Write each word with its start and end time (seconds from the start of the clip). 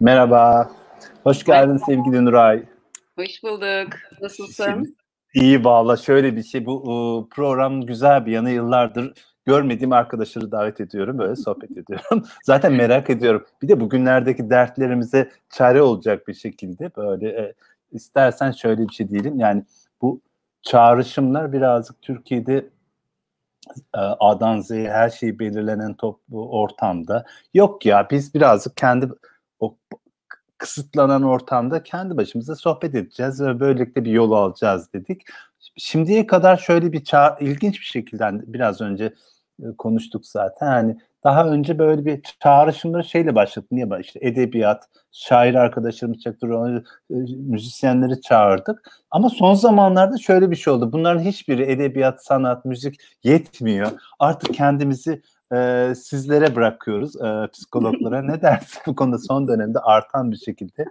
Merhaba. 0.00 0.70
Hoş 1.22 1.44
geldin 1.44 1.76
sevgili 1.86 2.24
Nuray. 2.24 2.62
Hoş 3.18 3.42
bulduk. 3.42 3.92
Nasılsın? 4.20 4.64
Şimdi, 4.64 4.90
iyi 5.34 5.64
valla 5.64 5.96
şöyle 5.96 6.36
bir 6.36 6.42
şey 6.42 6.66
bu 6.66 7.28
program 7.30 7.80
güzel 7.80 8.26
bir 8.26 8.32
yanı 8.32 8.50
yıllardır 8.50 9.12
görmediğim 9.46 9.92
arkadaşları 9.92 10.52
davet 10.52 10.80
ediyorum 10.80 11.18
böyle 11.18 11.36
sohbet 11.36 11.70
ediyorum. 11.70 12.24
Zaten 12.44 12.72
merak 12.72 13.10
ediyorum. 13.10 13.46
Bir 13.62 13.68
de 13.68 13.80
bugünlerdeki 13.80 14.50
dertlerimize 14.50 15.30
çare 15.50 15.82
olacak 15.82 16.28
bir 16.28 16.34
şekilde 16.34 16.96
böyle 16.96 17.28
e, 17.28 17.54
istersen 17.92 18.50
şöyle 18.50 18.88
bir 18.88 18.92
şey 18.92 19.08
diyelim 19.08 19.38
yani 19.38 19.64
bu 20.02 20.20
çağrışımlar 20.62 21.52
birazcık 21.52 22.02
Türkiye'de 22.02 22.68
e, 23.94 23.98
A'dan 23.98 24.60
Z'ye 24.60 24.90
her 24.90 25.10
şeyi 25.10 25.38
belirlenen 25.38 25.94
toplu 25.94 26.50
ortamda 26.50 27.24
yok 27.54 27.86
ya 27.86 28.08
biz 28.10 28.34
birazcık 28.34 28.76
kendi 28.76 29.08
kısıtlanan 30.60 31.22
ortamda 31.22 31.82
kendi 31.82 32.16
başımıza 32.16 32.56
sohbet 32.56 32.94
edeceğiz 32.94 33.40
ve 33.40 33.60
böylelikle 33.60 34.04
bir 34.04 34.10
yol 34.10 34.32
alacağız 34.32 34.92
dedik. 34.92 35.22
Şimdiye 35.76 36.26
kadar 36.26 36.56
şöyle 36.56 36.92
bir 36.92 37.04
çağ, 37.04 37.36
ilginç 37.40 37.80
bir 37.80 37.86
şekilde 37.86 38.24
hani 38.24 38.42
biraz 38.46 38.80
önce 38.80 39.14
e, 39.62 39.66
konuştuk 39.78 40.26
zaten. 40.26 40.66
Hani 40.66 40.96
daha 41.24 41.48
önce 41.48 41.78
böyle 41.78 42.04
bir 42.04 42.22
çağrışımları 42.42 43.04
şeyle 43.04 43.34
başladı. 43.34 43.66
Niye 43.70 43.86
işte 44.00 44.20
edebiyat, 44.22 44.88
şair 45.12 45.54
arkadaşlarımız 45.54 46.20
çaktır, 46.20 46.48
e, 46.50 46.82
müzisyenleri 47.36 48.20
çağırdık. 48.20 48.90
Ama 49.10 49.28
son 49.28 49.54
zamanlarda 49.54 50.18
şöyle 50.18 50.50
bir 50.50 50.56
şey 50.56 50.72
oldu. 50.72 50.92
Bunların 50.92 51.22
hiçbiri 51.22 51.62
edebiyat, 51.62 52.24
sanat, 52.24 52.64
müzik 52.64 53.00
yetmiyor. 53.24 53.90
Artık 54.18 54.54
kendimizi 54.54 55.22
e, 55.54 55.92
sizlere 55.94 56.54
bırakıyoruz 56.54 57.16
e, 57.16 57.48
psikologlara. 57.52 58.22
ne 58.22 58.42
dersin 58.42 58.82
bu 58.86 58.94
konuda 58.94 59.18
son 59.18 59.48
dönemde 59.48 59.78
artan 59.78 60.30
bir 60.30 60.36
şekilde? 60.36 60.84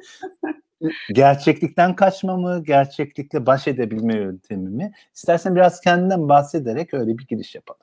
Gerçeklikten 1.13 1.95
kaçma 1.95 2.37
mı, 2.37 2.63
gerçeklikle 2.67 3.45
baş 3.45 3.67
edebilme 3.67 4.15
yöntemi 4.15 4.69
mi? 4.69 4.91
İstersen 5.15 5.55
biraz 5.55 5.81
kendinden 5.81 6.29
bahsederek 6.29 6.93
öyle 6.93 7.17
bir 7.17 7.27
giriş 7.27 7.55
yapalım. 7.55 7.81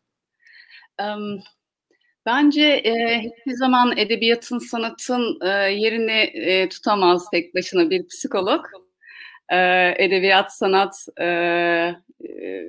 Um, 1.03 1.41
bence 2.27 2.63
e, 2.63 3.19
hiçbir 3.19 3.53
zaman 3.53 3.97
edebiyatın, 3.97 4.59
sanatın 4.59 5.39
e, 5.43 5.49
yerini 5.73 6.21
e, 6.35 6.69
tutamaz 6.69 7.31
tek 7.31 7.55
başına 7.55 7.91
bir 7.91 8.07
psikolog. 8.07 8.67
E, 9.49 9.59
edebiyat, 10.05 10.53
sanat 10.53 11.07
e, 11.21 11.27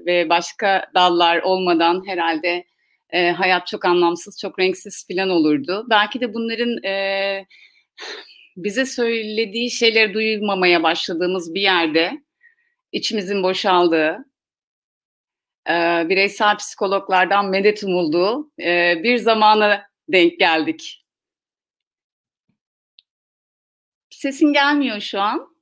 ve 0.05 0.29
başka 0.29 0.85
dallar 0.95 1.41
olmadan 1.41 2.07
herhalde 2.07 2.63
e, 3.09 3.31
hayat 3.31 3.67
çok 3.67 3.85
anlamsız, 3.85 4.39
çok 4.39 4.59
renksiz 4.59 5.07
falan 5.07 5.29
olurdu. 5.29 5.85
Belki 5.89 6.21
de 6.21 6.33
bunların 6.33 6.83
e, 6.83 7.45
bize 8.57 8.85
söylediği 8.85 9.71
şeyleri 9.71 10.13
duymamaya 10.13 10.83
başladığımız 10.83 11.53
bir 11.53 11.61
yerde 11.61 12.23
içimizin 12.91 13.43
boşaldığı, 13.43 14.17
e, 15.69 16.05
bireysel 16.09 16.57
psikologlardan 16.57 17.49
medet 17.49 17.83
umulduğu 17.83 18.51
e, 18.59 19.03
bir 19.03 19.17
zamana 19.17 19.89
denk 20.09 20.39
geldik. 20.39 21.05
Sesin 24.09 24.53
gelmiyor 24.53 24.99
şu 24.99 25.21
an. 25.21 25.57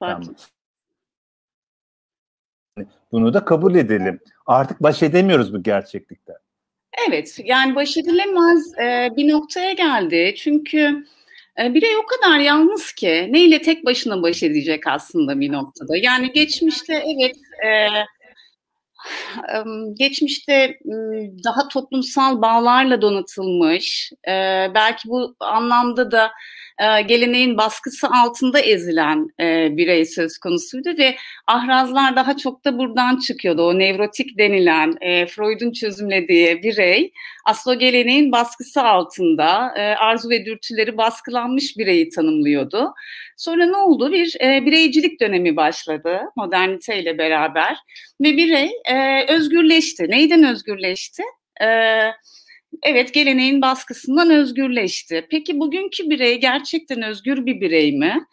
Tamam. 0.00 0.22
Bunu 3.12 3.34
da 3.34 3.44
kabul 3.44 3.74
edelim. 3.74 4.20
Artık 4.46 4.82
baş 4.82 5.02
edemiyoruz 5.02 5.54
bu 5.54 5.62
gerçeklikte. 5.62 6.32
Evet, 7.08 7.38
yani 7.44 7.74
baş 7.74 7.96
edilemez 7.96 8.78
e, 8.78 9.10
bir 9.16 9.28
noktaya 9.28 9.72
geldi. 9.72 10.34
Çünkü 10.36 11.04
e, 11.62 11.74
birey 11.74 11.96
o 11.96 12.06
kadar 12.06 12.38
yalnız 12.38 12.92
ki 12.92 13.28
neyle 13.30 13.62
tek 13.62 13.84
başına 13.84 14.22
baş 14.22 14.42
edecek 14.42 14.86
aslında 14.86 15.40
bir 15.40 15.52
noktada. 15.52 15.96
Yani 15.96 16.32
geçmişte 16.32 16.94
evet 16.94 17.36
e, 17.66 17.88
geçmişte 19.94 20.78
daha 21.44 21.68
toplumsal 21.68 22.42
bağlarla 22.42 23.02
donatılmış, 23.02 24.12
belki 24.74 25.08
bu 25.08 25.36
anlamda 25.40 26.10
da 26.10 26.32
geleneğin 26.78 27.56
baskısı 27.56 28.08
altında 28.08 28.60
ezilen 28.60 29.28
birey 29.76 30.06
söz 30.06 30.38
konusuydu 30.38 30.98
ve 30.98 31.16
ahrazlar 31.46 32.16
daha 32.16 32.36
çok 32.36 32.64
da 32.64 32.78
buradan 32.78 33.16
çıkıyordu. 33.18 33.62
O 33.62 33.78
nevrotik 33.78 34.38
denilen 34.38 34.92
Freud'un 35.26 35.72
çözümlediği 35.72 36.62
birey 36.62 37.12
aslında 37.44 37.74
geleneğin 37.74 38.32
baskısı 38.32 38.82
altında 38.82 39.48
arzu 39.98 40.30
ve 40.30 40.44
dürtüleri 40.46 40.96
baskılanmış 40.96 41.78
bireyi 41.78 42.08
tanımlıyordu. 42.08 42.94
Sonra 43.36 43.66
ne 43.66 43.76
oldu? 43.76 44.12
Bir 44.12 44.36
e, 44.40 44.66
bireycilik 44.66 45.20
dönemi 45.20 45.56
başladı 45.56 46.20
modernite 46.36 47.02
ile 47.02 47.18
beraber 47.18 47.76
ve 48.20 48.36
birey 48.36 48.70
e, 48.84 49.26
özgürleşti. 49.28 50.10
Neyden 50.10 50.44
özgürleşti? 50.44 51.22
E, 51.62 51.66
evet 52.82 53.14
geleneğin 53.14 53.62
baskısından 53.62 54.30
özgürleşti. 54.30 55.26
Peki 55.30 55.60
bugünkü 55.60 56.10
birey 56.10 56.40
gerçekten 56.40 57.02
özgür 57.02 57.46
bir 57.46 57.60
birey 57.60 57.92
mi? 57.92 58.26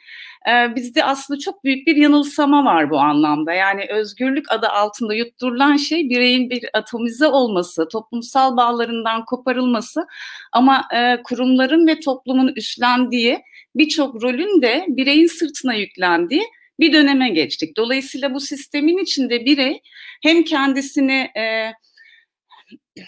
Ee, 0.50 0.76
bizde 0.76 1.04
aslında 1.04 1.40
çok 1.40 1.64
büyük 1.64 1.88
bir 1.88 1.96
yanılsama 1.96 2.66
var 2.66 2.90
bu 2.90 3.00
anlamda. 3.00 3.54
Yani 3.54 3.86
özgürlük 3.90 4.52
adı 4.52 4.68
altında 4.68 5.14
yutturulan 5.14 5.78
şey 5.78 6.09
bireyin 6.09 6.50
bir 6.50 6.66
atomize 6.74 7.28
olması, 7.28 7.88
toplumsal 7.88 8.58
bağlarından 8.58 9.26
koparılması 9.26 10.06
ama 10.52 10.88
e, 10.96 11.22
kurumların 11.24 11.88
ve 11.88 12.00
toplumun 12.00 12.54
üstlendiği 12.56 13.40
birçok 13.75 14.24
rolün 14.24 14.62
de 14.62 14.86
bireyin 14.88 15.28
sırtına 15.28 15.74
yüklendiği 15.74 16.44
bir 16.80 16.94
döneme 16.94 17.30
geçtik. 17.30 17.78
Dolayısıyla 17.78 18.34
bu 18.34 18.40
sistemin 18.40 18.98
içinde 18.98 19.46
birey 19.46 19.81
hem 20.24 20.44
kendisini 20.44 21.31
e, 21.38 21.72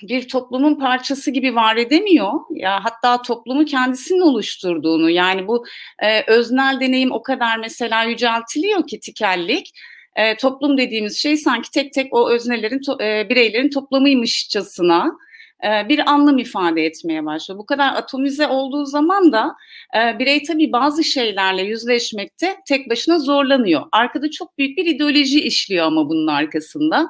bir 0.01 0.27
toplumun 0.27 0.75
parçası 0.75 1.31
gibi 1.31 1.55
var 1.55 1.75
edemiyor. 1.75 2.33
Ya 2.49 2.79
hatta 2.83 3.21
toplumu 3.21 3.65
kendisinin 3.65 4.21
oluşturduğunu 4.21 5.09
yani 5.09 5.47
bu 5.47 5.65
e, 6.03 6.31
öznel 6.31 6.79
deneyim 6.79 7.11
o 7.11 7.23
kadar 7.23 7.57
mesela 7.57 8.03
yüceltiliyor 8.03 8.87
ki 8.87 8.99
tikellik. 8.99 9.71
E, 10.15 10.37
toplum 10.37 10.77
dediğimiz 10.77 11.17
şey 11.17 11.37
sanki 11.37 11.71
tek 11.71 11.93
tek 11.93 12.13
o 12.13 12.29
öznelerin 12.29 12.81
to, 12.81 12.97
e, 13.01 13.29
bireylerin 13.29 13.69
toplamıymışçasına 13.69 15.11
e, 15.63 15.89
bir 15.89 16.11
anlam 16.11 16.37
ifade 16.37 16.85
etmeye 16.85 17.25
başlıyor. 17.25 17.59
Bu 17.59 17.65
kadar 17.65 17.93
atomize 17.93 18.47
olduğu 18.47 18.85
zaman 18.85 19.31
da 19.31 19.55
e, 19.97 20.19
birey 20.19 20.43
tabii 20.43 20.71
bazı 20.71 21.03
şeylerle 21.03 21.63
yüzleşmekte 21.63 22.55
tek 22.67 22.89
başına 22.89 23.19
zorlanıyor. 23.19 23.81
Arkada 23.91 24.31
çok 24.31 24.57
büyük 24.57 24.77
bir 24.77 24.85
ideoloji 24.85 25.41
işliyor 25.41 25.85
ama 25.85 26.09
bunun 26.09 26.27
arkasında. 26.27 27.09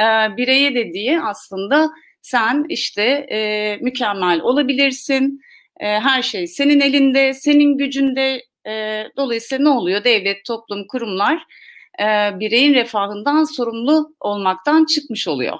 E, 0.00 0.36
bireye 0.36 0.74
dediği 0.74 1.20
aslında 1.20 1.90
sen 2.26 2.66
işte 2.68 3.02
e, 3.30 3.78
mükemmel 3.82 4.40
olabilirsin. 4.40 5.40
E, 5.80 5.86
her 5.86 6.22
şey 6.22 6.46
senin 6.46 6.80
elinde, 6.80 7.34
senin 7.34 7.78
gücünde. 7.78 8.42
E, 8.68 9.04
dolayısıyla 9.16 9.62
ne 9.64 9.68
oluyor? 9.68 10.04
Devlet, 10.04 10.44
toplum, 10.44 10.86
kurumlar 10.86 11.42
e, 12.00 12.04
bireyin 12.40 12.74
refahından 12.74 13.44
sorumlu 13.44 14.14
olmaktan 14.20 14.84
çıkmış 14.84 15.28
oluyor. 15.28 15.56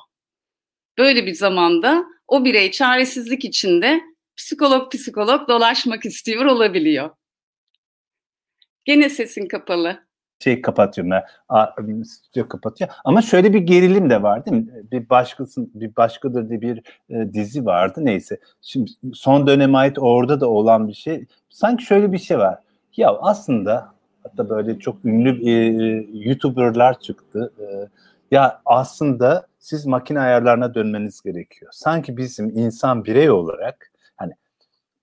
Böyle 0.99 1.27
bir 1.27 1.35
zamanda 1.35 2.05
o 2.29 2.45
birey 2.45 2.71
çaresizlik 2.71 3.45
içinde 3.45 4.01
psikolog 4.37 4.93
psikolog 4.93 5.49
dolaşmak 5.49 6.05
istiyor 6.07 6.45
olabiliyor. 6.45 7.11
Gene 8.85 9.11
sesin 9.11 9.49
kapalı 9.49 10.06
şey 10.39 10.63
kapatıyorum 10.63 11.11
ben. 11.11 12.03
Stüdyo 12.03 12.49
kapatıyor. 12.49 12.91
Ama 13.05 13.23
şöyle 13.23 13.53
bir 13.53 13.61
gerilim 13.61 14.11
de 14.11 14.23
var 14.23 14.47
değil 14.47 14.57
mi? 14.57 14.69
Bir 14.93 15.11
başkasın 15.11 15.71
bir 15.75 15.97
başkadır 15.97 16.49
diye 16.49 16.61
bir 16.61 16.83
e, 17.11 17.33
dizi 17.33 17.67
vardı 17.67 18.01
neyse. 18.03 18.39
Şimdi 18.63 18.91
son 19.15 19.47
döneme 19.47 19.79
ait 19.79 19.99
orada 19.99 20.41
da 20.41 20.51
olan 20.51 20.89
bir 20.89 20.95
şey. 20.95 21.25
Sanki 21.51 21.85
şöyle 21.85 22.13
bir 22.13 22.19
şey 22.19 22.39
var. 22.39 22.59
Ya 22.97 23.17
aslında 23.21 23.93
hatta 24.23 24.49
böyle 24.49 24.79
çok 24.79 25.05
ünlü 25.05 25.51
e, 25.51 25.53
YouTuber'lar 26.13 27.01
çıktı. 27.01 27.53
E, 27.61 27.65
ya 28.31 28.61
aslında 28.65 29.47
siz 29.59 29.87
makine 29.87 30.21
ayarlarına 30.21 30.75
dönmeniz 30.75 31.21
gerekiyor. 31.21 31.71
Sanki 31.75 32.17
bizim 32.17 32.59
insan 32.59 33.05
birey 33.05 33.31
olarak 33.31 33.93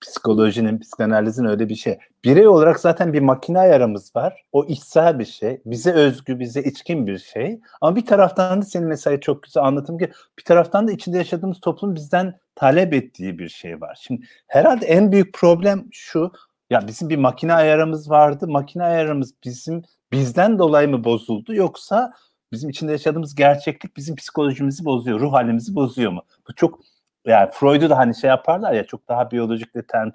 psikolojinin, 0.03 0.79
psikanalizin 0.79 1.45
öyle 1.45 1.69
bir 1.69 1.75
şey. 1.75 1.97
Birey 2.23 2.47
olarak 2.47 2.79
zaten 2.79 3.13
bir 3.13 3.19
makine 3.19 3.59
ayarımız 3.59 4.15
var. 4.15 4.43
O 4.51 4.65
içsel 4.65 5.19
bir 5.19 5.25
şey. 5.25 5.61
Bize 5.65 5.91
özgü, 5.91 6.39
bize 6.39 6.63
içkin 6.63 7.07
bir 7.07 7.17
şey. 7.17 7.59
Ama 7.81 7.95
bir 7.95 8.05
taraftan 8.05 8.61
da 8.61 8.65
senin 8.65 8.87
mesela 8.87 9.19
çok 9.19 9.43
güzel 9.43 9.63
anlatım 9.63 9.97
ki 9.97 10.11
bir 10.39 10.43
taraftan 10.43 10.87
da 10.87 10.91
içinde 10.91 11.17
yaşadığımız 11.17 11.59
toplum 11.59 11.95
bizden 11.95 12.39
talep 12.55 12.93
ettiği 12.93 13.39
bir 13.39 13.49
şey 13.49 13.81
var. 13.81 13.99
Şimdi 14.01 14.25
herhalde 14.47 14.85
en 14.85 15.11
büyük 15.11 15.33
problem 15.33 15.85
şu. 15.91 16.31
Ya 16.69 16.87
bizim 16.87 17.09
bir 17.09 17.17
makine 17.17 17.53
ayarımız 17.53 18.09
vardı. 18.09 18.47
Makine 18.47 18.83
ayarımız 18.83 19.33
bizim 19.43 19.83
bizden 20.11 20.59
dolayı 20.59 20.89
mı 20.89 21.03
bozuldu 21.03 21.53
yoksa 21.53 22.13
bizim 22.51 22.69
içinde 22.69 22.91
yaşadığımız 22.91 23.35
gerçeklik 23.35 23.97
bizim 23.97 24.15
psikolojimizi 24.15 24.85
bozuyor, 24.85 25.19
ruh 25.19 25.33
halimizi 25.33 25.75
bozuyor 25.75 26.11
mu? 26.11 26.23
Bu 26.49 26.55
çok 26.55 26.79
yani 27.25 27.49
Freud'u 27.53 27.89
da 27.89 27.97
hani 27.97 28.15
şey 28.15 28.29
yaparlar 28.29 28.73
ya 28.73 28.85
çok 28.85 29.07
daha 29.07 29.31
biyolojik 29.31 29.75
deten 29.75 30.11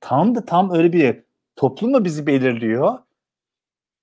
tam 0.00 0.34
da 0.34 0.44
tam 0.44 0.74
öyle 0.74 0.92
bir 0.92 1.22
toplum 1.56 1.90
mu 1.90 2.04
bizi 2.04 2.26
belirliyor 2.26 2.98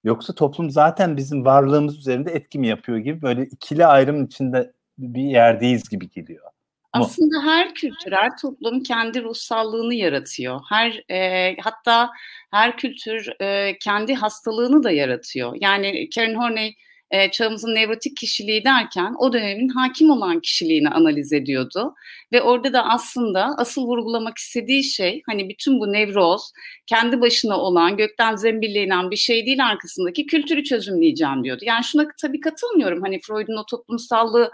yoksa 0.04 0.36
toplum 0.36 0.70
zaten 0.70 1.18
bizim 1.18 1.46
varlığımız 1.46 1.98
üzerinde 1.98 2.32
etki 2.32 2.60
mi 2.60 2.68
yapıyor 2.68 2.98
gibi 2.98 3.22
böyle 3.22 3.46
ikili 3.46 3.86
ayrımın 3.86 4.26
içinde 4.26 4.72
bir 4.98 5.22
yerdeyiz 5.24 5.90
gibi 5.90 6.10
geliyor. 6.10 6.52
Aslında 6.94 7.44
her 7.44 7.74
kültür, 7.74 8.12
her 8.12 8.38
toplum 8.38 8.84
kendi 8.84 9.24
ruhsallığını 9.24 9.94
yaratıyor. 9.94 10.62
Her 10.70 11.04
e, 11.12 11.56
hatta 11.62 12.10
her 12.52 12.78
kültür 12.78 13.42
e, 13.42 13.78
kendi 13.80 14.16
hastalığını 14.16 14.84
da 14.84 14.92
yaratıyor. 14.92 15.58
Yani 15.62 16.10
Karen 16.10 16.36
Horney 16.36 16.76
e, 17.12 17.32
çağımızın 17.32 17.76
nevrotik 17.76 18.18
kişiliği 18.18 18.64
derken 18.64 19.16
o 19.20 19.34
dönemin 19.34 19.70
hakim 19.70 20.10
olan 20.10 20.40
kişiliğini 20.40 20.90
analiz 20.90 21.34
ediyordu. 21.34 21.96
Ve 22.34 22.42
orada 22.42 22.74
da 22.74 22.90
aslında 22.90 23.56
asıl 23.58 23.84
vurgulamak 23.84 24.38
istediği 24.38 24.84
şey 24.84 25.22
hani 25.26 25.50
bütün 25.50 25.80
bu 25.80 25.94
nevroz 25.94 26.52
kendi 26.88 27.22
başına 27.22 27.58
olan 27.58 27.98
gökten 27.98 28.36
zembille 28.36 29.12
bir 29.12 29.16
şey 29.16 29.46
değil 29.46 29.66
arkasındaki 29.66 30.26
kültürü 30.26 30.64
çözümleyeceğim 30.64 31.44
diyordu. 31.44 31.62
Yani 31.66 31.84
şuna 31.84 32.08
tabii 32.22 32.40
katılmıyorum 32.40 33.02
hani 33.02 33.20
Freud'un 33.22 33.58
o 33.58 33.66
toplumsallığı 33.66 34.52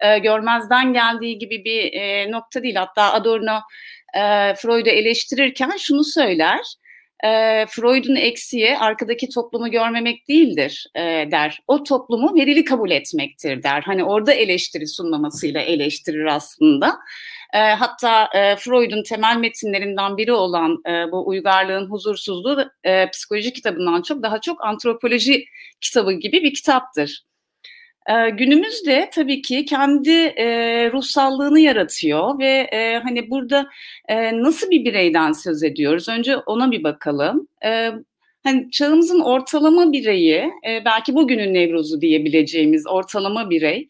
e, 0.00 0.18
görmezden 0.18 0.92
geldiği 0.92 1.38
gibi 1.38 1.64
bir 1.64 1.92
e, 1.92 2.30
nokta 2.30 2.62
değil. 2.62 2.74
Hatta 2.74 3.12
Adorno 3.12 3.60
e, 4.14 4.54
Freud'u 4.54 4.90
eleştirirken 4.90 5.76
şunu 5.78 6.04
söyler. 6.04 6.60
E, 7.24 7.66
Freud'un 7.66 8.16
eksiği 8.16 8.78
arkadaki 8.78 9.28
toplumu 9.28 9.70
görmemek 9.70 10.28
değildir 10.28 10.86
e, 10.94 11.00
der. 11.30 11.60
O 11.68 11.82
toplumu 11.82 12.34
verili 12.34 12.64
kabul 12.64 12.90
etmektir 12.90 13.62
der. 13.62 13.82
Hani 13.82 14.04
orada 14.04 14.32
eleştiri 14.32 14.86
sunmamasıyla 14.86 15.60
eleştirir 15.60 16.24
aslında. 16.24 16.98
E, 17.54 17.58
hatta 17.58 18.28
e, 18.34 18.56
Freud'un 18.56 19.02
temel 19.02 19.36
metinlerinden 19.36 20.16
biri 20.16 20.32
olan 20.32 20.82
e, 20.86 21.12
bu 21.12 21.28
uygarlığın 21.28 21.90
huzursuzluğu 21.90 22.64
e, 22.84 23.10
psikoloji 23.10 23.52
kitabından 23.52 24.02
çok 24.02 24.22
daha 24.22 24.40
çok 24.40 24.64
antropoloji 24.64 25.44
kitabı 25.80 26.12
gibi 26.12 26.42
bir 26.42 26.54
kitaptır. 26.54 27.29
E, 28.08 28.30
günümüzde 28.30 29.10
tabii 29.12 29.42
ki 29.42 29.64
kendi 29.64 30.10
e, 30.10 30.46
ruhsallığını 30.92 31.60
yaratıyor 31.60 32.38
ve 32.38 32.68
e, 32.72 33.00
hani 33.02 33.30
burada 33.30 33.68
e, 34.08 34.42
nasıl 34.42 34.70
bir 34.70 34.84
bireyden 34.84 35.32
söz 35.32 35.62
ediyoruz? 35.62 36.08
Önce 36.08 36.36
ona 36.36 36.70
bir 36.70 36.84
bakalım. 36.84 37.48
E, 37.64 37.90
hani 38.44 38.70
çağımızın 38.70 39.20
ortalama 39.20 39.92
bireyi, 39.92 40.50
belki 40.84 41.14
bugünün 41.14 41.54
Nevruz'u 41.54 42.00
diyebileceğimiz 42.00 42.86
ortalama 42.86 43.50
birey, 43.50 43.88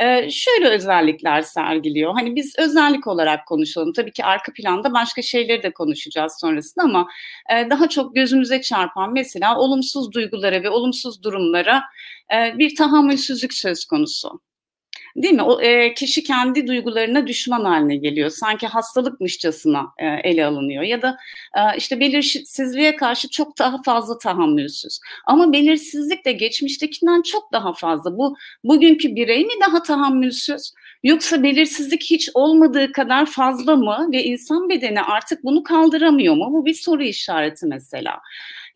e, 0.00 0.30
şöyle 0.30 0.68
özellikler 0.68 1.42
sergiliyor. 1.42 2.14
Hani 2.14 2.36
biz 2.36 2.54
özellik 2.58 3.06
olarak 3.06 3.46
konuşalım. 3.46 3.92
Tabii 3.92 4.12
ki 4.12 4.24
arka 4.24 4.52
planda 4.52 4.94
başka 4.94 5.22
şeyleri 5.22 5.62
de 5.62 5.72
konuşacağız 5.72 6.36
sonrasında 6.40 6.84
ama 6.84 7.08
e, 7.52 7.70
daha 7.70 7.88
çok 7.88 8.14
gözümüze 8.14 8.60
çarpan 8.60 9.12
mesela 9.12 9.58
olumsuz 9.58 10.12
duygulara 10.12 10.62
ve 10.62 10.70
olumsuz 10.70 11.22
durumlara 11.22 11.82
e, 12.34 12.58
bir 12.58 12.76
tahammülsüzlük 12.76 13.54
söz 13.54 13.84
konusu. 13.84 14.40
Değil 15.16 15.34
mi? 15.34 15.42
O 15.42 15.60
e, 15.60 15.94
kişi 15.94 16.24
kendi 16.24 16.66
duygularına 16.66 17.26
düşman 17.26 17.64
haline 17.64 17.96
geliyor. 17.96 18.30
Sanki 18.30 18.66
hastalıkmışçasına 18.66 19.86
e, 19.98 20.06
ele 20.06 20.46
alınıyor 20.46 20.82
ya 20.82 21.02
da 21.02 21.16
e, 21.56 21.76
işte 21.76 22.00
belirsizliğe 22.00 22.96
karşı 22.96 23.28
çok 23.28 23.58
daha 23.58 23.82
fazla 23.82 24.18
tahammülsüz. 24.18 25.00
Ama 25.26 25.52
belirsizlik 25.52 26.24
de 26.24 26.32
geçmiştekinden 26.32 27.22
çok 27.22 27.52
daha 27.52 27.72
fazla. 27.72 28.18
Bu 28.18 28.36
bugünkü 28.64 29.14
birey 29.14 29.44
mi 29.44 29.52
daha 29.66 29.82
tahammülsüz? 29.82 30.72
Yoksa 31.02 31.42
belirsizlik 31.42 32.02
hiç 32.04 32.30
olmadığı 32.34 32.92
kadar 32.92 33.26
fazla 33.26 33.76
mı 33.76 34.08
ve 34.12 34.24
insan 34.24 34.68
bedeni 34.68 35.02
artık 35.02 35.44
bunu 35.44 35.62
kaldıramıyor 35.62 36.34
mu? 36.34 36.48
Bu 36.52 36.66
bir 36.66 36.74
soru 36.74 37.02
işareti 37.02 37.66
mesela 37.66 38.20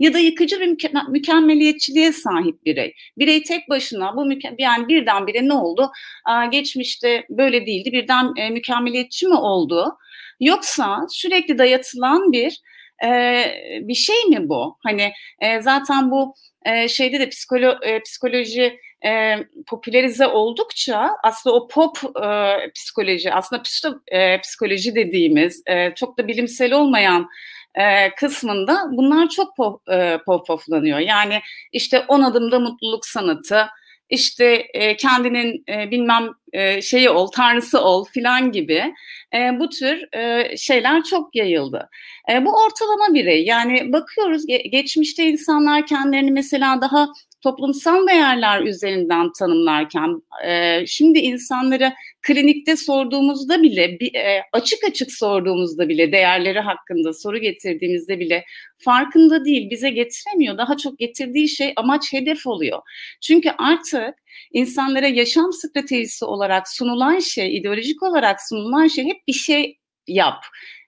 ya 0.00 0.14
da 0.14 0.18
yıkıcı 0.18 0.60
bir 0.60 0.66
müke- 0.66 1.10
mükemmeliyetçiliğe 1.10 2.12
sahip 2.12 2.64
birey. 2.66 2.94
Birey 3.18 3.42
tek 3.42 3.68
başına 3.68 4.16
bu 4.16 4.20
müke- 4.26 4.54
yani 4.58 4.88
birdenbire 4.88 5.48
ne 5.48 5.52
oldu? 5.54 5.90
Aa, 6.24 6.44
geçmişte 6.44 7.26
böyle 7.30 7.66
değildi 7.66 7.92
birden 7.92 8.32
e, 8.36 8.50
mükemmeliyetçi 8.50 9.26
mi 9.26 9.34
oldu? 9.34 9.98
Yoksa 10.40 11.06
sürekli 11.10 11.58
dayatılan 11.58 12.32
bir 12.32 12.60
e, 13.04 13.44
bir 13.80 13.94
şey 13.94 14.24
mi 14.24 14.48
bu? 14.48 14.78
Hani 14.82 15.12
e, 15.40 15.62
zaten 15.62 16.10
bu 16.10 16.34
e, 16.66 16.88
şeyde 16.88 17.20
de 17.20 17.28
psikolo 17.28 17.74
e, 17.82 18.02
psikoloji 18.02 18.78
e, 19.06 19.36
popülerize 19.66 20.26
oldukça 20.26 21.10
aslında 21.22 21.56
o 21.56 21.68
pop 21.68 21.98
e, 22.24 22.56
psikoloji 22.74 23.32
aslında 23.32 23.62
psiko, 23.62 24.00
e, 24.08 24.40
psikoloji 24.40 24.94
dediğimiz 24.94 25.62
e, 25.66 25.94
çok 25.94 26.18
da 26.18 26.28
bilimsel 26.28 26.72
olmayan 26.72 27.28
e, 27.74 28.14
kısmında 28.14 28.86
bunlar 28.92 29.28
çok 29.28 29.56
pop, 29.56 29.88
e, 29.88 30.18
pop 30.26 30.46
poplanıyor. 30.46 30.98
Yani 30.98 31.40
işte 31.72 32.04
on 32.08 32.22
adımda 32.22 32.60
mutluluk 32.60 33.06
sanatı, 33.06 33.66
işte 34.10 34.66
e, 34.74 34.96
kendinin 34.96 35.64
e, 35.68 35.90
bilmem 35.90 36.28
e, 36.52 36.82
şeyi 36.82 37.10
ol, 37.10 37.26
tanrısı 37.26 37.80
ol 37.80 38.04
filan 38.04 38.52
gibi 38.52 38.94
e, 39.34 39.58
bu 39.58 39.68
tür 39.68 40.16
e, 40.16 40.56
şeyler 40.56 41.02
çok 41.02 41.36
yayıldı. 41.36 41.88
E, 42.32 42.44
bu 42.44 42.50
ortalama 42.50 43.14
birey 43.14 43.44
yani 43.44 43.92
bakıyoruz 43.92 44.48
ge- 44.48 44.68
geçmişte 44.68 45.24
insanlar 45.24 45.86
kendilerini 45.86 46.30
mesela 46.30 46.80
daha 46.80 47.08
toplumsal 47.44 48.06
değerler 48.06 48.62
üzerinden 48.62 49.32
tanımlarken 49.38 50.22
e, 50.46 50.86
şimdi 50.86 51.18
insanları 51.18 51.92
klinikte 52.22 52.76
sorduğumuzda 52.76 53.62
bile 53.62 54.00
bir, 54.00 54.14
e, 54.14 54.42
açık 54.52 54.84
açık 54.84 55.12
sorduğumuzda 55.12 55.88
bile 55.88 56.12
değerleri 56.12 56.60
hakkında 56.60 57.12
soru 57.12 57.38
getirdiğimizde 57.38 58.20
bile 58.20 58.44
farkında 58.78 59.44
değil 59.44 59.70
bize 59.70 59.90
getiremiyor. 59.90 60.58
Daha 60.58 60.76
çok 60.76 60.98
getirdiği 60.98 61.48
şey 61.48 61.72
amaç 61.76 62.12
hedef 62.12 62.46
oluyor. 62.46 62.82
Çünkü 63.20 63.50
artık 63.58 64.14
insanlara 64.52 65.06
yaşam 65.06 65.52
stratejisi 65.52 66.24
olarak 66.24 66.68
sunulan 66.68 67.18
şey 67.18 67.56
ideolojik 67.56 68.02
olarak 68.02 68.38
sunulan 68.48 68.86
şey 68.86 69.04
hep 69.04 69.26
bir 69.28 69.32
şey 69.32 69.78
yap 70.06 70.44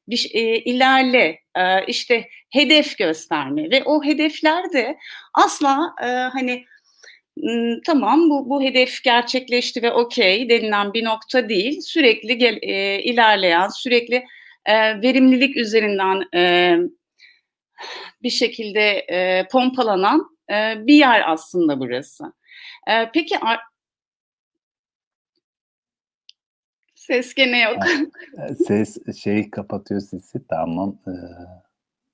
bir, 0.08 0.30
e, 0.34 0.40
ilerle, 0.58 1.40
e, 1.56 1.86
işte 1.86 2.28
hedef 2.50 2.98
gösterme 2.98 3.70
ve 3.70 3.82
o 3.84 4.04
hedefler 4.04 4.72
de 4.72 4.96
asla 5.34 5.94
e, 6.02 6.06
hani 6.06 6.64
tamam 7.86 8.30
bu, 8.30 8.50
bu 8.50 8.62
hedef 8.62 9.02
gerçekleşti 9.02 9.82
ve 9.82 9.92
okey 9.92 10.48
denilen 10.48 10.94
bir 10.94 11.04
nokta 11.04 11.48
değil. 11.48 11.80
Sürekli 11.80 12.38
gel, 12.38 12.58
e, 12.62 13.02
ilerleyen, 13.02 13.68
sürekli 13.68 14.24
e, 14.66 15.02
verimlilik 15.02 15.56
üzerinden 15.56 16.22
e, 16.34 16.76
bir 18.22 18.30
şekilde 18.30 19.06
e, 19.10 19.46
pompalanan 19.52 20.30
e, 20.50 20.86
bir 20.86 20.94
yer 20.94 21.32
aslında 21.32 21.80
burası. 21.80 22.24
E, 22.88 23.10
peki 23.14 23.38
Ses 27.06 27.34
gene 27.34 27.60
yok. 27.60 27.76
Ses 28.66 28.96
şey 29.16 29.50
kapatıyor 29.50 30.00
sesi. 30.00 30.46
Tamam. 30.48 30.98
Ee, 31.08 31.10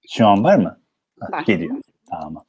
şu 0.09 0.27
an 0.27 0.45
var 0.45 0.57
mı? 0.57 0.81
Var. 1.19 1.45
Geliyor. 1.47 1.77
Tamam. 2.11 2.45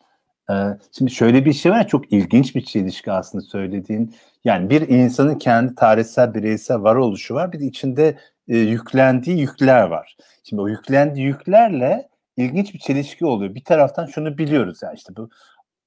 Ee, 0.50 0.54
şimdi 0.98 1.12
şöyle 1.12 1.46
bir 1.46 1.54
şey 1.54 1.72
var. 1.72 1.88
Çok 1.88 2.14
ilginç 2.14 2.56
bir 2.56 2.66
çelişki 2.66 3.12
aslında 3.12 3.44
söylediğin. 3.44 4.16
Yani 4.44 4.70
bir 4.70 4.88
insanın 4.88 5.38
kendi 5.38 5.76
tarihsel, 5.76 6.34
bireysel 6.34 6.82
varoluşu 6.82 7.34
var. 7.34 7.52
Bir 7.52 7.60
de 7.60 7.66
içinde 7.66 8.18
e, 8.48 8.58
yüklendiği 8.58 9.40
yükler 9.40 9.84
var. 9.84 10.18
Şimdi 10.44 10.62
o 10.62 10.68
yüklendiği 10.68 11.26
yüklerle 11.26 12.10
ilginç 12.38 12.74
bir 12.74 12.80
çelişki 12.80 13.26
oluyor. 13.26 13.56
Bir 13.56 13.64
taraftan 13.64 14.06
şunu 14.06 14.38
biliyoruz 14.38 14.80
yani 14.84 14.96
işte 14.96 15.16
bu 15.16 15.30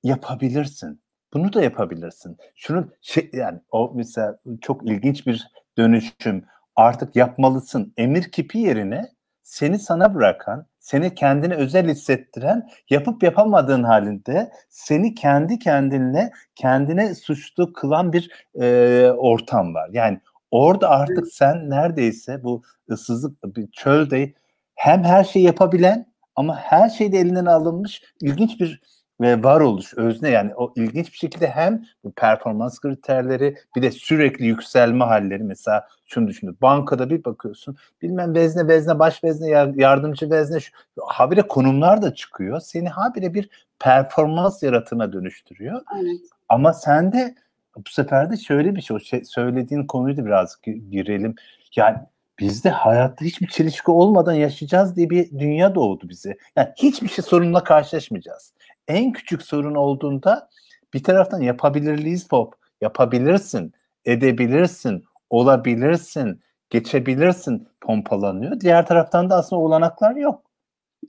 yapabilirsin. 0.02 1.00
Bunu 1.34 1.52
da 1.52 1.62
yapabilirsin. 1.62 2.36
Şunu 2.54 2.88
şey, 3.00 3.30
yani 3.32 3.60
o 3.70 3.92
mesela 3.94 4.38
çok 4.60 4.90
ilginç 4.90 5.26
bir 5.26 5.48
dönüşüm. 5.78 6.44
Artık 6.76 7.16
yapmalısın. 7.16 7.92
Emir 7.96 8.22
kipi 8.22 8.58
yerine 8.58 9.08
seni 9.42 9.78
sana 9.78 10.14
bırakan, 10.14 10.66
seni 10.78 11.14
kendine 11.14 11.54
özel 11.54 11.88
hissettiren, 11.88 12.68
yapıp 12.90 13.22
yapamadığın 13.22 13.82
halinde 13.82 14.52
seni 14.68 15.14
kendi 15.14 15.58
kendinle 15.58 16.30
kendine 16.54 17.14
suçlu 17.14 17.72
kılan 17.72 18.12
bir 18.12 18.30
e, 18.60 19.10
ortam 19.10 19.74
var. 19.74 19.90
Yani 19.92 20.20
orada 20.50 20.90
artık 20.90 21.26
sen 21.32 21.70
neredeyse 21.70 22.44
bu 22.44 22.62
ıssızlık, 22.90 23.56
bir 23.56 23.70
çölde 23.70 24.32
hem 24.74 25.04
her 25.04 25.24
şeyi 25.24 25.44
yapabilen 25.44 26.06
ama 26.36 26.56
her 26.56 26.88
şeyde 26.88 27.18
elinden 27.18 27.46
alınmış 27.46 28.02
ilginç 28.20 28.60
bir 28.60 28.80
ve 29.20 29.42
varoluş, 29.42 29.94
özne 29.94 30.30
yani 30.30 30.54
o 30.54 30.72
ilginç 30.76 31.12
bir 31.12 31.18
şekilde 31.18 31.48
hem 31.48 31.84
bu 32.04 32.12
performans 32.12 32.78
kriterleri 32.78 33.56
bir 33.76 33.82
de 33.82 33.90
sürekli 33.90 34.46
yükselme 34.46 35.04
halleri 35.04 35.42
mesela 35.42 35.88
şunu 36.04 36.28
düşünün 36.28 36.58
bankada 36.62 37.10
bir 37.10 37.24
bakıyorsun 37.24 37.76
bilmem 38.02 38.34
vezne 38.34 38.68
vezne 38.68 38.98
baş 38.98 39.24
vezne 39.24 39.48
yardımcı 39.76 40.30
vezne 40.30 40.60
şu, 40.60 40.72
habire 41.06 41.42
konumlar 41.42 42.02
da 42.02 42.14
çıkıyor 42.14 42.60
seni 42.60 42.88
habire 42.88 43.34
bir 43.34 43.48
performans 43.78 44.62
yaratına 44.62 45.12
dönüştürüyor 45.12 45.80
evet. 46.00 46.20
ama 46.48 46.72
sende 46.72 47.34
bu 47.76 47.90
sefer 47.90 48.30
de 48.30 48.36
şöyle 48.36 48.74
bir 48.74 48.82
şey 48.82 48.96
o 48.96 49.00
şey, 49.00 49.24
söylediğin 49.24 49.86
konuyu 49.86 50.16
da 50.16 50.26
biraz 50.26 50.56
girelim 50.90 51.34
yani 51.76 51.98
bizde 52.38 52.70
hayatta 52.70 53.24
hiçbir 53.24 53.46
çelişki 53.46 53.90
olmadan 53.90 54.32
yaşayacağız 54.32 54.96
diye 54.96 55.10
bir 55.10 55.30
dünya 55.30 55.74
doğdu 55.74 56.08
bize. 56.08 56.36
Yani 56.56 56.68
hiçbir 56.76 57.08
şey 57.08 57.24
sorunla 57.24 57.64
karşılaşmayacağız. 57.64 58.52
En 58.88 59.12
küçük 59.12 59.42
sorun 59.42 59.74
olduğunda 59.74 60.48
bir 60.94 61.02
taraftan 61.02 61.40
yapabilirliyiz 61.40 62.28
pop. 62.28 62.54
Yapabilirsin, 62.80 63.72
edebilirsin, 64.04 65.04
olabilirsin, 65.30 66.42
geçebilirsin 66.70 67.68
pompalanıyor. 67.80 68.60
Diğer 68.60 68.86
taraftan 68.86 69.30
da 69.30 69.36
aslında 69.36 69.62
olanaklar 69.62 70.16
yok. 70.16 70.46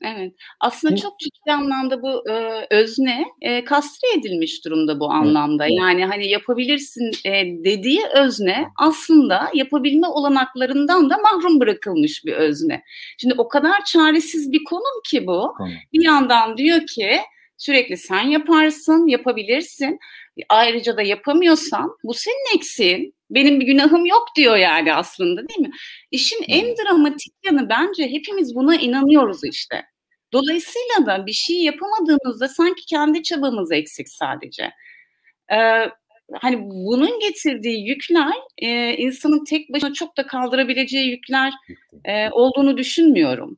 Evet. 0.02 0.34
Aslında 0.60 0.96
çok 0.96 1.20
ciddi 1.20 1.52
anlamda 1.52 2.02
bu 2.02 2.30
e, 2.30 2.68
özne 2.72 3.26
e, 3.42 3.64
kastre 3.64 4.08
edilmiş 4.18 4.66
durumda 4.66 5.00
bu 5.00 5.12
anlamda. 5.12 5.66
Yani 5.68 6.06
hani 6.06 6.28
yapabilirsin 6.28 7.12
e, 7.26 7.46
dediği 7.46 8.02
özne 8.16 8.68
aslında 8.80 9.50
yapabilme 9.54 10.08
olanaklarından 10.08 11.10
da 11.10 11.18
mahrum 11.18 11.60
bırakılmış 11.60 12.26
bir 12.26 12.34
özne. 12.34 12.84
Şimdi 13.18 13.36
o 13.38 13.48
kadar 13.48 13.84
çaresiz 13.86 14.52
bir 14.52 14.64
konum 14.64 15.02
ki 15.06 15.28
bu. 15.28 15.54
Hı. 15.58 15.64
Bir 15.94 16.06
yandan 16.06 16.58
diyor 16.58 16.80
ki 16.88 17.20
sürekli 17.58 17.98
sen 17.98 18.22
yaparsın, 18.22 19.08
yapabilirsin. 19.08 20.00
Ayrıca 20.50 20.98
da 20.98 21.02
yapamıyorsan 21.02 21.90
bu 22.04 22.14
senin 22.14 22.56
eksiğin. 22.56 23.14
Benim 23.30 23.60
bir 23.60 23.66
günahım 23.66 24.06
yok 24.06 24.28
diyor 24.36 24.58
yani 24.58 24.94
aslında 24.94 25.48
değil 25.48 25.60
mi? 25.60 25.72
İşin 26.12 26.44
en 26.48 26.76
dramatik 26.78 27.34
yanı 27.46 27.70
bence 27.70 28.10
hepimiz 28.12 28.56
buna 28.56 28.76
inanıyoruz 28.76 29.44
işte. 29.44 29.86
Dolayısıyla 30.34 31.06
da 31.06 31.26
bir 31.26 31.32
şey 31.32 31.64
yapamadığımızda 31.64 32.48
sanki 32.48 32.86
kendi 32.86 33.24
çabamız 33.24 33.72
eksik 33.72 34.10
sadece. 34.10 34.72
Ee, 35.52 35.90
hani 36.34 36.60
bunun 36.70 37.20
getirdiği 37.20 37.88
yükler 37.88 38.34
e, 38.58 38.94
insanın 38.98 39.44
tek 39.44 39.74
başına 39.74 39.94
çok 39.94 40.18
da 40.18 40.28
kaldırabileceği 40.28 41.10
yükler 41.10 41.54
e, 42.06 42.30
olduğunu 42.30 42.78
düşünmüyorum. 42.78 43.58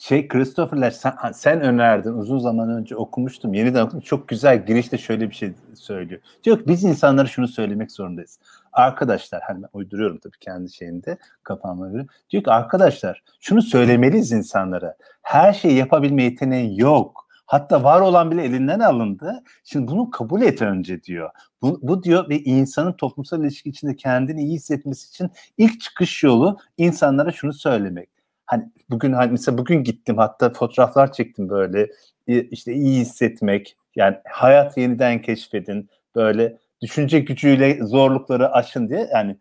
Şey 0.00 0.28
Christopher 0.28 0.90
sen, 0.90 1.12
sen 1.34 1.60
önerdin 1.60 2.12
uzun 2.12 2.38
zaman 2.38 2.68
önce 2.68 2.96
okumuştum 2.96 3.54
yeniden 3.54 3.82
okudum 3.82 4.00
çok 4.00 4.28
güzel 4.28 4.66
girişte 4.66 4.98
şöyle 4.98 5.30
bir 5.30 5.34
şey 5.34 5.52
söylüyor. 5.74 6.20
Diyor 6.44 6.58
ki 6.58 6.64
biz 6.68 6.84
insanlara 6.84 7.26
şunu 7.26 7.48
söylemek 7.48 7.92
zorundayız. 7.92 8.38
Arkadaşlar 8.72 9.42
hani 9.42 9.64
uyduruyorum 9.72 10.18
tabii 10.18 10.38
kendi 10.40 10.72
şeyinde 10.72 11.18
kafama 11.42 11.88
göre. 11.88 12.06
Diyor 12.30 12.44
ki 12.44 12.50
arkadaşlar 12.50 13.22
şunu 13.40 13.62
söylemeliyiz 13.62 14.32
insanlara. 14.32 14.96
Her 15.22 15.52
şeyi 15.52 15.74
yapabilme 15.74 16.22
yeteneği 16.22 16.80
yok. 16.80 17.28
Hatta 17.46 17.84
var 17.84 18.00
olan 18.00 18.30
bile 18.30 18.44
elinden 18.44 18.80
alındı. 18.80 19.42
Şimdi 19.64 19.88
bunu 19.88 20.10
kabul 20.10 20.42
et 20.42 20.62
önce 20.62 21.02
diyor. 21.02 21.30
Bu, 21.62 21.78
bu 21.82 22.02
diyor 22.02 22.28
ve 22.28 22.38
insanın 22.38 22.92
toplumsal 22.92 23.40
ilişki 23.40 23.70
içinde 23.70 23.96
kendini 23.96 24.42
iyi 24.42 24.54
hissetmesi 24.54 25.08
için 25.08 25.30
ilk 25.58 25.80
çıkış 25.80 26.22
yolu 26.22 26.58
insanlara 26.78 27.32
şunu 27.32 27.52
söylemek 27.52 28.19
hani 28.50 28.70
bugün 28.90 29.12
hani 29.12 29.30
mesela 29.32 29.58
bugün 29.58 29.84
gittim 29.84 30.18
hatta 30.18 30.52
fotoğraflar 30.52 31.12
çektim 31.12 31.48
böyle 31.48 31.88
işte 32.26 32.72
iyi 32.72 33.00
hissetmek 33.00 33.76
yani 33.96 34.16
hayat 34.30 34.76
yeniden 34.76 35.22
keşfedin 35.22 35.90
böyle 36.14 36.58
düşünce 36.82 37.20
gücüyle 37.20 37.78
zorlukları 37.84 38.52
aşın 38.52 38.88
diye 38.88 39.08
yani 39.12 39.36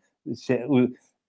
şey 0.46 0.66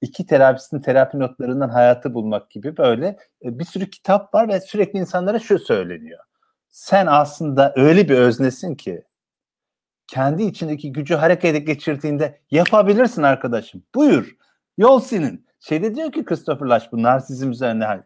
iki 0.01 0.27
terapistin 0.27 0.81
terapi 0.81 1.19
notlarından 1.19 1.69
hayatı 1.69 2.15
bulmak 2.15 2.51
gibi 2.51 2.77
böyle 2.77 3.07
e, 3.45 3.59
bir 3.59 3.65
sürü 3.65 3.91
kitap 3.91 4.35
var 4.35 4.49
ve 4.49 4.61
sürekli 4.61 4.99
insanlara 4.99 5.39
şu 5.39 5.59
söyleniyor. 5.59 6.21
Sen 6.69 7.07
aslında 7.07 7.73
öyle 7.77 8.09
bir 8.09 8.15
öznesin 8.15 8.75
ki 8.75 9.05
kendi 10.07 10.43
içindeki 10.43 10.93
gücü 10.93 11.15
harekete 11.15 11.59
geçirdiğinde 11.59 12.41
yapabilirsin 12.51 13.23
arkadaşım. 13.23 13.83
Buyur. 13.95 14.37
Yol 14.79 15.01
senin. 15.01 15.50
Şeyde 15.61 15.95
diyor 15.95 16.13
ki 16.13 16.25
Christopher 16.25 16.67
Lash 16.67 16.93
bu 16.93 17.03
narsizm 17.03 17.51
üzerine 17.51 18.03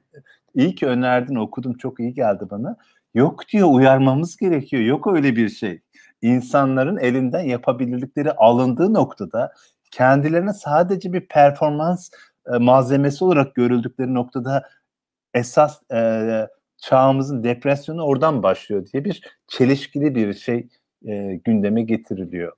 iyi 0.54 0.74
ki 0.74 0.86
önerdin 0.86 1.34
okudum 1.34 1.74
çok 1.74 2.00
iyi 2.00 2.14
geldi 2.14 2.44
bana. 2.50 2.76
Yok 3.14 3.48
diyor 3.48 3.68
uyarmamız 3.72 4.36
gerekiyor. 4.36 4.82
Yok 4.82 5.06
öyle 5.06 5.36
bir 5.36 5.48
şey. 5.48 5.80
İnsanların 6.22 6.96
elinden 6.96 7.44
yapabilirlikleri 7.44 8.32
alındığı 8.32 8.94
noktada 8.94 9.52
kendilerine 9.90 10.52
sadece 10.52 11.12
bir 11.12 11.28
performans 11.28 12.10
e, 12.54 12.58
malzemesi 12.58 13.24
olarak 13.24 13.54
görüldükleri 13.54 14.14
noktada 14.14 14.68
esas 15.34 15.90
e, 15.92 16.48
çağımızın 16.76 17.44
depresyonu 17.44 18.02
oradan 18.02 18.42
başlıyor 18.42 18.86
diye 18.92 19.04
bir 19.04 19.22
çelişkili 19.48 20.14
bir 20.14 20.34
şey 20.34 20.68
e, 21.06 21.40
gündeme 21.44 21.82
getiriliyor. 21.82 22.52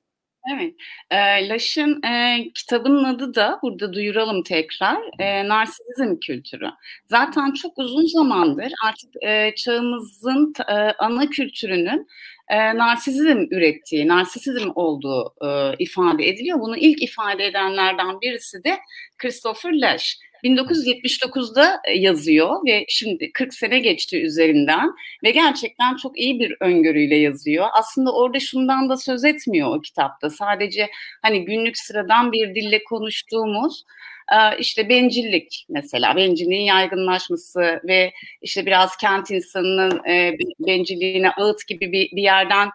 Evet. 0.54 0.74
E, 1.10 1.48
Laş'ın 1.48 2.02
e, 2.02 2.44
kitabının 2.54 3.04
adı 3.04 3.34
da 3.34 3.58
burada 3.62 3.92
duyuralım 3.92 4.42
tekrar. 4.42 4.98
E, 5.18 5.48
narsizm 5.48 6.16
kültürü. 6.20 6.70
Zaten 7.06 7.52
çok 7.52 7.78
uzun 7.78 8.06
zamandır 8.06 8.72
artık 8.84 9.10
e, 9.22 9.54
çağımızın 9.54 10.52
e, 10.68 10.72
ana 10.98 11.26
kültürünün 11.30 12.06
e, 12.48 12.76
narsizm 12.76 13.46
ürettiği, 13.50 14.08
narsisizm 14.08 14.70
olduğu 14.74 15.34
e, 15.44 15.74
ifade 15.78 16.28
ediliyor. 16.28 16.60
Bunu 16.60 16.76
ilk 16.76 17.02
ifade 17.02 17.46
edenlerden 17.46 18.20
birisi 18.20 18.64
de 18.64 18.78
Christopher 19.18 19.72
Lash. 19.72 20.18
1979'da 20.44 21.80
e, 21.84 21.92
yazıyor 21.92 22.66
ve 22.66 22.84
şimdi 22.88 23.32
40 23.32 23.54
sene 23.54 23.78
geçti 23.78 24.22
üzerinden 24.22 24.90
ve 25.24 25.30
gerçekten 25.30 25.96
çok 25.96 26.18
iyi 26.18 26.40
bir 26.40 26.56
öngörüyle 26.60 27.16
yazıyor. 27.16 27.66
Aslında 27.72 28.12
orada 28.12 28.40
şundan 28.40 28.88
da 28.88 28.96
söz 28.96 29.24
etmiyor 29.24 29.76
o 29.76 29.80
kitapta. 29.80 30.30
Sadece 30.30 30.88
hani 31.22 31.44
günlük 31.44 31.78
sıradan 31.78 32.32
bir 32.32 32.54
dille 32.54 32.84
konuştuğumuz 32.84 33.84
e, 34.32 34.58
işte 34.58 34.88
bencillik 34.88 35.66
mesela 35.68 36.16
bencilliğin 36.16 36.64
yaygınlaşması 36.64 37.80
ve 37.84 38.12
işte 38.42 38.66
biraz 38.66 38.96
kent 38.96 39.30
insanının 39.30 40.04
e, 40.08 40.32
bencilliğine 40.66 41.30
ağıt 41.30 41.66
gibi 41.68 41.92
bir, 41.92 42.22
yerden 42.22 42.70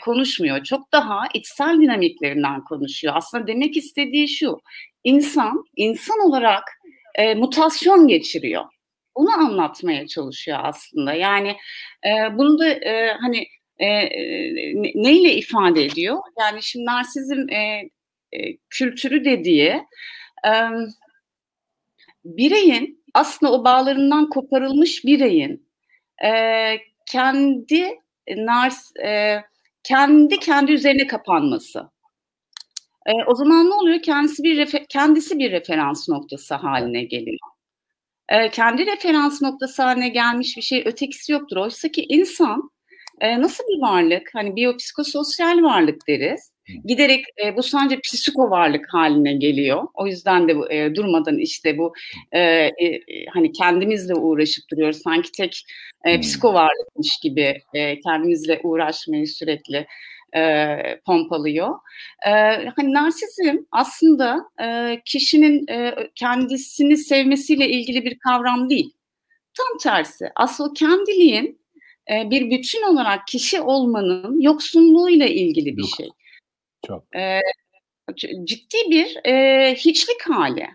konuşmuyor. 0.00 0.64
Çok 0.64 0.92
daha 0.92 1.22
içsel 1.34 1.80
dinamiklerinden 1.80 2.64
konuşuyor. 2.64 3.14
Aslında 3.16 3.46
demek 3.46 3.76
istediği 3.76 4.28
şu 4.28 4.60
insan 5.04 5.64
insan 5.76 6.20
olarak 6.20 6.64
e, 7.14 7.34
mutasyon 7.34 8.08
geçiriyor. 8.08 8.64
Bunu 9.16 9.32
anlatmaya 9.32 10.06
çalışıyor 10.06 10.58
aslında. 10.62 11.14
Yani 11.14 11.56
e, 12.06 12.38
bunu 12.38 12.58
da 12.58 12.68
e, 12.68 13.12
hani 13.20 13.46
e, 13.78 13.88
ne, 14.82 14.92
neyle 14.94 15.34
ifade 15.34 15.84
ediyor? 15.84 16.18
Yani 16.40 16.62
şimdi 16.62 16.86
narsizm 16.86 17.48
e, 17.50 17.90
e, 18.32 18.56
kültürü 18.70 19.24
dediği 19.24 19.82
e, 20.46 20.52
bireyin 22.24 23.04
aslında 23.14 23.52
o 23.52 23.64
bağlarından 23.64 24.28
koparılmış 24.28 25.04
bireyin 25.04 25.68
e, 26.24 26.30
kendi 27.06 27.90
nars 28.36 28.96
e, 29.04 29.40
kendi 29.82 30.38
kendi 30.38 30.72
üzerine 30.72 31.06
kapanması. 31.06 31.93
E, 33.06 33.12
o 33.26 33.34
zaman 33.34 33.70
ne 33.70 33.74
oluyor? 33.74 34.02
Kendisi 34.02 34.42
bir 34.42 34.56
refer- 34.56 34.86
kendisi 34.88 35.38
bir 35.38 35.52
referans 35.52 36.08
noktası 36.08 36.54
haline 36.54 37.04
geliyor. 37.04 37.38
E, 38.28 38.50
kendi 38.50 38.86
referans 38.86 39.42
noktası 39.42 39.82
haline 39.82 40.08
gelmiş 40.08 40.56
bir 40.56 40.62
şey 40.62 40.82
ötekisi 40.86 41.32
yoktur. 41.32 41.56
Oysa 41.56 41.88
ki 41.88 42.06
insan 42.08 42.70
e, 43.20 43.40
nasıl 43.40 43.64
bir 43.64 43.82
varlık? 43.82 44.30
Hani 44.34 44.56
biyopsikososyal 44.56 45.62
varlık 45.62 46.08
deriz. 46.08 46.54
Giderek 46.84 47.24
e, 47.44 47.56
bu 47.56 47.62
sadece 47.62 48.00
psiko 48.00 48.50
varlık 48.50 48.86
haline 48.94 49.32
geliyor. 49.34 49.86
O 49.94 50.06
yüzden 50.06 50.48
de 50.48 50.56
bu, 50.56 50.72
e, 50.72 50.94
durmadan 50.94 51.38
işte 51.38 51.78
bu 51.78 51.92
e, 52.32 52.40
e, 52.40 53.00
hani 53.34 53.52
kendimizle 53.52 54.14
uğraşıp 54.14 54.64
duruyoruz. 54.70 55.02
Sanki 55.02 55.32
tek 55.32 55.66
e, 56.04 56.20
psiko 56.20 56.54
varlıkmış 56.54 57.18
gibi 57.22 57.62
e, 57.74 58.00
kendimizle 58.00 58.60
uğraşmayı 58.62 59.26
sürekli 59.26 59.86
e, 60.36 60.76
pompalıyor. 61.06 61.78
E, 62.26 62.30
hani 62.76 62.92
narsizm 62.92 63.56
aslında 63.72 64.50
e, 64.62 65.00
kişinin 65.04 65.66
e, 65.68 65.94
kendisini 66.14 66.96
sevmesiyle 66.96 67.68
ilgili 67.68 68.04
bir 68.04 68.18
kavram 68.18 68.70
değil. 68.70 68.92
Tam 69.58 69.78
tersi. 69.78 70.30
Aslında 70.34 70.72
kendiliğin 70.74 71.60
e, 72.12 72.30
bir 72.30 72.50
bütün 72.50 72.82
olarak 72.82 73.26
kişi 73.26 73.60
olmanın 73.60 74.40
yoksunluğuyla 74.40 75.26
ilgili 75.26 75.76
bir 75.76 75.82
Yok. 75.82 75.90
şey. 75.96 76.08
Çok. 76.86 77.16
E, 77.16 77.40
ciddi 78.44 78.76
bir 78.90 79.26
e, 79.26 79.74
hiçlik 79.74 80.22
hali. 80.22 80.66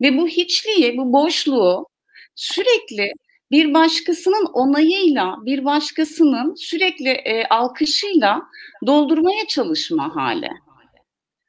Ve 0.00 0.16
bu 0.18 0.28
hiçliği, 0.28 0.96
bu 0.96 1.12
boşluğu 1.12 1.86
sürekli 2.34 3.12
bir 3.52 3.74
başkasının 3.74 4.46
onayıyla, 4.52 5.36
bir 5.42 5.64
başkasının 5.64 6.54
sürekli 6.54 7.08
e, 7.08 7.44
alkışıyla 7.44 8.42
doldurmaya 8.86 9.46
çalışma 9.48 10.16
hali. 10.16 10.48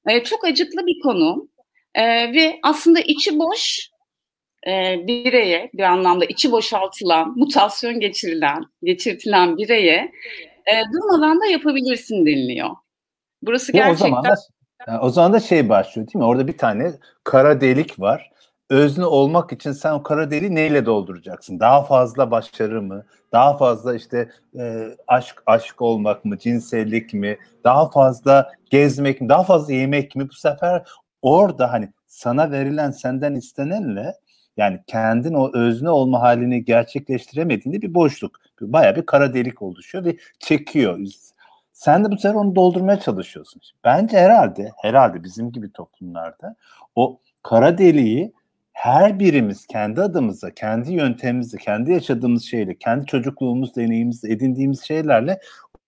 E, 0.07 0.23
çok 0.23 0.45
acıklı 0.45 0.85
bir 0.87 1.01
konu 1.01 1.47
e, 1.95 2.03
ve 2.33 2.59
aslında 2.63 2.99
içi 2.99 3.39
boş 3.39 3.89
e, 4.67 4.95
bireye 5.07 5.69
bir 5.73 5.83
anlamda 5.83 6.25
içi 6.25 6.51
boşaltılan, 6.51 7.33
mutasyon 7.35 7.99
geçirilen, 7.99 8.65
geçirtilen 8.83 9.57
bireye 9.57 10.11
e, 10.65 10.73
durmadan 10.93 11.41
da 11.41 11.45
yapabilirsin 11.45 12.25
deniliyor. 12.25 12.69
Burası 13.41 13.71
gerçekten... 13.71 14.05
O 14.05 14.09
zaman 14.09 14.23
da, 14.23 15.01
o 15.01 15.09
zaman 15.09 15.33
da 15.33 15.39
şey 15.39 15.69
başlıyor 15.69 16.07
değil 16.07 16.17
mi? 16.17 16.23
Orada 16.23 16.47
bir 16.47 16.57
tane 16.57 16.93
kara 17.23 17.61
delik 17.61 17.99
var 17.99 18.32
özne 18.69 19.05
olmak 19.05 19.51
için 19.51 19.71
sen 19.71 19.93
o 19.93 20.03
kara 20.03 20.31
deliği 20.31 20.55
neyle 20.55 20.85
dolduracaksın? 20.85 21.59
Daha 21.59 21.83
fazla 21.83 22.31
başarı 22.31 22.81
mı? 22.81 23.05
Daha 23.31 23.57
fazla 23.57 23.95
işte 23.95 24.29
e, 24.59 24.87
aşk 25.07 25.43
aşk 25.45 25.81
olmak 25.81 26.25
mı? 26.25 26.37
Cinsellik 26.37 27.13
mi? 27.13 27.37
Daha 27.63 27.89
fazla 27.89 28.51
gezmek 28.69 29.21
mi? 29.21 29.29
Daha 29.29 29.43
fazla 29.43 29.73
yemek 29.73 30.15
mi? 30.15 30.29
Bu 30.29 30.33
sefer 30.33 30.83
orada 31.21 31.71
hani 31.71 31.89
sana 32.07 32.51
verilen 32.51 32.91
senden 32.91 33.35
istenenle 33.35 34.13
yani 34.57 34.79
kendin 34.87 35.33
o 35.33 35.51
özne 35.53 35.89
olma 35.89 36.21
halini 36.21 36.65
gerçekleştiremediğinde 36.65 37.81
bir 37.81 37.93
boşluk. 37.93 38.39
Baya 38.61 38.95
bir 38.95 39.05
kara 39.05 39.33
delik 39.33 39.61
oluşuyor 39.61 40.05
ve 40.05 40.17
çekiyor. 40.39 40.99
Sen 41.73 42.05
de 42.05 42.11
bu 42.11 42.17
sefer 42.17 42.35
onu 42.35 42.55
doldurmaya 42.55 42.99
çalışıyorsun. 42.99 43.61
Bence 43.83 44.17
herhalde, 44.17 44.71
herhalde 44.81 45.23
bizim 45.23 45.51
gibi 45.51 45.71
toplumlarda 45.71 46.55
o 46.95 47.19
kara 47.43 47.77
deliği 47.77 48.33
her 48.83 49.19
birimiz 49.19 49.67
kendi 49.67 50.01
adımıza, 50.01 50.51
kendi 50.51 50.93
yöntemimizle, 50.93 51.57
kendi 51.57 51.91
yaşadığımız 51.91 52.43
şeyle, 52.43 52.77
kendi 52.77 53.05
çocukluğumuz, 53.05 53.75
deneyimimiz, 53.75 54.25
edindiğimiz 54.25 54.83
şeylerle 54.83 55.39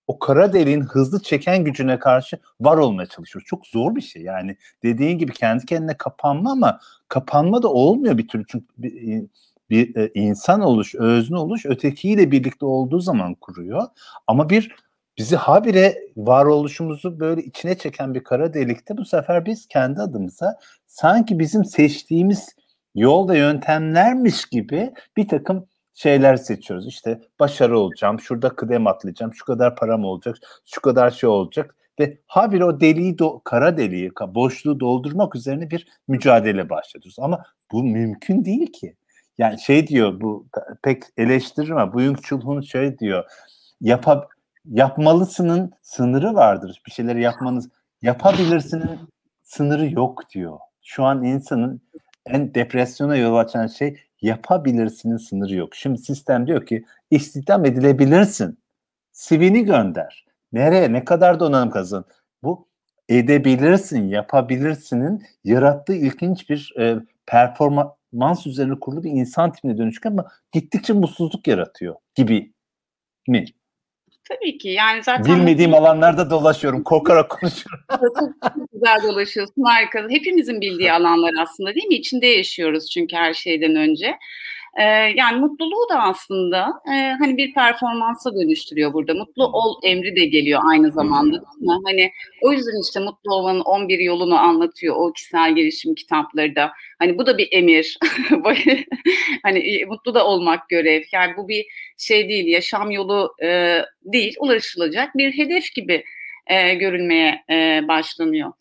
o 0.08 0.20
kara 0.20 0.54
deliğin 0.54 0.82
hızlı 0.82 1.22
çeken 1.22 1.64
gücüne 1.64 2.00
karşı 2.00 2.40
var 2.62 2.78
olmaya 2.78 3.06
çalışıyoruz. 3.06 3.48
Çok 3.48 3.68
zor 3.68 3.96
bir 3.96 4.02
şey 4.02 4.22
yani. 4.22 4.58
Dediğin 4.84 5.18
gibi 5.18 5.34
kendi 5.34 5.66
kendine 5.66 5.98
kapanma 5.98 6.52
ama 6.52 6.80
kapanma 7.08 7.64
da 7.64 7.68
olmuyor 7.68 8.18
bir 8.18 8.28
türlü. 8.28 8.46
Çünkü 8.48 8.66
bir, 8.78 9.26
bir 9.70 9.96
e, 9.96 10.12
insan 10.14 10.62
oluş, 10.62 10.96
özne 10.96 11.38
oluş 11.38 11.66
ötekiyle 11.66 12.32
birlikte 12.32 12.66
olduğu 12.66 13.00
zaman 13.00 13.34
kuruyor. 13.34 13.84
Ama 14.28 14.50
bir 14.50 14.76
bizi 15.18 15.36
habire 15.36 15.98
varoluşumuzu 16.18 17.20
böyle 17.20 17.44
içine 17.44 17.78
çeken 17.78 18.14
bir 18.14 18.24
kara 18.24 18.54
delikte 18.54 18.98
bu 18.98 19.06
sefer 19.06 19.46
biz 19.46 19.68
kendi 19.68 20.02
adımıza 20.02 20.60
sanki 20.88 21.40
bizim 21.40 21.66
seçtiğimiz 21.66 22.56
yolda 22.96 23.36
yöntemlermiş 23.36 24.46
gibi 24.46 24.94
bir 25.18 25.28
takım 25.28 25.68
şeyler 25.94 26.36
seçiyoruz. 26.36 26.88
İşte 26.88 27.22
başarı 27.40 27.80
olacağım, 27.80 28.20
şurada 28.20 28.50
kıdem 28.50 28.88
atlayacağım, 28.88 29.34
şu 29.34 29.46
kadar 29.46 29.76
param 29.76 30.06
olacak, 30.06 30.38
şu 30.66 30.82
kadar 30.82 31.12
şey 31.12 31.30
olacak 31.30 31.76
ve 32.00 32.18
habire 32.28 32.66
o 32.66 32.80
deliği, 32.80 33.18
do, 33.18 33.42
kara 33.44 33.78
deliği, 33.78 34.12
boşluğu 34.28 34.80
doldurmak 34.80 35.36
üzerine 35.36 35.70
bir 35.70 35.88
mücadele 36.08 36.70
başlıyoruz. 36.70 37.16
Ama 37.20 37.44
bu 37.72 37.84
mümkün 37.84 38.46
değil 38.46 38.72
ki. 38.72 38.96
Yani 39.38 39.60
şey 39.60 39.88
diyor 39.88 40.22
bu 40.22 40.48
pek 40.84 41.04
eleştirme. 41.18 41.94
Bu 41.94 42.02
Yung 42.02 42.22
Chul 42.22 42.62
şey 42.62 43.00
diyor. 43.00 43.24
Yapa, 43.82 44.28
yapmalısının 44.66 45.72
sınırı 45.82 46.34
vardır. 46.34 46.82
Bir 46.88 46.92
şeyleri 46.92 47.22
yapmanız 47.22 47.70
yapabilirsinin 48.02 49.00
sınırı 49.44 49.94
yok 49.94 50.30
diyor. 50.34 50.60
Şu 50.82 51.04
an 51.04 51.24
insanın 51.24 51.82
en 52.26 52.56
depresyona 52.56 53.16
yol 53.18 53.36
açan 53.36 53.68
şey 53.68 53.98
yapabilirsinin 54.22 55.18
sınırı 55.18 55.56
yok. 55.56 55.76
Şimdi 55.76 55.98
sistem 55.98 56.48
diyor 56.48 56.66
ki 56.66 56.86
istihdam 57.12 57.66
edilebilirsin. 57.66 58.60
CV'ni 59.14 59.66
gönder. 59.66 60.26
Nereye? 60.54 60.94
Ne 60.94 61.06
kadar 61.06 61.40
donanım 61.40 61.70
kazan? 61.70 62.06
Bu 62.44 62.68
edebilirsin, 63.10 64.08
yapabilirsinin 64.08 65.24
yarattığı 65.44 65.94
ilginç 65.94 66.50
bir 66.50 66.74
e, 66.80 66.96
performans 67.26 68.48
üzerine 68.48 68.80
kurulu 68.80 69.04
bir 69.04 69.12
insan 69.12 69.52
tipine 69.52 69.78
dönüşken 69.78 70.12
ama 70.12 70.32
gittikçe 70.52 70.94
mutsuzluk 70.94 71.48
yaratıyor 71.48 71.96
gibi 72.16 72.54
mi? 73.28 73.46
Tabii 74.30 74.58
ki 74.58 74.70
yani 74.70 75.04
zaten... 75.04 75.36
Bilmediğim 75.36 75.74
alanlarda 75.74 76.30
dolaşıyorum, 76.30 76.84
korkarak 76.84 77.30
konuşuyorum. 77.30 77.86
çok, 78.44 78.70
güzel 78.74 79.04
dolaşıyorsun, 79.04 79.64
harika. 79.64 80.06
Hepimizin 80.10 80.62
bildiği 80.62 80.94
alanlar 80.94 81.32
aslında 81.42 81.76
değil 81.76 81.88
mi? 81.88 81.96
İçinde 81.96 82.28
yaşıyoruz 82.28 82.90
çünkü 82.90 83.16
her 83.16 83.34
şeyden 83.34 83.76
önce. 83.76 84.16
Ee, 84.76 84.84
yani 85.16 85.40
mutluluğu 85.40 85.90
da 85.90 86.00
aslında 86.00 86.74
e, 86.88 87.16
hani 87.20 87.38
bir 87.38 87.54
performansa 87.54 88.34
dönüştürüyor 88.34 88.94
burada. 88.94 89.14
Mutlu 89.14 89.46
ol 89.46 89.80
emri 89.84 90.16
de 90.16 90.26
geliyor 90.26 90.62
aynı 90.72 90.92
zamanda 90.92 91.32
değil 91.32 91.62
mi? 91.62 91.78
Hani 91.86 92.12
o 92.42 92.52
yüzden 92.52 92.82
işte 92.84 93.00
mutlu 93.00 93.36
olmanın 93.36 93.60
11 93.60 94.00
yolunu 94.00 94.40
anlatıyor 94.40 94.96
o 94.98 95.14
kişisel 95.14 95.56
gelişim 95.56 95.96
kitapları 95.96 96.56
da. 96.56 96.72
Hani 97.00 97.18
bu 97.18 97.26
da 97.26 97.38
bir 97.38 97.48
emir. 97.52 97.98
hani 99.44 99.86
mutlu 99.88 100.14
da 100.16 100.28
olmak 100.28 100.70
görev. 100.70 101.04
Yani 101.14 101.34
bu 101.38 101.48
bir 101.48 101.66
şey 101.98 102.30
değil, 102.30 102.48
yaşam 102.48 102.92
yolu 102.92 103.36
e, 103.44 103.80
değil, 104.04 104.36
ulaşılacak 104.40 105.18
bir 105.18 105.32
hedef 105.32 105.74
gibi 105.76 106.04
e, 106.48 106.74
görülmeye 106.74 107.44
e, 107.50 107.82
başlanıyor. 107.88 108.52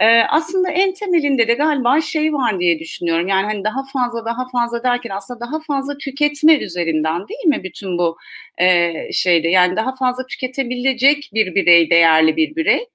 Ee, 0.00 0.06
aslında 0.28 0.70
en 0.70 0.94
temelinde 0.94 1.48
de 1.48 1.54
galiba 1.54 2.00
şey 2.00 2.32
var 2.32 2.60
diye 2.60 2.78
düşünüyorum. 2.78 3.28
Yani 3.28 3.46
hani 3.46 3.64
daha 3.64 3.84
fazla 3.92 4.24
daha 4.24 4.48
fazla 4.48 4.82
derken 4.82 5.10
aslında 5.10 5.40
daha 5.40 5.60
fazla 5.60 5.98
tüketme 5.98 6.54
üzerinden 6.58 7.28
değil 7.28 7.46
mi 7.46 7.64
bütün 7.64 7.98
bu 7.98 8.16
e, 8.58 8.92
şeyde? 9.12 9.48
Yani 9.48 9.76
daha 9.76 9.96
fazla 9.96 10.26
tüketebilecek 10.26 11.30
bir 11.34 11.54
birey 11.54 11.90
değerli 11.90 12.36
bir 12.36 12.56
birey. 12.56 12.86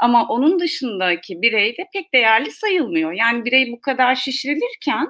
Ama 0.00 0.28
onun 0.28 0.60
dışındaki 0.60 1.42
birey 1.42 1.76
de 1.76 1.84
pek 1.92 2.14
değerli 2.14 2.50
sayılmıyor. 2.50 3.12
Yani 3.12 3.44
birey 3.44 3.72
bu 3.72 3.80
kadar 3.80 4.14
şişirilirken 4.14 5.06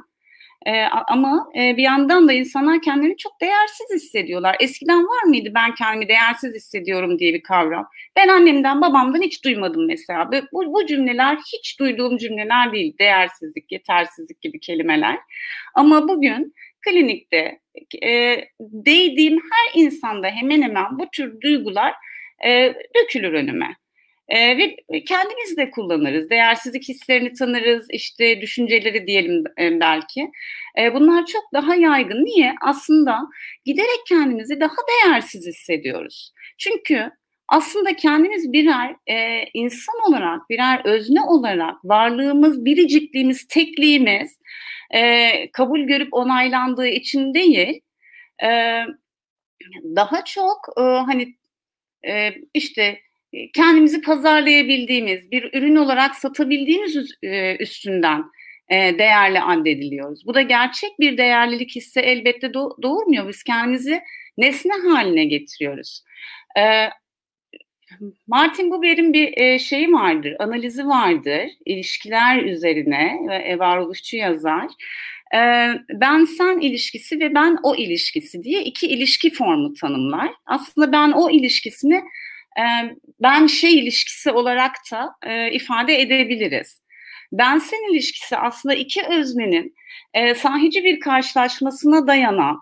e, 0.67 0.83
ama 1.09 1.49
e, 1.59 1.77
bir 1.77 1.83
yandan 1.83 2.29
da 2.29 2.33
insanlar 2.33 2.83
kendilerini 2.83 3.17
çok 3.17 3.41
değersiz 3.41 3.87
hissediyorlar. 3.95 4.57
Eskiden 4.61 5.03
var 5.05 5.23
mıydı 5.23 5.53
ben 5.55 5.75
kendimi 5.75 6.09
değersiz 6.09 6.55
hissediyorum 6.55 7.19
diye 7.19 7.35
bir 7.35 7.43
kavram? 7.43 7.89
Ben 8.17 8.29
annemden 8.29 8.81
babamdan 8.81 9.23
hiç 9.23 9.45
duymadım 9.45 9.87
mesela. 9.87 10.31
Bu, 10.53 10.73
bu 10.73 10.87
cümleler 10.87 11.37
hiç 11.37 11.81
duyduğum 11.81 12.17
cümleler 12.17 12.73
değil. 12.73 12.99
Değersizlik, 12.99 13.73
yetersizlik 13.73 14.41
gibi 14.41 14.61
kelimeler. 14.61 15.19
Ama 15.75 16.09
bugün 16.09 16.55
klinikte 16.89 17.61
e, 18.03 18.45
değdiğim 18.61 19.37
her 19.37 19.81
insanda 19.81 20.29
hemen 20.29 20.63
hemen 20.63 20.99
bu 20.99 21.11
tür 21.11 21.41
duygular 21.41 21.95
e, 22.47 22.75
dökülür 22.97 23.33
önüme. 23.33 23.77
E, 24.29 24.59
ve 24.59 24.77
kendimiz 25.05 25.57
de 25.57 25.71
kullanırız. 25.71 26.31
Değersizlik 26.31 26.89
hislerini 26.89 27.33
tanırız, 27.33 27.87
işte 27.91 28.41
düşünceleri 28.41 29.07
diyelim 29.07 29.45
e, 29.61 29.81
belki. 29.81 30.31
E, 30.79 30.95
bunlar 30.95 31.27
çok 31.27 31.43
daha 31.53 31.75
yaygın. 31.75 32.25
Niye? 32.25 32.55
Aslında 32.61 33.19
giderek 33.65 34.07
kendimizi 34.09 34.61
daha 34.61 34.77
değersiz 34.89 35.47
hissediyoruz. 35.47 36.33
Çünkü 36.59 37.11
aslında 37.49 37.97
kendimiz 37.97 38.53
birer 38.53 38.97
e, 39.07 39.45
insan 39.55 39.95
olarak, 40.09 40.51
birer 40.51 40.81
özne 40.85 41.23
olarak 41.23 41.85
varlığımız, 41.85 42.65
biricikliğimiz, 42.65 43.49
tekliğimiz 43.49 44.39
e, 44.95 45.51
kabul 45.51 45.81
görüp 45.81 46.09
onaylandığı 46.15 46.89
için 46.89 47.35
değil, 47.35 47.81
e, 48.45 48.83
daha 49.97 50.25
çok 50.25 50.59
e, 50.79 50.83
hani 50.83 51.35
e, 52.09 52.33
işte 52.55 52.99
kendimizi 53.55 54.01
pazarlayabildiğimiz, 54.01 55.31
bir 55.31 55.51
ürün 55.53 55.77
olarak 55.77 56.17
satabildiğimiz 56.17 56.97
üstünden 57.61 58.25
değerli 58.71 59.41
addediliyoruz. 59.41 60.27
Bu 60.27 60.35
da 60.35 60.43
gerçek 60.43 60.91
bir 61.01 61.19
değerlilik 61.19 61.77
hissi 61.77 62.01
elbette 62.01 62.55
doğurmuyor. 62.55 63.29
Biz 63.29 63.43
kendimizi 63.43 64.01
nesne 64.39 64.73
haline 64.73 65.25
getiriyoruz. 65.25 66.05
Martin 68.27 68.71
Buber'in 68.71 69.13
bir 69.13 69.59
şeyi 69.59 69.93
vardır, 69.93 70.37
analizi 70.39 70.87
vardır, 70.87 71.51
ilişkiler 71.67 72.43
üzerine 72.43 73.19
ve 73.29 73.59
varoluşçu 73.59 74.17
yazar. 74.17 74.67
Ben 75.93 76.25
sen 76.25 76.61
ilişkisi 76.61 77.21
ve 77.21 77.35
ben 77.35 77.59
o 77.63 77.77
ilişkisi 77.77 78.43
diye 78.43 78.63
iki 78.63 78.87
ilişki 78.87 79.31
formu 79.31 79.75
tanımlar. 79.75 80.31
Aslında 80.47 80.93
ben 80.93 81.13
o 81.13 81.31
ilişkisini 81.31 82.03
ben 83.21 83.47
şey 83.47 83.79
ilişkisi 83.79 84.31
olarak 84.31 84.73
da 84.93 85.15
ifade 85.53 86.01
edebiliriz. 86.01 86.81
Ben 87.33 87.59
sen 87.59 87.93
ilişkisi 87.93 88.37
aslında 88.37 88.75
iki 88.75 89.03
öznenin 89.03 89.75
sahici 90.37 90.85
bir 90.85 91.01
karşılaşmasına 91.01 92.07
dayanan, 92.07 92.59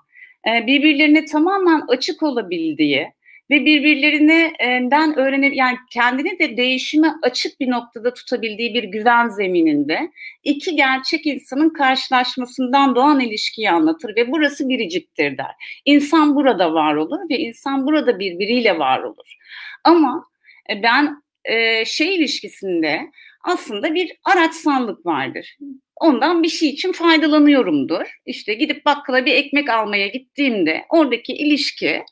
birbirlerine 0.47 1.25
tamamen 1.25 1.83
açık 1.89 2.23
olabildiği 2.23 3.07
ve 3.51 3.65
birbirlerinden 3.65 5.19
öğrenip 5.19 5.57
yani 5.57 5.77
kendini 5.93 6.39
de 6.39 6.57
değişime 6.57 7.15
açık 7.23 7.61
bir 7.61 7.71
noktada 7.71 8.15
tutabildiği 8.15 8.75
bir 8.75 8.85
güven 8.85 9.29
zemininde 9.29 10.11
iki 10.45 10.77
gerçek 10.77 11.27
insanın 11.27 11.71
karşılaşmasından 11.71 12.95
doğan 12.95 13.21
ilişkiyi 13.21 13.71
anlatır 13.71 14.17
ve 14.17 14.33
burası 14.33 14.69
biriciktir 14.69 15.39
der. 15.39 15.53
İnsan 15.85 16.37
burada 16.37 16.75
var 16.75 16.95
olur 16.95 17.19
ve 17.31 17.39
insan 17.39 17.87
burada 17.87 18.19
birbiriyle 18.19 18.79
var 18.79 19.03
olur. 19.03 19.37
Ama 19.87 20.25
e, 20.71 20.83
ben 20.83 21.23
e, 21.45 21.85
şey 21.85 22.17
ilişkisinde 22.17 23.11
aslında 23.45 23.95
bir 23.95 24.13
araçsallık 24.25 25.07
vardır. 25.07 25.57
Ondan 25.97 26.43
bir 26.43 26.49
şey 26.49 26.69
için 26.69 26.93
faydalanıyorumdur. 26.93 28.07
İşte 28.27 28.55
gidip 28.55 28.87
bakkala 28.87 29.27
bir 29.27 29.35
ekmek 29.35 29.71
almaya 29.71 30.07
gittiğimde 30.07 30.85
oradaki 30.89 31.33
ilişki 31.33 32.03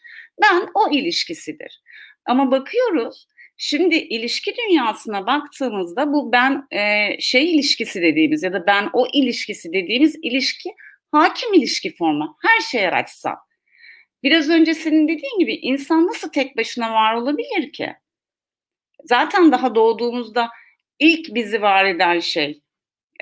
ben 0.43 0.69
o 0.75 0.91
ilişkisidir. 0.91 1.83
Ama 2.27 2.51
bakıyoruz 2.51 3.27
Şimdi 3.57 3.97
ilişki 3.97 4.55
dünyasına 4.57 5.27
baktığımızda 5.27 6.13
bu 6.13 6.33
ben 6.33 6.67
e, 6.71 7.09
şey 7.21 7.55
ilişkisi 7.55 8.03
dediğimiz 8.03 8.43
ya 8.43 8.53
da 8.53 8.67
ben 8.67 8.91
o 8.93 9.07
ilişkisi 9.13 9.73
dediğimiz 9.73 10.17
ilişki 10.23 10.71
hakim 11.13 11.55
ilişki 11.55 11.97
formu. 11.97 12.37
Her 12.43 12.61
şeye 12.61 12.91
açsam. 12.91 13.37
Biraz 14.25 14.51
önce 14.51 14.75
senin 14.75 15.09
dediğin 15.09 15.39
gibi 15.39 15.55
insan 15.55 16.07
nasıl 16.07 16.29
tek 16.29 16.57
başına 16.57 16.93
var 16.93 17.15
olabilir 17.15 17.73
ki? 17.73 17.93
Zaten 19.05 19.53
daha 19.53 19.75
doğduğumuzda 19.75 20.51
ilk 20.99 21.35
bizi 21.35 21.63
var 21.63 21.85
eden 21.85 22.21
şey 22.21 22.61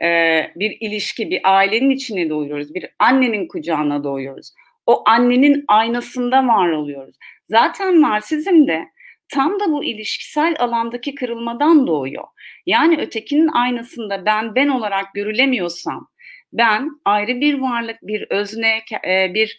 e, 0.02 0.40
bir 0.56 0.76
ilişki, 0.80 1.30
bir 1.30 1.40
ailenin 1.44 1.90
içine 1.90 2.28
doğuyoruz. 2.28 2.74
Bir 2.74 2.86
annenin 2.98 3.48
kucağına 3.48 4.04
doğuyoruz. 4.04 4.52
O 4.86 5.02
annenin 5.06 5.64
aynasında 5.68 6.46
var 6.46 6.70
oluyoruz. 6.70 7.16
Zaten 7.50 8.00
narsizm 8.00 8.66
de 8.66 8.84
tam 9.28 9.60
da 9.60 9.72
bu 9.72 9.84
ilişkisel 9.84 10.56
alandaki 10.58 11.14
kırılmadan 11.14 11.86
doğuyor. 11.86 12.24
Yani 12.66 12.96
ötekinin 13.00 13.48
aynasında 13.48 14.26
ben 14.26 14.54
ben 14.54 14.68
olarak 14.68 15.14
görülemiyorsam, 15.14 16.08
ben 16.52 16.90
ayrı 17.04 17.40
bir 17.40 17.58
varlık, 17.58 17.96
bir 18.02 18.26
özne, 18.30 18.78
e, 19.06 19.34
bir 19.34 19.58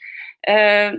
e, 0.50 0.92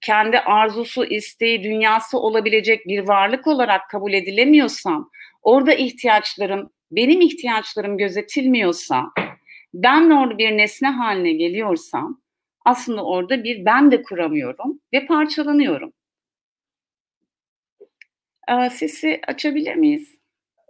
kendi 0.00 0.38
arzusu, 0.38 1.04
isteği, 1.04 1.62
dünyası 1.62 2.18
olabilecek 2.18 2.86
bir 2.86 2.98
varlık 2.98 3.46
olarak 3.46 3.90
kabul 3.90 4.12
edilemiyorsam, 4.12 5.10
orada 5.42 5.74
ihtiyaçlarım, 5.74 6.70
benim 6.90 7.20
ihtiyaçlarım 7.20 7.98
gözetilmiyorsa, 7.98 9.04
ben 9.74 10.10
orada 10.10 10.38
bir 10.38 10.58
nesne 10.58 10.88
haline 10.88 11.32
geliyorsam, 11.32 12.20
aslında 12.64 13.04
orada 13.04 13.44
bir 13.44 13.64
ben 13.64 13.90
de 13.90 14.02
kuramıyorum 14.02 14.80
ve 14.92 15.06
parçalanıyorum. 15.06 15.92
Sesi 18.70 19.20
açabilir 19.26 19.74
miyiz? 19.74 20.18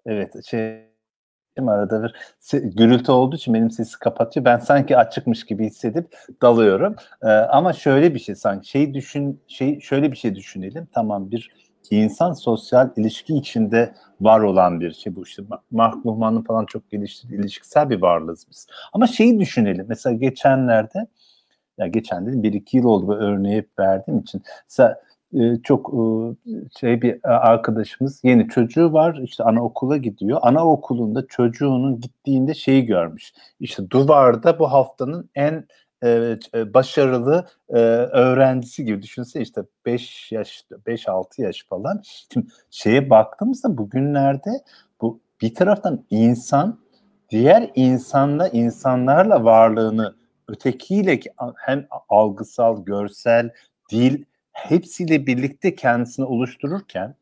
Evet, 0.06 0.32
şey 0.50 0.95
arada 1.62 2.02
bir 2.02 2.12
gürültü 2.58 3.12
olduğu 3.12 3.36
için 3.36 3.54
benim 3.54 3.70
sesi 3.70 3.98
kapatıyor. 3.98 4.44
Ben 4.44 4.58
sanki 4.58 4.96
açıkmış 4.96 5.44
gibi 5.44 5.66
hissedip 5.66 6.16
dalıyorum. 6.42 6.96
Ee, 7.22 7.28
ama 7.28 7.72
şöyle 7.72 8.14
bir 8.14 8.18
şey 8.18 8.34
sanki 8.34 8.68
şey 8.68 8.94
düşün 8.94 9.40
şey 9.48 9.80
şöyle 9.80 10.12
bir 10.12 10.16
şey 10.16 10.34
düşünelim. 10.34 10.88
Tamam 10.94 11.30
bir 11.30 11.50
insan 11.90 12.32
sosyal 12.32 12.90
ilişki 12.96 13.34
içinde 13.36 13.94
var 14.20 14.40
olan 14.40 14.80
bir 14.80 14.92
şey 14.92 15.16
bu 15.16 15.22
işte 15.22 15.42
Mark 15.70 16.06
Luhmann'ın 16.06 16.42
falan 16.42 16.66
çok 16.66 16.90
geliştirdiği 16.90 17.40
ilişkisel 17.40 17.90
bir 17.90 18.02
varlığız 18.02 18.46
biz. 18.50 18.66
Ama 18.92 19.06
şeyi 19.06 19.40
düşünelim. 19.40 19.86
Mesela 19.88 20.16
geçenlerde 20.16 21.06
ya 21.78 21.86
geçen 21.86 22.26
dedim 22.26 22.42
bir 22.42 22.52
iki 22.52 22.76
yıl 22.76 22.84
oldu 22.84 23.06
bu 23.06 23.14
örneği 23.14 23.64
verdiğim 23.78 24.20
için. 24.20 24.42
Mesela 24.70 25.00
çok 25.62 25.94
e, 25.94 26.00
şey 26.80 27.02
bir 27.02 27.18
arkadaşımız 27.24 28.20
yeni 28.24 28.48
çocuğu 28.48 28.92
var 28.92 29.18
işte 29.22 29.44
anaokula 29.44 29.96
gidiyor. 29.96 30.38
Anaokulunda 30.42 31.26
çocuğunun 31.26 32.00
gittiğinde 32.00 32.54
şeyi 32.54 32.86
görmüş. 32.86 33.32
İşte 33.60 33.90
duvarda 33.90 34.58
bu 34.58 34.72
haftanın 34.72 35.30
en 35.34 35.66
e, 36.04 36.38
başarılı 36.74 37.46
öğrencisi 37.68 38.84
gibi 38.84 39.02
düşünse 39.02 39.40
işte 39.40 39.62
5 39.86 40.32
yaş 40.32 40.64
5-6 40.86 41.42
yaş 41.42 41.66
falan. 41.68 42.02
Şimdi 42.32 42.46
şeye 42.70 43.10
baktığımızda 43.10 43.78
bugünlerde 43.78 44.50
bu 45.00 45.20
bir 45.40 45.54
taraftan 45.54 46.04
insan 46.10 46.80
diğer 47.30 47.70
insanla 47.74 48.48
insanlarla 48.48 49.44
varlığını 49.44 50.14
ötekiyle 50.48 51.20
hem 51.56 51.86
algısal, 52.08 52.84
görsel, 52.84 53.50
dil 53.90 54.24
hepsiyle 54.56 55.26
birlikte 55.26 55.74
kendisini 55.74 56.26
oluştururken 56.26 57.14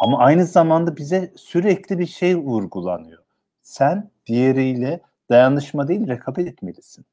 ama 0.00 0.18
aynı 0.18 0.44
zamanda 0.44 0.96
bize 0.96 1.32
sürekli 1.36 1.98
bir 1.98 2.06
şey 2.06 2.36
vurgulanıyor. 2.36 3.22
Sen 3.62 4.10
diğeriyle 4.26 5.00
dayanışma 5.30 5.88
değil 5.88 6.08
rekabet 6.08 6.48
etmelisin. 6.48 7.04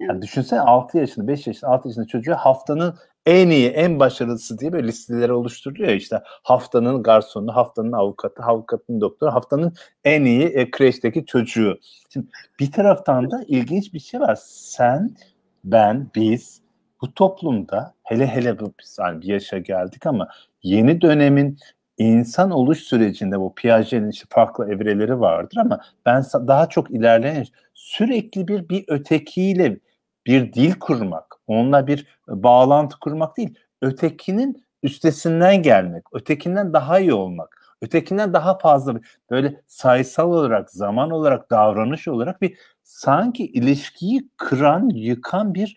Yani 0.00 0.22
düşünsene 0.22 0.60
6 0.60 0.98
yaşında, 0.98 1.28
5 1.28 1.46
yaşında, 1.46 1.70
6 1.70 1.88
yaşında 1.88 2.06
çocuğa 2.06 2.36
haftanın 2.36 2.94
en 3.26 3.50
iyi, 3.50 3.68
en 3.68 3.98
başarılısı 3.98 4.58
diye 4.58 4.72
böyle 4.72 4.88
listeleri 4.88 5.32
oluşturuyor 5.32 5.88
işte 5.88 6.22
haftanın 6.24 7.02
garsonu, 7.02 7.56
haftanın 7.56 7.92
avukatı, 7.92 8.42
avukatın 8.42 9.00
doktoru, 9.00 9.34
haftanın 9.34 9.74
en 10.04 10.24
iyi 10.24 10.44
e, 10.44 10.70
kreşteki 10.70 11.26
çocuğu. 11.26 11.78
Şimdi 12.12 12.26
bir 12.60 12.72
taraftan 12.72 13.30
da 13.30 13.44
ilginç 13.48 13.94
bir 13.94 14.00
şey 14.00 14.20
var. 14.20 14.38
Sen, 14.44 15.16
ben, 15.64 16.10
biz 16.14 16.62
bu 17.00 17.14
toplumda 17.14 17.93
hele 18.04 18.26
hele 18.26 18.58
bu 18.58 18.72
hani 18.98 19.22
bir 19.22 19.26
yaşa 19.26 19.58
geldik 19.58 20.06
ama 20.06 20.28
yeni 20.62 21.00
dönemin 21.00 21.58
insan 21.98 22.50
oluş 22.50 22.78
sürecinde 22.78 23.40
bu 23.40 23.54
Piaget'in 23.54 24.10
işte 24.10 24.26
farklı 24.30 24.72
evreleri 24.72 25.20
vardır 25.20 25.56
ama 25.56 25.80
ben 26.06 26.22
daha 26.34 26.68
çok 26.68 26.90
ilerleyen 26.90 27.44
sürekli 27.74 28.48
bir 28.48 28.68
bir 28.68 28.84
ötekiyle 28.88 29.78
bir 30.26 30.52
dil 30.52 30.72
kurmak, 30.80 31.34
onunla 31.46 31.86
bir 31.86 32.06
bağlantı 32.28 32.98
kurmak 33.00 33.36
değil, 33.36 33.54
ötekinin 33.82 34.64
üstesinden 34.82 35.62
gelmek, 35.62 36.04
ötekinden 36.12 36.72
daha 36.72 36.98
iyi 37.00 37.14
olmak, 37.14 37.76
ötekinden 37.82 38.32
daha 38.32 38.58
fazla 38.58 39.00
böyle 39.30 39.62
sayısal 39.66 40.32
olarak, 40.32 40.70
zaman 40.70 41.10
olarak, 41.10 41.50
davranış 41.50 42.08
olarak 42.08 42.42
bir 42.42 42.58
sanki 42.82 43.46
ilişkiyi 43.46 44.28
kıran, 44.36 44.88
yıkan 44.88 45.54
bir 45.54 45.76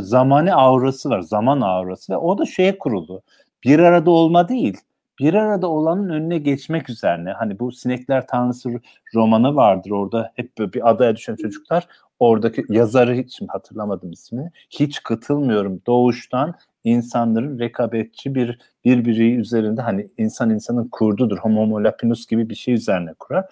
zamani 0.00 0.54
aurası 0.54 1.10
var, 1.10 1.20
zaman 1.20 1.60
aurası 1.60 2.12
ve 2.12 2.16
o 2.16 2.38
da 2.38 2.46
şeye 2.46 2.78
kuruldu. 2.78 3.22
Bir 3.64 3.78
arada 3.78 4.10
olma 4.10 4.48
değil, 4.48 4.76
bir 5.20 5.34
arada 5.34 5.68
olanın 5.68 6.08
önüne 6.08 6.38
geçmek 6.38 6.90
üzerine. 6.90 7.32
Hani 7.32 7.58
bu 7.58 7.72
Sinekler 7.72 8.26
Tanrısı 8.26 8.70
romanı 9.14 9.56
vardır 9.56 9.90
orada 9.90 10.32
hep 10.34 10.58
böyle 10.58 10.72
bir 10.72 10.90
adaya 10.90 11.16
düşen 11.16 11.36
çocuklar 11.36 11.88
oradaki 12.20 12.64
yazarı 12.68 13.14
hiç 13.14 13.40
hatırlamadım 13.48 14.12
ismini. 14.12 14.50
Hiç 14.70 15.02
katılmıyorum. 15.02 15.82
Doğuştan 15.86 16.54
insanların 16.84 17.58
rekabetçi 17.58 18.34
bir 18.34 18.58
birbiri 18.84 19.34
üzerinde 19.34 19.82
hani 19.82 20.08
insan 20.18 20.50
insanın 20.50 20.88
kurdudur. 20.92 21.38
Homo 21.38 21.84
lapinus 21.84 22.26
gibi 22.26 22.50
bir 22.50 22.54
şey 22.54 22.74
üzerine 22.74 23.14
kurar. 23.18 23.44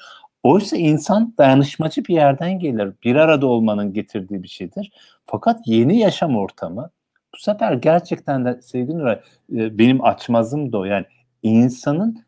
Oysa 0.47 0.77
insan 0.77 1.35
dayanışmacı 1.39 2.05
bir 2.05 2.15
yerden 2.15 2.59
gelir. 2.59 2.93
Bir 3.05 3.17
arada 3.17 3.47
olmanın 3.47 3.93
getirdiği 3.93 4.43
bir 4.43 4.49
şeydir. 4.49 4.93
Fakat 5.27 5.61
yeni 5.67 5.99
yaşam 5.99 6.37
ortamı 6.37 6.91
bu 7.35 7.39
sefer 7.39 7.73
gerçekten 7.73 8.45
de 8.45 8.63
sevgili 8.63 8.99
Nuray 8.99 9.21
e, 9.53 9.79
benim 9.79 10.05
açmazım 10.05 10.73
da 10.73 10.79
o. 10.79 10.85
Yani 10.85 11.05
insanın 11.43 12.25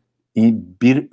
bir 0.81 1.11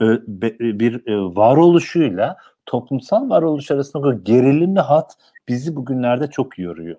bir 0.79 1.07
e, 1.07 1.37
varoluşuyla 1.37 2.37
toplumsal 2.66 3.31
varoluş 3.31 3.71
arasında 3.71 4.12
gerilimli 4.12 4.81
hat 4.81 5.14
bizi 5.49 5.77
bugünlerde 5.77 6.31
çok 6.31 6.59
yoruyor. 6.59 6.97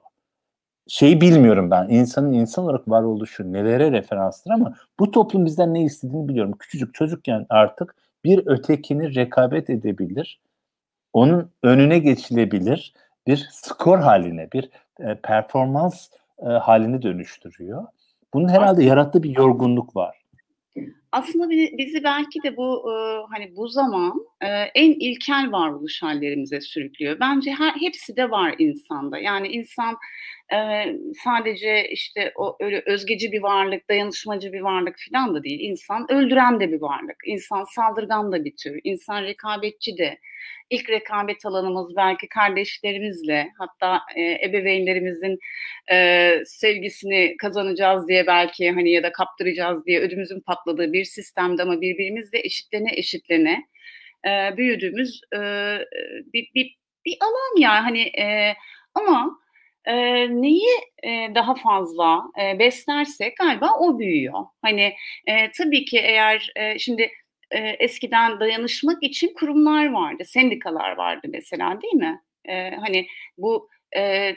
Şeyi 0.87 1.21
bilmiyorum 1.21 1.71
ben. 1.71 1.89
insanın 1.89 2.33
insan 2.33 2.65
olarak 2.65 2.89
varoluşu 2.89 3.53
nelere 3.53 3.91
referansdır 3.91 4.51
ama 4.51 4.73
bu 4.99 5.11
toplum 5.11 5.45
bizden 5.45 5.73
ne 5.73 5.83
istediğini 5.83 6.27
biliyorum. 6.27 6.53
Küçücük 6.59 6.93
çocukken 6.93 7.45
artık 7.49 7.95
bir 8.27 8.47
ötekini 8.47 9.15
rekabet 9.15 9.69
edebilir. 9.69 10.41
Onun 11.13 11.51
önüne 11.63 11.99
geçilebilir. 11.99 12.93
Bir 13.27 13.47
skor 13.51 13.99
haline, 13.99 14.51
bir 14.51 14.69
e, 14.99 15.15
performans 15.23 16.07
e, 16.39 16.45
haline 16.45 17.01
dönüştürüyor. 17.01 17.87
Bunun 18.33 18.49
herhalde 18.49 18.83
yarattığı 18.83 19.23
bir 19.23 19.37
yorgunluk 19.37 19.95
var 19.95 20.17
aslında 21.17 21.49
bizi 21.49 22.03
belki 22.03 22.43
de 22.43 22.57
bu 22.57 22.91
hani 23.31 23.55
bu 23.55 23.67
zaman 23.67 24.13
en 24.75 24.91
ilkel 24.91 25.51
varoluş 25.51 26.03
hallerimize 26.03 26.61
sürüklüyor. 26.61 27.19
Bence 27.19 27.51
her, 27.51 27.71
hepsi 27.79 28.15
de 28.15 28.31
var 28.31 28.55
insanda. 28.57 29.17
Yani 29.17 29.47
insan 29.47 29.97
sadece 31.23 31.89
işte 31.89 32.31
o 32.35 32.57
öyle 32.59 32.83
özgeci 32.85 33.31
bir 33.31 33.41
varlık, 33.41 33.89
dayanışmacı 33.89 34.53
bir 34.53 34.61
varlık 34.61 34.95
falan 35.11 35.35
da 35.35 35.43
değil. 35.43 35.59
İnsan 35.59 36.11
öldüren 36.11 36.59
de 36.59 36.71
bir 36.71 36.81
varlık. 36.81 37.17
İnsan 37.25 37.63
saldırgan 37.63 38.31
da 38.31 38.45
bir 38.45 38.55
tür. 38.55 38.81
İnsan 38.83 39.23
rekabetçi 39.23 39.97
de. 39.97 40.17
İlk 40.69 40.89
rekabet 40.89 41.45
alanımız 41.45 41.95
belki 41.95 42.27
kardeşlerimizle 42.27 43.51
hatta 43.57 44.01
e, 44.15 44.47
ebeveynlerimizin 44.47 45.39
e, 45.91 46.31
sevgisini 46.45 47.37
kazanacağız 47.37 48.07
diye 48.07 48.27
belki 48.27 48.71
hani 48.71 48.91
ya 48.91 49.03
da 49.03 49.11
kaptıracağız 49.11 49.85
diye 49.85 49.99
ödümüzün 49.99 50.39
patladığı 50.39 50.93
bir 50.93 51.05
sistemde 51.07 51.63
ama 51.63 51.81
birbirimizle 51.81 52.39
eşitlene 52.39 52.89
eşitlene 52.93 53.63
e, 54.27 54.57
büyüdüğümüz 54.57 55.21
e, 55.33 55.39
bir, 56.33 56.49
bir, 56.55 56.77
bir 57.05 57.17
alan 57.21 57.61
ya 57.61 57.85
hani 57.85 58.01
e, 58.01 58.55
ama 58.93 59.39
e, 59.85 59.95
neyi 60.41 60.77
e, 61.03 61.35
daha 61.35 61.55
fazla 61.55 62.23
e, 62.41 62.59
beslersek 62.59 63.37
galiba 63.37 63.79
o 63.79 63.99
büyüyor. 63.99 64.45
Hani 64.61 64.93
e, 65.27 65.51
tabii 65.57 65.85
ki 65.85 65.97
eğer 65.99 66.51
e, 66.55 66.79
şimdi 66.79 67.11
e, 67.51 67.59
eskiden 67.59 68.39
dayanışmak 68.39 69.03
için 69.03 69.33
kurumlar 69.33 69.91
vardı, 69.91 70.23
sendikalar 70.25 70.97
vardı 70.97 71.27
mesela 71.29 71.81
değil 71.81 71.93
mi? 71.93 72.21
E, 72.45 72.69
hani 72.75 73.07
bu 73.37 73.69
e, 73.97 74.35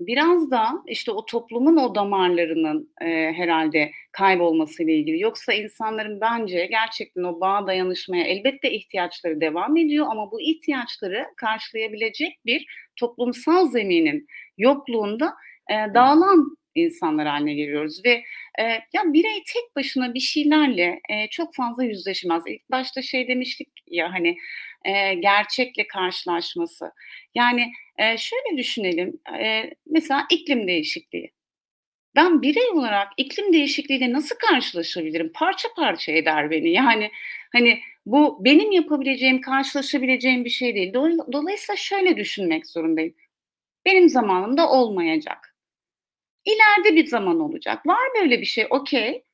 biraz 0.00 0.50
da 0.50 0.72
işte 0.86 1.12
o 1.12 1.26
toplumun 1.26 1.76
o 1.76 1.94
damarlarının 1.94 2.90
e, 3.00 3.32
herhalde 3.32 3.90
kaybolmasıyla 4.12 4.92
ilgili. 4.92 5.20
Yoksa 5.20 5.52
insanların 5.52 6.20
bence 6.20 6.66
gerçekten 6.66 7.22
o 7.22 7.40
bağ 7.40 7.66
dayanışmaya 7.66 8.24
elbette 8.24 8.72
ihtiyaçları 8.72 9.40
devam 9.40 9.76
ediyor 9.76 10.06
ama 10.10 10.30
bu 10.30 10.40
ihtiyaçları 10.40 11.26
karşılayabilecek 11.36 12.38
bir 12.46 12.66
toplumsal 12.96 13.66
zeminin 13.68 14.26
yokluğunda 14.58 15.34
e, 15.70 15.94
dağılan 15.94 16.56
insanlar 16.74 17.26
haline 17.26 17.54
geliyoruz 17.54 18.04
ve 18.04 18.22
e, 18.58 18.62
ya 18.62 19.02
birey 19.04 19.42
tek 19.54 19.76
başına 19.76 20.14
bir 20.14 20.20
şeylerle 20.20 21.00
e, 21.10 21.28
çok 21.30 21.54
fazla 21.54 21.84
yüzleşmez. 21.84 22.42
İlk 22.46 22.70
başta 22.70 23.02
şey 23.02 23.28
demiştik 23.28 23.68
ya 23.86 24.12
hani 24.12 24.36
e, 24.84 25.14
gerçekle 25.14 25.86
karşılaşması. 25.86 26.92
Yani 27.34 27.72
e, 27.98 28.18
şöyle 28.18 28.58
düşünelim, 28.58 29.20
e, 29.42 29.70
mesela 29.86 30.26
iklim 30.30 30.68
değişikliği. 30.68 31.32
Ben 32.16 32.42
birey 32.42 32.70
olarak 32.70 33.08
iklim 33.16 33.52
değişikliğiyle 33.52 34.12
nasıl 34.12 34.36
karşılaşabilirim? 34.36 35.32
Parça 35.34 35.68
parça 35.76 36.12
eder 36.12 36.50
beni. 36.50 36.70
Yani 36.70 37.10
hani 37.52 37.80
bu 38.06 38.44
benim 38.44 38.72
yapabileceğim, 38.72 39.40
karşılaşabileceğim 39.40 40.44
bir 40.44 40.50
şey 40.50 40.74
değil. 40.74 40.94
Dolayısıyla 41.32 41.76
şöyle 41.76 42.16
düşünmek 42.16 42.66
zorundayım. 42.66 43.14
Benim 43.86 44.08
zamanımda 44.08 44.70
olmayacak. 44.70 45.56
İleride 46.44 46.96
bir 46.96 47.06
zaman 47.06 47.40
olacak. 47.40 47.86
Var 47.86 48.08
böyle 48.20 48.40
bir 48.40 48.46
şey 48.46 48.66
okey 48.70 49.24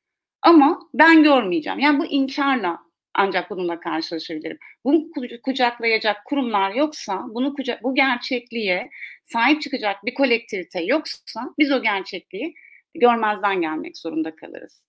ama 0.41 0.89
ben 0.93 1.23
görmeyeceğim. 1.23 1.79
Yani 1.79 1.99
bu 1.99 2.05
inkarla 2.05 2.79
ancak 3.15 3.49
bununla 3.49 3.79
karşılaşabilirim. 3.79 4.57
Bunu 4.85 5.07
kucaklayacak 5.43 6.25
kurumlar 6.25 6.71
yoksa, 6.71 7.25
bunu 7.29 7.53
kucak, 7.53 7.83
bu 7.83 7.95
gerçekliğe 7.95 8.89
sahip 9.25 9.61
çıkacak 9.61 10.05
bir 10.05 10.13
kolektivite 10.13 10.83
yoksa 10.83 11.41
biz 11.59 11.71
o 11.71 11.81
gerçekliği 11.81 12.55
görmezden 12.95 13.61
gelmek 13.61 13.97
zorunda 13.97 14.35
kalırız. 14.35 14.83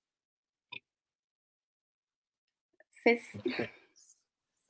Ses. 2.90 3.32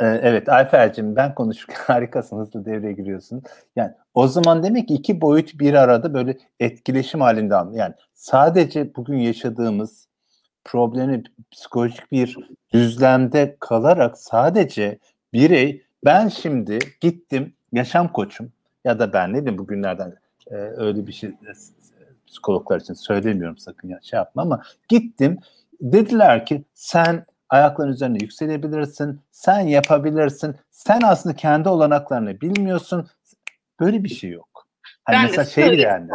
Ee, 0.01 0.07
evet 0.07 0.49
Ayfer'cim 0.49 1.17
ben 1.17 1.35
konuşurken 1.35 1.77
harikasın 1.87 2.39
hızlı 2.39 2.65
devreye 2.65 2.93
giriyorsun. 2.93 3.43
Yani 3.77 3.93
o 4.15 4.29
zaman 4.29 4.63
demek 4.63 4.89
ki 4.89 4.95
iki 4.95 5.21
boyut 5.21 5.59
bir 5.59 5.75
arada 5.75 6.15
böyle 6.15 6.39
etkileşim 6.61 7.21
halinde 7.21 7.55
yani 7.55 7.95
sadece 8.15 8.95
bugün 8.95 9.19
yaşadığımız 9.19 10.09
problemi 10.65 11.23
psikolojik 11.51 12.13
bir 12.13 12.37
düzlemde 12.73 13.57
kalarak 13.61 14.19
sadece 14.19 14.99
birey 15.33 15.83
ben 16.05 16.29
şimdi 16.29 16.79
gittim 17.01 17.55
yaşam 17.73 18.13
koçum 18.13 18.53
ya 18.85 18.99
da 18.99 19.13
ben 19.13 19.33
ne 19.33 19.41
bileyim 19.41 19.59
bugünlerden 19.59 20.15
e, 20.51 20.55
öyle 20.55 21.07
bir 21.07 21.13
şey 21.13 21.31
e, 21.31 21.53
psikologlar 22.27 22.81
için 22.81 22.95
söylemiyorum 22.95 23.59
sakın 23.59 23.89
ya 23.89 24.01
şey 24.03 24.17
yapma 24.17 24.43
ama 24.43 24.63
gittim 24.89 25.39
dediler 25.81 26.47
ki 26.47 26.65
sen 26.75 27.27
ayakların 27.49 27.93
üzerine 27.93 28.19
yükselebilirsin, 28.21 29.21
sen 29.31 29.61
yapabilirsin, 29.61 30.57
sen 30.71 31.01
aslında 31.05 31.37
kendi 31.37 31.69
olanaklarını 31.69 32.41
bilmiyorsun. 32.41 33.09
Böyle 33.81 34.05
bir 34.05 34.09
şey 34.09 34.31
yok. 34.31 34.67
Hani 35.05 35.17
ben 35.17 35.25
mesela 35.25 35.45
şey 35.45 35.79
yani. 35.79 36.11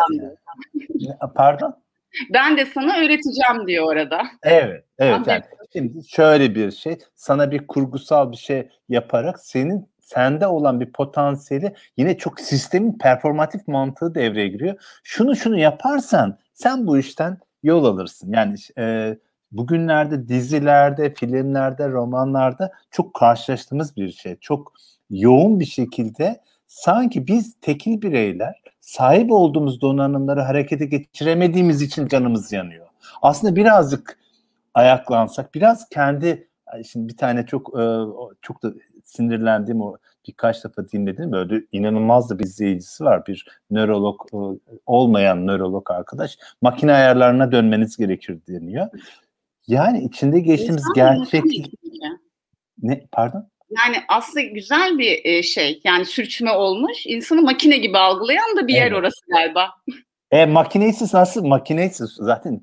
Pardon? 1.36 1.78
Ben 2.34 2.58
de 2.58 2.66
sana 2.66 2.98
öğreteceğim 2.98 3.68
diyor 3.68 3.86
orada. 3.86 4.22
Evet, 4.44 4.84
evet. 5.00 5.28
Yani 5.28 5.44
şimdi 5.74 6.08
şöyle 6.08 6.56
bir 6.56 6.72
şey, 6.72 6.98
sana 7.16 7.52
bir 7.52 7.68
kurgusal 7.68 8.32
bir 8.32 8.38
şey 8.38 8.70
yaparak 8.90 9.40
senin 9.40 9.90
sende 10.02 10.48
olan 10.48 10.80
bir 10.80 10.92
potansiyeli 10.92 11.74
yine 11.98 12.18
çok 12.18 12.40
sistemin 12.40 12.98
performatif 12.98 13.68
mantığı 13.68 14.16
devreye 14.16 14.48
giriyor. 14.48 14.76
Şunu 15.04 15.36
şunu 15.36 15.60
yaparsan 15.60 16.38
sen 16.54 16.88
bu 16.88 16.98
işten 16.98 17.38
yol 17.64 17.86
alırsın. 17.86 18.34
Yani 18.34 18.56
e, 18.78 19.18
bugünlerde 19.52 20.28
dizilerde, 20.28 21.14
filmlerde, 21.14 21.90
romanlarda 21.90 22.72
çok 22.92 23.14
karşılaştığımız 23.14 23.96
bir 23.96 24.12
şey. 24.12 24.36
Çok 24.36 24.74
yoğun 25.10 25.60
bir 25.60 25.66
şekilde 25.66 26.42
sanki 26.68 27.28
biz 27.28 27.56
tekil 27.62 28.02
bireyler 28.02 28.62
sahip 28.90 29.32
olduğumuz 29.32 29.82
donanımları 29.82 30.42
harekete 30.42 30.86
geçiremediğimiz 30.86 31.82
için 31.82 32.08
canımız 32.08 32.52
yanıyor. 32.54 32.88
Aslında 33.22 33.56
birazcık 33.56 34.20
ayaklansak, 34.74 35.56
biraz 35.56 35.90
kendi 35.90 36.50
şimdi 36.92 37.08
bir 37.08 37.18
tane 37.18 37.46
çok 37.46 37.80
e, 37.80 37.84
çok 38.42 38.64
da 38.64 38.74
sinirlendiğim 39.04 39.82
o 39.82 39.98
birkaç 40.28 40.64
defa 40.64 40.90
dinledim 40.90 41.32
böyle 41.32 41.66
inanılmaz 41.72 42.30
da 42.30 42.40
bir 42.40 42.44
izleyicisi 42.44 43.04
var 43.04 43.26
bir 43.28 43.46
nörolog 43.72 44.22
e, 44.34 44.38
olmayan 44.86 45.48
nörolog 45.48 45.92
arkadaş 45.92 46.38
makine 46.62 46.94
ayarlarına 46.94 47.52
dönmeniz 47.52 47.98
gerekir 47.98 48.40
deniyor. 48.48 48.88
Yani 49.68 50.04
içinde 50.04 50.40
geçtiğimiz 50.40 50.84
gerçek 50.96 51.44
ne 52.82 53.08
pardon? 53.12 53.50
Yani 53.70 53.98
aslında 54.08 54.42
güzel 54.42 54.98
bir 54.98 55.22
e, 55.24 55.44
şey. 55.44 55.82
Yani 55.84 56.06
sürçme 56.06 56.52
olmuş. 56.52 57.06
İnsanı 57.06 57.42
makine 57.42 57.78
gibi 57.78 57.98
algılayan 57.98 58.58
da 58.58 58.68
bir 58.68 58.74
evet. 58.74 58.92
yer 58.92 58.92
orası 58.92 59.26
galiba. 59.28 59.70
E 60.32 60.46
makinesiz 60.46 61.14
nasıl? 61.14 61.46
Makinesiz 61.46 62.10
zaten 62.20 62.62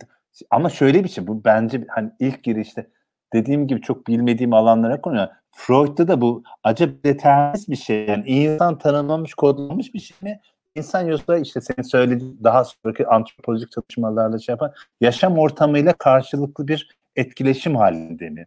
ama 0.51 0.71
şöyle 0.71 1.05
bir 1.05 1.09
şey 1.09 1.27
bu 1.27 1.45
bence 1.45 1.85
hani 1.89 2.11
ilk 2.21 2.43
girişte 2.43 2.87
dediğim 3.33 3.67
gibi 3.67 3.81
çok 3.81 4.07
bilmediğim 4.07 4.53
alanlara 4.53 5.01
konuyor. 5.01 5.29
Freud'da 5.51 6.09
da 6.09 6.21
bu 6.21 6.43
acaba 6.63 6.93
determinist 7.05 7.69
bir 7.69 7.77
şey. 7.77 8.07
Yani 8.07 8.29
insan 8.29 8.79
tanımlanmış, 8.79 9.35
kodlanmış 9.35 9.95
bir 9.95 10.01
şey 10.01 10.17
mi? 10.21 10.41
İnsan 10.75 11.07
yoksa 11.07 11.39
işte 11.39 11.61
senin 11.61 11.83
söylediğin 11.83 12.41
daha 12.45 12.65
sonraki 12.65 13.07
antropolojik 13.07 13.71
çalışmalarla 13.73 14.39
şey 14.39 14.53
yapan 14.53 14.73
yaşam 15.01 15.39
ortamıyla 15.39 15.93
karşılıklı 15.93 16.69
bir 16.69 16.89
etkileşim 17.17 17.77
halinde 17.77 18.31
mi? 18.31 18.47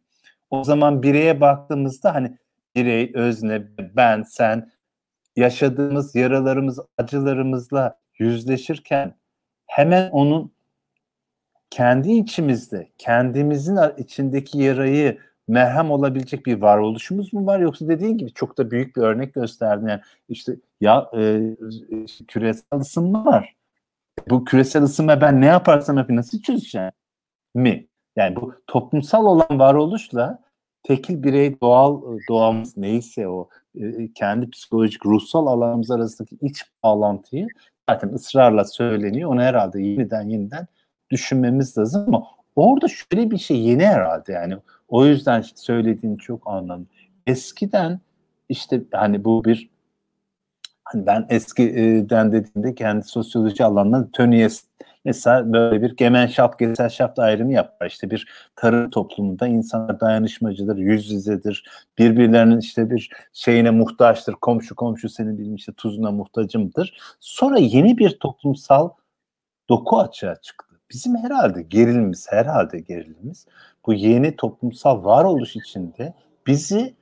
O 0.50 0.64
zaman 0.64 1.04
bireye 1.04 1.42
baktığımızda 1.42 2.16
hani 2.16 2.38
birey, 2.76 3.12
özne, 3.14 3.68
ben, 3.80 4.24
sen 4.24 4.72
yaşadığımız 5.36 6.16
yaralarımız, 6.16 6.80
acılarımızla 6.98 8.00
yüzleşirken 8.20 9.16
hemen 9.68 10.10
onun 10.10 10.52
kendi 11.70 12.12
içimizde, 12.12 12.90
kendimizin 12.98 13.78
içindeki 13.98 14.60
yarayı 14.60 15.20
merhem 15.48 15.92
olabilecek 15.92 16.46
bir 16.46 16.62
varoluşumuz 16.62 17.34
mu 17.34 17.46
var 17.46 17.60
yoksa 17.60 17.88
dediğin 17.88 18.18
gibi 18.18 18.34
çok 18.34 18.58
da 18.58 18.72
büyük 18.72 18.96
bir 18.96 19.02
örnek 19.02 19.34
gösterdin 19.34 19.88
yani 19.88 20.02
işte 20.30 20.56
ya 20.82 21.10
e, 21.18 21.42
küresel 22.28 22.80
ısınma 22.80 23.26
var. 23.26 23.56
Bu 24.30 24.46
küresel 24.46 24.84
ısınma 24.84 25.22
ben 25.22 25.42
ne 25.42 25.46
yaparsam 25.46 25.98
yapayım 25.98 26.20
nasıl 26.20 26.42
çözeceğim 26.42 26.92
mi? 27.56 27.88
Yani 28.16 28.36
bu 28.36 28.54
toplumsal 28.68 29.26
olan 29.26 29.60
varoluşla 29.60 30.40
tekil 30.84 31.24
birey 31.24 31.62
doğal 31.62 32.02
doğamız 32.30 32.78
neyse 32.78 33.28
o 33.28 33.50
e, 33.76 34.14
kendi 34.14 34.50
psikolojik 34.50 35.06
ruhsal 35.06 35.48
alanımız 35.48 35.92
arasındaki 35.92 36.38
iç 36.42 36.64
bağlantıyı 36.84 37.48
zaten 37.90 38.10
ısrarla 38.10 38.66
söyleniyor. 38.66 39.30
Onu 39.30 39.42
herhalde 39.42 39.82
yeniden 39.82 40.30
yeniden 40.30 40.68
düşünmemiz 41.10 41.78
lazım 41.78 42.04
ama 42.08 42.28
orada 42.56 42.88
şöyle 42.88 43.32
bir 43.32 43.38
şey 43.38 43.60
yeni 43.60 43.86
herhalde 43.86 44.32
yani 44.32 44.58
o 44.88 45.06
yüzden 45.06 45.44
söylediğin 45.56 46.18
çok 46.18 46.48
anlamlı. 46.48 46.86
Eskiden 47.28 48.00
işte 48.50 48.82
hani 48.92 49.24
bu 49.24 49.44
bir 49.44 49.70
hani 50.84 51.06
ben 51.06 51.26
eskiden 51.30 52.32
dediğimde 52.32 52.76
kendi 52.76 53.04
sosyoloji 53.04 53.66
alanından 53.66 54.12
Tönnies 54.12 54.64
mesela 55.10 55.54
böyle 55.54 55.82
bir 55.82 55.96
Gemeinschaft, 55.96 56.60
Gesellschaft 56.60 57.20
ayrımı 57.20 57.54
yapar. 57.54 57.88
İşte 57.88 58.12
bir 58.12 58.28
tarım 58.56 58.90
toplumunda 58.90 59.48
insanlar 59.48 60.00
dayanışmacıdır, 60.00 60.78
yüz 60.78 61.12
yüzedir, 61.12 61.70
birbirlerinin 61.98 62.60
işte 62.60 62.90
bir 62.90 63.10
şeyine 63.34 63.70
muhtaçtır, 63.70 64.34
komşu 64.34 64.76
komşu 64.76 65.10
senin 65.10 65.38
bilmiş 65.38 65.62
işte 65.62 65.74
tuzuna 65.74 66.12
muhtacımdır. 66.12 66.98
Sonra 67.20 67.60
yeni 67.60 67.98
bir 67.98 68.10
toplumsal 68.20 68.90
doku 69.70 70.00
açığa 70.00 70.36
çıktı. 70.36 70.76
Bizim 70.92 71.18
herhalde 71.18 71.62
gerilimiz, 71.62 72.28
herhalde 72.30 72.80
gerilimiz 72.80 73.46
bu 73.86 73.94
yeni 73.94 74.36
toplumsal 74.36 75.04
varoluş 75.04 75.56
içinde 75.56 76.14
bizi 76.48 76.96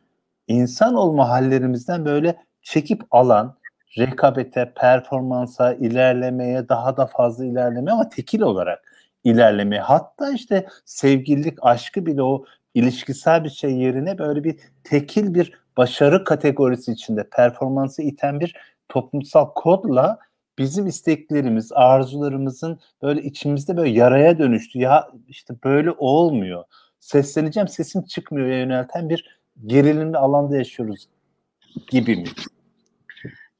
insan 0.47 0.93
olma 0.93 1.29
hallerimizden 1.29 2.05
böyle 2.05 2.37
çekip 2.61 3.03
alan, 3.11 3.57
rekabete, 3.97 4.73
performansa, 4.75 5.73
ilerlemeye, 5.73 6.69
daha 6.69 6.97
da 6.97 7.05
fazla 7.05 7.45
ilerlemeye 7.45 7.93
ama 7.93 8.09
tekil 8.09 8.41
olarak 8.41 8.93
ilerlemeye. 9.23 9.81
Hatta 9.81 10.31
işte 10.31 10.67
sevgililik, 10.85 11.57
aşkı 11.61 12.05
bile 12.05 12.23
o 12.23 12.45
ilişkisel 12.73 13.43
bir 13.43 13.49
şey 13.49 13.71
yerine 13.71 14.17
böyle 14.17 14.43
bir 14.43 14.59
tekil 14.83 15.33
bir 15.33 15.53
başarı 15.77 16.23
kategorisi 16.23 16.91
içinde 16.91 17.29
performansı 17.29 18.01
iten 18.01 18.39
bir 18.39 18.55
toplumsal 18.89 19.45
kodla 19.55 20.19
bizim 20.57 20.87
isteklerimiz, 20.87 21.71
arzularımızın 21.71 22.79
böyle 23.01 23.21
içimizde 23.21 23.77
böyle 23.77 23.89
yaraya 23.89 24.39
dönüştü. 24.39 24.79
Ya 24.79 25.07
işte 25.27 25.55
böyle 25.63 25.91
olmuyor. 25.91 26.63
Sesleneceğim, 26.99 27.67
sesim 27.67 28.03
çıkmıyor 28.03 28.47
yönelten 28.47 29.09
bir 29.09 29.39
gerilimli 29.65 30.17
alanda 30.17 30.57
yaşıyoruz 30.57 31.07
gibi 31.89 32.15
mi? 32.15 32.25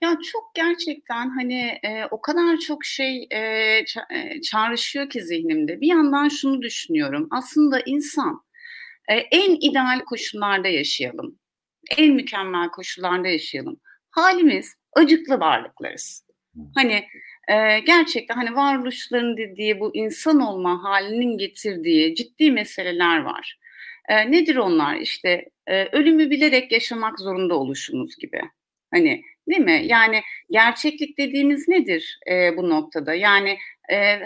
Ya 0.02 0.18
çok 0.32 0.56
gerçekten 0.56 1.30
hani 1.30 1.80
e, 1.84 2.06
o 2.12 2.22
kadar 2.22 2.58
çok 2.58 2.86
şey 2.86 3.28
e, 3.32 3.40
ça- 3.84 4.42
çağrışıyor 4.42 5.10
ki 5.10 5.22
zihnimde. 5.22 5.82
Bir 5.82 5.88
yandan 5.88 6.28
şunu 6.28 6.62
düşünüyorum. 6.62 7.28
Aslında 7.32 7.80
insan 7.86 8.42
e, 9.10 9.16
en 9.16 9.58
ideal 9.70 10.00
koşullarda 10.06 10.68
yaşayalım. 10.68 11.40
En 11.98 12.14
mükemmel 12.14 12.70
koşullarda 12.70 13.28
yaşayalım. 13.28 13.80
Halimiz 14.12 14.74
acıklı 14.94 15.40
varlıklarız. 15.40 16.26
Hani 16.76 16.94
e, 17.50 17.80
gerçekten 17.80 18.36
hani 18.36 18.56
varoluşların 18.56 19.38
dediği 19.38 19.80
bu 19.80 19.92
insan 19.96 20.40
olma 20.40 20.84
halinin 20.84 21.38
getirdiği 21.38 22.16
ciddi 22.16 22.52
meseleler 22.52 23.20
var. 23.22 23.60
E, 24.10 24.32
nedir 24.32 24.56
onlar? 24.56 24.96
İşte 24.96 25.46
e, 25.68 25.86
ölümü 25.86 26.30
bilerek 26.30 26.72
yaşamak 26.72 27.20
zorunda 27.20 27.56
oluşumuz 27.56 28.16
gibi. 28.18 28.42
Hani 28.94 29.22
değil 29.50 29.62
mi? 29.62 29.82
Yani 29.86 30.22
gerçeklik 30.52 31.18
dediğimiz 31.18 31.68
nedir 31.68 32.20
e, 32.32 32.58
bu 32.58 32.70
noktada? 32.70 33.14
Yani 33.14 33.58
e, 33.92 34.20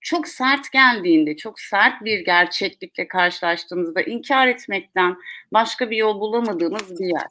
çok 0.00 0.28
sert 0.28 0.72
geldiğinde, 0.72 1.36
çok 1.36 1.60
sert 1.60 2.04
bir 2.04 2.24
gerçeklikle 2.24 3.08
karşılaştığımızda 3.08 4.02
inkar 4.02 4.46
etmekten 4.46 5.16
başka 5.52 5.90
bir 5.90 5.96
yol 5.96 6.20
bulamadığımız 6.20 7.00
bir 7.00 7.06
yer. 7.06 7.26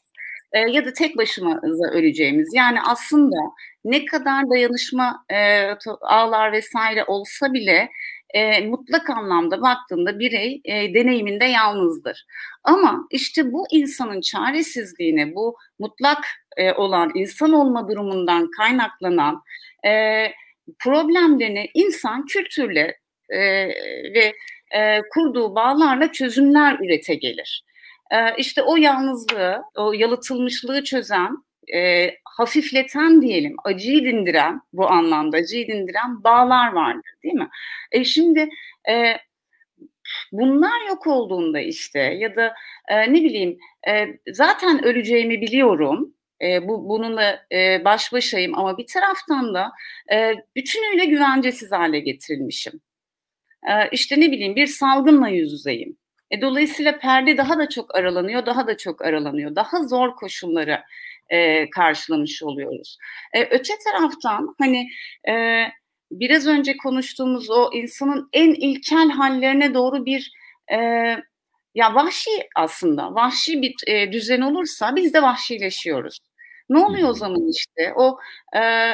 E, 0.53 0.59
ya 0.59 0.85
da 0.85 0.93
tek 0.93 1.17
başımıza 1.17 1.87
öleceğimiz. 1.91 2.49
Yani 2.53 2.81
aslında 2.81 3.37
ne 3.85 4.05
kadar 4.05 4.49
dayanışma 4.49 5.25
e, 5.33 5.67
ağlar 6.01 6.51
vesaire 6.51 7.03
olsa 7.03 7.53
bile 7.53 7.89
e, 8.33 8.67
mutlak 8.67 9.09
anlamda 9.09 9.61
baktığında 9.61 10.19
birey 10.19 10.61
e, 10.65 10.93
deneyiminde 10.93 11.45
yalnızdır. 11.45 12.25
Ama 12.63 13.07
işte 13.11 13.51
bu 13.51 13.65
insanın 13.71 14.21
çaresizliğine, 14.21 15.35
bu 15.35 15.55
mutlak 15.79 16.25
e, 16.57 16.73
olan 16.73 17.11
insan 17.15 17.53
olma 17.53 17.89
durumundan 17.89 18.49
kaynaklanan 18.57 19.41
e, 19.85 20.25
problemlerini 20.79 21.69
insan 21.73 22.25
kültürle 22.25 22.97
e, 23.29 23.39
ve 24.13 24.33
e, 24.75 25.01
kurduğu 25.13 25.55
bağlarla 25.55 26.11
çözümler 26.11 26.77
ürete 26.79 27.15
gelir. 27.15 27.63
E, 28.11 28.35
işte 28.37 28.61
o 28.61 28.77
yalnızlığı, 28.77 29.63
o 29.75 29.93
yalıtılmışlığı 29.93 30.83
çözen, 30.83 31.37
e, 31.73 32.09
hafifleten 32.25 33.21
diyelim, 33.21 33.55
acıyı 33.63 34.03
dindiren 34.05 34.61
bu 34.73 34.91
anlamda 34.91 35.37
acıyı 35.37 35.67
dindiren 35.67 36.23
bağlar 36.23 36.73
vardır 36.73 37.11
değil 37.23 37.35
mi? 37.35 37.49
E 37.91 38.03
şimdi 38.03 38.49
e, 38.89 39.17
bunlar 40.31 40.87
yok 40.87 41.07
olduğunda 41.07 41.59
işte 41.59 41.99
ya 41.99 42.35
da 42.35 42.53
e, 42.87 43.13
ne 43.13 43.23
bileyim 43.23 43.57
e, 43.87 44.05
zaten 44.31 44.85
öleceğimi 44.85 45.41
biliyorum 45.41 46.13
e, 46.41 46.67
bu 46.67 46.89
bununla 46.89 47.45
e, 47.51 47.85
baş 47.85 48.13
başayım 48.13 48.57
ama 48.59 48.77
bir 48.77 48.87
taraftan 48.87 49.53
da 49.53 49.71
e, 50.13 50.33
bütünüyle 50.55 51.05
güvencesiz 51.05 51.71
hale 51.71 51.99
getirilmişim. 51.99 52.81
E, 53.69 53.89
işte 53.91 54.19
ne 54.19 54.31
bileyim 54.31 54.55
bir 54.55 54.67
salgınla 54.67 55.27
yüz 55.27 55.51
yüzeyim. 55.53 55.97
E, 56.31 56.41
dolayısıyla 56.41 56.99
perde 56.99 57.37
daha 57.37 57.57
da 57.57 57.69
çok 57.69 57.95
aralanıyor, 57.95 58.45
daha 58.45 58.67
da 58.67 58.77
çok 58.77 59.05
aralanıyor. 59.05 59.55
Daha 59.55 59.83
zor 59.87 60.15
koşulları 60.15 60.81
e, 61.31 61.69
karşılamış 61.69 62.43
oluyoruz. 62.43 62.97
E, 63.33 63.43
öte 63.43 63.73
taraftan 63.83 64.55
hani 64.59 64.87
e, 65.29 65.65
biraz 66.11 66.47
önce 66.47 66.77
konuştuğumuz 66.77 67.49
o 67.49 67.69
insanın 67.73 68.29
en 68.33 68.53
ilkel 68.53 69.09
hallerine 69.09 69.73
doğru 69.73 70.05
bir 70.05 70.31
e, 70.71 70.77
ya 71.75 71.95
vahşi 71.95 72.31
aslında 72.55 73.15
vahşi 73.15 73.61
bir 73.61 73.75
e, 73.87 74.11
düzen 74.11 74.41
olursa 74.41 74.95
biz 74.95 75.13
de 75.13 75.21
vahşileşiyoruz. 75.21 76.17
Ne 76.69 76.79
oluyor 76.79 77.09
o 77.09 77.13
zaman 77.13 77.49
işte? 77.49 77.93
O 77.95 78.17
e, 78.57 78.93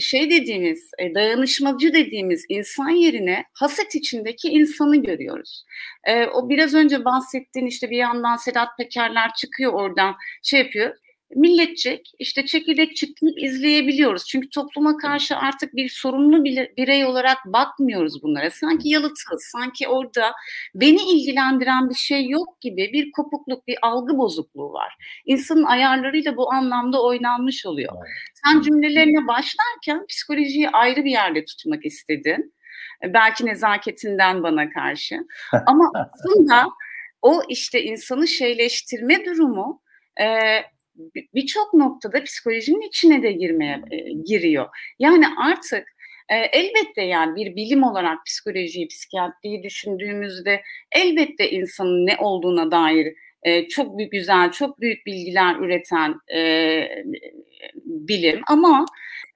şey 0.00 0.30
dediğimiz, 0.30 0.90
e, 0.98 1.14
dayanışmacı 1.14 1.92
dediğimiz 1.92 2.44
insan 2.48 2.88
yerine 2.88 3.44
haset 3.52 3.94
içindeki 3.94 4.48
insanı 4.48 5.02
görüyoruz. 5.02 5.64
E, 6.04 6.26
o 6.26 6.48
biraz 6.48 6.74
önce 6.74 7.04
bahsettiğin 7.04 7.66
işte 7.66 7.90
bir 7.90 7.96
yandan 7.96 8.36
Sedat 8.36 8.68
Pekerler 8.78 9.30
çıkıyor 9.36 9.72
oradan 9.72 10.14
şey 10.42 10.60
yapıyor 10.60 10.96
milletçek 11.34 12.12
işte 12.18 12.46
çekirdek 12.46 12.96
çıkıp 12.96 13.42
izleyebiliyoruz. 13.42 14.26
Çünkü 14.26 14.48
topluma 14.50 14.96
karşı 14.96 15.36
artık 15.36 15.74
bir 15.74 15.88
sorumlu 15.88 16.44
birey 16.44 17.04
olarak 17.04 17.38
bakmıyoruz 17.46 18.22
bunlara. 18.22 18.50
Sanki 18.50 18.88
yalıtız, 18.88 19.42
sanki 19.52 19.88
orada 19.88 20.32
beni 20.74 21.02
ilgilendiren 21.02 21.90
bir 21.90 21.94
şey 21.94 22.28
yok 22.28 22.60
gibi 22.60 22.90
bir 22.92 23.10
kopukluk, 23.10 23.66
bir 23.66 23.78
algı 23.82 24.18
bozukluğu 24.18 24.72
var. 24.72 24.96
İnsanın 25.26 25.64
ayarlarıyla 25.64 26.36
bu 26.36 26.52
anlamda 26.52 27.02
oynanmış 27.02 27.66
oluyor. 27.66 27.92
Sen 28.44 28.60
cümlelerine 28.60 29.26
başlarken 29.26 30.06
psikolojiyi 30.06 30.70
ayrı 30.70 31.04
bir 31.04 31.10
yerde 31.10 31.44
tutmak 31.44 31.86
istedin. 31.86 32.54
Belki 33.04 33.46
nezaketinden 33.46 34.42
bana 34.42 34.70
karşı. 34.70 35.16
Ama 35.66 35.90
aslında 36.14 36.66
o 37.22 37.42
işte 37.48 37.82
insanı 37.82 38.28
şeyleştirme 38.28 39.24
durumu 39.24 39.82
e, 40.20 40.26
birçok 41.34 41.74
noktada 41.74 42.24
psikolojinin 42.24 42.88
içine 42.88 43.22
de 43.22 43.32
girmeye 43.32 43.82
e, 43.90 44.12
giriyor. 44.26 44.66
Yani 44.98 45.26
artık 45.38 45.96
e, 46.28 46.36
elbette 46.36 47.02
yani 47.02 47.36
bir 47.36 47.56
bilim 47.56 47.82
olarak 47.82 48.18
psikolojiyi, 48.26 48.88
psikiyatriyi 48.88 49.62
düşündüğümüzde 49.62 50.62
elbette 50.92 51.50
insanın 51.50 52.06
ne 52.06 52.16
olduğuna 52.18 52.70
dair 52.70 53.14
e, 53.42 53.68
çok 53.68 53.98
büyük 53.98 54.12
güzel, 54.12 54.52
çok 54.52 54.80
büyük 54.80 55.06
bilgiler 55.06 55.56
üreten 55.56 56.14
e, 56.34 56.82
bilim 57.84 58.40
ama 58.46 58.86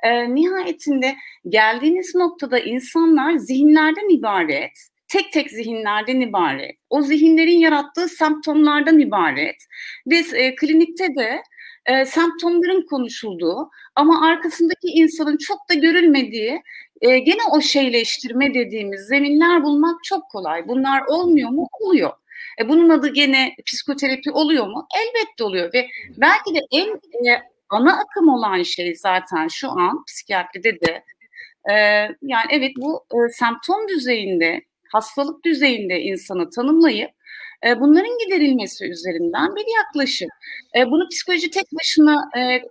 e, 0.03 0.35
nihayetinde 0.35 1.15
geldiğimiz 1.49 2.15
noktada 2.15 2.59
insanlar 2.59 3.37
zihinlerden 3.37 4.19
ibaret, 4.19 4.90
tek 5.11 5.33
tek 5.33 5.51
zihinlerden 5.51 6.21
ibaret. 6.21 6.77
O 6.91 7.03
zihinlerin 7.03 7.59
yarattığı 7.59 8.09
semptomlardan 8.09 8.99
ibaret. 8.99 9.57
Ve 10.07 10.17
e, 10.35 10.55
klinikte 10.55 11.09
de 11.17 11.43
e, 11.87 12.05
semptomların 12.05 12.87
konuşulduğu 12.87 13.71
ama 13.95 14.27
arkasındaki 14.27 14.87
insanın 14.87 15.37
çok 15.37 15.59
da 15.71 15.75
görülmediği 15.75 16.63
e, 17.01 17.19
gene 17.19 17.41
o 17.53 17.61
şeyleştirme 17.61 18.55
dediğimiz 18.55 19.01
zeminler 19.01 19.63
bulmak 19.63 20.05
çok 20.05 20.31
kolay. 20.31 20.69
Bunlar 20.69 21.03
olmuyor 21.09 21.51
mu? 21.51 21.69
Oluyor. 21.81 22.11
E, 22.61 22.69
bunun 22.69 22.89
adı 22.89 23.09
gene 23.13 23.55
psikoterapi 23.67 24.31
oluyor 24.31 24.67
mu? 24.67 24.89
Elbette 24.97 25.45
oluyor 25.45 25.73
ve 25.75 25.89
belki 26.17 26.55
de 26.55 26.61
en 26.73 26.89
e, 27.33 27.43
ana 27.69 27.93
akım 28.01 28.29
olan 28.29 28.63
şey 28.63 28.95
zaten 28.95 29.49
şu 29.49 29.71
an 29.71 30.05
psikiyatride 30.05 30.81
de 30.81 31.05
e, 31.71 31.75
yani 32.23 32.47
evet 32.51 32.73
bu 32.77 33.05
e, 33.13 33.29
semptom 33.33 33.89
düzeyinde 33.89 34.70
hastalık 34.93 35.45
düzeyinde 35.45 36.01
insanı 36.01 36.51
tanımlayıp 36.51 37.11
e, 37.67 37.81
bunların 37.81 38.19
giderilmesi 38.27 38.85
üzerinden 38.85 39.57
bir 39.57 39.65
yaklaşım. 39.79 40.29
E, 40.77 40.87
bunu 40.87 41.09
psikoloji 41.09 41.51
tek 41.51 41.67
başına 41.81 42.31
e, 42.37 42.63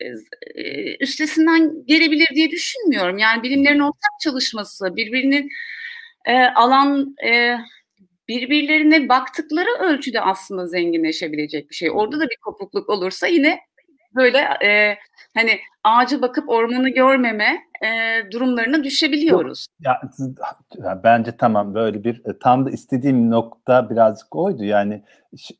e, 0.00 0.96
üstesinden 1.00 1.86
gelebilir 1.86 2.28
diye 2.34 2.50
düşünmüyorum. 2.50 3.18
Yani 3.18 3.42
bilimlerin 3.42 3.80
ortak 3.80 4.20
çalışması, 4.22 4.96
birbirinin 4.96 5.50
e, 6.26 6.32
alan 6.34 7.16
e, 7.24 7.56
birbirlerine 8.28 9.08
baktıkları 9.08 9.70
ölçüde 9.80 10.20
aslında 10.20 10.66
zenginleşebilecek 10.66 11.70
bir 11.70 11.74
şey. 11.74 11.90
Orada 11.90 12.20
da 12.20 12.30
bir 12.30 12.36
kopukluk 12.42 12.88
olursa 12.88 13.26
yine 13.26 13.60
böyle 14.14 14.38
e, 14.38 14.98
hani 15.38 15.58
ağacı 15.84 16.22
bakıp 16.22 16.48
ormanı 16.48 16.88
görmeme 16.88 17.58
e, 17.82 17.88
durumlarına 18.30 18.84
düşebiliyoruz. 18.84 19.66
Ya, 19.80 20.00
ya 20.78 21.00
bence 21.04 21.36
tamam 21.36 21.74
böyle 21.74 22.04
bir 22.04 22.22
e, 22.26 22.38
tam 22.38 22.66
da 22.66 22.70
istediğim 22.70 23.30
nokta 23.30 23.90
birazcık 23.90 24.36
oydu. 24.36 24.64
Yani 24.64 25.02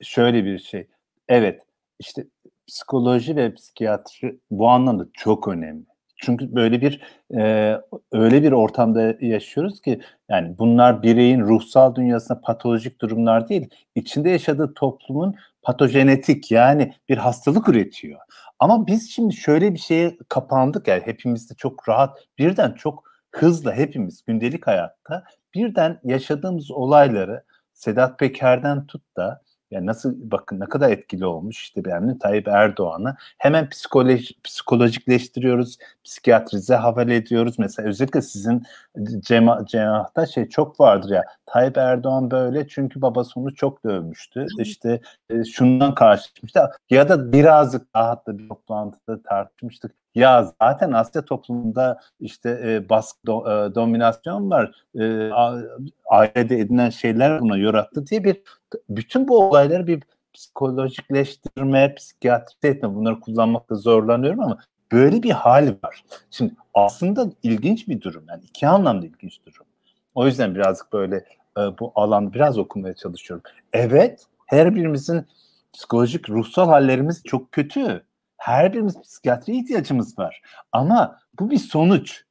şöyle 0.03 0.45
bir 0.45 0.59
şey. 0.59 0.89
Evet 1.29 1.63
işte 1.99 2.27
psikoloji 2.67 3.37
ve 3.37 3.55
psikiyatri 3.55 4.41
bu 4.51 4.69
anlamda 4.69 5.07
çok 5.13 5.49
önemli. 5.49 5.87
Çünkü 6.19 6.55
böyle 6.55 6.81
bir 6.81 7.01
e, 7.39 7.75
öyle 8.13 8.43
bir 8.43 8.53
ortamda 8.53 9.15
yaşıyoruz 9.21 9.81
ki 9.81 10.01
yani 10.29 10.59
bunlar 10.59 11.03
bireyin 11.03 11.41
ruhsal 11.41 11.95
dünyasında 11.95 12.41
patolojik 12.41 13.01
durumlar 13.01 13.49
değil, 13.49 13.69
içinde 13.95 14.31
yaşadığı 14.31 14.75
toplumun 14.75 15.35
patojenetik 15.63 16.51
yani 16.51 16.95
bir 17.09 17.17
hastalık 17.17 17.69
üretiyor. 17.69 18.21
Ama 18.59 18.87
biz 18.87 19.11
şimdi 19.11 19.35
şöyle 19.35 19.75
bir 19.75 19.79
şeye 19.79 20.19
kapandık 20.29 20.89
yani 20.89 21.03
hepimiz 21.05 21.51
de 21.51 21.55
çok 21.55 21.89
rahat 21.89 22.19
birden 22.39 22.73
çok 22.73 23.05
hızla 23.31 23.75
hepimiz 23.75 24.25
gündelik 24.27 24.67
hayatta 24.67 25.25
birden 25.55 26.01
yaşadığımız 26.05 26.71
olayları 26.71 27.45
Sedat 27.73 28.19
Peker'den 28.19 28.87
tut 28.87 29.03
da 29.17 29.43
Yani 29.71 29.87
nasıl 29.87 30.15
bakın 30.31 30.61
ne 30.61 30.65
kadar 30.67 30.91
etkili 30.91 31.27
olmuş 31.27 31.63
işte 31.63 31.83
yani 31.87 32.19
Tayyip 32.19 32.49
Erdoğan'ı 32.49 33.17
hemen 33.39 33.69
psikoloji, 33.69 34.35
psikolojikleştiriyoruz, 34.45 35.79
psikiyatrize 36.05 36.75
havale 36.75 37.17
ediyoruz. 37.17 37.59
Mesela 37.59 37.89
özellikle 37.89 38.23
sizin 38.23 38.63
cema, 39.21 39.67
cemahta 39.67 40.27
şey 40.27 40.49
çok 40.49 40.81
vardır 40.81 41.11
ya 41.11 41.25
Tayyip 41.49 41.77
Erdoğan 41.77 42.31
böyle 42.31 42.69
çünkü 42.69 43.03
babası 43.03 43.41
onu 43.41 43.55
çok 43.55 43.85
dövmüştü. 43.85 44.47
İşte 44.59 45.01
e, 45.31 45.45
şundan 45.45 45.95
karşılaşmıştı 45.95 46.71
ya 46.91 47.09
da 47.09 47.33
birazcık 47.33 47.95
daha 47.95 48.09
hatta 48.09 48.39
bir 48.39 48.49
toplantıda 48.49 49.23
tartışmıştık. 49.23 49.95
Ya 50.15 50.53
zaten 50.63 50.93
Asya 50.93 51.25
toplumunda 51.25 52.01
işte 52.21 52.61
e, 52.65 52.89
baskı 52.89 53.27
do, 53.27 53.41
e, 53.41 53.75
dominasyon 53.75 54.51
var. 54.51 54.85
E, 55.01 55.31
ailede 56.11 56.59
edinen 56.59 56.91
şeyler 56.91 57.41
buna 57.41 57.57
yorattı 57.57 58.07
diye 58.07 58.25
bir 58.25 58.43
bütün 58.89 59.29
bu 59.29 59.39
olayları 59.39 59.87
bir 59.87 60.03
psikolojikleştirme, 60.35 61.95
psikiyatri 61.95 62.69
etme 62.69 62.95
bunları 62.95 63.21
kullanmakta 63.21 63.75
zorlanıyorum 63.75 64.41
ama 64.41 64.59
böyle 64.93 65.23
bir 65.23 65.31
hal 65.31 65.75
var. 65.85 66.05
Şimdi 66.31 66.55
aslında 66.75 67.31
ilginç 67.43 67.89
bir 67.89 68.01
durum. 68.01 68.25
Yani 68.29 68.45
iki 68.45 68.67
anlamda 68.67 69.07
ilginç 69.07 69.41
durum. 69.47 69.67
O 70.15 70.27
yüzden 70.27 70.55
birazcık 70.55 70.93
böyle 70.93 71.25
e, 71.59 71.79
bu 71.79 71.93
alan 71.95 72.33
biraz 72.33 72.59
okumaya 72.59 72.95
çalışıyorum. 72.95 73.45
Evet, 73.73 74.27
her 74.47 74.75
birimizin 74.75 75.27
psikolojik, 75.73 76.31
ruhsal 76.31 76.69
hallerimiz 76.69 77.23
çok 77.25 77.53
kötü. 77.53 78.05
Her 78.37 78.73
birimiz 78.73 79.01
psikiyatri 79.03 79.57
ihtiyacımız 79.57 80.19
var. 80.19 80.43
Ama 80.73 81.19
bu 81.39 81.51
bir 81.51 81.59
sonuç. 81.59 82.25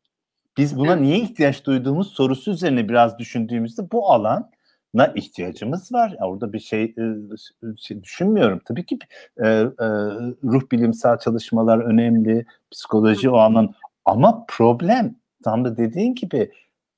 Biz 0.57 0.77
buna 0.77 0.95
niye 0.95 1.19
ihtiyaç 1.19 1.65
duyduğumuz 1.65 2.07
sorusu 2.13 2.51
üzerine 2.51 2.89
biraz 2.89 3.19
düşündüğümüzde 3.19 3.91
bu 3.91 4.11
alan 4.11 4.51
na 4.93 5.07
ihtiyacımız 5.07 5.93
var. 5.93 6.15
Orada 6.21 6.53
bir 6.53 6.59
şey, 6.59 6.83
e, 6.83 7.13
şey 7.77 8.03
düşünmüyorum. 8.03 8.61
Tabii 8.65 8.85
ki 8.85 8.99
e, 9.37 9.47
e, 9.47 9.65
ruh 10.43 10.71
bilimsel 10.71 11.19
çalışmalar 11.19 11.79
önemli, 11.79 12.45
psikoloji 12.71 13.29
o 13.29 13.37
anlamda. 13.37 13.71
Ama 14.05 14.45
problem 14.47 15.15
tam 15.43 15.65
da 15.65 15.77
dediğin 15.77 16.15
gibi 16.15 16.51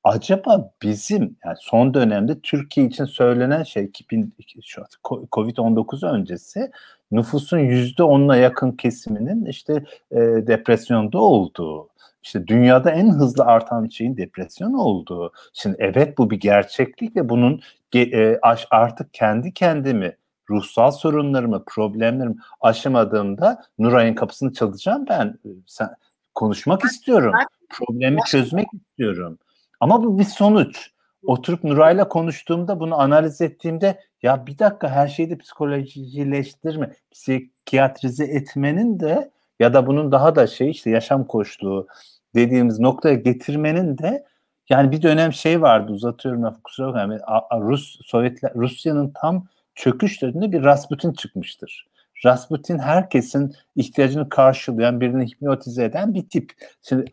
acaba 0.10 0.72
bizim 0.82 1.38
yani 1.46 1.58
son 1.60 1.94
dönemde 1.94 2.40
Türkiye 2.40 2.88
için 2.88 3.06
söylenen 3.06 3.64
şey 3.64 3.84
2000 3.84 4.34
şu 4.64 4.84
Covid-19 5.04 6.08
öncesi 6.08 6.72
nüfusun 7.12 7.58
yüzde 7.58 8.04
onuna 8.04 8.36
yakın 8.36 8.72
kesiminin 8.72 9.46
işte 9.46 9.74
e, 10.12 10.18
depresyonda 10.22 11.18
olduğu 11.18 11.90
işte 12.24 12.48
dünyada 12.48 12.92
en 12.92 13.10
hızlı 13.10 13.44
artan 13.44 13.88
şeyin 13.88 14.18
depresyon 14.18 14.74
olduğu. 14.74 15.34
Şimdi 15.54 15.76
evet 15.80 16.18
bu 16.18 16.30
bir 16.30 16.40
gerçeklik 16.40 17.16
ve 17.16 17.30
bunun 17.30 17.62
e, 17.96 18.40
artık 18.72 19.14
kendi 19.14 19.54
kendimi 19.54 20.18
ruhsal 20.50 20.92
sorunlarımı, 20.92 21.64
problemlerimi 21.68 22.36
aşamadığımda 22.62 23.64
Nuray'ın 23.80 24.16
kapısını 24.16 24.54
çalacağım 24.54 25.06
ben. 25.10 25.40
Sen 25.66 25.90
konuşmak 26.36 26.86
istiyorum. 26.86 27.34
Problemi 27.70 28.20
çözmek 28.28 28.68
istiyorum. 28.74 29.38
Ama 29.80 30.04
bu 30.04 30.20
bir 30.20 30.24
sonuç. 30.24 30.92
Oturup 31.24 31.64
Nuray'la 31.64 32.08
konuştuğumda 32.08 32.80
bunu 32.80 33.00
analiz 33.00 33.42
ettiğimde 33.42 34.00
ya 34.22 34.48
bir 34.48 34.60
dakika 34.60 34.90
her 34.90 35.08
şeyi 35.08 35.30
de 35.30 35.38
psikolojileştirme, 35.38 36.94
psikiyatrize 37.12 38.26
etmenin 38.26 39.00
de 39.00 39.32
ya 39.60 39.74
da 39.74 39.88
bunun 39.88 40.12
daha 40.12 40.36
da 40.36 40.48
şey 40.48 40.70
işte 40.70 40.90
yaşam 40.90 41.24
koşluğu 41.24 41.88
dediğimiz 42.36 42.80
noktaya 42.80 43.16
getirmenin 43.16 43.98
de 43.98 44.26
yani 44.70 44.92
bir 44.92 45.02
dönem 45.02 45.34
şey 45.34 45.62
vardı 45.62 45.92
uzatıyorum 45.92 46.44
lafı 46.44 46.64
kusura 46.64 46.88
bakmayın. 46.94 47.22
Rus 47.62 48.00
Sovyetler 48.04 48.54
Rusya'nın 48.56 49.12
tam 49.22 49.48
çöküş 49.76 50.22
döneminde 50.22 50.52
bir 50.52 50.64
Rasputin 50.64 51.14
çıkmıştır. 51.14 51.88
Rasputin 52.26 52.80
herkesin 52.80 53.56
ihtiyacını 53.76 54.30
karşılayan, 54.30 55.02
birini 55.02 55.28
hipnotize 55.28 55.84
eden 55.84 56.14
bir 56.14 56.30
tip. 56.30 56.52
Şimdi 56.82 57.06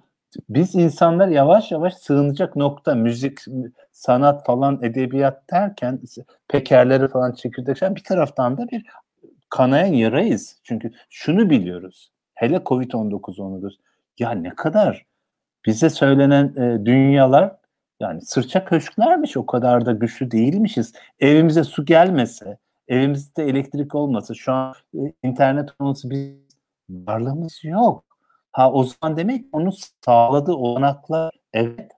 biz 0.48 0.74
insanlar 0.74 1.28
yavaş 1.28 1.72
yavaş 1.72 1.94
sığınacak 1.94 2.56
nokta 2.56 2.94
müzik, 2.94 3.38
sanat 3.92 4.46
falan, 4.46 4.82
edebiyat 4.82 5.50
derken 5.50 6.00
pekerleri 6.48 7.08
falan 7.08 7.32
çekirdekler 7.32 7.96
bir 7.96 8.04
taraftan 8.04 8.58
da 8.58 8.68
bir 8.68 8.84
kanayan 9.50 9.92
yarayız. 9.92 10.60
Çünkü 10.64 10.92
şunu 11.10 11.50
biliyoruz. 11.50 12.12
Hele 12.34 12.56
Covid-19 12.56 13.42
onu 13.42 13.70
Ya 14.18 14.30
ne 14.30 14.54
kadar 14.54 15.06
bize 15.66 15.90
söylenen 15.90 16.54
e, 16.56 16.86
dünyalar 16.86 17.56
yani 18.00 18.22
sırça 18.22 18.64
köşklermiş 18.64 19.36
o 19.36 19.46
kadar 19.46 19.86
da 19.86 19.92
güçlü 19.92 20.30
değilmişiz. 20.30 20.92
Evimize 21.20 21.64
su 21.64 21.84
gelmese, 21.84 22.58
evimizde 22.88 23.44
elektrik 23.44 23.94
olmasa, 23.94 24.34
şu 24.34 24.52
an 24.52 24.74
e, 24.94 25.12
internet 25.22 25.68
olması 25.80 26.10
biz 26.10 26.46
varlığımız 26.90 27.60
yok. 27.64 28.05
Ha 28.56 28.72
o 28.72 28.84
zaman 28.84 29.16
demek 29.16 29.44
onu 29.52 29.70
sağladığı 30.04 30.52
olanaklar 30.52 31.30
evet 31.52 31.92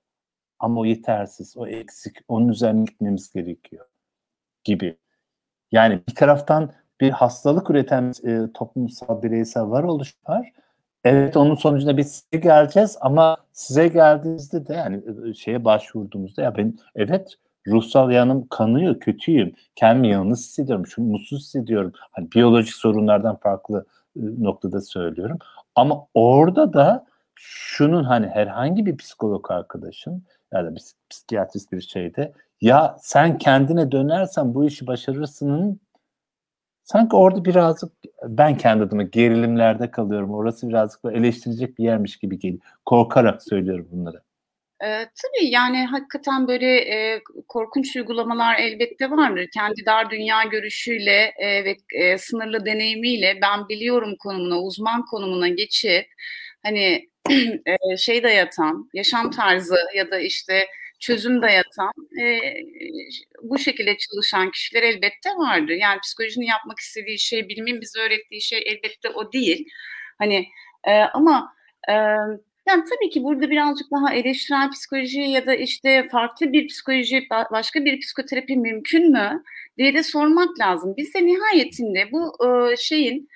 ama 0.59 0.81
o 0.81 0.85
yetersiz, 0.85 1.57
o 1.57 1.67
eksik, 1.67 2.17
onun 2.29 2.49
üzerine 2.49 2.85
gitmemiz 2.85 3.33
gerekiyor 3.33 3.87
gibi. 4.65 4.99
Yani 5.73 6.01
bir 6.09 6.15
taraftan 6.15 6.73
bir 7.01 7.11
hastalık 7.11 7.71
üreten 7.71 8.13
e, 8.25 8.53
toplumsal 8.55 9.23
bireysel 9.23 9.71
varoluş 9.71 10.15
var. 10.29 10.53
Evet 11.05 11.37
onun 11.37 11.55
sonucunda 11.55 11.97
biz 11.97 12.13
size 12.13 12.43
geleceğiz 12.43 12.99
ama 13.01 13.37
size 13.53 13.89
geldiğinizde 13.89 14.67
de 14.67 14.75
yani 14.75 15.03
e, 15.31 15.35
şeye 15.35 15.65
başvurduğumuzda 15.65 16.43
ya 16.43 16.57
ben 16.57 16.79
evet 16.95 17.35
ruhsal 17.67 18.11
yanım 18.11 18.49
kanıyor, 18.49 19.01
kötüyüm. 19.01 19.55
Kendimi 19.77 20.09
yalnız 20.09 20.39
hissediyorum, 20.39 20.87
şu 20.87 21.03
mutsuz 21.03 21.41
hissediyorum. 21.41 21.93
Hani 22.13 22.33
biyolojik 22.33 22.75
sorunlardan 22.75 23.37
farklı 23.37 23.79
e, 23.79 23.98
noktada 24.39 24.81
söylüyorum. 24.81 25.39
Ama 25.75 26.07
orada 26.15 26.73
da 26.73 27.07
şunun 27.35 28.05
hani 28.05 28.27
herhangi 28.27 28.87
bir 28.87 28.97
psikolog 28.97 29.51
arkadaşın 29.51 30.25
ya 30.53 30.65
da 30.65 30.75
bir 30.75 30.83
psikiyatrist 31.11 31.73
bir 31.73 31.81
şeyde 31.81 32.33
ya 32.61 32.97
sen 33.01 33.39
kendine 33.39 33.93
dönersen 33.93 34.55
bu 34.55 34.65
işi 34.65 34.87
başarırsının 34.87 35.81
sanki 36.85 37.17
orada 37.17 37.45
birazcık 37.45 37.93
ben 38.25 38.57
kendi 38.57 38.85
adıma 38.85 39.03
gerilimlerde 39.03 39.91
kalıyorum. 39.91 40.35
Orası 40.35 40.69
birazcık 40.69 41.05
eleştirecek 41.05 41.79
bir 41.79 41.85
yermiş 41.85 42.17
gibi 42.17 42.39
geliyor. 42.39 42.63
Korkarak 42.85 43.43
söylüyorum 43.43 43.89
bunları. 43.93 44.23
E, 44.85 44.87
tabii 44.89 45.51
yani 45.51 45.87
hakikaten 45.87 46.49
böyle 46.49 46.77
e, 46.77 47.21
korkunç 47.49 47.97
uygulamalar 47.97 48.55
elbette 48.59 49.11
vardır. 49.11 49.49
Kendi 49.55 49.87
dar 49.87 50.11
dünya 50.11 50.43
görüşüyle 50.45 51.35
e, 51.39 51.65
ve 51.65 51.77
e, 51.95 52.19
sınırlı 52.19 52.67
deneyimiyle 52.67 53.39
ben 53.43 53.69
biliyorum 53.69 54.15
konumuna, 54.19 54.61
uzman 54.63 55.05
konumuna 55.05 55.49
geçip 55.49 56.07
hani 56.63 57.09
e, 57.93 57.97
şey 57.97 58.23
dayatan, 58.23 58.91
yaşam 58.95 59.31
tarzı 59.31 59.77
ya 59.97 60.11
da 60.11 60.19
işte 60.21 60.67
çözüm 61.01 61.43
dayatan 61.43 61.93
e, 62.23 62.41
bu 63.43 63.59
şekilde 63.59 63.97
çalışan 63.99 64.51
kişiler 64.51 64.83
elbette 64.83 65.31
vardır. 65.31 65.73
Yani 65.75 66.01
psikolojinin 66.01 66.47
yapmak 66.47 66.79
istediği 66.79 67.19
şey, 67.19 67.49
bilimin 67.49 67.81
bize 67.81 68.01
öğrettiği 68.01 68.41
şey 68.43 68.63
elbette 68.67 69.09
o 69.09 69.33
değil. 69.33 69.67
Hani 70.19 70.47
e, 70.89 70.93
ama 70.93 71.55
e, 71.91 71.95
yani 72.69 72.85
tabii 72.85 73.11
ki 73.11 73.25
burada 73.25 73.51
birazcık 73.51 73.91
daha 73.91 74.15
eleştirel 74.15 74.71
psikoloji 74.71 75.21
ya 75.21 75.47
da 75.47 75.55
işte 75.55 76.09
farklı 76.13 76.53
bir 76.53 76.67
psikoloji, 76.67 77.27
başka 77.53 77.85
bir 77.85 78.01
psikoterapi 78.01 78.57
mümkün 78.57 79.13
mü 79.13 79.43
diye 79.79 79.95
de 79.95 80.03
sormak 80.03 80.61
lazım. 80.61 80.95
Biz 80.97 81.15
de 81.15 81.27
nihayetinde 81.27 82.13
bu 82.13 82.37
e, 82.47 82.77
şeyin 82.77 83.29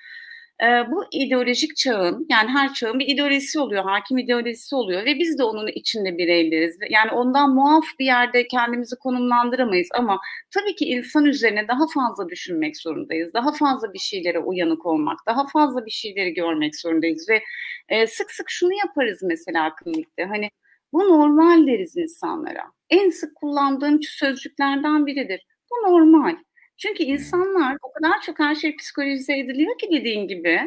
e, 0.61 0.91
bu 0.91 1.05
ideolojik 1.11 1.75
çağın 1.75 2.25
yani 2.29 2.49
her 2.49 2.73
çağın 2.73 2.99
bir 2.99 3.07
ideolojisi 3.07 3.59
oluyor, 3.59 3.83
hakim 3.83 4.17
ideolojisi 4.17 4.75
oluyor 4.75 5.05
ve 5.05 5.19
biz 5.19 5.37
de 5.37 5.43
onun 5.43 5.67
içinde 5.67 6.17
bireyleriz. 6.17 6.77
Yani 6.89 7.11
ondan 7.11 7.55
muaf 7.55 7.85
bir 7.99 8.05
yerde 8.05 8.47
kendimizi 8.47 8.95
konumlandıramayız 8.95 9.87
ama 9.93 10.19
tabii 10.51 10.75
ki 10.75 10.85
insan 10.85 11.25
üzerine 11.25 11.67
daha 11.67 11.87
fazla 11.93 12.29
düşünmek 12.29 12.77
zorundayız. 12.77 13.33
Daha 13.33 13.51
fazla 13.51 13.93
bir 13.93 13.99
şeylere 13.99 14.39
uyanık 14.39 14.85
olmak, 14.85 15.19
daha 15.27 15.47
fazla 15.47 15.85
bir 15.85 15.91
şeyleri 15.91 16.33
görmek 16.33 16.79
zorundayız 16.79 17.29
ve 17.29 17.43
e, 17.89 18.07
sık 18.07 18.31
sık 18.31 18.49
şunu 18.49 18.73
yaparız 18.73 19.19
mesela 19.23 19.75
klinikte 19.75 20.25
hani 20.25 20.49
bu 20.93 20.99
normal 20.99 21.67
deriz 21.67 21.97
insanlara. 21.97 22.63
En 22.89 23.09
sık 23.09 23.35
kullandığım 23.35 24.03
sözcüklerden 24.03 25.05
biridir. 25.05 25.45
Bu 25.71 25.91
normal. 25.91 26.35
Çünkü 26.83 27.03
insanlar 27.03 27.77
o 27.81 27.93
kadar 27.93 28.21
çok 28.21 28.39
her 28.39 28.55
şey 28.55 28.75
psikolojize 28.75 29.39
ediliyor 29.39 29.77
ki 29.77 29.87
dediğin 29.91 30.27
gibi 30.27 30.59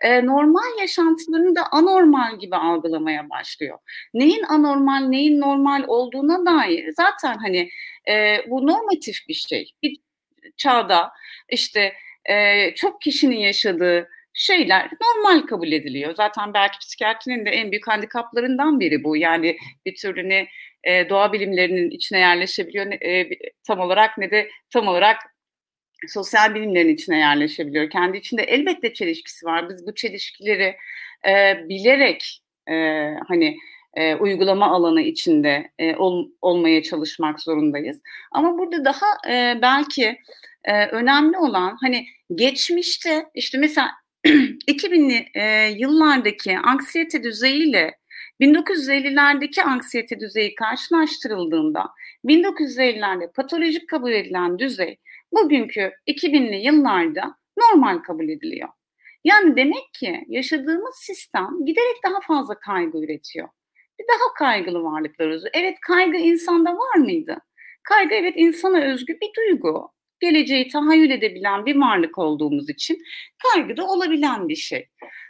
e, 0.00 0.26
normal 0.26 0.80
yaşantılarını 0.80 1.56
da 1.56 1.60
anormal 1.72 2.38
gibi 2.38 2.56
algılamaya 2.56 3.30
başlıyor. 3.30 3.78
Neyin 4.14 4.42
anormal, 4.42 5.08
neyin 5.08 5.40
normal 5.40 5.84
olduğuna 5.88 6.46
dair 6.46 6.92
zaten 6.96 7.38
hani 7.38 7.70
e, 8.08 8.36
bu 8.50 8.66
normatif 8.66 9.28
bir 9.28 9.34
şey. 9.34 9.70
Bir 9.82 9.96
çağda 10.56 11.12
işte 11.48 11.92
e, 12.24 12.74
çok 12.74 13.00
kişinin 13.00 13.38
yaşadığı 13.38 14.08
şeyler 14.34 14.90
normal 15.02 15.46
kabul 15.46 15.72
ediliyor. 15.72 16.14
Zaten 16.14 16.54
belki 16.54 16.78
psikiyatrinin 16.78 17.46
de 17.46 17.50
en 17.50 17.70
büyük 17.70 17.88
handikaplarından 17.88 18.80
biri 18.80 19.04
bu. 19.04 19.16
Yani 19.16 19.56
bir 19.86 19.96
türlü 19.96 20.28
ne 20.28 20.48
e, 20.84 21.08
doğa 21.08 21.32
bilimlerinin 21.32 21.90
içine 21.90 22.18
yerleşebiliyor 22.18 22.86
ne, 22.86 22.94
e, 22.94 23.28
tam 23.66 23.80
olarak 23.80 24.18
ne 24.18 24.30
de 24.30 24.48
tam 24.72 24.88
olarak 24.88 25.16
sosyal 26.06 26.54
bilimlerin 26.54 26.94
içine 26.94 27.18
yerleşebiliyor. 27.18 27.90
Kendi 27.90 28.16
içinde 28.16 28.42
elbette 28.42 28.94
çelişkisi 28.94 29.46
var. 29.46 29.68
Biz 29.68 29.86
bu 29.86 29.94
çelişkileri 29.94 30.76
e, 31.28 31.68
bilerek 31.68 32.42
e, 32.70 32.74
hani 33.28 33.56
e, 33.94 34.14
uygulama 34.14 34.66
alanı 34.70 35.00
içinde 35.00 35.70
e, 35.78 35.96
ol, 35.96 36.28
olmaya 36.42 36.82
çalışmak 36.82 37.40
zorundayız. 37.40 38.00
Ama 38.32 38.58
burada 38.58 38.84
daha 38.84 39.06
e, 39.28 39.58
belki 39.62 40.18
e, 40.64 40.86
önemli 40.86 41.38
olan 41.38 41.76
hani 41.80 42.06
geçmişte 42.34 43.26
işte 43.34 43.58
mesela 43.58 43.90
2000'li 44.26 45.28
e, 45.34 45.68
yıllardaki 45.76 46.58
anksiyete 46.58 47.22
düzeyiyle 47.22 47.98
1950'lerdeki 48.40 49.62
anksiyete 49.62 50.20
düzeyi 50.20 50.54
karşılaştırıldığında 50.54 51.86
1950'lerde 52.24 53.32
patolojik 53.32 53.88
kabul 53.88 54.12
edilen 54.12 54.58
düzey 54.58 54.98
bugünkü 55.32 55.92
2000'li 56.06 56.56
yıllarda 56.56 57.34
normal 57.58 57.98
kabul 57.98 58.28
ediliyor. 58.28 58.68
Yani 59.24 59.56
demek 59.56 59.94
ki 59.94 60.24
yaşadığımız 60.28 60.94
sistem 60.96 61.48
giderek 61.66 61.96
daha 62.04 62.20
fazla 62.20 62.58
kaygı 62.58 62.98
üretiyor. 62.98 63.48
Bir 64.00 64.04
daha 64.08 64.34
kaygılı 64.38 64.82
varlıklarız. 64.82 65.44
Evet 65.52 65.76
kaygı 65.86 66.16
insanda 66.16 66.70
var 66.70 66.96
mıydı? 66.96 67.38
Kaygı 67.82 68.14
evet 68.14 68.34
insana 68.36 68.80
özgü 68.80 69.18
bir 69.22 69.30
duygu. 69.36 69.90
Geleceği 70.20 70.68
tahayyül 70.68 71.10
edebilen 71.10 71.66
bir 71.66 71.76
varlık 71.76 72.18
olduğumuz 72.18 72.70
için 72.70 72.98
kaygı 73.42 73.76
da 73.76 73.86
olabilen 73.86 74.48
bir 74.48 74.56
şey. 74.56 74.88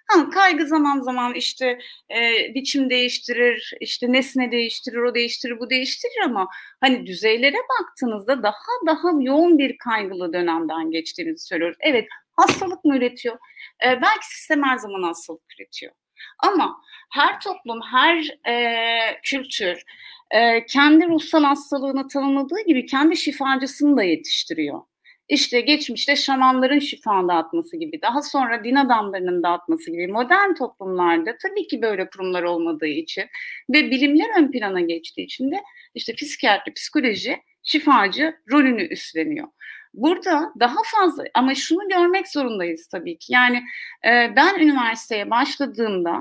Ha, 0.09 0.31
kaygı 0.31 0.67
zaman 0.67 1.01
zaman 1.01 1.35
işte 1.35 1.79
e, 2.11 2.55
biçim 2.55 2.91
değiştirir, 2.91 3.73
işte 3.81 4.13
nesne 4.13 4.53
değiştirir, 4.53 4.97
o 4.97 5.15
değiştirir, 5.15 5.61
bu 5.61 5.71
değiştirir 5.71 6.23
ama 6.25 6.49
hani 6.81 7.07
düzeylere 7.07 7.57
baktığınızda 7.81 8.43
daha 8.43 8.87
daha 8.87 9.09
yoğun 9.21 9.59
bir 9.59 9.79
kaygılı 9.79 10.33
dönemden 10.33 10.91
geçtiğimizi 10.91 11.47
söylüyoruz. 11.47 11.79
Evet 11.81 12.09
hastalık 12.37 12.85
mı 12.85 12.97
üretiyor? 12.97 13.39
E, 13.87 13.87
belki 14.03 14.27
sistem 14.27 14.63
her 14.63 14.77
zaman 14.77 15.03
hastalık 15.03 15.43
üretiyor. 15.59 15.93
Ama 16.39 16.77
her 17.11 17.41
toplum, 17.41 17.81
her 17.83 18.39
e, 18.49 19.21
kültür 19.23 19.83
e, 20.31 20.67
kendi 20.67 21.09
ruhsal 21.09 21.45
hastalığını 21.45 22.09
tanımladığı 22.09 22.61
gibi 22.67 22.87
kendi 22.87 23.17
şifacısını 23.17 23.97
da 23.97 24.03
yetiştiriyor 24.03 24.81
işte 25.29 25.61
geçmişte 25.61 26.17
şamanların 26.17 26.79
şifa 26.79 27.29
dağıtması 27.29 27.77
gibi, 27.77 28.03
daha 28.03 28.23
sonra 28.23 28.65
din 28.65 28.75
adamlarının 28.75 29.43
dağıtması 29.43 29.91
gibi 29.91 30.07
modern 30.07 30.55
toplumlarda 30.55 31.37
tabii 31.43 31.67
ki 31.67 31.83
böyle 31.83 32.11
kurumlar 32.11 32.43
olmadığı 32.43 32.87
için 32.87 33.25
ve 33.71 33.91
bilimler 33.91 34.41
ön 34.41 34.51
plana 34.51 34.81
geçtiği 34.81 35.23
için 35.23 35.51
de 35.51 35.63
işte 35.95 36.15
psikiyatri, 36.15 36.73
psikoloji 36.73 37.37
şifacı 37.63 38.35
rolünü 38.53 38.89
üstleniyor. 38.89 39.49
Burada 39.95 40.53
daha 40.61 40.77
fazla 40.85 41.25
ama 41.35 41.55
şunu 41.55 41.89
görmek 41.89 42.29
zorundayız 42.29 42.89
tabii 42.89 43.19
ki. 43.19 43.33
Yani 43.33 43.57
e, 44.05 44.37
ben 44.37 44.59
üniversiteye 44.59 45.31
başladığımda 45.31 46.19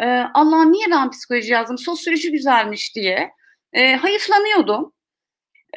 e, 0.00 0.06
Allah 0.34 0.64
niye 0.64 0.86
ben 0.90 1.10
psikoloji 1.10 1.52
yazdım, 1.52 1.78
sosyoloji 1.78 2.32
güzelmiş 2.32 2.94
diye 2.94 3.30
e, 3.72 3.96
hayıflanıyordum. 3.96 4.92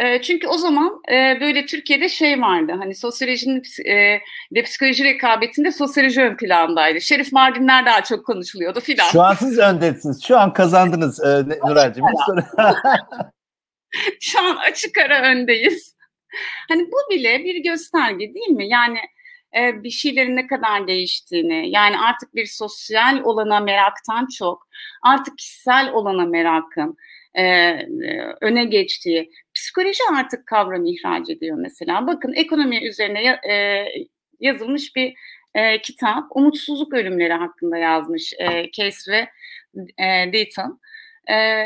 E, 0.02 0.22
çünkü 0.22 0.48
o 0.48 0.58
zaman 0.58 1.02
e, 1.12 1.38
böyle 1.42 1.66
Türkiye'de 1.66 2.10
şey 2.10 2.42
vardı 2.42 2.74
hani 2.80 2.96
sosyolojinin 2.96 3.62
e, 3.86 4.20
ve 4.56 4.64
psikoloji 4.64 5.04
rekabetinde 5.04 5.72
sosyoloji 5.72 6.22
ön 6.22 6.38
plandaydı. 6.38 7.02
Şerif 7.02 7.32
Mardinler 7.32 7.86
daha 7.86 8.04
çok 8.04 8.26
konuşuluyordu 8.26 8.80
filan. 8.80 9.08
Şu 9.12 9.22
an 9.22 9.34
siz 9.34 9.60
öndesiniz. 9.60 10.24
Şu 10.24 10.40
an 10.40 10.54
kazandınız 10.54 11.20
e, 11.20 11.46
Nuray'cığım. 11.68 12.06
Şu 14.22 14.40
an 14.40 14.56
açık 14.56 14.98
ara 14.98 15.22
öndeyiz. 15.22 15.96
Hani 16.70 16.88
bu 16.92 17.16
bile 17.16 17.44
bir 17.44 17.64
gösterge 17.64 18.34
değil 18.34 18.50
mi? 18.50 18.68
Yani 18.68 19.00
e, 19.58 19.84
bir 19.84 19.90
şeylerin 19.90 20.36
ne 20.36 20.48
kadar 20.48 20.88
değiştiğini, 20.88 21.70
yani 21.70 22.00
artık 22.00 22.36
bir 22.36 22.46
sosyal 22.46 23.22
olana 23.24 23.60
meraktan 23.60 24.28
çok, 24.38 24.68
artık 25.04 25.38
kişisel 25.38 25.92
olana 25.94 26.26
merakın, 26.26 26.98
e, 27.38 27.74
öne 28.42 28.66
geçtiği 28.66 29.32
psikoloji 29.72 30.04
artık 30.12 30.48
kavram 30.48 30.86
ihraç 30.86 31.30
ediyor 31.30 31.58
mesela. 31.58 32.08
Bakın 32.08 32.34
ekonomi 32.34 32.88
üzerine 32.88 33.40
e, 33.50 33.86
yazılmış 34.40 34.96
bir 34.96 35.14
e, 35.56 35.82
kitap 35.82 36.24
umutsuzluk 36.36 36.94
ölümleri 36.94 37.34
hakkında 37.34 37.78
yazmış 37.78 38.34
e, 38.40 38.72
Case 38.72 39.12
ve 39.12 39.28
e, 40.04 40.34
Deaton. 40.34 40.80
E, 41.30 41.66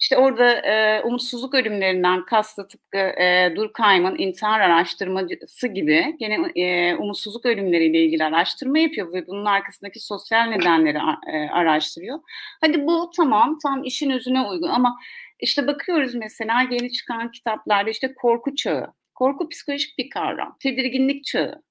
işte 0.00 0.16
orada 0.16 0.52
e, 0.52 1.02
umutsuzluk 1.02 1.54
ölümlerinden 1.54 2.24
kastı 2.24 2.68
tıpkı 2.68 2.98
e, 2.98 3.52
Durkheim'ın 3.56 4.18
intihar 4.18 4.60
araştırmacısı 4.60 5.68
gibi 5.68 6.16
gene 6.18 6.62
e, 6.62 6.94
umutsuzluk 6.94 7.46
ölümleriyle 7.46 8.04
ilgili 8.04 8.24
araştırma 8.24 8.78
yapıyor 8.78 9.12
ve 9.12 9.26
bunun 9.26 9.44
arkasındaki 9.44 10.00
sosyal 10.00 10.44
nedenleri 10.44 10.98
e, 11.32 11.50
araştırıyor. 11.50 12.18
Hadi 12.60 12.86
bu 12.86 13.10
tamam 13.16 13.58
tam 13.62 13.84
işin 13.84 14.10
özüne 14.10 14.40
uygun 14.40 14.68
ama 14.68 14.98
işte 15.40 15.66
bakıyoruz 15.66 16.14
mesela 16.14 16.60
yeni 16.70 16.92
çıkan 16.92 17.30
kitaplarda 17.30 17.90
işte 17.90 18.14
korku 18.14 18.54
çağı. 18.54 18.92
Korku 19.14 19.48
psikolojik 19.48 19.98
bir 19.98 20.10
kavram. 20.10 20.56
Tedirginlik 20.60 21.24
çağı 21.24 21.62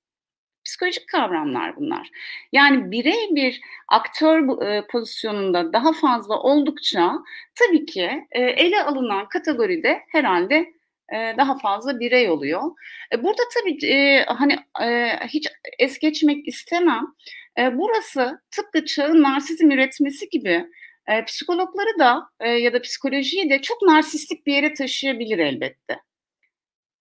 psikolojik 0.67 1.07
kavramlar 1.07 1.75
bunlar. 1.75 2.09
Yani 2.51 2.91
birey 2.91 3.35
bir 3.35 3.61
aktör 3.87 4.61
e, 4.61 4.87
pozisyonunda 4.87 5.73
daha 5.73 5.93
fazla 5.93 6.39
oldukça 6.39 7.13
tabii 7.55 7.85
ki 7.85 8.27
e, 8.31 8.41
ele 8.41 8.83
alınan 8.83 9.29
kategoride 9.29 10.01
herhalde 10.11 10.55
e, 11.13 11.35
daha 11.37 11.57
fazla 11.57 11.99
birey 11.99 12.29
oluyor. 12.29 12.61
Burada 13.23 13.41
tabii 13.53 14.25
hani 14.27 14.55
hiç 15.27 15.47
es 15.79 15.99
geçmek 15.99 16.47
istemem. 16.47 17.07
Burası 17.73 18.41
tıpkı 18.51 18.85
çağın 18.85 19.21
narsizm 19.21 19.71
üretmesi 19.71 20.29
gibi 20.29 20.65
e, 21.07 21.25
psikologları 21.25 21.99
da 21.99 22.29
e, 22.39 22.49
ya 22.49 22.73
da 22.73 22.81
psikolojiyi 22.81 23.49
de 23.49 23.61
çok 23.61 23.81
narsistik 23.81 24.47
bir 24.47 24.53
yere 24.53 24.73
taşıyabilir 24.73 25.39
elbette. 25.39 25.99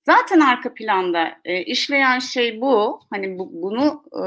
Zaten 0.06 0.40
arka 0.40 0.74
planda 0.74 1.38
e, 1.44 1.62
işleyen 1.62 2.18
şey 2.18 2.60
bu. 2.60 3.00
Hani 3.10 3.38
bu, 3.38 3.50
bunu 3.52 4.02
e, 4.12 4.24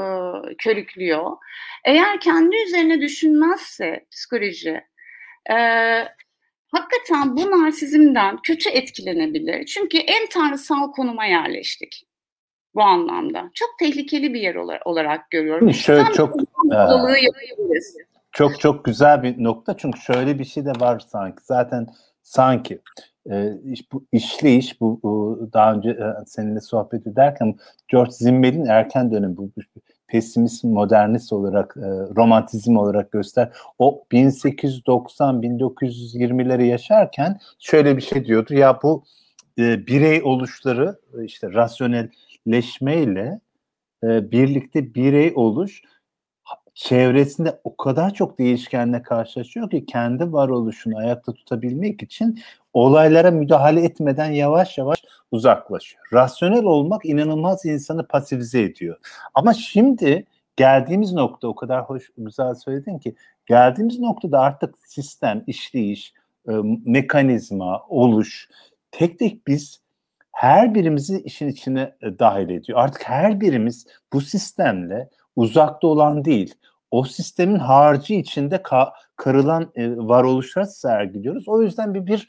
körüklüyor. 0.56 1.36
Eğer 1.84 2.20
kendi 2.20 2.56
üzerine 2.66 3.00
düşünmezse 3.00 4.06
psikoloji 4.10 4.80
e, 5.50 5.56
hakikaten 6.68 7.36
bu 7.36 7.50
narsizmden 7.50 8.38
kötü 8.42 8.68
etkilenebilir. 8.70 9.66
Çünkü 9.66 9.98
en 9.98 10.28
tanrısal 10.28 10.92
konuma 10.92 11.24
yerleştik 11.24 12.06
bu 12.74 12.82
anlamda. 12.82 13.50
Çok 13.54 13.78
tehlikeli 13.78 14.34
bir 14.34 14.40
yer 14.40 14.54
olarak 14.84 15.30
görüyorum. 15.30 15.74
Şöyle 15.74 16.02
Tam 16.02 16.12
çok 16.12 16.36
e, 16.40 16.76
çok 18.32 18.60
çok 18.60 18.84
güzel 18.84 19.22
bir 19.22 19.44
nokta 19.44 19.76
çünkü 19.76 20.00
şöyle 20.00 20.38
bir 20.38 20.44
şey 20.44 20.64
de 20.64 20.72
var 20.80 21.04
sanki. 21.08 21.38
Zaten 21.42 21.86
sanki 22.22 22.80
e, 23.30 23.52
bu 23.92 24.06
işleyiş 24.12 24.80
bu, 24.80 25.00
bu 25.02 25.48
daha 25.52 25.74
önce 25.74 25.90
e, 25.90 26.04
seninle 26.26 26.60
sohbet 26.60 27.06
ederken 27.06 27.54
George 27.88 28.10
Zimmel'in 28.10 28.64
erken 28.64 29.12
dönemi 29.12 29.36
bu 29.36 29.50
pesimist 30.08 30.64
modernist 30.64 31.32
olarak 31.32 31.76
e, 31.76 31.88
romantizm 32.16 32.76
olarak 32.76 33.12
göster. 33.12 33.52
O 33.78 34.04
1890-1920'leri 34.12 36.64
yaşarken 36.64 37.38
şöyle 37.58 37.96
bir 37.96 38.02
şey 38.02 38.24
diyordu 38.24 38.54
ya 38.54 38.78
bu 38.82 39.04
e, 39.58 39.86
birey 39.86 40.22
oluşları 40.22 40.98
işte 41.24 41.52
rasyonelleşmeyle 41.52 43.40
e, 44.04 44.30
birlikte 44.30 44.94
birey 44.94 45.32
oluş 45.34 45.82
çevresinde 46.80 47.60
o 47.64 47.76
kadar 47.76 48.14
çok 48.14 48.38
değişkenle 48.38 49.02
karşılaşıyor 49.02 49.70
ki 49.70 49.86
kendi 49.86 50.32
varoluşunu 50.32 50.98
ayakta 50.98 51.32
tutabilmek 51.32 52.02
için 52.02 52.40
olaylara 52.72 53.30
müdahale 53.30 53.84
etmeden 53.84 54.30
yavaş 54.30 54.78
yavaş 54.78 55.04
uzaklaşıyor. 55.30 56.04
Rasyonel 56.12 56.64
olmak 56.64 57.04
inanılmaz 57.06 57.64
insanı 57.64 58.06
pasifize 58.06 58.62
ediyor. 58.62 58.96
Ama 59.34 59.54
şimdi 59.54 60.26
geldiğimiz 60.56 61.12
nokta 61.12 61.48
o 61.48 61.54
kadar 61.54 61.84
hoş 61.84 62.10
güzel 62.18 62.54
söyledin 62.54 62.98
ki 62.98 63.14
geldiğimiz 63.46 63.98
noktada 63.98 64.40
artık 64.40 64.74
sistem, 64.86 65.44
işleyiş, 65.46 66.14
e, 66.48 66.52
mekanizma, 66.84 67.82
oluş 67.88 68.48
tek 68.90 69.18
tek 69.18 69.46
biz 69.46 69.80
her 70.32 70.74
birimizi 70.74 71.22
işin 71.24 71.48
içine 71.48 71.94
e, 72.02 72.18
dahil 72.18 72.48
ediyor. 72.48 72.78
Artık 72.78 73.08
her 73.08 73.40
birimiz 73.40 73.86
bu 74.12 74.20
sistemle 74.20 75.08
uzakta 75.36 75.86
olan 75.86 76.24
değil, 76.24 76.54
o 76.90 77.04
sistemin 77.04 77.58
harcı 77.58 78.14
içinde 78.14 78.56
ka- 78.56 78.92
karılan 79.16 79.70
e, 79.74 79.96
varoluşlar 79.96 80.64
sergiliyoruz. 80.64 81.48
O 81.48 81.62
yüzden 81.62 81.94
bir 81.94 82.06
bir 82.06 82.28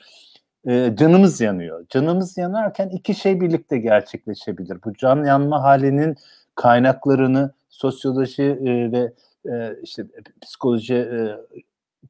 e, 0.68 0.96
canımız 0.96 1.42
yanıyor. 1.42 1.86
Canımız 1.90 2.38
yanarken 2.38 2.90
iki 2.90 3.16
şey 3.16 3.42
birlikte 3.42 3.78
gerçekleşebilir. 3.78 4.78
Bu 4.86 4.94
can 4.94 5.24
yanma 5.24 5.64
halinin 5.64 6.16
kaynaklarını 6.56 7.54
sosyoloji 7.70 8.44
e, 8.44 8.92
ve 8.92 9.14
e, 9.46 9.76
işte 9.84 10.06
psikoloji 10.42 10.96
e, 10.96 11.38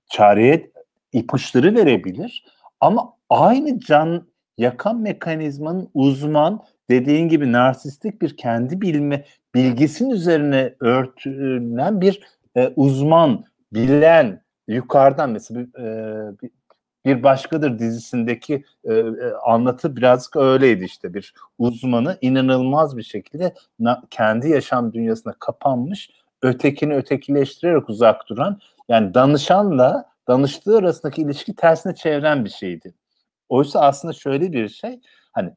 çareye 0.10 0.72
ipuçları 1.14 1.76
verebilir. 1.76 2.45
Ama 2.80 3.14
aynı 3.30 3.80
can 3.80 4.28
yakan 4.58 4.99
mekanizmanın 4.99 5.89
uzman 5.93 6.64
dediğin 6.89 7.30
gibi 7.30 7.52
narsistik 7.52 8.22
bir 8.22 8.38
kendi 8.38 8.82
bilme 8.82 9.26
bilgisinin 9.56 10.10
üzerine 10.10 10.76
örtülen 10.80 12.02
bir 12.02 12.22
e, 12.56 12.74
uzman, 12.76 13.43
bilen, 13.74 14.41
yukarıdan 14.68 15.30
mesela 15.30 15.62
e, 15.62 15.86
bir 17.06 17.24
başkadır 17.24 17.80
dizisindeki 17.80 18.66
e, 18.84 18.93
e, 18.93 19.34
anlatı 19.45 19.95
birazcık 19.95 20.36
öyleydi 20.36 20.84
işte 20.84 21.14
bir 21.14 21.34
uzmanı 21.58 22.18
inanılmaz 22.22 22.97
bir 22.97 23.04
şekilde 23.04 23.54
na, 23.80 24.02
kendi 24.10 24.49
yaşam 24.49 24.93
dünyasına 24.93 25.34
kapanmış 25.39 26.10
ötekini 26.41 26.95
ötekileştirerek 26.95 27.89
uzak 27.89 28.30
duran 28.30 28.60
yani 28.89 29.14
danışanla 29.14 30.06
danıştığı 30.28 30.78
arasındaki 30.78 31.22
ilişki 31.22 31.56
tersine 31.56 31.95
çeviren 31.95 32.45
bir 32.45 32.49
şeydi. 32.49 32.93
Oysa 33.49 33.80
aslında 33.82 34.14
şöyle 34.14 34.54
bir 34.54 34.70
şey 34.70 34.99
hani 35.32 35.54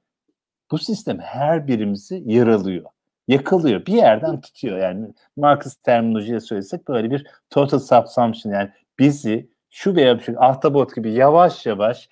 bu 0.71 0.79
sistem 0.79 1.19
her 1.19 1.69
birimizi 1.69 2.23
yaralıyor. 2.27 2.85
Yakılıyor. 3.29 3.87
Bir 3.87 3.93
yerden 3.93 4.41
tutuyor. 4.41 4.79
Yani 4.79 5.07
Marcus 5.37 5.77
terminolojiye 5.77 6.41
söylesek 6.41 6.89
böyle 6.89 7.11
bir 7.11 7.27
total 7.51 7.79
subsumption 7.79 8.53
yani 8.53 8.71
bizi 8.99 9.51
şu 9.71 9.97
veya 9.97 10.19
şu 10.19 10.43
ahtapot 10.43 10.97
gibi 10.97 11.13
yavaş 11.13 11.67
yavaş 11.67 12.09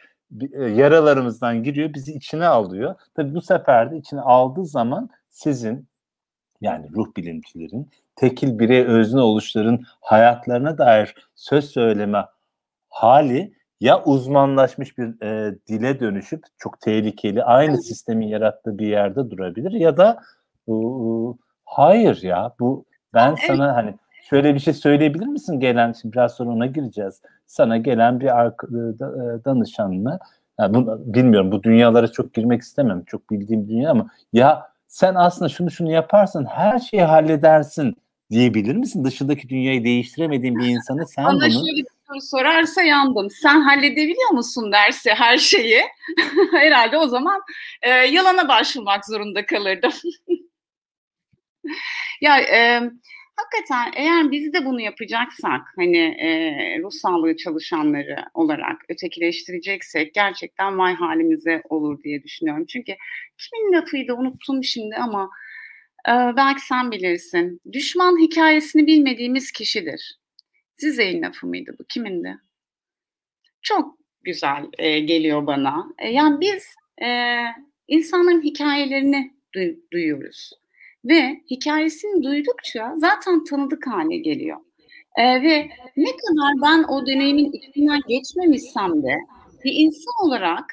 e, 0.52 0.64
yaralarımızdan 0.64 1.62
giriyor, 1.62 1.94
bizi 1.94 2.12
içine 2.12 2.46
alıyor. 2.46 2.94
Tabii 3.14 3.34
bu 3.34 3.42
sefer 3.42 3.90
de 3.90 3.96
içine 3.96 4.20
aldığı 4.20 4.66
zaman 4.66 5.10
sizin 5.28 5.88
yani 6.60 6.86
ruh 6.94 7.16
bilimcilerin, 7.16 7.90
tekil 8.16 8.58
birey 8.58 8.84
özne 8.84 9.20
oluşların 9.20 9.80
hayatlarına 10.00 10.78
dair 10.78 11.14
söz 11.34 11.70
söyleme 11.70 12.24
hali 12.88 13.52
ya 13.80 14.04
uzmanlaşmış 14.04 14.98
bir 14.98 15.22
e, 15.22 15.54
dile 15.68 16.00
dönüşüp 16.00 16.44
çok 16.58 16.80
tehlikeli 16.80 17.44
aynı 17.44 17.82
sistemin 17.82 18.26
yarattığı 18.26 18.78
bir 18.78 18.86
yerde 18.86 19.30
durabilir 19.30 19.72
ya 19.72 19.96
da 19.96 20.20
e, 20.68 20.72
hayır 21.64 22.22
ya 22.22 22.52
bu 22.60 22.84
ben 23.14 23.28
evet. 23.28 23.38
sana 23.46 23.76
hani 23.76 23.94
şöyle 24.30 24.54
bir 24.54 24.60
şey 24.60 24.74
söyleyebilir 24.74 25.26
misin 25.26 25.60
gelen 25.60 25.92
şimdi 25.92 26.12
biraz 26.12 26.34
sonra 26.34 26.50
ona 26.50 26.66
gireceğiz. 26.66 27.22
Sana 27.46 27.76
gelen 27.76 28.20
bir 28.20 28.26
danışanını 29.44 30.18
yani 30.60 30.74
bunu, 30.74 30.98
bilmiyorum 31.14 31.52
bu 31.52 31.62
dünyalara 31.62 32.12
çok 32.12 32.34
girmek 32.34 32.62
istemem. 32.62 33.04
Çok 33.04 33.30
bildiğim 33.30 33.68
dünya 33.68 33.90
ama 33.90 34.06
ya 34.32 34.72
sen 34.88 35.14
aslında 35.14 35.48
şunu 35.48 35.70
şunu 35.70 35.90
yaparsan 35.90 36.44
her 36.44 36.78
şeyi 36.78 37.02
halledersin 37.02 37.96
diyebilir 38.30 38.76
misin? 38.76 39.04
Dışındaki 39.04 39.48
dünyayı 39.48 39.84
değiştiremediğin 39.84 40.58
bir 40.58 40.66
insanı 40.66 41.06
sen 41.14 41.24
Bana 41.24 41.34
bunu... 41.34 41.50
şöyle 41.50 41.76
bir 41.76 41.86
soru 42.08 42.20
sorarsa 42.20 42.82
yandım. 42.82 43.30
Sen 43.30 43.60
halledebiliyor 43.60 44.30
musun 44.30 44.72
derse 44.72 45.14
her 45.14 45.38
şeyi 45.38 45.80
herhalde 46.52 46.98
o 46.98 47.06
zaman 47.06 47.40
e, 47.82 47.90
yalana 47.90 48.48
başvurmak 48.48 49.06
zorunda 49.06 49.46
kalırdım. 49.46 49.92
ya 52.20 52.40
e, 52.40 52.90
hakikaten 53.36 53.92
eğer 53.96 54.30
biz 54.30 54.52
de 54.52 54.64
bunu 54.64 54.80
yapacaksak 54.80 55.60
hani 55.76 55.98
e, 55.98 56.78
ruh 56.82 56.90
sağlığı 56.90 57.36
çalışanları 57.36 58.16
olarak 58.34 58.76
ötekileştireceksek 58.88 60.14
gerçekten 60.14 60.78
vay 60.78 60.94
halimize 60.94 61.62
olur 61.68 62.02
diye 62.02 62.22
düşünüyorum. 62.22 62.66
Çünkü 62.66 62.92
kimin 63.38 63.72
lafıydı 63.72 64.14
unuttum 64.14 64.64
şimdi 64.64 64.96
ama 64.96 65.30
e, 66.08 66.12
belki 66.36 66.66
sen 66.66 66.90
bilirsin. 66.90 67.60
Düşman 67.72 68.18
hikayesini 68.20 68.86
bilmediğimiz 68.86 69.52
kişidir. 69.52 70.18
Zizek'in 70.76 71.22
lafı 71.22 71.46
mıydı 71.46 71.76
bu? 71.78 71.84
Kimindi? 71.88 72.38
Çok 73.62 73.98
güzel 74.22 74.66
e, 74.78 75.00
geliyor 75.00 75.46
bana. 75.46 75.86
E, 75.98 76.08
yani 76.08 76.40
biz 76.40 76.74
e, 77.04 77.38
insanların 77.88 78.42
hikayelerini 78.42 79.32
duy- 79.54 79.80
duyuyoruz 79.92 80.61
ve 81.04 81.40
hikayesini 81.50 82.22
duydukça 82.22 82.94
zaten 82.96 83.44
tanıdık 83.44 83.86
hale 83.86 84.16
geliyor. 84.16 84.58
Ee, 85.18 85.42
ve 85.42 85.68
ne 85.96 86.10
kadar 86.10 86.62
ben 86.62 86.82
o 86.82 87.06
deneyimin 87.06 87.52
içinden 87.52 88.00
geçmemişsem 88.08 89.02
de 89.02 89.16
bir 89.64 89.72
insan 89.74 90.26
olarak 90.26 90.64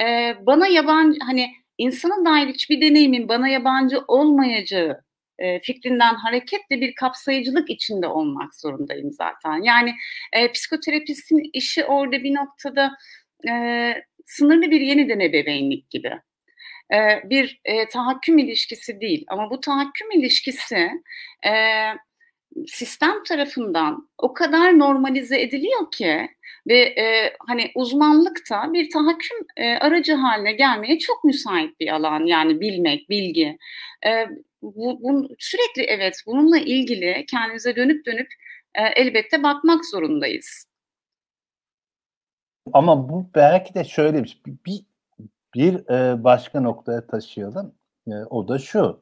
e, 0.00 0.34
bana 0.46 0.66
yabancı 0.66 1.18
hani 1.26 1.50
insana 1.78 2.24
dair 2.24 2.48
hiçbir 2.48 2.80
deneyimin 2.80 3.28
bana 3.28 3.48
yabancı 3.48 4.00
olmayacağı 4.08 5.00
e, 5.38 5.60
fikrinden 5.60 6.14
hareketle 6.14 6.80
bir 6.80 6.94
kapsayıcılık 6.94 7.70
içinde 7.70 8.06
olmak 8.06 8.54
zorundayım 8.54 9.12
zaten. 9.12 9.62
Yani 9.62 9.94
e, 10.32 10.52
psikoterapistin 10.52 11.50
işi 11.52 11.84
orada 11.84 12.22
bir 12.22 12.34
noktada 12.34 12.92
e, 13.48 13.94
sınırlı 14.26 14.70
bir 14.70 14.80
yeniden 14.80 15.20
ebeveynlik 15.20 15.90
gibi 15.90 16.12
e, 16.94 17.30
bir 17.30 17.60
e, 17.64 17.88
tahakküm 17.88 18.38
ilişkisi 18.38 19.00
değil. 19.00 19.24
Ama 19.28 19.50
bu 19.50 19.60
tahakküm 19.60 20.10
ilişkisi 20.10 20.90
e, 21.46 21.52
sistem 22.66 23.22
tarafından 23.28 24.08
o 24.18 24.34
kadar 24.34 24.78
normalize 24.78 25.40
ediliyor 25.40 25.90
ki 25.90 26.28
ve 26.66 26.78
e, 26.78 27.36
hani 27.46 27.70
uzmanlıkta 27.74 28.72
bir 28.72 28.90
tahakküm 28.90 29.38
e, 29.56 29.74
aracı 29.74 30.14
haline 30.14 30.52
gelmeye 30.52 30.98
çok 30.98 31.24
müsait 31.24 31.80
bir 31.80 31.88
alan 31.88 32.26
yani 32.26 32.60
bilmek, 32.60 33.10
bilgi. 33.10 33.58
E, 34.06 34.26
bu, 34.62 35.02
bu 35.02 35.28
sürekli 35.38 35.82
evet 35.82 36.22
bununla 36.26 36.58
ilgili 36.58 37.24
kendimize 37.30 37.76
dönüp 37.76 38.06
dönüp 38.06 38.28
e, 38.74 38.82
elbette 38.82 39.42
bakmak 39.42 39.84
zorundayız. 39.84 40.66
Ama 42.72 43.08
bu 43.08 43.30
belki 43.34 43.74
de 43.74 43.84
şöyle 43.84 44.24
bir, 44.24 44.28
şey, 44.28 44.40
bir 44.66 44.84
bir 45.54 45.90
e, 45.90 46.24
başka 46.24 46.60
noktaya 46.60 47.06
taşıyalım. 47.06 47.72
E, 48.08 48.14
o 48.30 48.48
da 48.48 48.58
şu. 48.58 49.00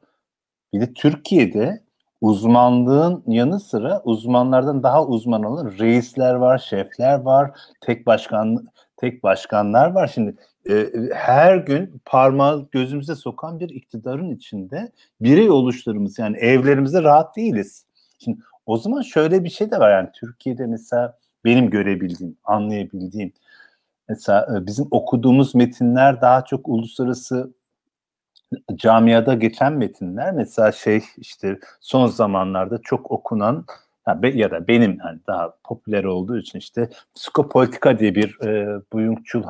Bir 0.73 0.81
de 0.81 0.93
Türkiye'de 0.93 1.83
uzmanlığın 2.21 3.23
yanı 3.27 3.59
sıra 3.59 4.01
uzmanlardan 4.03 4.83
daha 4.83 5.05
uzman 5.05 5.43
olan 5.43 5.73
reisler 5.79 6.33
var, 6.33 6.57
şefler 6.57 7.19
var, 7.19 7.51
tek 7.81 8.05
başkan 8.05 8.65
tek 8.97 9.23
başkanlar 9.23 9.91
var. 9.91 10.07
Şimdi 10.07 10.35
e, 10.69 10.89
her 11.13 11.57
gün 11.57 12.01
parmağı 12.05 12.67
gözümüze 12.71 13.15
sokan 13.15 13.59
bir 13.59 13.69
iktidarın 13.69 14.29
içinde 14.29 14.91
birey 15.21 15.49
oluşlarımız 15.49 16.19
yani 16.19 16.37
evlerimizde 16.37 17.03
rahat 17.03 17.35
değiliz. 17.35 17.85
Şimdi 18.19 18.37
o 18.65 18.77
zaman 18.77 19.01
şöyle 19.01 19.43
bir 19.43 19.49
şey 19.49 19.71
de 19.71 19.79
var 19.79 19.91
yani 19.91 20.09
Türkiye'de 20.13 20.65
mesela 20.65 21.17
benim 21.45 21.69
görebildiğim, 21.69 22.37
anlayabildiğim 22.43 23.33
Mesela 24.09 24.47
e, 24.57 24.65
bizim 24.65 24.87
okuduğumuz 24.91 25.55
metinler 25.55 26.21
daha 26.21 26.45
çok 26.45 26.67
uluslararası 26.69 27.53
camiada 28.75 29.33
geçen 29.33 29.73
metinler. 29.73 30.31
Mesela 30.31 30.71
şey 30.71 31.03
işte 31.17 31.59
son 31.81 32.07
zamanlarda 32.07 32.77
çok 32.83 33.11
okunan 33.11 33.65
ya 34.33 34.51
da 34.51 34.67
benim 34.67 34.99
hani 34.99 35.19
daha 35.27 35.53
popüler 35.63 36.03
olduğu 36.03 36.37
için 36.37 36.59
işte 36.59 36.89
psikopolitika 37.15 37.99
diye 37.99 38.15
bir 38.15 38.41
e, 38.41 38.81
Buyung 38.93 39.25
Chul 39.25 39.43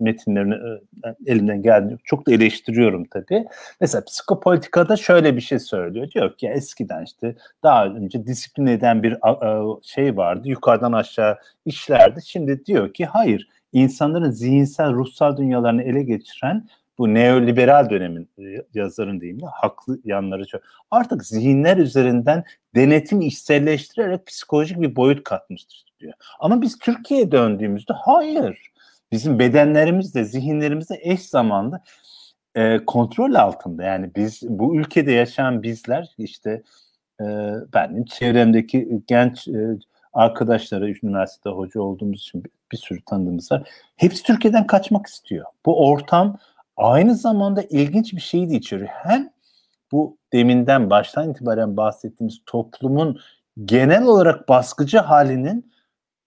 metinlerini 0.00 0.54
e, 0.54 1.14
elimden 1.26 1.62
geldiğince 1.62 2.02
çok 2.04 2.26
da 2.26 2.32
eleştiriyorum 2.32 3.04
tabii. 3.04 3.44
Mesela 3.80 4.04
psikopolitikada 4.04 4.96
şöyle 4.96 5.36
bir 5.36 5.40
şey 5.40 5.58
söylüyor. 5.58 6.10
Diyor 6.10 6.36
ki 6.36 6.48
eskiden 6.48 7.04
işte 7.04 7.36
daha 7.62 7.86
önce 7.86 8.26
disiplin 8.26 8.66
eden 8.66 9.02
bir 9.02 9.16
a, 9.22 9.64
şey 9.82 10.16
vardı. 10.16 10.48
Yukarıdan 10.48 10.92
aşağı 10.92 11.38
işlerdi. 11.64 12.20
Şimdi 12.24 12.66
diyor 12.66 12.94
ki 12.94 13.06
hayır 13.06 13.48
insanların 13.72 14.30
zihinsel, 14.30 14.92
ruhsal 14.92 15.36
dünyalarını 15.36 15.82
ele 15.82 16.02
geçiren 16.02 16.68
bu 16.98 17.14
neoliberal 17.14 17.90
dönemin 17.90 18.28
e, 18.38 18.64
yazarın 18.74 19.20
diyeyim 19.20 19.42
de 19.42 19.46
haklı 19.46 19.98
yanları 20.04 20.46
çok. 20.46 20.62
Artık 20.90 21.26
zihinler 21.26 21.76
üzerinden 21.76 22.44
denetim 22.74 23.20
içselleştirerek 23.20 24.26
psikolojik 24.26 24.80
bir 24.80 24.96
boyut 24.96 25.24
katmıştır 25.24 25.84
diyor. 26.00 26.12
Ama 26.40 26.62
biz 26.62 26.78
Türkiye'ye 26.78 27.32
döndüğümüzde 27.32 27.92
hayır. 27.92 28.72
Bizim 29.12 29.38
bedenlerimiz 29.38 30.14
de 30.14 30.24
zihinlerimiz 30.24 30.90
de 30.90 30.98
eş 31.02 31.20
zamanlı 31.20 31.80
e, 32.54 32.84
kontrol 32.86 33.34
altında. 33.34 33.82
Yani 33.82 34.10
biz 34.16 34.42
bu 34.48 34.76
ülkede 34.76 35.12
yaşayan 35.12 35.62
bizler 35.62 36.14
işte 36.18 36.62
e, 37.20 37.24
benim 37.74 38.04
çevremdeki 38.04 39.02
genç 39.06 39.48
e, 39.48 39.78
arkadaşları 40.12 40.94
üniversitede 41.02 41.54
hoca 41.54 41.80
olduğumuz 41.80 42.20
için 42.20 42.42
bir, 42.72 42.76
sürü 42.76 43.04
tanıdığımız 43.06 43.52
var. 43.52 43.68
Hepsi 43.96 44.22
Türkiye'den 44.22 44.66
kaçmak 44.66 45.06
istiyor. 45.06 45.46
Bu 45.66 45.86
ortam 45.88 46.38
aynı 46.76 47.14
zamanda 47.14 47.62
ilginç 47.62 48.12
bir 48.12 48.20
şeyi 48.20 48.50
de 48.50 48.54
içeriyor. 48.54 48.88
Hem 48.92 49.30
bu 49.92 50.18
deminden 50.32 50.90
baştan 50.90 51.30
itibaren 51.30 51.76
bahsettiğimiz 51.76 52.40
toplumun 52.46 53.20
genel 53.64 54.06
olarak 54.06 54.48
baskıcı 54.48 54.98
halinin 54.98 55.72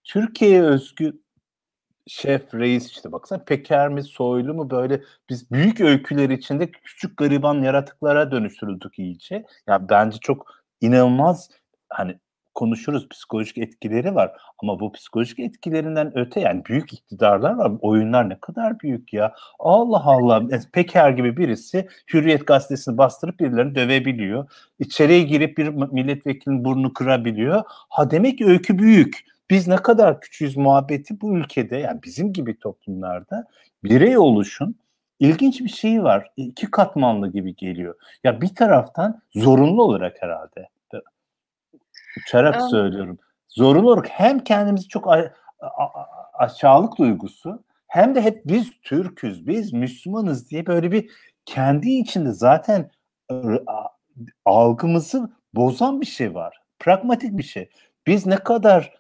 Türkiye'ye 0.04 0.62
özgü 0.62 1.22
şef, 2.08 2.54
reis 2.54 2.92
işte 2.92 3.12
baksana 3.12 3.44
Peker 3.44 3.90
mi, 3.90 4.04
Soylu 4.04 4.54
mu 4.54 4.70
böyle 4.70 5.02
biz 5.30 5.52
büyük 5.52 5.82
öyküler 5.82 6.30
içinde 6.30 6.72
küçük 6.72 7.18
gariban 7.18 7.62
yaratıklara 7.62 8.32
dönüştürüldük 8.32 9.00
iyice. 9.00 9.46
Ya 9.68 9.90
bence 9.90 10.18
çok 10.22 10.64
inanılmaz 10.82 11.50
hani 11.90 12.20
konuşuruz 12.60 13.10
psikolojik 13.10 13.58
etkileri 13.58 14.16
var 14.16 14.32
ama 14.60 14.80
bu 14.80 14.92
psikolojik 14.92 15.40
etkilerinden 15.40 16.18
öte 16.18 16.40
yani 16.40 16.66
büyük 16.66 16.94
iktidarlar 16.94 17.54
var. 17.54 17.72
Oyunlar 17.82 18.30
ne 18.30 18.40
kadar 18.40 18.80
büyük 18.80 19.14
ya. 19.14 19.34
Allah 19.60 20.02
Allah. 20.06 20.44
Peker 20.74 21.10
gibi 21.10 21.38
birisi 21.38 21.88
Hürriyet 22.14 22.48
gazetesini 22.48 22.98
bastırıp 22.98 23.40
birilerini 23.40 23.76
dövebiliyor. 23.76 24.52
İçeriye 24.80 25.24
girip 25.24 25.58
bir 25.58 25.68
milletvekilinin 25.68 26.66
burnunu 26.66 26.94
kırabiliyor. 26.94 27.64
Ha 27.68 28.12
demek 28.12 28.38
ki 28.38 28.46
öykü 28.46 28.80
büyük. 28.80 29.26
Biz 29.50 29.68
ne 29.68 29.76
kadar 29.76 30.22
küçüğüz 30.22 30.58
muhabbeti 30.58 31.22
bu 31.22 31.38
ülkede 31.38 31.78
yani 31.78 32.00
bizim 32.04 32.34
gibi 32.34 32.60
toplumlarda 32.60 33.48
birey 33.84 34.18
oluşun 34.18 34.76
ilginç 35.20 35.62
bir 35.62 35.70
şey 35.70 36.04
var. 36.04 36.32
İki 36.38 36.72
katmanlı 36.72 37.32
gibi 37.32 37.56
geliyor. 37.56 37.96
Ya 38.24 38.42
bir 38.42 38.56
taraftan 38.56 39.22
zorunlu 39.36 39.84
olarak 39.84 40.16
herhalde 40.20 40.70
uçarak 42.18 42.56
evet. 42.60 42.70
söylüyorum. 42.70 43.18
Zorunlu 43.50 43.92
olarak 43.92 44.10
hem 44.10 44.40
kendimizi 44.40 44.88
çok 44.88 45.08
aşağılık 46.34 46.98
duygusu 46.98 47.64
hem 47.88 48.16
de 48.16 48.22
hep 48.22 48.42
biz 48.46 48.72
Türk'üz, 48.82 49.48
biz 49.48 49.74
Müslümanız 49.74 50.50
diye 50.50 50.66
böyle 50.66 50.92
bir 50.92 51.10
kendi 51.46 51.90
içinde 51.90 52.32
zaten 52.32 52.92
algımızı 54.46 55.30
bozan 55.56 56.02
bir 56.02 56.06
şey 56.06 56.36
var. 56.36 56.62
Pragmatik 56.80 57.38
bir 57.38 57.44
şey. 57.44 57.70
Biz 58.08 58.26
ne 58.26 58.36
kadar 58.36 59.00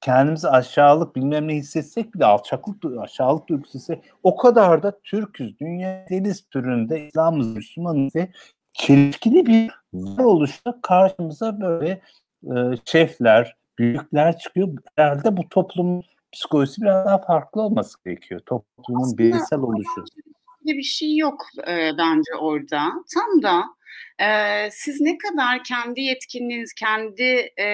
kendimizi 0.00 0.48
aşağılık 0.48 1.16
bilmem 1.16 1.48
ne 1.48 1.54
hissetsek 1.54 2.14
bile 2.14 2.24
alçaklık, 2.24 2.84
aşağılık 3.00 3.48
duygusu 3.48 3.78
ise 3.78 4.00
o 4.22 4.36
kadar 4.36 4.82
da 4.82 5.00
Türk'üz. 5.04 5.60
Dünya 5.60 6.06
deniz 6.10 6.48
türünde 6.48 7.06
İslam'ız, 7.06 7.56
Müslümanız 7.56 8.14
diye 8.14 8.32
çelişkili 8.72 9.46
bir 9.46 9.70
varoluşta 9.94 10.78
karşımıza 10.82 11.60
böyle 11.60 12.00
e, 12.44 12.56
şefler, 12.84 13.56
büyükler 13.78 14.38
çıkıyor. 14.38 14.68
Herhalde 14.96 15.36
bu 15.36 15.48
toplumun 15.48 16.02
psikolojisi 16.32 16.82
biraz 16.82 17.06
daha 17.06 17.18
farklı 17.18 17.62
olması 17.62 18.04
gerekiyor. 18.04 18.40
Toplumun 18.46 19.02
Aslında, 19.02 19.18
bireysel 19.18 19.58
oluşu. 19.58 20.04
Bir 20.64 20.82
şey 20.82 21.16
yok 21.16 21.46
e, 21.68 21.90
bence 21.98 22.34
orada. 22.40 22.92
Tam 23.14 23.42
da 23.42 23.64
e, 24.24 24.70
siz 24.70 25.00
ne 25.00 25.18
kadar 25.18 25.64
kendi 25.64 26.00
yetkinliğiniz, 26.00 26.72
kendi 26.72 27.52
e, 27.56 27.66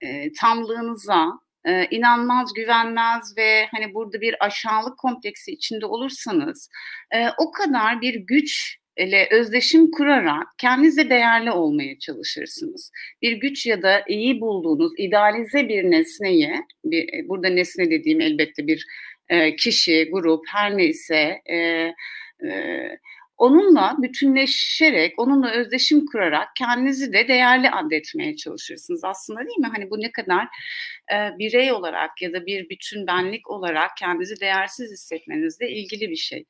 e, 0.00 0.32
tamlığınıza 0.40 1.26
e, 1.64 1.86
inanmaz, 1.90 2.52
güvenmez 2.54 3.34
ve 3.36 3.66
hani 3.66 3.94
burada 3.94 4.20
bir 4.20 4.44
aşağılık 4.44 4.98
kompleksi 4.98 5.52
içinde 5.52 5.86
olursanız 5.86 6.68
e, 7.10 7.28
o 7.38 7.50
kadar 7.50 8.00
bir 8.00 8.14
güç 8.14 8.78
ile 8.96 9.28
özdeşim 9.30 9.90
kurarak 9.90 10.46
kendinize 10.58 11.10
değerli 11.10 11.50
olmaya 11.50 11.98
çalışırsınız. 11.98 12.92
Bir 13.22 13.32
güç 13.32 13.66
ya 13.66 13.82
da 13.82 14.04
iyi 14.08 14.40
bulduğunuz 14.40 14.92
idealize 14.98 15.68
bir 15.68 15.84
nesneyi, 15.84 16.52
bir, 16.84 17.02
e, 17.02 17.28
burada 17.28 17.48
nesne 17.48 17.90
dediğim 17.90 18.20
elbette 18.20 18.66
bir 18.66 18.86
e, 19.28 19.56
kişi, 19.56 20.08
grup, 20.12 20.44
her 20.48 20.76
neyse 20.76 21.40
e, 21.46 21.56
e, 21.56 22.88
onunla 23.36 23.96
bütünleşerek, 23.98 25.14
onunla 25.18 25.50
özdeşim 25.50 26.06
kurarak 26.06 26.48
kendinizi 26.56 27.12
de 27.12 27.28
değerli 27.28 27.70
adetmeye 27.70 28.36
çalışırsınız 28.36 29.04
aslında 29.04 29.40
değil 29.40 29.58
mi? 29.58 29.70
Hani 29.74 29.90
bu 29.90 30.00
ne 30.00 30.12
kadar 30.12 30.48
e, 31.12 31.38
birey 31.38 31.72
olarak 31.72 32.22
ya 32.22 32.32
da 32.32 32.46
bir 32.46 32.68
bütün 32.68 33.06
benlik 33.06 33.50
olarak 33.50 33.96
kendinizi 33.96 34.40
değersiz 34.40 34.92
hissetmenizle 34.92 35.70
ilgili 35.70 36.10
bir 36.10 36.16
şey. 36.16 36.44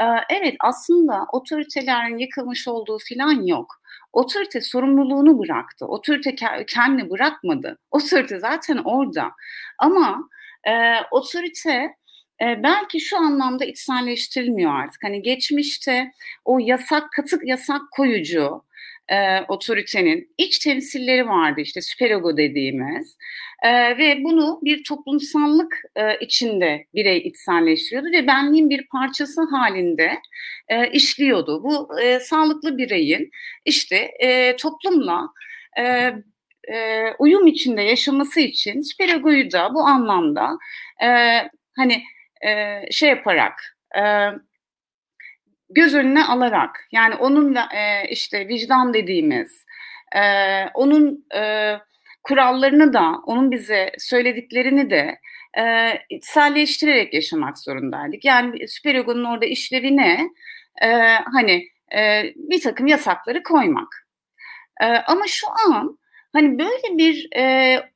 E, 0.00 0.04
evet 0.30 0.54
aslında 0.60 1.26
otoritelerin 1.32 2.18
yıkılmış 2.18 2.68
olduğu 2.68 2.98
filan 2.98 3.46
yok. 3.46 3.82
Otorite 4.12 4.60
sorumluluğunu 4.60 5.38
bıraktı. 5.38 5.86
Otorite 5.86 6.34
kendini 6.66 7.10
bırakmadı. 7.10 7.78
Otorite 7.90 8.38
zaten 8.38 8.76
orada. 8.76 9.30
Ama 9.78 10.28
e, 10.68 10.72
otorite 11.10 11.94
e, 12.42 12.62
belki 12.62 13.00
şu 13.00 13.18
anlamda 13.18 13.64
içselleştirilmiyor 13.64 14.74
artık. 14.74 15.04
Hani 15.04 15.22
geçmişte 15.22 16.12
o 16.44 16.58
yasak, 16.58 17.12
katık 17.12 17.46
yasak 17.46 17.80
koyucu 17.90 18.62
e, 19.08 19.40
otoritenin 19.48 20.34
iç 20.38 20.58
temsilleri 20.58 21.28
vardı 21.28 21.60
işte 21.60 21.80
süperego 21.80 22.36
dediğimiz 22.36 23.16
e, 23.62 23.98
ve 23.98 24.24
bunu 24.24 24.60
bir 24.62 24.84
toplumsallık 24.84 25.82
e, 25.96 26.18
içinde 26.20 26.86
birey 26.94 27.18
içselleştiriyordu 27.18 28.12
ve 28.12 28.26
benliğin 28.26 28.70
bir 28.70 28.86
parçası 28.86 29.40
halinde 29.50 30.18
e, 30.68 30.90
işliyordu. 30.90 31.64
Bu 31.64 32.00
e, 32.00 32.20
sağlıklı 32.20 32.78
bireyin 32.78 33.30
işte 33.64 33.96
e, 33.96 34.56
toplumla 34.56 35.28
e, 35.78 35.82
e, 36.74 37.06
uyum 37.18 37.46
içinde 37.46 37.82
yaşaması 37.82 38.40
için 38.40 38.80
süperegoyu 38.80 39.52
da 39.52 39.74
bu 39.74 39.80
anlamda 39.80 40.58
e, 41.04 41.08
hani 41.76 42.02
e, 42.46 42.80
şey 42.90 43.08
yaparak 43.08 43.76
e, 43.96 44.02
göz 45.70 45.94
önüne 45.94 46.24
alarak 46.24 46.88
yani 46.92 47.14
onunla 47.14 47.68
e, 47.74 48.08
işte 48.08 48.48
vicdan 48.48 48.94
dediğimiz 48.94 49.64
e, 50.16 50.22
onun 50.74 51.26
e, 51.34 51.74
kurallarını 52.22 52.92
da 52.92 53.20
onun 53.26 53.50
bize 53.50 53.92
söylediklerini 53.98 54.90
de 54.90 55.18
e, 55.58 55.92
içselleştirerek 56.10 57.14
yaşamak 57.14 57.58
zorundaydık. 57.58 58.24
Yani 58.24 58.68
süper 58.68 58.94
egonun 58.94 59.24
orada 59.24 59.46
işlevi 59.46 59.96
ne? 59.96 60.30
E, 60.82 60.88
hani 61.32 61.68
e, 61.94 62.22
bir 62.36 62.60
takım 62.60 62.86
yasakları 62.86 63.42
koymak. 63.42 64.06
E, 64.80 64.86
ama 64.86 65.22
şu 65.26 65.46
an 65.68 65.98
hani 66.32 66.58
böyle 66.58 66.98
bir 66.98 67.28
e, 67.36 67.91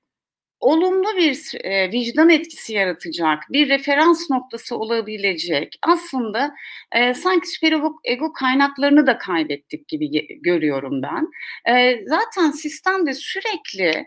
olumlu 0.66 1.16
bir 1.16 1.64
e, 1.64 1.92
vicdan 1.92 2.30
etkisi 2.30 2.72
yaratacak, 2.72 3.42
bir 3.50 3.68
referans 3.68 4.30
noktası 4.30 4.76
olabilecek 4.76 5.78
aslında 5.82 6.54
e, 6.92 7.14
sanki 7.14 7.48
süper 7.48 7.72
ego 8.04 8.32
kaynaklarını 8.32 9.06
da 9.06 9.18
kaybettik 9.18 9.88
gibi 9.88 10.26
görüyorum 10.42 11.02
ben. 11.02 11.28
E, 11.74 12.00
zaten 12.06 12.50
sistemde 12.50 13.14
sürekli 13.14 14.06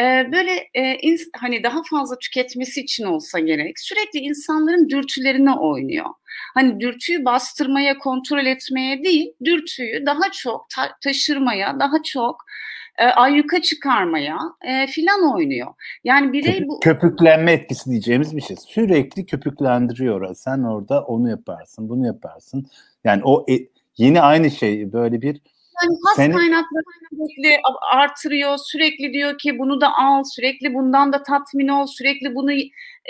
e, 0.00 0.32
böyle 0.32 0.68
e, 0.74 0.82
ins- 0.82 1.30
hani 1.36 1.62
daha 1.62 1.82
fazla 1.90 2.18
tüketmesi 2.18 2.80
için 2.80 3.04
olsa 3.04 3.38
gerek 3.38 3.80
sürekli 3.80 4.18
insanların 4.18 4.88
dürtülerine 4.88 5.52
oynuyor. 5.52 6.10
Hani 6.54 6.80
dürtüyü 6.80 7.24
bastırmaya, 7.24 7.98
kontrol 7.98 8.46
etmeye 8.46 9.04
değil, 9.04 9.32
dürtüyü 9.44 10.06
daha 10.06 10.30
çok 10.32 10.66
ta- 10.76 10.96
taşırmaya, 11.04 11.80
daha 11.80 12.02
çok 12.12 12.36
e, 13.00 13.04
ayyuka 13.04 13.62
çıkarmaya 13.62 14.38
e, 14.62 14.86
filan 14.86 15.34
oynuyor. 15.34 15.74
Yani 16.04 16.32
birey 16.32 16.68
bu... 16.68 16.80
Köpüklenme 16.80 17.52
etkisi 17.52 17.90
diyeceğimiz 17.90 18.36
bir 18.36 18.42
şey. 18.42 18.56
Sürekli 18.56 19.26
köpüklendiriyor. 19.26 20.34
Sen 20.34 20.62
orada 20.62 21.04
onu 21.04 21.30
yaparsın, 21.30 21.88
bunu 21.88 22.06
yaparsın. 22.06 22.66
Yani 23.04 23.22
o 23.24 23.46
e, 23.50 23.54
yeni 23.96 24.20
aynı 24.20 24.50
şey 24.50 24.92
böyle 24.92 25.22
bir 25.22 25.40
yani 25.82 25.98
has 26.04 26.16
Seni... 26.16 26.32
kaynaklarını 26.32 27.10
sürekli 27.10 27.60
artırıyor. 27.92 28.58
Sürekli 28.58 29.12
diyor 29.12 29.38
ki 29.38 29.58
bunu 29.58 29.80
da 29.80 29.98
al, 29.98 30.24
sürekli 30.24 30.74
bundan 30.74 31.12
da 31.12 31.22
tatmin 31.22 31.68
ol, 31.68 31.86
sürekli 31.86 32.34
bunu 32.34 32.52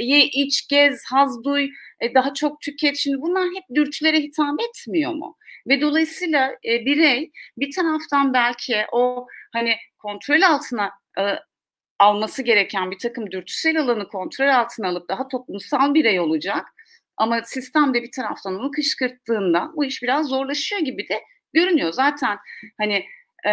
ye, 0.01 0.25
iç, 0.25 0.69
gez, 0.69 1.05
haz 1.11 1.45
duy, 1.45 1.69
e, 2.01 2.15
daha 2.15 2.35
çok 2.35 2.61
tüket. 2.61 2.97
Şimdi 2.97 3.23
bunlar 3.23 3.45
hep 3.45 3.77
dürtülere 3.77 4.21
hitap 4.21 4.61
etmiyor 4.69 5.13
mu? 5.13 5.37
Ve 5.69 5.81
dolayısıyla 5.81 6.51
e, 6.65 6.85
birey 6.87 7.31
bir 7.59 7.75
taraftan 7.75 8.35
belki 8.35 8.77
o 8.93 9.27
hani 9.53 9.77
kontrol 9.99 10.43
altına 10.43 10.91
e, 11.19 11.23
alması 11.99 12.43
gereken 12.43 12.91
bir 12.91 12.99
takım 12.99 13.31
dürtüsel 13.31 13.81
alanı 13.81 14.09
kontrol 14.09 14.49
altına 14.49 14.89
alıp 14.89 15.09
daha 15.09 15.29
toplumsal 15.29 15.95
birey 15.95 16.21
olacak. 16.21 16.67
Ama 17.17 17.43
sistem 17.43 17.95
de 17.95 18.03
bir 18.03 18.13
taraftan 18.13 18.59
onu 18.61 18.71
kışkırttığında 18.71 19.73
bu 19.77 19.85
iş 19.85 20.03
biraz 20.03 20.27
zorlaşıyor 20.27 20.81
gibi 20.81 21.09
de 21.09 21.21
görünüyor. 21.53 21.93
Zaten 21.93 22.39
hani 22.79 23.05
e, 23.47 23.53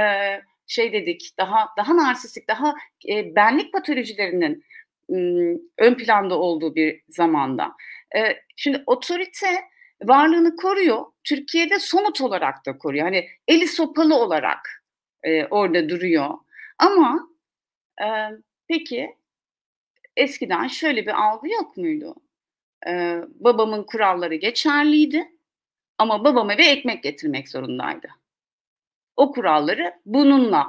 şey 0.67 0.93
dedik 0.93 1.31
daha 1.39 1.67
daha 1.77 1.97
narsistik, 1.97 2.49
daha 2.49 2.75
e, 3.09 3.35
benlik 3.35 3.73
patolojilerinin 3.73 4.63
ön 5.77 5.95
planda 5.95 6.39
olduğu 6.39 6.75
bir 6.75 7.01
zamanda. 7.09 7.71
E, 8.15 8.37
şimdi 8.55 8.83
otorite 8.85 9.47
varlığını 10.03 10.55
koruyor. 10.55 11.05
Türkiye'de 11.23 11.79
somut 11.79 12.21
olarak 12.21 12.65
da 12.65 12.77
koruyor. 12.77 13.05
Hani 13.05 13.27
eli 13.47 13.67
sopalı 13.67 14.15
olarak 14.15 14.76
e, 15.23 15.45
orada 15.45 15.89
duruyor. 15.89 16.29
Ama 16.77 17.29
e, 18.01 18.07
peki 18.67 19.15
eskiden 20.15 20.67
şöyle 20.67 21.05
bir 21.05 21.23
algı 21.23 21.49
yok 21.49 21.77
muydu? 21.77 22.15
E, 22.87 23.21
babamın 23.39 23.83
kuralları 23.83 24.35
geçerliydi 24.35 25.31
ama 25.97 26.23
babam 26.23 26.51
eve 26.51 26.65
ekmek 26.65 27.03
getirmek 27.03 27.49
zorundaydı. 27.49 28.07
O 29.15 29.31
kuralları 29.31 29.93
bununla 30.05 30.67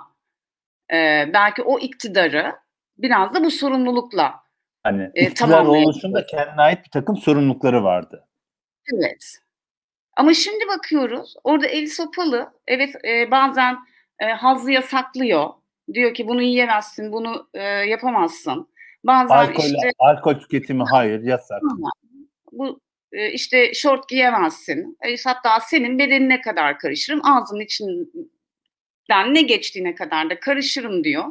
e, 0.92 1.30
belki 1.34 1.62
o 1.62 1.78
iktidarı 1.78 2.56
biraz 2.98 3.34
da 3.34 3.44
bu 3.44 3.50
sorumlulukla 3.50 4.48
Hani 4.82 5.10
e, 5.14 5.26
iktidar 5.26 5.64
oluşunda 5.64 6.26
kendine 6.26 6.60
ait 6.60 6.84
bir 6.84 6.90
takım 6.90 7.16
sorumlulukları 7.16 7.84
vardı. 7.84 8.24
Evet. 8.94 9.38
Ama 10.16 10.34
şimdi 10.34 10.64
bakıyoruz 10.68 11.34
orada 11.44 11.66
el 11.66 11.86
sopalı 11.86 12.52
evet 12.66 12.94
e, 13.04 13.30
bazen 13.30 13.76
e, 14.20 14.26
hazzı 14.26 14.70
yasaklıyor. 14.70 15.48
Diyor 15.94 16.14
ki 16.14 16.28
bunu 16.28 16.42
yiyemezsin, 16.42 17.12
bunu 17.12 17.48
e, 17.54 17.62
yapamazsın. 17.62 18.68
Bazen 19.04 19.34
alkol, 19.34 19.64
işte 19.64 19.90
alkol 19.98 20.34
tüketimi 20.34 20.84
hayır 20.90 21.22
yasak. 21.22 21.62
Bu 22.52 22.80
e, 23.12 23.32
işte 23.32 23.74
şort 23.74 24.08
giyemezsin. 24.08 24.98
E, 25.02 25.16
hatta 25.24 25.60
senin 25.60 25.98
bedenine 25.98 26.40
kadar 26.40 26.78
karışırım. 26.78 27.20
Ağzının 27.26 27.60
içinden 27.60 29.34
ne 29.34 29.42
geçtiğine 29.42 29.94
kadar 29.94 30.30
da 30.30 30.40
karışırım 30.40 31.04
diyor. 31.04 31.24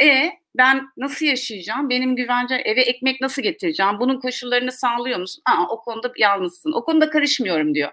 E 0.00 0.30
ben 0.56 0.88
nasıl 0.96 1.26
yaşayacağım? 1.26 1.90
Benim 1.90 2.16
güvence 2.16 2.54
eve 2.54 2.80
ekmek 2.80 3.20
nasıl 3.20 3.42
getireceğim? 3.42 4.00
Bunun 4.00 4.20
koşullarını 4.20 4.72
sağlıyor 4.72 5.18
musun? 5.18 5.42
Aa, 5.46 5.66
o 5.68 5.80
konuda 5.80 6.12
yalnızsın. 6.18 6.72
O 6.72 6.84
konuda 6.84 7.10
karışmıyorum 7.10 7.74
diyor. 7.74 7.90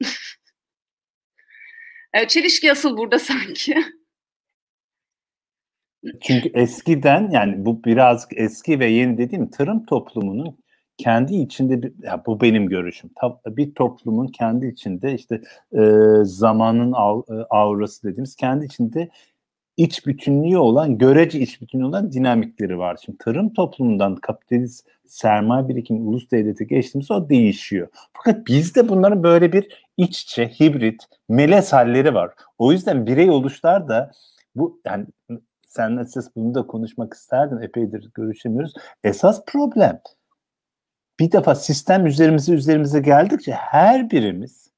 E, 2.14 2.28
çelişki 2.28 2.72
asıl 2.72 2.96
burada 2.96 3.18
sanki. 3.18 3.74
Çünkü 6.20 6.50
eskiden 6.54 7.30
yani 7.30 7.64
bu 7.66 7.84
birazcık 7.84 8.30
eski 8.36 8.80
ve 8.80 8.86
yeni 8.86 9.18
dediğim 9.18 9.50
tarım 9.50 9.86
toplumunun 9.86 10.58
kendi 10.96 11.34
içinde 11.34 11.82
bir, 11.82 11.92
ya 12.02 12.22
bu 12.26 12.40
benim 12.40 12.68
görüşüm. 12.68 13.10
Bir 13.46 13.74
toplumun 13.74 14.26
kendi 14.26 14.66
içinde 14.66 15.14
işte 15.14 15.40
e, 15.72 15.80
zamanın 16.22 16.92
av, 16.92 17.20
e, 17.20 17.32
aurası 17.50 18.08
dediğimiz 18.08 18.36
kendi 18.36 18.64
içinde 18.64 19.08
iç 19.76 20.06
bütünlüğü 20.06 20.58
olan, 20.58 20.98
görece 20.98 21.40
iç 21.40 21.60
bütünlüğü 21.60 21.84
olan 21.84 22.12
dinamikleri 22.12 22.78
var. 22.78 22.98
Şimdi 23.04 23.18
tarım 23.18 23.52
toplumundan 23.52 24.16
kapitalist 24.16 24.88
sermaye 25.06 25.68
birikim 25.68 26.08
ulus 26.08 26.30
devlete 26.30 26.64
geçtiğimiz 26.64 27.10
o 27.10 27.28
değişiyor. 27.28 27.88
Fakat 28.12 28.46
bizde 28.46 28.88
bunların 28.88 29.22
böyle 29.22 29.52
bir 29.52 29.84
iç 29.96 30.22
içe, 30.22 30.48
hibrit, 30.48 31.02
melez 31.28 31.72
halleri 31.72 32.14
var. 32.14 32.30
O 32.58 32.72
yüzden 32.72 33.06
birey 33.06 33.30
oluşlar 33.30 33.88
da 33.88 34.12
bu 34.54 34.80
yani 34.86 35.06
senle 35.66 36.00
esas 36.00 36.28
bunu 36.36 36.54
da 36.54 36.66
konuşmak 36.66 37.14
isterdim. 37.14 37.62
Epeydir 37.62 38.10
görüşemiyoruz. 38.14 38.72
Esas 39.04 39.44
problem 39.46 40.00
bir 41.20 41.32
defa 41.32 41.54
sistem 41.54 42.06
üzerimize 42.06 42.54
üzerimize 42.54 43.00
geldikçe 43.00 43.52
her 43.52 44.10
birimiz 44.10 44.70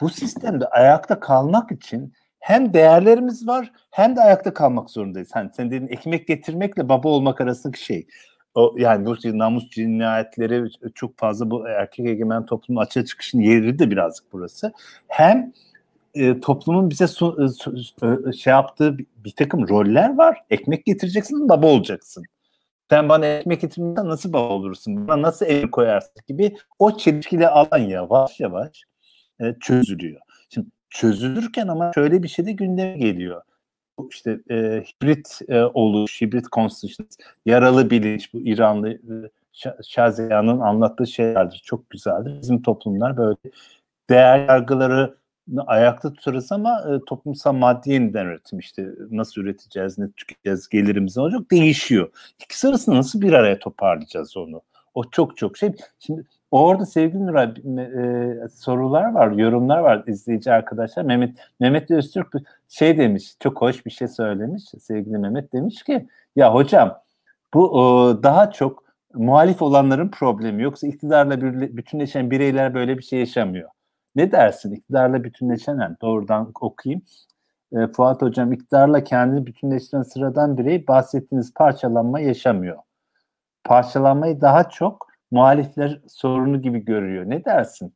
bu 0.00 0.08
sistemde 0.08 0.66
ayakta 0.66 1.20
kalmak 1.20 1.72
için 1.72 2.12
hem 2.46 2.74
değerlerimiz 2.74 3.46
var 3.46 3.72
hem 3.90 4.16
de 4.16 4.20
ayakta 4.20 4.54
kalmak 4.54 4.90
zorundayız. 4.90 5.28
Hani 5.32 5.50
sen 5.56 5.70
dediğin 5.70 5.88
ekmek 5.88 6.26
getirmekle 6.26 6.88
baba 6.88 7.08
olmak 7.08 7.40
arasındaki 7.40 7.84
şey. 7.84 8.06
O 8.54 8.74
yani 8.78 9.06
bu 9.06 9.38
namus 9.38 9.70
cinayetleri 9.70 10.68
çok 10.94 11.18
fazla 11.18 11.50
bu 11.50 11.68
erkek 11.68 12.06
egemen 12.06 12.46
toplumun 12.46 12.80
açığa 12.80 13.04
çıkışın 13.04 13.40
yeri 13.40 13.78
de 13.78 13.90
birazcık 13.90 14.32
burası. 14.32 14.72
Hem 15.08 15.52
e, 16.14 16.40
toplumun 16.40 16.90
bize 16.90 17.06
su, 17.06 17.44
e, 17.44 17.48
su, 17.48 17.74
e, 18.28 18.32
şey 18.32 18.50
yaptığı 18.50 18.98
bir, 18.98 19.06
bir 19.16 19.30
takım 19.30 19.68
roller 19.68 20.16
var. 20.16 20.42
Ekmek 20.50 20.84
getireceksin, 20.84 21.48
baba 21.48 21.66
olacaksın. 21.66 22.24
Sen 22.90 23.08
bana 23.08 23.26
ekmek 23.26 23.60
getirmeden 23.60 24.08
nasıl 24.08 24.32
baba 24.32 24.48
olursun? 24.48 25.08
Bana 25.08 25.22
nasıl 25.22 25.46
el 25.46 25.70
koyarsın 25.70 26.22
gibi 26.28 26.56
o 26.78 26.96
çelişkili 26.96 27.48
alan 27.48 27.78
yavaş 27.78 28.40
yavaş 28.40 28.82
e, 29.40 29.54
çözülüyor. 29.60 30.20
Şimdi 30.50 30.68
çözülürken 30.90 31.68
ama 31.68 31.92
şöyle 31.94 32.22
bir 32.22 32.28
şey 32.28 32.46
de 32.46 32.52
gündeme 32.52 32.98
geliyor. 32.98 33.42
Bu 33.98 34.08
işte 34.10 34.40
e, 34.50 34.54
hibrit 34.54 35.38
e, 35.48 35.62
oluş, 35.62 36.20
hibrit 36.20 36.46
constitution, 36.52 37.08
yaralı 37.46 37.90
bilinç, 37.90 38.34
bu 38.34 38.40
İranlı 38.40 38.90
e, 38.90 39.30
Şaziya'nın 39.82 40.60
anlattığı 40.60 41.06
şeylerdir. 41.06 41.62
Çok 41.64 41.90
güzeldir. 41.90 42.42
Bizim 42.42 42.62
toplumlar 42.62 43.16
böyle 43.16 43.36
değer 44.10 44.48
yargıları 44.48 45.16
ayakta 45.66 46.12
tutarız 46.12 46.52
ama 46.52 46.80
e, 46.80 47.04
toplumsal 47.04 47.52
maddi 47.52 47.90
yeniden 47.90 48.26
üretim 48.26 48.58
işte 48.58 48.86
nasıl 49.10 49.40
üreteceğiz, 49.40 49.98
ne 49.98 50.10
tüketeceğiz, 50.10 50.68
gelirimiz 50.68 51.16
ne 51.16 51.22
olacak 51.22 51.50
değişiyor. 51.50 52.10
İkisi 52.44 52.68
arasında 52.68 52.96
nasıl 52.96 53.20
bir 53.20 53.32
araya 53.32 53.58
toparlayacağız 53.58 54.36
onu? 54.36 54.62
O 54.94 55.10
çok 55.10 55.36
çok 55.36 55.56
şey. 55.56 55.72
Şimdi 55.98 56.24
orada 56.50 56.86
sevgili 56.86 57.26
Nuray 57.26 57.54
e, 58.44 58.48
sorular 58.48 59.12
var, 59.12 59.30
yorumlar 59.30 59.78
var 59.78 60.04
izleyici 60.06 60.52
arkadaşlar. 60.52 61.02
Mehmet 61.02 61.38
Mehmet 61.60 61.90
Öztürk 61.90 62.34
şey 62.68 62.98
demiş, 62.98 63.34
çok 63.40 63.60
hoş 63.60 63.86
bir 63.86 63.90
şey 63.90 64.08
söylemiş. 64.08 64.62
Sevgili 64.80 65.18
Mehmet 65.18 65.52
demiş 65.52 65.82
ki 65.82 66.08
ya 66.36 66.54
hocam 66.54 66.98
bu 67.54 67.80
o, 67.80 68.22
daha 68.22 68.50
çok 68.50 68.84
muhalif 69.14 69.62
olanların 69.62 70.08
problemi 70.08 70.62
yoksa 70.62 70.86
iktidarla 70.86 71.40
bir, 71.40 71.76
bütünleşen 71.76 72.30
bireyler 72.30 72.74
böyle 72.74 72.98
bir 72.98 73.02
şey 73.02 73.18
yaşamıyor. 73.18 73.68
Ne 74.16 74.32
dersin? 74.32 74.72
İktidarla 74.72 75.24
bütünleşen 75.24 75.78
yani 75.80 75.96
doğrudan 76.02 76.52
okuyayım. 76.60 77.02
E, 77.72 77.86
Fuat 77.86 78.22
Hocam 78.22 78.52
iktidarla 78.52 79.04
kendini 79.04 79.46
bütünleştiren 79.46 80.02
sıradan 80.02 80.58
birey 80.58 80.86
bahsettiğiniz 80.86 81.54
parçalanma 81.54 82.20
yaşamıyor. 82.20 82.78
Parçalanmayı 83.64 84.40
daha 84.40 84.68
çok 84.68 85.05
muhalifler 85.30 86.00
sorunu 86.08 86.62
gibi 86.62 86.84
görüyor. 86.84 87.24
Ne 87.30 87.44
dersin? 87.44 87.94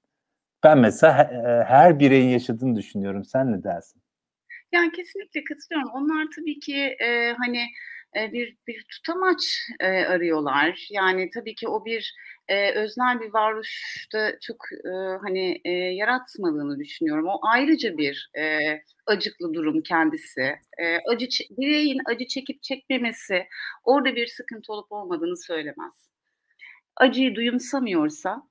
Ben 0.65 0.79
mesela 0.79 1.31
her 1.67 1.99
bireyin 1.99 2.29
yaşadığını 2.29 2.77
düşünüyorum. 2.77 3.25
Sen 3.25 3.53
ne 3.53 3.63
dersin? 3.65 4.03
Yani 4.73 4.93
kesinlikle 4.93 5.45
katılıyorum. 5.45 5.91
Onlar 5.95 6.27
tabii 6.37 6.61
ki 6.61 6.97
e, 7.01 7.33
hani 7.33 7.67
e, 8.17 8.33
bir 8.33 8.57
bir 8.67 8.85
tutamaç 8.89 9.59
e, 9.81 9.87
arıyorlar. 9.87 10.87
Yani 10.91 11.31
tabii 11.31 11.55
ki 11.55 11.69
o 11.69 11.85
bir 11.85 12.15
e, 12.49 12.73
öznel 12.73 13.21
bir 13.21 13.33
varoluşta 13.33 14.33
çok 14.41 14.57
e, 14.85 14.91
hani 15.23 15.61
e, 15.65 15.71
yaratmadığını 15.71 16.79
düşünüyorum. 16.79 17.27
O 17.29 17.39
ayrıca 17.43 17.99
bir 17.99 18.31
e, 18.39 18.59
acıklı 19.07 19.55
durum 19.55 19.83
kendisi. 19.83 20.41
E, 20.79 20.99
acı 21.09 21.27
bireyin 21.51 22.01
acı 22.07 22.27
çekip 22.27 22.63
çekmemesi 22.63 23.47
orada 23.85 24.17
bir 24.17 24.27
sıkıntı 24.27 24.73
olup 24.73 24.93
olmadığını 24.93 25.37
söylemez. 25.37 26.10
Acıyı 26.97 27.35
duyumsamıyorsa, 27.35 28.43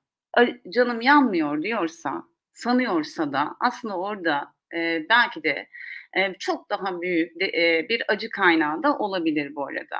canım 0.74 1.00
yanmıyor 1.00 1.62
diyorsa, 1.62 2.22
sanıyorsa 2.52 3.32
da 3.32 3.56
aslında 3.60 3.98
orada 3.98 4.52
e, 4.74 5.06
belki 5.10 5.42
de 5.42 5.68
e, 6.16 6.34
çok 6.38 6.70
daha 6.70 7.00
büyük 7.00 7.40
de, 7.40 7.44
e, 7.44 7.88
bir 7.88 8.02
acı 8.08 8.30
kaynağı 8.30 8.82
da 8.82 8.98
olabilir 8.98 9.54
bu 9.54 9.66
arada. 9.66 9.96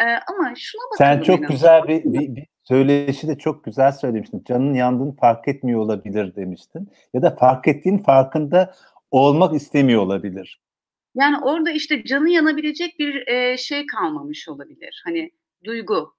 E, 0.00 0.04
ama 0.04 0.54
şuna 0.56 0.82
bakalım. 0.92 0.98
Sen 0.98 1.20
çok 1.20 1.48
güzel 1.48 1.88
bir, 1.88 2.04
bir, 2.04 2.36
bir 2.36 2.46
söyleşi 2.64 3.28
de 3.28 3.38
çok 3.38 3.64
güzel 3.64 3.92
söylemiştin. 3.92 4.44
Canın 4.48 4.74
yandığını 4.74 5.16
fark 5.16 5.48
etmiyor 5.48 5.80
olabilir 5.80 6.36
demiştin. 6.36 6.90
Ya 7.14 7.22
da 7.22 7.36
fark 7.36 7.68
ettiğin 7.68 7.98
farkında 7.98 8.74
olmak 9.10 9.54
istemiyor 9.54 10.02
olabilir. 10.02 10.60
Yani 11.14 11.38
orada 11.38 11.70
işte 11.70 12.04
canı 12.04 12.30
yanabilecek 12.30 12.98
bir 12.98 13.26
e, 13.28 13.56
şey 13.56 13.86
kalmamış 13.86 14.48
olabilir. 14.48 15.02
Hani 15.04 15.30
duygu. 15.64 16.15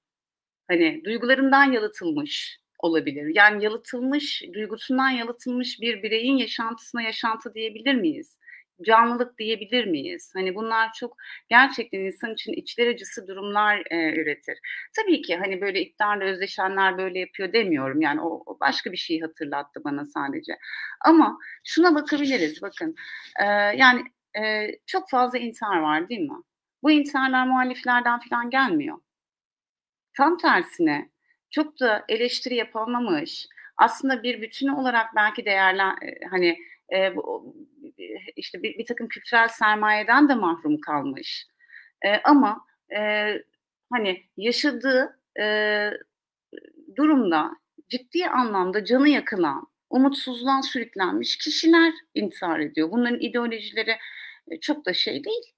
Hani 0.68 1.01
duygularından 1.05 1.72
yalıtılmış 1.72 2.59
olabilir. 2.80 3.32
Yani 3.36 3.63
yalıtılmış, 3.63 4.43
duygusundan 4.53 5.09
yalıtılmış 5.09 5.82
bir 5.82 6.03
bireyin 6.03 6.38
yaşantısına 6.38 7.01
yaşantı 7.01 7.53
diyebilir 7.53 7.95
miyiz? 7.95 8.38
canlılık 8.86 9.38
diyebilir 9.38 9.86
miyiz? 9.86 10.32
Hani 10.36 10.55
bunlar 10.55 10.93
çok 10.93 11.18
gerçekten 11.49 11.99
insan 11.99 12.34
için 12.34 12.53
içler 12.53 12.88
acısı 12.88 13.28
durumlar 13.28 13.84
e, 13.91 14.22
üretir. 14.22 14.57
Tabii 14.95 15.22
ki 15.22 15.38
hani 15.38 15.61
böyle 15.61 15.82
iktidarla 15.82 16.24
özdeşenler 16.24 16.97
böyle 16.97 17.20
yapıyor 17.20 17.53
demiyorum. 17.53 18.01
Yani 18.01 18.22
o, 18.22 18.43
o 18.45 18.59
başka 18.59 18.91
bir 18.91 18.97
şey 18.97 19.20
hatırlattı 19.20 19.84
bana 19.84 20.05
sadece. 20.05 20.57
Ama 21.05 21.38
şuna 21.63 21.95
bakabiliriz 21.95 22.61
bakın. 22.61 22.95
E, 23.39 23.45
yani 23.78 24.03
e, 24.43 24.68
çok 24.86 25.09
fazla 25.09 25.38
intihar 25.38 25.78
var 25.80 26.09
değil 26.09 26.22
mi? 26.22 26.38
Bu 26.84 26.91
intiharlar 26.91 27.47
muhaliflerden 27.47 28.20
falan 28.30 28.49
gelmiyor. 28.49 28.97
Tam 30.18 30.38
tersine 30.38 31.09
çok 31.49 31.80
da 31.80 32.05
eleştiri 32.09 32.55
yapılmamış, 32.55 33.47
aslında 33.78 34.24
bir 34.24 34.41
bütün 34.41 34.68
olarak 34.68 35.15
belki 35.15 35.45
değerler 35.45 35.95
hani 36.30 36.57
e, 36.93 37.15
bu, 37.15 37.55
işte 38.36 38.63
bir, 38.63 38.78
bir 38.78 38.86
takım 38.86 39.07
kültürel 39.07 39.47
sermayeden 39.47 40.30
de 40.30 40.36
mahrum 40.36 40.82
kalmış. 40.82 41.47
E, 42.05 42.15
ama 42.24 42.65
e, 42.97 43.34
hani 43.91 44.24
yaşadığı 44.38 45.20
e, 45.39 45.89
durumda 46.95 47.51
ciddi 47.89 48.28
anlamda 48.28 48.86
canı 48.86 49.09
yakılan, 49.09 49.68
umutsuzluğa 49.89 50.61
sürüklenmiş 50.61 51.38
kişiler 51.38 51.93
intihar 52.13 52.59
ediyor. 52.59 52.91
Bunların 52.91 53.20
ideolojileri 53.20 53.97
e, 54.51 54.59
çok 54.59 54.86
da 54.86 54.93
şey 54.93 55.24
değil. 55.24 55.53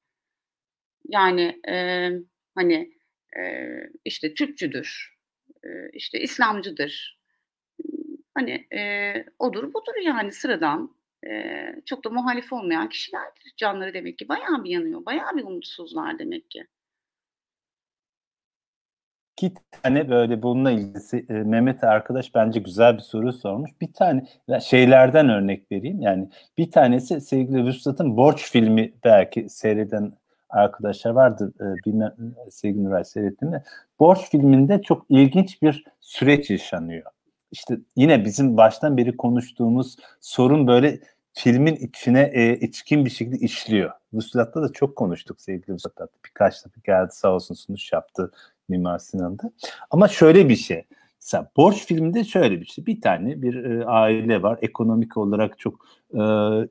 Yani 1.07 1.61
e, 1.69 2.09
hani 2.55 2.98
e, 3.37 3.73
işte 4.05 4.33
Türkçüdür, 4.33 5.17
işte 5.93 6.19
İslamcıdır. 6.19 7.19
Hani 8.33 8.67
odur 9.39 9.73
budur 9.73 9.93
yani 10.05 10.31
sıradan 10.31 10.95
çok 11.85 12.05
da 12.05 12.09
muhalif 12.09 12.53
olmayan 12.53 12.89
kişilerdir. 12.89 13.53
Canları 13.57 13.93
demek 13.93 14.17
ki 14.17 14.29
bayağı 14.29 14.63
bir 14.63 14.69
yanıyor. 14.69 15.05
Bayağı 15.05 15.37
bir 15.37 15.43
umutsuzlar 15.43 16.19
demek 16.19 16.49
ki. 16.49 16.67
İki 19.41 19.53
tane 19.71 20.09
böyle 20.09 20.41
bununla 20.41 20.71
ilgili 20.71 21.25
e, 21.29 21.33
Mehmet 21.33 21.83
arkadaş 21.83 22.35
bence 22.35 22.59
güzel 22.59 22.97
bir 22.97 23.01
soru 23.01 23.33
sormuş. 23.33 23.71
Bir 23.81 23.93
tane 23.93 24.27
şeylerden 24.61 25.29
örnek 25.29 25.71
vereyim. 25.71 26.01
Yani 26.01 26.29
bir 26.57 26.71
tanesi 26.71 27.21
sevgili 27.21 27.65
Vüsat'ın 27.65 28.17
Borç 28.17 28.51
filmi 28.51 28.93
belki 29.03 29.49
seyreden 29.49 30.13
arkadaşlar 30.49 31.11
vardır. 31.11 31.53
E, 31.61 31.75
bilmem 31.85 32.15
sevgili 32.51 32.83
Nuray 32.83 33.05
seyrettin 33.05 33.49
mi? 33.49 33.63
Borç 33.99 34.29
filminde 34.29 34.81
çok 34.81 35.05
ilginç 35.09 35.61
bir 35.61 35.83
süreç 36.01 36.49
yaşanıyor. 36.49 37.11
İşte 37.51 37.77
yine 37.95 38.25
bizim 38.25 38.57
baştan 38.57 38.97
beri 38.97 39.17
konuştuğumuz 39.17 39.95
sorun 40.21 40.67
böyle 40.67 40.99
filmin 41.33 41.75
içine 41.75 42.31
e, 42.33 42.55
içkin 42.59 43.05
bir 43.05 43.09
şekilde 43.09 43.37
işliyor. 43.37 43.91
Vuslat'ta 44.13 44.61
da 44.61 44.71
çok 44.71 44.95
konuştuk 44.95 45.41
sevgili 45.41 45.73
Vuslat. 45.73 46.09
Birkaç 46.25 46.65
defa 46.65 46.81
geldi 46.83 47.09
sağ 47.11 47.33
olsun 47.33 47.55
sunuş 47.55 47.91
yaptı 47.91 48.31
Mimar 48.69 48.99
Sinan'da. 48.99 49.51
Ama 49.91 50.07
şöyle 50.07 50.49
bir 50.49 50.55
şey. 50.55 50.85
Mesela 51.21 51.51
Borç 51.57 51.85
filminde 51.85 52.23
şöyle 52.23 52.61
bir 52.61 52.65
şey. 52.65 52.85
Bir 52.85 53.01
tane 53.01 53.41
bir 53.41 53.63
e, 53.63 53.85
aile 53.85 54.41
var. 54.41 54.59
Ekonomik 54.61 55.17
olarak 55.17 55.59
çok 55.59 55.85
e, 56.13 56.19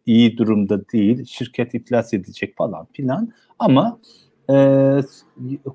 iyi 0.06 0.38
durumda 0.38 0.88
değil. 0.88 1.24
Şirket 1.24 1.74
iflas 1.74 2.14
edecek 2.14 2.56
falan 2.56 2.86
filan. 2.92 3.32
Ama 3.58 4.00
e, 4.50 4.98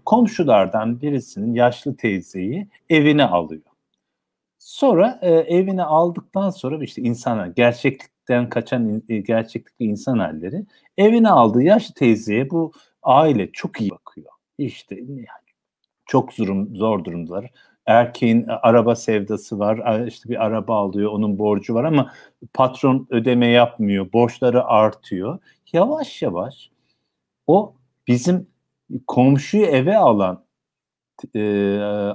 komşulardan 0.05 1.01
birisinin 1.01 1.53
yaşlı 1.53 1.95
teyzeyi 1.95 2.67
evine 2.89 3.25
alıyor. 3.25 3.61
Sonra 4.59 5.19
e, 5.21 5.31
evine 5.31 5.83
aldıktan 5.83 6.49
sonra 6.49 6.83
işte 6.83 7.01
insanlar 7.01 7.47
gerçeklikten 7.47 8.49
kaçan 8.49 9.03
e, 9.09 9.17
gerçeklik 9.17 9.75
insan 9.79 10.19
halleri 10.19 10.65
evine 10.97 11.29
aldığı 11.29 11.63
yaşlı 11.63 11.93
teyzeye 11.93 12.49
bu 12.49 12.71
aile 13.03 13.51
çok 13.51 13.81
iyi 13.81 13.89
bakıyor. 13.89 14.31
İşte 14.57 14.95
yani 14.95 15.43
çok 16.05 16.33
zor, 16.33 16.67
zor 16.73 17.03
durumdalar 17.03 17.51
erkeğin 17.85 18.45
araba 18.47 18.95
sevdası 18.95 19.59
var. 19.59 20.05
İşte 20.07 20.29
bir 20.29 20.45
araba 20.45 20.77
alıyor, 20.77 21.11
onun 21.11 21.39
borcu 21.39 21.73
var 21.73 21.83
ama 21.83 22.13
patron 22.53 23.07
ödeme 23.09 23.47
yapmıyor, 23.47 24.13
borçları 24.13 24.65
artıyor. 24.65 25.39
Yavaş 25.73 26.21
yavaş 26.21 26.69
o 27.47 27.73
bizim 28.07 28.47
komşuyu 29.07 29.65
eve 29.65 29.97
alan 29.97 30.45
e, 31.35 31.41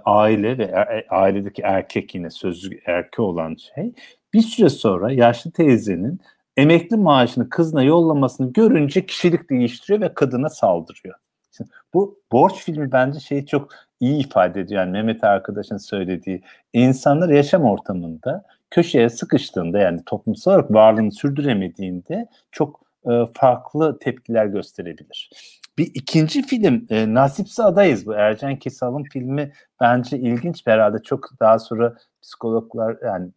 aile 0.05 0.59
ve 0.59 0.65
e, 0.65 1.07
ailedeki 1.09 1.63
erkek 1.63 2.15
yine 2.15 2.31
sözlü 2.31 2.81
erkeği 2.87 3.27
olan 3.27 3.57
şey 3.57 3.93
bir 4.33 4.43
süre 4.43 4.69
sonra 4.69 5.13
yaşlı 5.13 5.51
teyzenin 5.51 6.21
emekli 6.57 6.97
maaşını 6.97 7.49
kızına 7.49 7.83
yollamasını 7.83 8.53
görünce 8.53 9.07
kişilik 9.07 9.51
değiştiriyor 9.51 10.01
ve 10.01 10.15
kadına 10.15 10.49
saldırıyor. 10.49 11.15
Şimdi 11.57 11.71
bu 11.95 12.21
borç 12.33 12.55
filmi 12.55 12.93
bence 12.93 13.21
şeyi 13.21 13.47
çok 13.47 13.69
iyi 14.01 14.27
ifade 14.27 14.61
ediyor. 14.61 14.81
Yani 14.81 14.91
Mehmet 14.91 15.25
arkadaşın 15.25 15.77
söylediği 15.77 16.43
insanlar 16.73 17.29
yaşam 17.29 17.65
ortamında 17.65 18.45
köşeye 18.71 19.09
sıkıştığında 19.09 19.79
yani 19.79 20.01
toplumsal 20.07 20.53
olarak 20.53 20.75
varlığını 20.75 21.13
sürdüremediğinde 21.13 22.27
çok 22.53 22.81
e, 23.11 23.11
farklı 23.35 23.99
tepkiler 23.99 24.47
gösterebilir. 24.47 25.31
Bir 25.79 25.91
ikinci 25.95 26.43
film 26.43 26.87
e, 26.91 27.15
Nasipse 27.15 27.63
Adayız 27.63 28.07
bu 28.07 28.15
Ercan 28.15 28.57
Kesal'ın 28.57 29.03
filmi 29.03 29.53
bence 29.81 30.19
ilginç 30.19 30.67
herhalde 30.67 31.03
çok 31.03 31.31
daha 31.41 31.59
sonra 31.59 31.95
psikologlar 32.23 32.97
yani 33.05 33.29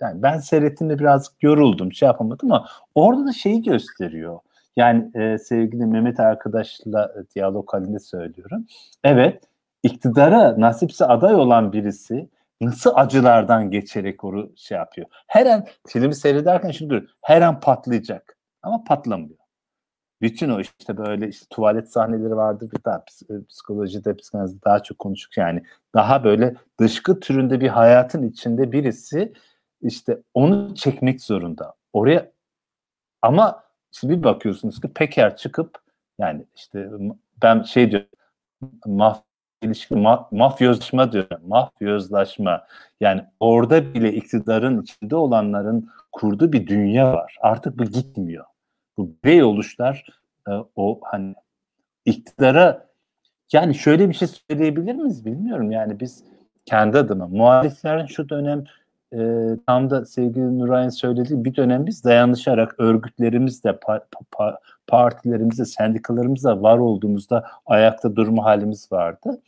yani 0.00 0.22
ben 0.22 0.38
seyrettiğimde 0.38 0.98
biraz 0.98 1.32
yoruldum 1.42 1.92
şey 1.92 2.06
yapamadım 2.06 2.52
ama 2.52 2.66
orada 2.94 3.26
da 3.26 3.32
şeyi 3.32 3.62
gösteriyor. 3.62 4.38
Yani 4.76 5.10
e, 5.14 5.38
sevgili 5.38 5.86
Mehmet 5.86 6.20
arkadaşla 6.20 7.04
e, 7.04 7.34
diyalog 7.34 7.72
halinde 7.72 7.98
söylüyorum. 7.98 8.66
Evet 9.04 9.42
iktidara 9.82 10.60
nasipse 10.60 11.04
aday 11.04 11.34
olan 11.34 11.72
birisi 11.72 12.28
nasıl 12.60 12.92
acılardan 12.94 13.70
geçerek 13.70 14.24
onu 14.24 14.52
şey 14.56 14.78
yapıyor. 14.78 15.06
Her 15.26 15.46
an 15.46 15.66
filmi 15.88 16.14
seyrederken 16.14 16.70
şunu 16.70 16.88
görüyorum. 16.88 17.14
Her 17.22 17.42
an 17.42 17.60
patlayacak 17.60 18.36
ama 18.62 18.84
patlamıyor. 18.84 19.40
Bütün 20.22 20.50
o 20.50 20.60
işte 20.60 20.96
böyle 20.96 21.28
işte 21.28 21.46
tuvalet 21.50 21.92
sahneleri 21.92 22.36
vardır. 22.36 22.70
Bir 22.70 22.84
daha 22.84 22.96
e, 23.30 23.44
psikolojide, 23.48 24.16
psikolojide 24.16 24.62
daha 24.64 24.82
çok 24.82 24.98
konuşuk 24.98 25.36
yani. 25.36 25.62
Daha 25.94 26.24
böyle 26.24 26.54
dışkı 26.80 27.20
türünde 27.20 27.60
bir 27.60 27.68
hayatın 27.68 28.22
içinde 28.22 28.72
birisi 28.72 29.32
işte 29.82 30.22
onu 30.34 30.74
çekmek 30.74 31.22
zorunda. 31.22 31.74
Oraya 31.92 32.32
ama 33.22 33.64
siz 33.90 34.10
bir 34.10 34.22
bakıyorsunuz 34.22 34.80
ki 34.80 34.92
Peker 34.92 35.36
çıkıp 35.36 35.78
yani 36.18 36.46
işte 36.56 36.90
ben 37.42 37.62
şey 37.62 37.90
diyorum 37.90 38.08
maf 38.86 39.22
ilişki 39.62 39.94
ma 39.94 40.28
mafyozlaşma 40.30 41.12
diyorum. 41.12 41.40
Mafyozlaşma. 41.46 42.66
Yani 43.00 43.24
orada 43.40 43.94
bile 43.94 44.12
iktidarın 44.12 44.82
içinde 44.82 45.16
olanların 45.16 45.90
kurduğu 46.12 46.52
bir 46.52 46.66
dünya 46.66 47.12
var. 47.12 47.36
Artık 47.40 47.78
bu 47.78 47.84
gitmiyor. 47.84 48.44
Bu 48.98 49.16
birey 49.24 49.42
oluşlar 49.42 50.06
e, 50.48 50.50
o 50.76 51.00
hani 51.04 51.34
iktidara 52.04 52.90
yani 53.52 53.74
şöyle 53.74 54.08
bir 54.08 54.14
şey 54.14 54.28
söyleyebilir 54.28 54.94
miyiz 54.94 55.24
bilmiyorum. 55.24 55.70
Yani 55.70 56.00
biz 56.00 56.24
kendi 56.66 56.98
adıma 56.98 57.26
muhaliflerin 57.26 58.06
şu 58.06 58.28
dönem 58.28 58.64
e, 59.14 59.18
tam 59.66 59.90
da 59.90 60.04
sevgili 60.06 60.58
Nuray'ın 60.58 60.88
söylediği 60.88 61.44
bir 61.44 61.56
dönem 61.56 61.86
biz 61.86 62.04
dayanışarak 62.04 62.74
örgütlerimizle, 62.78 63.78
pa, 63.78 64.06
pa, 64.30 64.58
partilerimizle, 64.86 65.64
sendikalarımızla 65.64 66.62
var 66.62 66.78
olduğumuzda 66.78 67.44
ayakta 67.66 68.16
durma 68.16 68.44
halimiz 68.44 68.92
vardı. 68.92 69.40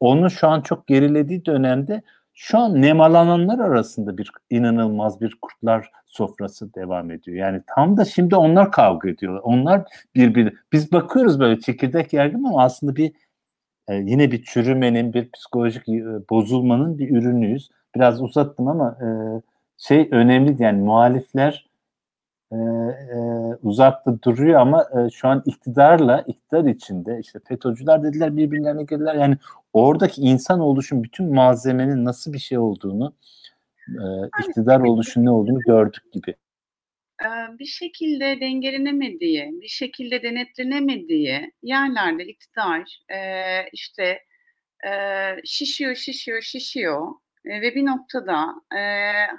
Onun 0.00 0.28
şu 0.28 0.48
an 0.48 0.60
çok 0.60 0.86
gerilediği 0.86 1.44
dönemde 1.44 2.02
şu 2.34 2.58
an 2.58 2.82
nemalananlar 2.82 3.58
arasında 3.58 4.18
bir 4.18 4.30
inanılmaz 4.50 5.20
bir 5.20 5.36
kurtlar 5.42 5.90
sofrası 6.06 6.74
devam 6.74 7.10
ediyor. 7.10 7.36
Yani 7.36 7.62
tam 7.66 7.96
da 7.96 8.04
şimdi 8.04 8.36
onlar 8.36 8.72
kavga 8.72 9.08
ediyorlar. 9.08 9.40
Onlar 9.44 9.82
birbiri. 10.14 10.54
Biz 10.72 10.92
bakıyoruz 10.92 11.40
böyle 11.40 11.60
çekirdek 11.60 12.12
yergin 12.12 12.44
ama 12.44 12.62
aslında 12.62 12.96
bir 12.96 13.12
e, 13.88 13.94
yine 13.94 14.30
bir 14.30 14.42
çürümenin, 14.42 15.12
bir 15.12 15.30
psikolojik 15.30 15.88
e, 15.88 16.04
bozulmanın 16.30 16.98
bir 16.98 17.10
ürünüyüz 17.10 17.68
biraz 17.98 18.22
uzattım 18.22 18.68
ama 18.68 18.98
e, 19.02 19.08
şey 19.78 20.08
önemli 20.10 20.62
yani 20.62 20.82
muhalifler 20.82 21.68
e, 22.52 22.56
e, 22.56 23.18
uzakta 23.62 24.22
duruyor 24.22 24.60
ama 24.60 24.82
e, 24.82 25.10
şu 25.10 25.28
an 25.28 25.42
iktidarla 25.46 26.24
iktidar 26.26 26.64
içinde 26.64 27.18
işte 27.20 27.38
FETÖ'cüler 27.48 28.02
dediler 28.02 28.36
birbirlerine 28.36 28.82
girdiler 28.82 29.14
yani 29.14 29.36
oradaki 29.72 30.20
insan 30.20 30.60
oluşun 30.60 31.04
bütün 31.04 31.34
malzemenin 31.34 32.04
nasıl 32.04 32.32
bir 32.32 32.38
şey 32.38 32.58
olduğunu 32.58 33.14
e, 33.88 34.04
iktidar 34.48 34.80
oluşun 34.80 35.24
ne 35.24 35.30
olduğunu 35.30 35.60
gördük 35.60 36.12
gibi. 36.12 36.34
Bir 37.58 37.64
şekilde 37.64 38.40
dengelenemediği, 38.40 39.60
bir 39.62 39.68
şekilde 39.68 40.22
denetlenemediği 40.22 41.52
yerlerde 41.62 42.24
iktidar 42.24 43.04
işte 43.72 44.18
şişiyor, 45.44 45.94
şişiyor, 45.94 46.42
şişiyor 46.42 47.12
e, 47.48 47.62
ve 47.62 47.74
bir 47.74 47.86
noktada 47.86 48.54
e, 48.76 48.80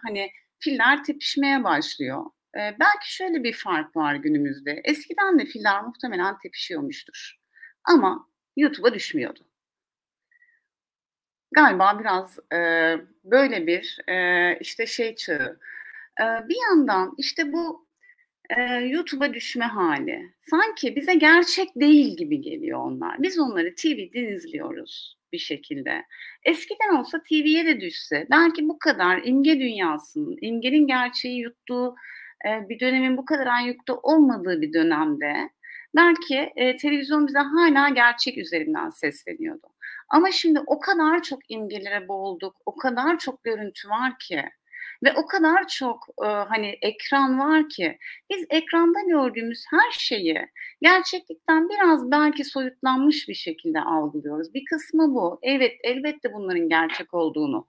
hani 0.03 0.31
filler 0.59 1.03
tepişmeye 1.03 1.63
başlıyor. 1.63 2.25
E, 2.55 2.59
belki 2.79 3.15
şöyle 3.15 3.43
bir 3.43 3.53
fark 3.53 3.95
var 3.95 4.15
günümüzde. 4.15 4.81
Eskiden 4.83 5.39
de 5.39 5.45
filler 5.45 5.81
muhtemelen 5.83 6.37
tepişiyormuştur. 6.37 7.35
Ama 7.83 8.29
YouTube'a 8.57 8.93
düşmüyordu. 8.93 9.39
Galiba 11.51 11.99
biraz 11.99 12.39
e, 12.53 12.57
böyle 13.23 13.67
bir 13.67 13.97
e, 14.07 14.57
işte 14.59 14.85
şey 14.85 15.15
çağı. 15.15 15.59
E, 16.21 16.23
bir 16.49 16.57
yandan 16.69 17.13
işte 17.17 17.53
bu 17.53 17.87
e, 18.57 18.61
YouTube'a 18.73 19.33
düşme 19.33 19.65
hali. 19.65 20.33
Sanki 20.49 20.95
bize 20.95 21.13
gerçek 21.15 21.75
değil 21.75 22.17
gibi 22.17 22.41
geliyor 22.41 22.79
onlar. 22.79 23.23
Biz 23.23 23.39
onları 23.39 23.75
TV'den 23.75 24.33
izliyoruz 24.33 25.18
bir 25.33 25.37
şekilde. 25.37 26.05
Eskiden 26.45 26.95
olsa 26.95 27.23
TV'ye 27.29 27.65
de 27.65 27.81
düşse 27.81 28.27
belki 28.31 28.69
bu 28.69 28.79
kadar 28.79 29.21
imge 29.23 29.59
dünyasının, 29.59 30.37
imgenin 30.41 30.87
gerçeği 30.87 31.39
yuttuğu 31.39 31.95
e, 32.47 32.69
bir 32.69 32.79
dönemin 32.79 33.17
bu 33.17 33.25
kadar 33.25 33.47
ayyukta 33.47 33.95
olmadığı 33.95 34.61
bir 34.61 34.73
dönemde 34.73 35.49
belki 35.95 36.51
e, 36.55 36.77
televizyon 36.77 37.27
bize 37.27 37.39
hala 37.39 37.89
gerçek 37.89 38.37
üzerinden 38.37 38.89
sesleniyordu. 38.89 39.67
Ama 40.09 40.31
şimdi 40.31 40.59
o 40.67 40.79
kadar 40.79 41.23
çok 41.23 41.39
imgelere 41.51 42.07
boğulduk, 42.07 42.55
o 42.65 42.75
kadar 42.75 43.19
çok 43.19 43.43
görüntü 43.43 43.89
var 43.89 44.13
ki 44.19 44.43
ve 45.03 45.13
o 45.13 45.25
kadar 45.27 45.67
çok 45.67 46.07
e, 46.23 46.25
hani 46.25 46.77
ekran 46.81 47.39
var 47.39 47.69
ki 47.69 47.97
biz 48.29 48.45
ekranda 48.49 48.99
gördüğümüz 49.07 49.63
her 49.69 49.91
şeyi 49.91 50.47
gerçeklikten 50.81 51.69
biraz 51.69 52.11
belki 52.11 52.43
soyutlanmış 52.43 53.29
bir 53.29 53.33
şekilde 53.33 53.81
algılıyoruz. 53.81 54.53
Bir 54.53 54.65
kısmı 54.65 55.15
bu. 55.15 55.39
Evet 55.43 55.73
elbette 55.83 56.33
bunların 56.33 56.69
gerçek 56.69 57.13
olduğunu 57.13 57.67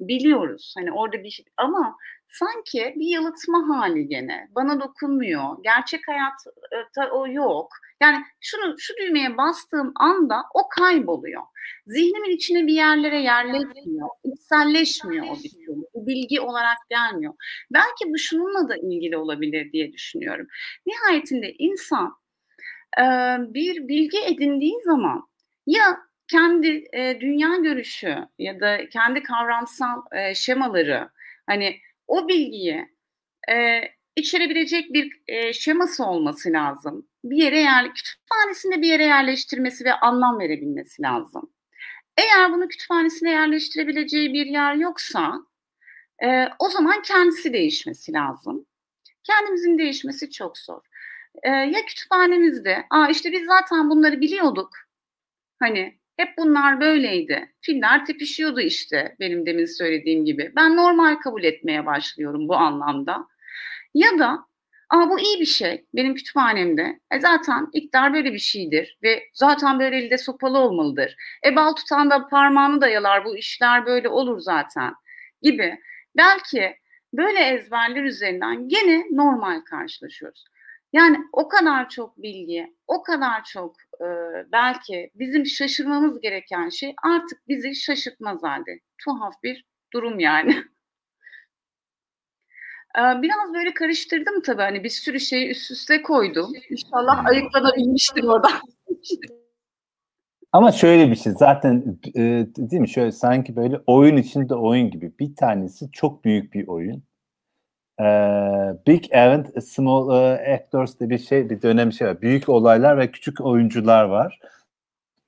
biliyoruz. 0.00 0.74
Hani 0.78 0.92
orada 0.92 1.24
bir 1.24 1.30
şey 1.30 1.46
ama 1.56 1.96
sanki 2.28 2.94
bir 2.96 3.06
yalıtma 3.06 3.68
hali 3.68 4.08
gene. 4.08 4.48
Bana 4.54 4.80
dokunmuyor. 4.80 5.62
Gerçek 5.62 6.00
hayatta 6.08 7.10
o 7.12 7.28
yok. 7.28 7.72
Yani 8.00 8.24
şunu 8.40 8.74
şu 8.78 8.94
düğmeye 8.96 9.36
bastığım 9.36 9.92
anda 9.96 10.42
o 10.54 10.68
kayboluyor. 10.68 11.42
Zihnimin 11.86 12.30
içine 12.30 12.66
bir 12.66 12.74
yerlere 12.74 13.20
yerleşmiyor. 13.20 14.08
İçselleşmiyor 14.24 15.26
o 15.26 15.36
bir 15.44 15.50
türlü. 15.50 16.06
bilgi 16.06 16.40
olarak 16.40 16.78
gelmiyor. 16.90 17.34
Belki 17.72 18.12
bu 18.12 18.18
şununla 18.18 18.68
da 18.68 18.76
ilgili 18.76 19.16
olabilir 19.16 19.72
diye 19.72 19.92
düşünüyorum. 19.92 20.46
Nihayetinde 20.86 21.52
insan 21.58 22.14
e, 22.98 23.04
bir 23.54 23.88
bilgi 23.88 24.18
edindiği 24.18 24.80
zaman 24.84 25.28
ya 25.66 25.98
kendi 26.28 26.84
e, 26.92 27.20
dünya 27.20 27.56
görüşü 27.56 28.16
ya 28.38 28.60
da 28.60 28.88
kendi 28.88 29.22
kavramsal 29.22 30.02
e, 30.12 30.34
şemaları 30.34 31.08
hani 31.46 31.80
o 32.08 32.28
bilgiyi 32.28 32.88
e, 33.50 33.82
içerebilecek 34.16 34.92
bir 34.92 35.22
e, 35.28 35.52
şeması 35.52 36.04
olması 36.04 36.52
lazım. 36.52 37.08
Bir 37.24 37.36
yere 37.36 37.60
yer, 37.60 37.94
kütüphanesinde 37.94 38.82
bir 38.82 38.86
yere 38.86 39.04
yerleştirmesi 39.04 39.84
ve 39.84 39.92
anlam 39.94 40.38
verebilmesi 40.38 41.02
lazım. 41.02 41.52
Eğer 42.16 42.52
bunu 42.52 42.68
kütüphanesine 42.68 43.30
yerleştirebileceği 43.30 44.32
bir 44.32 44.46
yer 44.46 44.74
yoksa 44.74 45.34
e, 46.24 46.48
o 46.58 46.68
zaman 46.68 47.02
kendisi 47.02 47.52
değişmesi 47.52 48.12
lazım. 48.12 48.66
Kendimizin 49.24 49.78
değişmesi 49.78 50.30
çok 50.30 50.58
zor. 50.58 50.80
E, 51.42 51.50
ya 51.50 51.84
kütüphanemizde, 51.86 52.86
aa 52.90 53.08
işte 53.08 53.32
biz 53.32 53.46
zaten 53.46 53.90
bunları 53.90 54.20
biliyorduk. 54.20 54.70
Hani 55.60 55.97
hep 56.18 56.38
bunlar 56.38 56.80
böyleydi. 56.80 57.52
Filler 57.60 58.06
tepişiyordu 58.06 58.60
işte 58.60 59.16
benim 59.20 59.46
demin 59.46 59.64
söylediğim 59.64 60.24
gibi. 60.24 60.52
Ben 60.56 60.76
normal 60.76 61.16
kabul 61.16 61.44
etmeye 61.44 61.86
başlıyorum 61.86 62.48
bu 62.48 62.56
anlamda. 62.56 63.26
Ya 63.94 64.18
da 64.18 64.38
ama 64.90 65.10
bu 65.10 65.20
iyi 65.20 65.40
bir 65.40 65.46
şey 65.46 65.84
benim 65.94 66.14
kütüphanemde. 66.14 67.00
E 67.10 67.20
zaten 67.20 67.68
iktidar 67.72 68.14
böyle 68.14 68.32
bir 68.32 68.38
şeydir 68.38 68.98
ve 69.02 69.22
zaten 69.32 69.80
böyle 69.80 69.96
elde 69.96 70.18
sopalı 70.18 70.58
olmalıdır. 70.58 71.16
E 71.44 71.56
bal 71.56 71.72
tutan 71.72 72.10
da 72.10 72.28
parmağını 72.28 72.80
dayalar 72.80 73.24
bu 73.24 73.36
işler 73.36 73.86
böyle 73.86 74.08
olur 74.08 74.40
zaten 74.40 74.94
gibi. 75.42 75.78
Belki 76.16 76.76
böyle 77.12 77.40
ezberler 77.40 78.04
üzerinden 78.04 78.68
gene 78.68 79.04
normal 79.10 79.60
karşılaşıyoruz. 79.60 80.44
Yani 80.92 81.18
o 81.32 81.48
kadar 81.48 81.88
çok 81.88 82.22
bilgi, 82.22 82.76
o 82.86 83.02
kadar 83.02 83.44
çok 83.44 83.76
e, 84.00 84.06
belki 84.52 85.10
bizim 85.14 85.46
şaşırmamız 85.46 86.20
gereken 86.20 86.68
şey 86.68 86.94
artık 87.04 87.48
bizi 87.48 87.74
şaşırtmaz 87.74 88.42
halde. 88.42 88.80
Tuhaf 89.04 89.34
bir 89.42 89.64
durum 89.92 90.20
yani. 90.20 90.56
Biraz 92.96 93.54
böyle 93.54 93.74
karıştırdım 93.74 94.42
tabii 94.42 94.62
hani 94.62 94.84
bir 94.84 94.88
sürü 94.88 95.20
şeyi 95.20 95.50
üst 95.50 95.70
üste 95.70 96.02
koydum. 96.02 96.52
İnşallah 96.70 97.26
ayıklanabilmiştir 97.26 98.24
orada. 98.24 98.48
Ama 100.52 100.72
şöyle 100.72 101.10
bir 101.10 101.16
şey 101.16 101.32
zaten 101.32 101.98
e, 102.16 102.20
değil 102.56 102.80
mi 102.80 102.88
şöyle 102.88 103.12
sanki 103.12 103.56
böyle 103.56 103.80
oyun 103.86 104.16
içinde 104.16 104.54
oyun 104.54 104.90
gibi 104.90 105.18
bir 105.18 105.36
tanesi 105.36 105.90
çok 105.92 106.24
büyük 106.24 106.54
bir 106.54 106.68
oyun. 106.68 107.07
E, 108.00 108.04
big 108.86 109.04
event, 109.10 109.64
small 109.64 110.10
e, 110.10 110.54
actors 110.54 111.00
diye 111.00 111.10
bir 111.10 111.18
şey 111.18 111.50
bir 111.50 111.62
dönem 111.62 111.92
şey 111.92 112.08
var. 112.08 112.20
Büyük 112.20 112.48
olaylar 112.48 112.98
ve 112.98 113.10
küçük 113.10 113.40
oyuncular 113.40 114.04
var. 114.04 114.40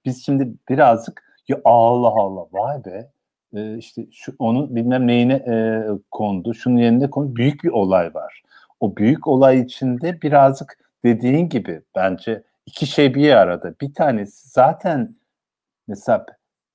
Biz 0.04 0.24
şimdi 0.26 0.52
birazcık 0.68 1.22
ya 1.48 1.60
Allah 1.64 2.08
Allah 2.08 2.46
vay 2.52 2.84
be 2.84 3.10
e, 3.54 3.76
işte 3.78 4.06
şu 4.12 4.34
onun 4.38 4.76
bilmem 4.76 5.06
neyine 5.06 5.34
e, 5.34 5.84
kondu, 6.10 6.54
şunun 6.54 6.76
yerine 6.76 7.10
kondu. 7.10 7.36
Büyük 7.36 7.64
bir 7.64 7.68
olay 7.68 8.14
var. 8.14 8.42
O 8.80 8.96
büyük 8.96 9.26
olay 9.26 9.60
içinde 9.60 10.22
birazcık 10.22 10.78
dediğin 11.04 11.48
gibi 11.48 11.82
bence 11.96 12.42
iki 12.66 12.86
şey 12.86 13.14
bir 13.14 13.32
arada. 13.32 13.74
Bir 13.80 13.94
tanesi 13.94 14.48
zaten 14.48 15.14
mesela 15.88 16.26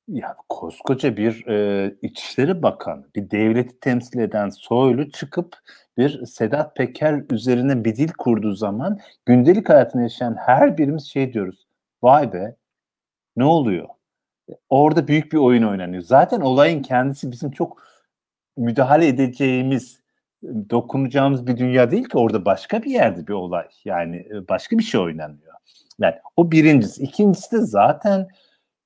ya 0.08 0.36
koskoca 0.50 1.18
bir 1.18 1.48
e, 1.48 1.96
İçişleri 2.02 2.64
Bakanı, 2.64 3.06
bir 3.16 3.32
devleti 3.32 3.80
temsil 3.80 4.20
eden 4.20 4.50
Soylu 4.50 5.12
çıkıp 5.12 5.56
bir 5.98 6.26
Sedat 6.26 6.76
Peker 6.76 7.24
üzerine 7.32 7.86
bir 7.86 7.96
dil 7.96 8.10
kurduğu 8.18 8.54
zaman 8.54 9.00
gündelik 9.26 9.70
hayatını 9.70 10.02
yaşayan 10.02 10.36
her 10.36 10.78
birimiz 10.78 11.06
şey 11.06 11.34
diyoruz. 11.34 11.68
Vay 12.04 12.34
be 12.34 12.56
ne 13.36 13.46
oluyor? 13.46 13.88
orada 14.70 15.08
büyük 15.08 15.34
bir 15.34 15.38
oyun 15.38 15.64
oynanıyor. 15.64 16.04
Zaten 16.04 16.42
olayın 16.42 16.82
kendisi 16.82 17.32
bizim 17.32 17.52
çok 17.52 17.84
müdahale 18.58 19.08
edeceğimiz, 19.08 20.00
dokunacağımız 20.70 21.48
bir 21.48 21.58
dünya 21.58 21.92
değil 21.92 22.04
ki 22.04 22.18
orada 22.18 22.46
başka 22.46 22.84
bir 22.84 22.92
yerde 22.92 23.28
bir 23.28 23.34
olay. 23.34 23.68
Yani 23.86 24.28
başka 24.50 24.78
bir 24.78 24.84
şey 24.84 25.02
oynanıyor. 25.02 25.54
Yani 26.00 26.16
o 26.36 26.52
birincisi. 26.52 27.04
İkincisi 27.04 27.52
de 27.52 27.62
zaten 27.62 28.28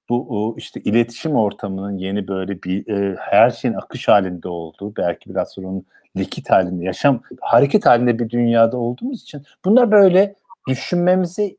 bu 0.09 0.55
işte 0.57 0.79
iletişim 0.79 1.35
ortamının 1.35 1.97
yeni 1.97 2.27
böyle 2.27 2.63
bir 2.63 2.87
e, 2.87 3.15
her 3.19 3.49
şeyin 3.49 3.75
akış 3.75 4.07
halinde 4.07 4.47
olduğu, 4.47 4.95
belki 4.95 5.29
biraz 5.29 5.51
sonra 5.51 5.67
onun 5.67 5.85
likit 6.17 6.49
halinde, 6.49 6.85
yaşam 6.85 7.21
hareket 7.41 7.85
halinde 7.85 8.19
bir 8.19 8.29
dünyada 8.29 8.77
olduğumuz 8.77 9.21
için 9.21 9.43
bunlar 9.65 9.91
böyle 9.91 10.35
düşünmemize 10.67 11.55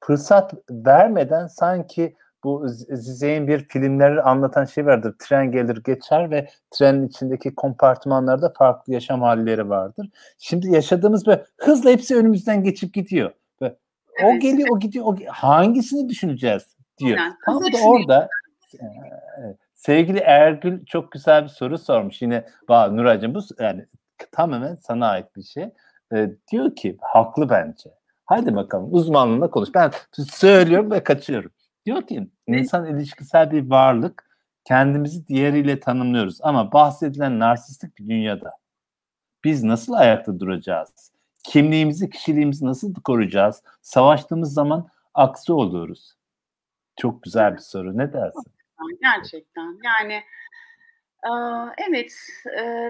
fırsat 0.00 0.54
vermeden 0.70 1.46
sanki 1.46 2.16
bu 2.44 2.68
Zizek'in 2.68 3.48
bir 3.48 3.68
filmleri 3.68 4.22
anlatan 4.22 4.64
şey 4.64 4.86
vardır. 4.86 5.14
Tren 5.18 5.52
gelir 5.52 5.82
geçer 5.84 6.30
ve 6.30 6.48
trenin 6.70 7.08
içindeki 7.08 7.54
kompartmanlarda 7.54 8.52
farklı 8.58 8.92
yaşam 8.92 9.22
halleri 9.22 9.68
vardır. 9.68 10.10
Şimdi 10.38 10.70
yaşadığımız 10.70 11.26
böyle 11.26 11.44
hızla 11.56 11.90
hepsi 11.90 12.16
önümüzden 12.16 12.64
geçip 12.64 12.94
gidiyor. 12.94 13.32
Ve. 13.62 13.76
O 14.24 14.38
geliyor, 14.38 14.68
o 14.72 14.78
gidiyor. 14.78 15.04
O, 15.04 15.16
hangisini 15.28 16.08
düşüneceğiz 16.08 16.79
diyor. 17.00 17.18
Yani, 17.18 17.34
Tam 17.44 17.62
da 17.62 17.78
orada 17.84 18.28
e, 18.74 18.84
sevgili 19.74 20.18
Ergül 20.18 20.84
çok 20.84 21.12
güzel 21.12 21.44
bir 21.44 21.48
soru 21.48 21.78
sormuş. 21.78 22.22
Yine 22.22 22.44
bak 22.68 22.92
Nuracığım 22.92 23.34
bu 23.34 23.40
yani 23.58 23.86
tamamen 24.32 24.74
sana 24.74 25.08
ait 25.08 25.36
bir 25.36 25.42
şey. 25.42 25.70
E, 26.14 26.30
diyor 26.52 26.76
ki 26.76 26.98
haklı 27.00 27.50
bence. 27.50 27.90
Haydi 28.24 28.54
bakalım 28.56 28.88
uzmanlığına 28.94 29.50
konuş. 29.50 29.68
Ben 29.74 29.90
söylüyorum 30.28 30.90
ve 30.90 31.04
kaçıyorum. 31.04 31.50
Diyor 31.86 32.02
ki 32.02 32.28
insan 32.46 32.86
ilişkisel 32.86 33.50
bir 33.50 33.70
varlık 33.70 34.30
kendimizi 34.64 35.26
diğeriyle 35.26 35.80
tanımlıyoruz 35.80 36.38
ama 36.42 36.72
bahsedilen 36.72 37.38
narsistik 37.38 37.98
bir 37.98 38.08
dünyada 38.08 38.52
biz 39.44 39.64
nasıl 39.64 39.92
ayakta 39.92 40.40
duracağız? 40.40 41.12
Kimliğimizi, 41.44 42.10
kişiliğimizi 42.10 42.66
nasıl 42.66 42.94
koruyacağız? 42.94 43.62
Savaştığımız 43.82 44.52
zaman 44.52 44.88
aksi 45.14 45.52
oluyoruz. 45.52 46.14
Çok 46.96 47.22
güzel 47.22 47.52
bir 47.52 47.58
soru. 47.58 47.98
Ne 47.98 48.12
dersin? 48.12 48.52
Gerçekten. 49.02 49.78
Yani 49.84 50.22
evet 51.88 52.12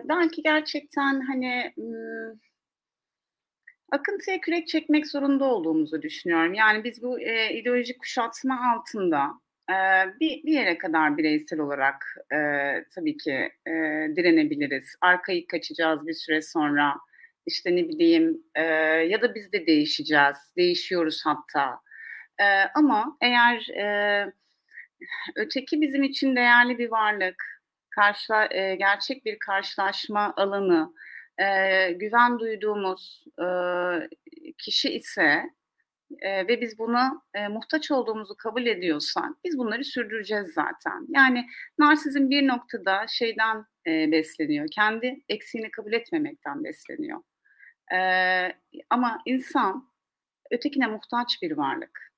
belki 0.05 0.43
gerçekten 0.43 1.21
hani 1.21 1.75
akıntıya 3.93 4.41
kürek 4.41 4.69
çekmek 4.69 5.07
zorunda 5.07 5.45
olduğumuzu 5.45 6.03
düşünüyorum. 6.03 6.55
Yani 6.55 6.85
biz 6.85 7.03
bu 7.03 7.21
ideolojik 7.21 7.99
kuşatma 7.99 8.75
altında 8.75 9.31
bir, 10.21 10.45
bir 10.45 10.53
yere 10.53 10.79
kadar 10.79 11.19
bireysel 11.19 11.61
olarak 11.61 12.05
e, 12.33 12.37
tabii 12.95 13.17
ki 13.17 13.33
e, 13.67 13.73
direnebiliriz. 14.17 14.95
Arkayı 15.01 15.47
kaçacağız 15.47 16.07
bir 16.07 16.13
süre 16.13 16.43
sonra. 16.43 16.95
İşte 17.47 17.77
ne 17.77 17.89
bileyim 17.89 18.43
e, 18.55 18.63
ya 19.09 19.23
da 19.23 19.35
biz 19.35 19.53
de 19.53 19.67
değişeceğiz. 19.67 20.37
Değişiyoruz 20.57 21.23
hatta. 21.25 21.81
E, 22.41 22.45
ama 22.75 23.17
eğer 23.21 23.69
e, 23.69 24.33
öteki 25.37 25.81
bizim 25.81 26.03
için 26.03 26.37
değerli 26.37 26.79
bir 26.79 26.91
varlık, 26.91 27.63
karşıla, 27.91 28.49
e, 28.51 28.75
gerçek 28.75 29.25
bir 29.25 29.39
karşılaşma 29.39 30.35
alanı, 30.37 30.95
e, 31.39 31.93
güven 31.93 32.39
duyduğumuz 32.39 33.25
e, 33.39 33.47
kişi 34.59 34.91
ise 34.95 35.51
e, 36.23 36.49
ve 36.49 36.61
biz 36.61 36.79
buna 36.79 37.23
e, 37.35 37.49
muhtaç 37.49 37.91
olduğumuzu 37.91 38.37
kabul 38.37 38.67
ediyorsak 38.67 39.31
biz 39.45 39.59
bunları 39.59 39.85
sürdüreceğiz 39.85 40.53
zaten. 40.55 41.07
Yani 41.09 41.47
narsizm 41.79 42.31
bir 42.31 42.49
noktada 42.49 43.07
şeyden 43.09 43.65
e, 43.87 44.13
besleniyor. 44.13 44.69
Kendi 44.73 45.21
eksiğini 45.29 45.71
kabul 45.71 45.93
etmemekten 45.93 46.65
besleniyor. 46.65 47.21
E, 47.95 47.99
ama 48.91 49.19
insan 49.27 49.91
ötekine 50.51 50.87
muhtaç 50.87 51.43
bir 51.43 51.57
varlık. 51.57 52.10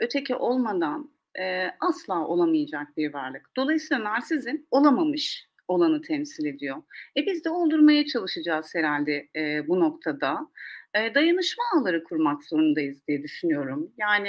Öteki 0.00 0.34
olmadan 0.34 1.10
e, 1.38 1.70
asla 1.80 2.26
olamayacak 2.26 2.96
bir 2.96 3.14
varlık. 3.14 3.50
Dolayısıyla 3.56 4.04
narsizm 4.04 4.56
olamamış 4.70 5.46
olanı 5.68 6.02
temsil 6.02 6.46
ediyor. 6.46 6.76
E 7.16 7.26
biz 7.26 7.44
de 7.44 7.50
oldurmaya 7.50 8.06
çalışacağız 8.06 8.74
herhalde 8.74 9.28
e, 9.36 9.68
bu 9.68 9.80
noktada. 9.80 10.48
E, 10.94 11.14
dayanışma 11.14 11.64
ağları 11.74 12.04
kurmak 12.04 12.44
zorundayız 12.44 13.06
diye 13.08 13.22
düşünüyorum. 13.22 13.92
Yani 13.98 14.28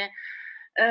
e, 0.80 0.85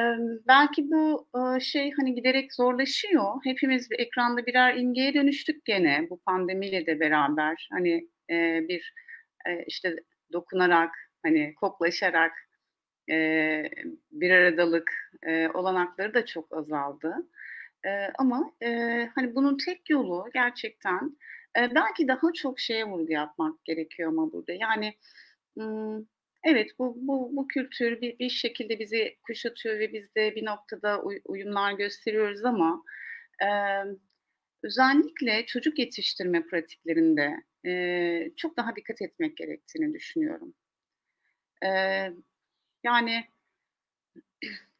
belki 0.48 0.90
bu 0.90 1.28
e, 1.34 1.60
şey 1.60 1.90
hani 2.00 2.14
giderek 2.14 2.54
zorlaşıyor. 2.54 3.24
Hepimiz 3.44 3.90
bir 3.90 3.98
ekranda 3.98 4.46
birer 4.46 4.76
imgeye 4.76 5.14
dönüştük 5.14 5.64
gene 5.64 6.06
bu 6.10 6.20
pandemiyle 6.20 6.86
de 6.86 7.00
beraber. 7.00 7.68
Hani 7.72 8.08
e, 8.30 8.68
bir 8.68 8.94
e, 9.48 9.64
işte 9.66 9.96
dokunarak, 10.32 10.90
hani 11.22 11.54
koklaşarak 11.54 12.32
e, 13.10 13.62
bir 14.12 14.30
aradalık 14.30 14.92
e, 15.22 15.48
olanakları 15.48 16.14
da 16.14 16.26
çok 16.26 16.56
azaldı. 16.56 17.14
E, 17.86 17.90
ama 18.18 18.52
e, 18.62 18.68
hani 19.14 19.34
bunun 19.34 19.56
tek 19.66 19.90
yolu 19.90 20.26
gerçekten 20.34 21.16
e, 21.58 21.74
belki 21.74 22.08
daha 22.08 22.32
çok 22.34 22.60
şeye 22.60 22.84
vurgu 22.86 23.12
yapmak 23.12 23.64
gerekiyor 23.64 24.08
ama 24.10 24.32
burada. 24.32 24.52
Yani 24.52 24.94
Evet, 26.44 26.70
bu 26.78 26.94
bu 26.98 27.36
bu 27.36 27.48
kültür 27.48 28.00
bir 28.00 28.18
bir 28.18 28.28
şekilde 28.30 28.78
bizi 28.78 29.16
kuşatıyor 29.22 29.78
ve 29.78 29.92
biz 29.92 30.14
de 30.14 30.34
bir 30.34 30.44
noktada 30.46 31.02
uy 31.02 31.20
uyumlar 31.24 31.72
gösteriyoruz 31.72 32.44
ama, 32.44 32.82
emm, 33.42 33.96
özellikle 34.64 35.46
çocuk 35.46 35.78
yetiştirme 35.78 36.46
pratiklerinde, 36.46 37.36
eee, 37.64 38.32
çok 38.36 38.56
daha 38.56 38.76
dikkat 38.76 39.02
etmek 39.02 39.36
gerektiğini 39.36 39.94
düşünüyorum. 39.94 40.54
Eee, 41.62 42.12
yani 42.86 43.24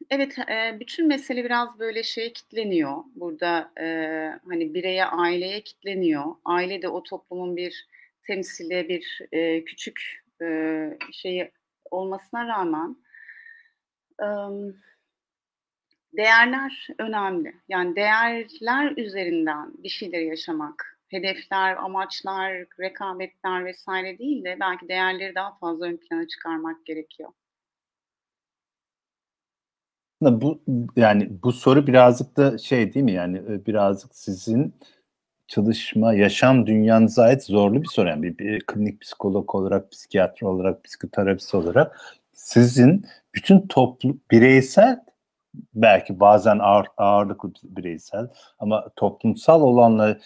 Evet, 0.09 0.37
eee, 0.49 0.77
bütün 0.79 1.07
mesele 1.07 1.43
biraz 1.45 1.79
böyle 1.79 2.03
şeye 2.03 2.33
kilitleniyor. 2.33 2.95
Burada, 3.15 3.71
eee, 3.79 4.39
hani, 4.49 4.73
bireye, 4.73 5.05
aileye 5.05 5.61
kilitleniyor. 5.61 6.25
Aile 6.45 6.81
de 6.81 6.89
o 6.89 7.03
toplumun 7.03 7.57
bir 7.57 7.87
temsili, 8.23 8.89
bir, 8.89 9.19
eee, 9.31 9.63
küçük, 9.65 10.23
eee, 10.41 10.97
şeyi 11.11 11.51
olmasına 11.91 12.47
rağmen, 12.47 12.95
emm, 14.19 14.73
değerler 16.17 16.87
önemli. 16.99 17.53
Yani 17.69 17.95
değerler 17.95 18.93
üzerinden 18.97 19.73
bir 19.83 19.89
şeyleri 19.89 20.25
yaşamak, 20.25 20.99
hedefler, 21.07 21.75
amaçlar, 21.75 22.65
rekabetler 22.79 23.71
vs. 23.71 23.87
değil 24.19 24.43
de 24.43 24.57
belki 24.59 24.87
değerleri 24.87 25.35
daha 25.35 25.57
fazla 25.57 25.85
ön 25.85 25.97
plana 25.97 26.27
çıkarmak 26.27 26.85
gerekiyor. 26.85 27.29
Bu 30.21 30.61
yani 30.95 31.29
bu 31.43 31.51
soru 31.51 31.87
birazcık 31.87 32.37
da 32.37 32.57
şey 32.57 32.93
değil 32.93 33.03
mi 33.03 33.11
yani 33.11 33.65
birazcık 33.65 34.15
sizin 34.15 34.73
çalışma, 35.47 36.13
yaşam 36.13 36.67
dünyanıza 36.67 37.23
ait 37.23 37.43
zorlu 37.43 37.81
bir 37.81 37.87
soru. 37.87 38.09
Yani 38.09 38.23
bir, 38.23 38.37
bir 38.37 38.59
klinik 38.59 39.01
psikolog 39.01 39.55
olarak, 39.55 39.91
psikiyatr 39.91 40.43
olarak, 40.43 40.83
psikoterapist 40.83 41.55
olarak 41.55 42.01
sizin 42.33 43.05
bütün 43.35 43.67
toplu 43.67 44.17
bireysel 44.31 44.99
belki 45.73 46.19
bazen 46.19 46.59
ağır, 46.59 46.87
ağırlıklı 46.97 47.51
bireysel 47.63 48.27
ama 48.59 48.89
toplumsal 48.95 49.61
olanla 49.61 50.17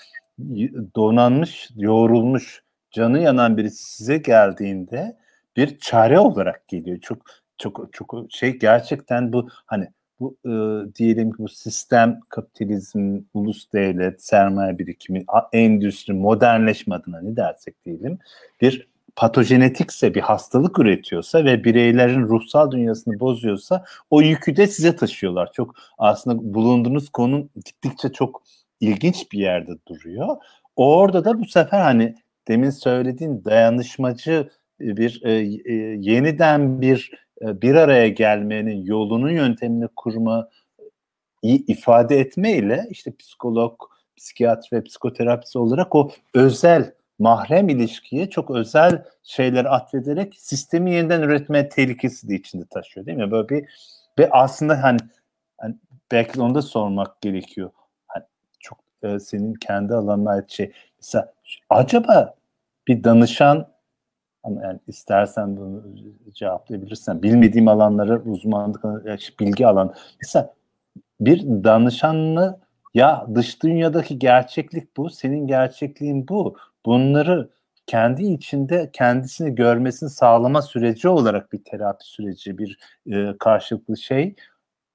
donanmış, 0.96 1.70
yoğrulmuş, 1.76 2.64
canı 2.92 3.20
yanan 3.20 3.58
birisi 3.58 3.96
size 3.96 4.18
geldiğinde 4.18 5.18
bir 5.58 5.80
çare 5.80 6.20
olarak 6.20 6.68
geliyor. 6.68 7.00
Çok 7.00 7.18
çok 7.62 7.94
çok 7.94 8.16
şey 8.30 8.60
gerçekten 8.60 9.34
bu 9.34 9.50
hani 9.66 9.88
bu 10.20 10.38
e, 10.46 10.52
diyelim 10.96 11.32
ki 11.32 11.38
bu 11.40 11.48
sistem 11.48 12.20
kapitalizm, 12.30 13.20
ulus 13.34 13.74
devlet, 13.74 14.24
sermaye 14.24 14.80
birikimi, 14.80 15.26
endüstri, 15.54 16.14
modernleşme 16.14 16.96
adına 16.96 17.22
ne 17.22 17.36
dersek 17.36 17.86
diyelim 17.86 18.20
bir 18.62 18.92
patojenetikse 19.16 20.16
bir 20.16 20.22
hastalık 20.22 20.80
üretiyorsa 20.80 21.46
ve 21.46 21.64
bireylerin 21.64 22.22
ruhsal 22.22 22.72
dünyasını 22.72 23.20
bozuyorsa 23.20 23.86
o 24.10 24.22
yükü 24.22 24.56
de 24.56 24.68
size 24.68 24.96
taşıyorlar. 24.96 25.52
Çok 25.54 25.76
aslında 25.98 26.54
bulunduğunuz 26.54 27.10
konum 27.10 27.50
gittikçe 27.66 28.10
çok 28.10 28.44
ilginç 28.80 29.32
bir 29.32 29.40
yerde 29.40 29.72
duruyor. 29.88 30.38
Orada 30.76 31.26
da 31.26 31.40
bu 31.40 31.46
sefer 31.46 31.82
hani 31.82 32.16
demin 32.48 32.70
söylediğin 32.70 33.46
dayanışmacı 33.46 34.50
bir 34.82 35.22
e, 35.26 35.32
e, 35.32 35.74
yeniden 36.00 36.82
bir 36.82 37.12
e, 37.42 37.62
bir 37.62 37.76
araya 37.76 38.08
gelmenin 38.08 38.86
yolunun 38.86 39.32
yöntemini 39.32 39.88
kurma 39.96 40.50
ifade 41.44 42.20
etme 42.20 42.52
ile 42.52 42.88
işte 42.90 43.12
psikolog, 43.20 43.82
psikiyatr 44.18 44.74
ve 44.74 44.84
psikoterapist 44.84 45.56
olarak 45.56 45.96
o 45.96 46.12
özel 46.34 46.94
mahrem 47.20 47.70
ilişkiye 47.70 48.30
çok 48.30 48.52
özel 48.52 49.06
şeyler 49.24 49.66
atfederek 49.66 50.36
sistemi 50.38 50.94
yeniden 50.94 51.22
üretme 51.22 51.70
tehlikesi 51.70 52.30
de 52.30 52.36
içinde 52.36 52.66
taşıyor 52.66 53.06
değil 53.06 53.18
mi? 53.18 53.32
Böyle 53.32 53.50
bir 53.50 53.66
ve 54.20 54.30
aslında 54.32 54.84
hani, 54.84 55.00
hani 55.58 55.76
belki 56.12 56.42
onu 56.42 56.56
da 56.56 56.62
sormak 56.62 57.22
gerekiyor. 57.22 57.72
Hani 58.08 58.24
çok 58.60 58.78
e, 59.04 59.20
senin 59.20 59.54
kendi 59.54 59.94
alanına 59.94 60.30
ait 60.30 60.50
şey. 60.50 60.72
Mesela 60.98 61.34
acaba 61.70 62.36
bir 62.88 63.04
danışan 63.04 63.71
ama 64.44 64.62
yani 64.64 64.80
istersen 64.88 65.58
bunu 65.58 65.84
cevaplayabilirsen 66.34 67.24
bilmediğim 67.24 67.68
alanlara 67.68 68.22
uzmanlık 68.22 68.84
bilgi 69.40 69.68
alan. 69.68 69.94
Mesela 70.22 70.54
bir 71.22 71.42
danışanlı 71.64 72.60
ya 72.94 73.28
dış 73.36 73.64
dünyadaki 73.64 74.20
gerçeklik 74.20 74.98
bu 74.98 75.10
senin 75.10 75.48
gerçekliğin 75.48 76.28
bu. 76.28 76.58
Bunları 76.86 77.50
kendi 77.88 78.26
içinde 78.26 78.90
kendisini 78.94 79.56
görmesini 79.56 80.10
sağlama 80.10 80.62
süreci 80.62 81.10
olarak 81.10 81.54
bir 81.54 81.64
terapi 81.64 82.06
süreci 82.06 82.58
bir 82.58 82.78
e, 83.12 83.38
karşılıklı 83.40 83.98
şey 83.98 84.36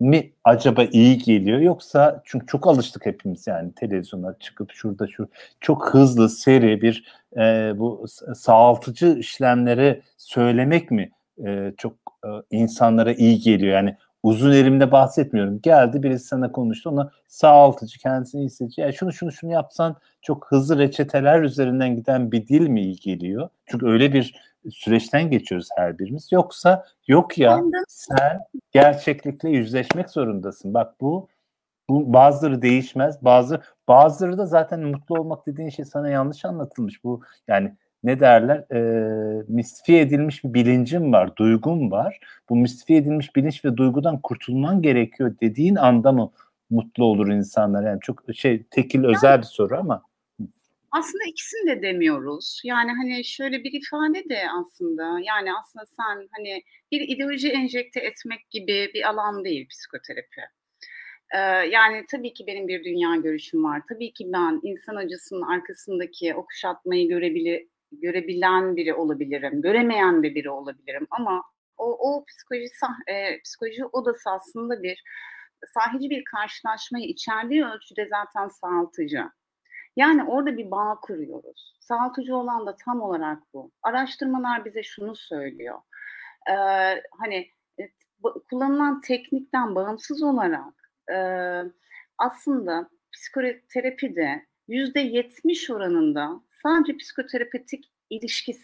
mi 0.01 0.33
acaba 0.45 0.85
iyi 0.85 1.19
geliyor? 1.19 1.59
Yoksa 1.59 2.23
çünkü 2.25 2.47
çok 2.47 2.67
alıştık 2.67 3.07
hepimiz 3.07 3.47
yani 3.47 3.73
televizyona 3.73 4.35
çıkıp 4.41 4.73
şurada 4.73 5.07
şu 5.07 5.29
çok 5.61 5.95
hızlı 5.95 6.29
seri 6.29 6.83
bir 6.83 7.05
e, 7.37 7.73
bu 7.79 8.07
sağaltıcı 8.35 9.07
işlemleri 9.19 10.03
söylemek 10.17 10.91
mi 10.91 11.11
e, 11.47 11.73
çok 11.77 11.93
e, 12.25 12.29
insanlara 12.51 13.13
iyi 13.13 13.39
geliyor? 13.39 13.73
Yani 13.75 13.97
uzun 14.23 14.53
elimde 14.53 14.93
bahsetmiyorum. 14.93 15.61
Geldi 15.63 16.03
birisi 16.03 16.27
sana 16.27 16.53
konuştu 16.53 16.91
ona 16.91 17.11
sağaltıcı 17.29 17.99
kendisini 17.99 18.45
hissedici 18.45 18.81
yani 18.81 18.95
şunu 18.95 19.13
şunu 19.13 19.33
şunu 19.33 19.53
yapsan 19.53 19.97
çok 20.23 20.47
hızlı 20.51 20.79
reçeteler 20.79 21.43
üzerinden 21.43 21.97
giden 21.97 22.33
bir 22.33 22.49
dil 22.49 22.69
mi 22.69 22.83
iyi 22.83 22.97
geliyor? 22.97 23.49
Çünkü 23.67 23.87
öyle 23.87 24.13
bir 24.13 24.35
süreçten 24.71 25.31
geçiyoruz 25.31 25.69
her 25.77 25.99
birimiz. 25.99 26.33
Yoksa 26.33 26.85
yok 27.07 27.39
ya 27.39 27.61
sen 27.89 28.41
gerçeklikle 28.73 29.51
yüzleşmek 29.51 30.11
zorundasın. 30.11 30.75
Bak 30.75 31.01
bu 31.01 31.29
bu 31.89 32.13
bazıları 32.13 32.63
değişmez. 32.63 33.25
Bazı 33.25 33.61
bazıları 33.89 34.39
da 34.39 34.47
zaten 34.47 34.81
mutlu 34.81 35.21
olmak 35.21 35.47
dediğin 35.47 35.69
şey 35.69 35.85
sana 35.85 36.09
yanlış 36.09 36.45
anlatılmış. 36.45 37.05
Bu 37.05 37.21
yani 37.49 37.73
ne 38.05 38.21
derler? 38.21 38.65
E, 38.73 39.43
mistifiye 39.49 40.01
edilmiş 40.01 40.45
bir 40.45 40.55
bilincim 40.55 41.13
var, 41.13 41.37
duygum 41.37 41.91
var. 41.91 42.21
Bu 42.49 42.57
mistifiye 42.57 42.99
edilmiş 42.99 43.37
bilinç 43.37 43.65
ve 43.65 43.77
duygudan 43.77 44.21
kurtulman 44.21 44.83
gerekiyor 44.83 45.35
dediğin 45.41 45.77
anda 45.77 46.13
mı 46.13 46.31
mutlu 46.71 47.05
olur 47.05 47.29
insanlar? 47.29 47.83
Yani 47.87 48.01
çok 48.01 48.23
şey 48.35 48.63
tekil 48.63 49.05
özel 49.05 49.39
bir 49.39 49.47
soru 49.47 49.79
ama. 49.79 50.03
Aslında 50.93 51.25
ikisini 51.25 51.71
de 51.71 51.83
demiyoruz. 51.83 52.61
Yani, 52.65 52.91
hani, 52.93 53.25
şöyle 53.25 53.65
bir 53.65 53.73
ifade 53.73 54.29
de 54.29 54.43
aslında, 54.61 55.19
yani, 55.23 55.51
aslında 55.61 55.87
sen, 55.87 56.29
hani, 56.37 56.63
bir 56.93 57.01
ideoloji 57.01 57.49
enjekte 57.51 58.01
etmek 58.01 58.51
gibi 58.51 58.91
bir 58.95 59.09
alan 59.09 59.45
değil 59.45 59.69
psikoterapi. 59.69 60.41
Eee, 61.35 61.41
yani, 61.73 62.05
tabii 62.13 62.33
ki 62.35 62.45
benim 62.49 62.69
bir 62.69 62.85
dünya 62.85 63.17
görüşüm 63.17 63.65
var. 63.65 63.83
Tabii 63.91 64.13
ki 64.13 64.25
ben 64.35 64.61
insan 64.65 64.97
acısının 64.97 65.43
arkasındaki 65.43 66.35
o 66.37 66.47
kuşatmayı 66.47 67.09
görebili 67.09 67.69
görebilen 67.93 68.77
biri 68.77 68.95
olabilirim, 68.95 69.63
göremeyen 69.63 70.23
de 70.23 70.35
biri 70.35 70.51
olabilirim 70.51 71.07
ama 71.11 71.43
o 71.79 71.85
o 72.11 72.25
psikoloji 72.27 72.69
sah 72.81 72.95
eee, 73.09 73.41
psikoloji 73.45 73.87
odası 73.87 74.31
aslında 74.31 74.83
bir 74.83 75.03
sahici 75.75 76.11
bir 76.11 76.25
karşılaşmayı 76.25 77.07
içerdiği 77.07 77.65
ölçüde 77.67 78.09
zaten 78.11 78.49
sağaltıcı. 78.49 79.25
Yani 79.97 80.25
orada 80.25 80.57
bir 80.57 80.71
bağ 80.71 80.99
kuruyoruz. 81.03 81.77
Sağaltıcı 81.81 82.37
olan 82.37 82.67
da 82.67 82.77
tam 82.85 83.01
olarak 83.01 83.43
bu. 83.55 83.71
Araştırmalar 83.83 84.65
bize 84.65 84.83
şunu 84.83 85.17
söylüyor. 85.17 85.79
Ee, 86.51 86.55
hani 87.19 87.51
e, 87.81 87.91
kullanılan 88.51 89.01
teknikten 89.01 89.75
bağımsız 89.75 90.23
olarak 90.23 90.93
e, 91.13 91.19
aslında 92.19 92.91
psikoterapide 93.13 94.47
yüzde 94.69 95.01
yetmiş 95.01 95.71
oranında 95.71 96.41
sadece 96.63 96.97
psikoterapetik 96.97 97.93
ilişki 98.11 98.57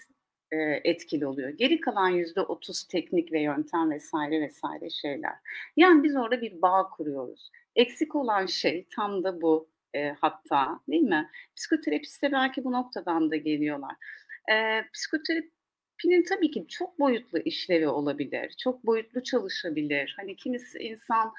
e, 0.51 0.57
etkili 0.85 1.27
oluyor. 1.27 1.49
Geri 1.49 1.81
kalan 1.81 2.09
yüzde 2.09 2.41
otuz 2.41 2.85
teknik 2.85 3.33
ve 3.33 3.41
yöntem 3.41 3.91
vesaire 3.91 4.41
vesaire 4.41 4.91
şeyler. 4.91 5.35
Yani 5.77 6.03
biz 6.03 6.17
orada 6.17 6.41
bir 6.41 6.63
bağ 6.63 6.89
kuruyoruz. 6.91 7.51
Eksik 7.77 8.15
olan 8.15 8.47
şey 8.47 8.87
tam 8.97 9.25
da 9.25 9.43
bu 9.43 9.72
e, 9.95 10.09
hatta 10.21 10.81
değil 10.89 11.03
mi? 11.03 11.31
Psikoterapistler 11.57 12.33
belki 12.33 12.65
bu 12.65 12.73
noktadan 12.73 13.31
da 13.31 13.37
geliyorlar. 13.37 13.97
E, 14.53 14.85
psikoterapinin 14.93 16.25
tabii 16.29 16.51
ki 16.51 16.67
çok 16.69 16.99
boyutlu 17.01 17.39
işlevi 17.39 17.89
olabilir, 17.89 18.55
çok 18.59 18.87
boyutlu 18.87 19.23
çalışabilir. 19.23 20.15
Hani 20.17 20.37
kimisi 20.37 20.79
insan 20.79 21.33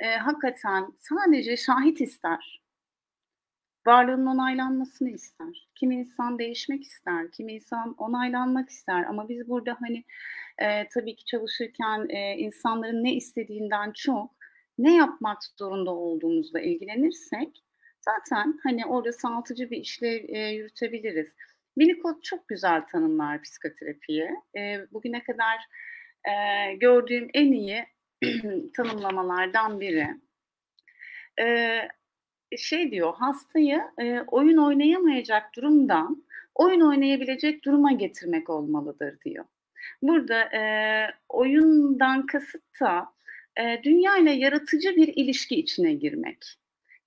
e, 0.00 0.16
hakikaten 0.16 0.92
sadece 1.00 1.56
şahit 1.56 2.00
ister. 2.00 2.64
Varlığının 3.86 4.26
onaylanmasını 4.26 5.10
ister. 5.10 5.68
Kimi 5.74 5.94
insan 5.94 6.38
değişmek 6.38 6.82
ister, 6.82 7.30
kimi 7.30 7.52
insan 7.52 7.94
onaylanmak 7.98 8.70
ister. 8.70 9.04
Ama 9.04 9.28
biz 9.28 9.48
burada 9.48 9.76
hani 9.80 10.04
e, 10.58 10.88
tabii 10.88 11.16
ki 11.16 11.24
çalışırken 11.24 12.06
e, 12.08 12.36
insanların 12.38 13.04
ne 13.04 13.14
istediğinden 13.14 13.92
çok 13.92 14.30
ne 14.78 14.96
yapmak 14.96 15.38
zorunda 15.58 15.90
olduğumuzla 15.90 16.60
ilgilenirsek 16.60 17.63
zaten 18.04 18.60
hani 18.62 18.86
orada 18.86 19.12
sağaltıcı 19.12 19.70
bir 19.70 19.76
işlev 19.76 20.24
e, 20.28 20.38
yürütebiliriz. 20.38 21.26
Winnicott 21.78 22.24
çok 22.24 22.48
güzel 22.48 22.86
tanımlar 22.86 23.42
psikoterapiyi. 23.42 24.30
E, 24.56 24.86
bugüne 24.92 25.22
kadar 25.22 25.58
e, 26.24 26.74
gördüğüm 26.74 27.28
en 27.34 27.52
iyi 27.52 27.86
tanımlamalardan 28.76 29.80
biri. 29.80 30.08
E, 31.40 31.78
şey 32.56 32.90
diyor, 32.90 33.14
hastayı 33.14 33.82
e, 33.98 34.20
oyun 34.20 34.56
oynayamayacak 34.56 35.54
durumdan 35.56 36.24
oyun 36.54 36.80
oynayabilecek 36.80 37.64
duruma 37.64 37.92
getirmek 37.92 38.50
olmalıdır 38.50 39.20
diyor. 39.24 39.44
Burada 40.02 40.42
e, 40.42 40.62
oyundan 41.28 42.26
kasıt 42.26 42.80
da 42.80 43.08
e, 43.60 43.80
dünya 43.82 44.16
yaratıcı 44.16 44.96
bir 44.96 45.08
ilişki 45.08 45.56
içine 45.56 45.92
girmek. 45.92 46.44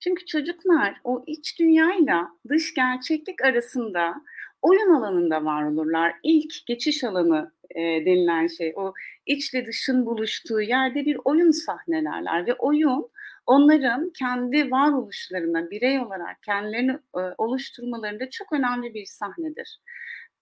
Çünkü 0.00 0.26
çocuklar 0.26 1.00
o 1.04 1.24
iç 1.26 1.58
dünyayla 1.58 2.28
dış 2.48 2.74
gerçeklik 2.74 3.44
arasında 3.44 4.14
oyun 4.62 4.94
alanında 4.94 5.44
var 5.44 5.64
olurlar. 5.64 6.14
İlk 6.22 6.66
geçiş 6.66 7.04
alanı 7.04 7.52
e, 7.70 7.80
denilen 7.80 8.46
şey 8.46 8.72
o 8.76 8.94
içle 9.26 9.66
dışın 9.66 10.06
buluştuğu 10.06 10.60
yerde 10.60 11.06
bir 11.06 11.18
oyun 11.24 11.50
sahnelerler 11.50 12.46
ve 12.46 12.54
oyun 12.54 13.10
onların 13.46 14.10
kendi 14.18 14.70
varoluşlarına 14.70 15.70
birey 15.70 16.00
olarak 16.00 16.42
kendilerini 16.42 16.92
e, 16.92 17.20
oluşturmalarında 17.38 18.30
çok 18.30 18.52
önemli 18.52 18.94
bir 18.94 19.06
sahnedir. 19.06 19.80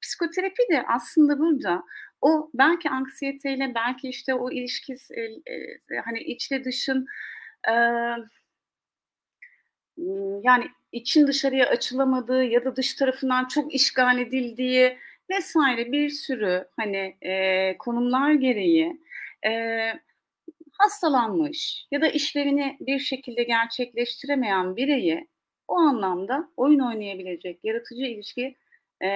Psikoterapi 0.02 0.62
de 0.70 0.84
aslında 0.88 1.38
burada 1.38 1.82
o 2.20 2.50
belki 2.54 2.90
anksiyeteyle 2.90 3.72
belki 3.74 4.08
işte 4.08 4.34
o 4.34 4.50
ilişki 4.50 4.92
e, 4.92 5.22
e, 5.22 5.98
hani 6.04 6.18
içle 6.20 6.64
dışın 6.64 7.06
e, 7.68 7.74
yani 10.42 10.64
için 10.92 11.26
dışarıya 11.26 11.68
açılamadığı 11.68 12.44
ya 12.44 12.64
da 12.64 12.76
dış 12.76 12.94
tarafından 12.94 13.48
çok 13.48 13.74
işgal 13.74 14.18
edildiği 14.18 14.98
vesaire 15.30 15.92
bir 15.92 16.08
sürü 16.08 16.68
hani 16.76 17.16
e, 17.22 17.78
konumlar 17.78 18.32
gereği 18.32 19.00
e, 19.46 19.50
hastalanmış 20.72 21.86
ya 21.90 22.00
da 22.00 22.08
işlerini 22.08 22.76
bir 22.80 22.98
şekilde 22.98 23.42
gerçekleştiremeyen 23.42 24.76
bireyi 24.76 25.28
o 25.68 25.74
anlamda 25.74 26.48
oyun 26.56 26.80
oynayabilecek, 26.80 27.60
yaratıcı 27.64 28.02
ilişki 28.02 28.56
e, 29.04 29.08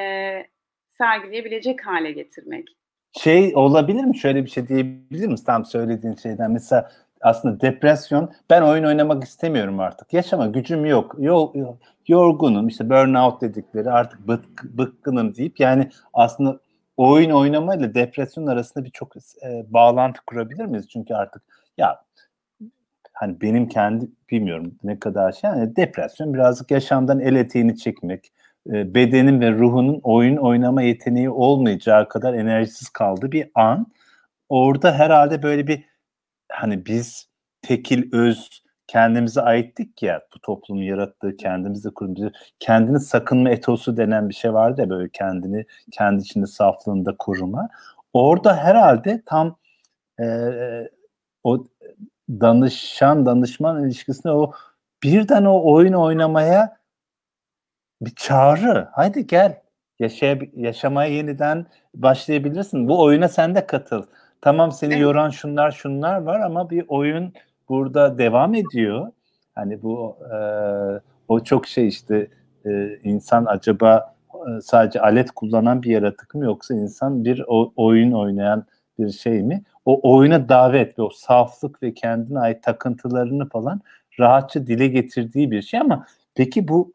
sergileyebilecek 0.91 1.87
hale 1.87 2.13
getirmek. 2.13 2.69
Şey 3.13 3.53
olabilir 3.55 4.05
mi? 4.05 4.19
Şöyle 4.19 4.45
bir 4.45 4.51
şey 4.51 4.69
diyebilir 4.69 5.27
misin? 5.27 5.45
Tam 5.45 5.65
söylediğin 5.65 6.15
şeyden. 6.15 6.51
Mesela 6.51 6.91
aslında 7.21 7.61
depresyon 7.61 8.33
ben 8.51 8.63
oyun 8.63 8.85
oynamak 8.85 9.25
istemiyorum 9.25 9.81
artık. 9.81 10.13
Yaşama 10.13 10.47
gücüm 10.47 10.85
yok. 10.85 11.17
Yo, 11.19 11.53
yorgunum 12.09 12.69
işte 12.69 12.91
burnout 12.91 13.41
dedikleri 13.41 13.91
artık 13.91 14.29
bık, 14.29 14.65
bıkkınım 14.65 15.35
deyip 15.35 15.61
yani 15.61 15.91
aslında 16.13 16.61
oyun 16.97 17.31
oynamayla 17.31 17.95
depresyon 17.95 18.47
arasında 18.47 18.85
birçok 18.85 19.17
e, 19.17 19.65
bağlantı 19.69 20.21
kurabilir 20.27 20.65
miyiz? 20.65 20.89
Çünkü 20.89 21.15
artık 21.15 21.43
ya 21.79 22.05
hani 23.13 23.41
benim 23.41 23.69
kendi 23.69 24.09
bilmiyorum 24.31 24.75
ne 24.85 24.99
kadar 24.99 25.33
şey 25.33 25.51
yani 25.51 25.77
depresyon 25.77 26.35
birazcık 26.35 26.71
yaşamdan 26.71 27.21
el 27.21 27.37
eteğini 27.37 27.77
çekmek, 27.77 28.33
e, 28.67 28.95
bedenin 28.95 29.41
ve 29.41 29.53
ruhunun 29.53 30.01
oyun 30.03 30.37
oynama 30.37 30.83
yeteneği 30.83 31.31
olmayacağı 31.31 32.09
kadar 32.09 32.35
enerjisiz 32.35 32.89
kaldığı 32.89 33.33
bir 33.33 33.51
an. 33.55 33.87
Orada 34.49 34.95
herhalde 34.95 35.43
böyle 35.43 35.67
bir 35.67 35.85
hani 36.51 36.87
biz 36.87 37.29
tekil 37.63 38.13
öz 38.13 38.63
kendimize 38.87 39.41
aittik 39.41 40.03
ya 40.03 40.23
bu 40.35 40.41
toplumun 40.41 40.83
yarattığı 40.83 41.37
kendimizi 41.37 41.91
kurduğu 41.91 42.33
kendini 42.61 43.01
sakınma 43.01 43.51
etosu 43.51 43.97
denen 43.97 44.29
bir 44.29 44.35
şey 44.35 44.53
vardı 44.55 44.81
ya 44.81 44.91
böyle 44.91 45.09
kendini 45.13 45.67
kendi 45.91 46.23
içinde 46.23 46.47
saflığında 46.47 47.17
koruma. 47.19 47.69
Orada 48.13 48.57
herhalde 48.57 49.23
tam 49.27 49.57
e, 50.21 50.27
o 51.45 51.67
danışan 52.31 53.27
danışman 53.27 53.85
ilişkisinde 53.85 54.33
o 54.33 54.53
birden 55.03 55.45
o 55.45 55.73
oyun 55.73 55.93
oynamaya 55.93 56.77
bir 58.03 58.15
çağrı. 58.15 58.89
Haydi 58.93 59.27
gel 59.27 59.63
yaşay 59.99 60.51
yaşamaya 60.57 61.11
yeniden 61.15 61.67
başlayabilirsin. 61.95 62.89
Bu 62.89 63.03
oyuna 63.03 63.29
sen 63.29 63.55
de 63.55 63.67
katıl. 63.67 64.03
Tamam 64.41 64.73
seni 64.73 64.93
evet. 64.93 65.03
yoran 65.03 65.31
şunlar 65.31 65.71
şunlar 65.71 66.23
var 66.23 66.41
ama 66.41 66.71
bir 66.71 66.85
oyun 66.89 67.33
burada 67.69 68.19
devam 68.19 68.55
ediyor. 68.55 69.13
Hani 69.55 69.83
bu 69.83 70.17
e, 70.33 70.37
o 71.29 71.41
çok 71.45 71.67
şey 71.67 71.89
işte 71.89 72.29
e, 72.67 72.99
insan 73.05 73.45
acaba 73.45 74.15
e, 74.35 74.61
sadece 74.61 75.01
alet 75.01 75.31
kullanan 75.31 75.83
bir 75.83 75.91
yaratık 75.91 76.35
mı 76.35 76.45
yoksa 76.45 76.75
insan 76.75 77.25
bir 77.25 77.45
o, 77.47 77.73
oyun 77.77 78.13
oynayan 78.13 78.65
bir 78.99 79.11
şey 79.11 79.43
mi? 79.43 79.63
O 79.85 80.13
oyuna 80.13 80.49
davet 80.49 80.99
ve 80.99 81.03
o 81.03 81.11
saflık 81.11 81.83
ve 81.83 81.95
kendine 81.95 82.39
ait 82.39 82.63
takıntılarını 82.63 83.49
falan 83.49 83.81
rahatça 84.21 84.67
dile 84.67 84.89
getirdiği 84.89 85.51
bir 85.51 85.63
şey 85.63 85.81
ama 85.81 86.07
peki 86.35 86.69
bu 86.69 86.93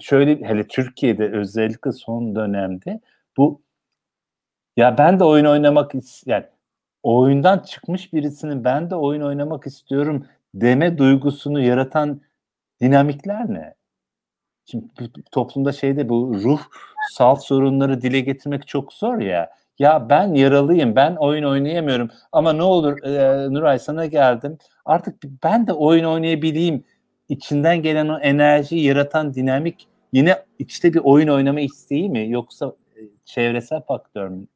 şöyle 0.00 0.48
hele 0.48 0.66
Türkiye'de 0.68 1.30
özellikle 1.30 1.92
son 1.92 2.34
dönemde 2.34 3.00
bu 3.36 3.62
ya 4.76 4.98
ben 4.98 5.20
de 5.20 5.24
oyun 5.24 5.44
oynamak 5.44 5.92
yani 6.26 6.44
oyundan 7.04 7.58
çıkmış 7.58 8.12
birisinin 8.12 8.64
ben 8.64 8.90
de 8.90 8.96
oyun 8.96 9.22
oynamak 9.22 9.66
istiyorum 9.66 10.26
deme 10.54 10.98
duygusunu 10.98 11.60
yaratan 11.60 12.20
dinamikler 12.80 13.54
ne? 13.54 13.74
Şimdi 14.64 14.86
toplumda 15.32 15.72
şeyde 15.72 16.08
bu 16.08 16.34
ruh 16.44 16.60
salt 17.12 17.44
sorunları 17.44 18.02
dile 18.02 18.20
getirmek 18.20 18.66
çok 18.66 18.92
zor 18.92 19.18
ya. 19.18 19.50
Ya 19.78 20.08
ben 20.08 20.34
yaralıyım, 20.34 20.96
ben 20.96 21.16
oyun 21.16 21.44
oynayamıyorum 21.44 22.10
ama 22.32 22.52
ne 22.52 22.62
olur 22.62 23.02
e, 23.02 23.54
Nuray 23.54 23.78
sana 23.78 24.06
geldim. 24.06 24.58
Artık 24.84 25.22
ben 25.44 25.66
de 25.66 25.72
oyun 25.72 26.04
oynayabileyim. 26.04 26.84
İçinden 27.28 27.82
gelen 27.82 28.08
o 28.08 28.18
enerjiyi 28.18 28.84
yaratan 28.84 29.34
dinamik 29.34 29.88
yine 30.12 30.44
içte 30.58 30.94
bir 30.94 31.00
oyun 31.04 31.28
oynama 31.28 31.60
isteği 31.60 32.10
mi 32.10 32.30
yoksa 32.30 32.76
e, 32.96 33.00
çevresel 33.24 33.80
faktör 33.80 34.28
mü? 34.28 34.46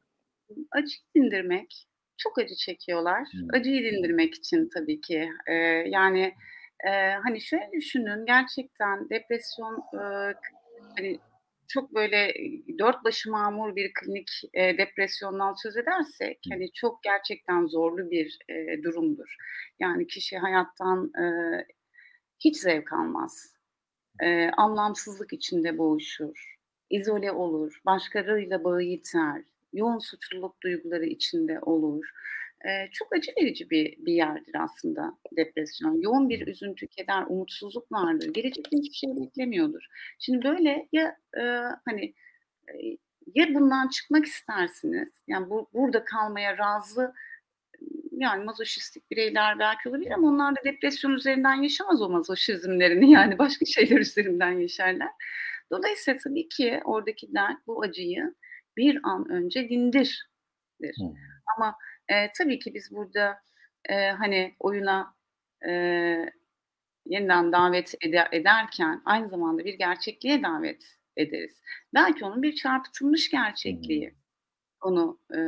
Acı 0.71 0.93
indirmek, 1.15 1.88
çok 2.19 2.39
acı 2.39 2.55
çekiyorlar. 2.55 3.27
Hmm. 3.31 3.47
Acıyı 3.53 3.83
dindirmek 3.83 4.35
için 4.35 4.69
tabii 4.73 5.01
ki. 5.01 5.29
E, 5.47 5.53
yani 5.85 6.33
e, 6.87 6.89
hani 7.23 7.41
şöyle 7.41 7.71
düşünün 7.71 8.25
gerçekten 8.25 9.09
depresyon 9.09 9.83
e, 9.93 10.33
hani 10.97 11.19
çok 11.67 11.95
böyle 11.95 12.33
dört 12.79 13.03
başı 13.03 13.31
mamur 13.31 13.75
bir 13.75 13.91
klinik 13.93 14.29
e, 14.53 14.77
depresyondan 14.77 15.53
söz 15.53 15.77
edersek 15.77 16.39
hani 16.49 16.71
çok 16.73 17.03
gerçekten 17.03 17.65
zorlu 17.65 18.11
bir 18.11 18.39
e, 18.49 18.83
durumdur. 18.83 19.35
Yani 19.79 20.07
kişi 20.07 20.37
hayattan 20.37 21.11
e, 21.21 21.25
hiç 22.39 22.57
zevk 22.57 22.93
almaz. 22.93 23.53
E, 24.23 24.49
anlamsızlık 24.49 25.33
içinde 25.33 25.77
boğuşur. 25.77 26.55
izole 26.89 27.31
olur. 27.31 27.81
Başkalarıyla 27.85 28.63
bağı 28.63 28.81
yiter 28.81 29.43
yoğun 29.73 29.99
suçluluk 29.99 30.61
duyguları 30.63 31.05
içinde 31.05 31.59
olur. 31.59 32.05
Ee, 32.65 32.91
çok 32.91 33.15
acı 33.15 33.31
verici 33.41 33.69
bir, 33.69 34.05
bir 34.05 34.13
yerdir 34.13 34.55
aslında 34.59 35.17
depresyon. 35.37 36.01
Yoğun 36.01 36.29
bir 36.29 36.47
üzüntü, 36.47 36.87
keder, 36.87 37.23
umutsuzluk 37.27 37.91
vardır. 37.91 38.33
Gelecekte 38.33 38.77
hiçbir 38.77 38.95
şey 38.95 39.09
beklemiyordur. 39.09 39.85
Şimdi 40.19 40.43
böyle 40.43 40.87
ya 40.91 41.17
e, 41.37 41.41
hani 41.85 42.13
e, 42.67 42.97
ya 43.35 43.53
bundan 43.53 43.87
çıkmak 43.87 44.25
istersiniz, 44.25 45.09
yani 45.27 45.49
bu, 45.49 45.69
burada 45.73 46.05
kalmaya 46.05 46.57
razı 46.57 47.13
yani 48.11 48.43
mazoşistik 48.43 49.11
bireyler 49.11 49.59
belki 49.59 49.89
olabilir 49.89 50.11
ama 50.11 50.27
onlar 50.27 50.55
da 50.55 50.63
depresyon 50.63 51.11
üzerinden 51.11 51.61
yaşamaz 51.61 52.01
o 52.01 52.09
mazoşizmlerini 52.09 53.11
yani 53.17 53.37
başka 53.37 53.65
şeyler 53.65 53.99
üzerinden 53.99 54.51
yaşarlar. 54.51 55.09
Dolayısıyla 55.71 56.19
tabii 56.23 56.49
ki 56.49 56.81
oradaki 56.85 57.33
dert 57.33 57.67
bu 57.67 57.81
acıyı 57.81 58.33
bir 58.77 58.99
an 59.03 59.29
önce 59.29 59.69
dindir. 59.69 60.29
Hmm. 60.81 61.13
Ama 61.57 61.75
e, 62.07 62.31
tabii 62.37 62.59
ki 62.59 62.73
biz 62.73 62.91
burada 62.91 63.39
e, 63.89 64.09
hani 64.09 64.55
oyuna 64.59 65.15
e, 65.67 65.71
yeniden 67.05 67.51
davet 67.51 67.95
eder, 68.01 68.27
ederken 68.31 69.01
aynı 69.05 69.29
zamanda 69.29 69.65
bir 69.65 69.73
gerçekliğe 69.73 70.43
davet 70.43 70.97
ederiz. 71.17 71.61
Belki 71.93 72.25
onun 72.25 72.43
bir 72.43 72.55
çarpıtılmış 72.55 73.31
gerçekliği. 73.31 74.09
Hmm. 74.09 74.19
Onu 74.81 75.19
e, 75.33 75.39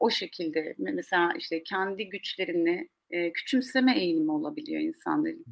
o 0.00 0.10
şekilde 0.10 0.74
mesela 0.78 1.32
işte 1.38 1.62
kendi 1.62 2.08
güçlerini 2.08 2.88
e, 3.10 3.32
küçümseme 3.32 3.98
eğilimi 3.98 4.32
olabiliyor 4.32 4.80
insanların. 4.80 5.44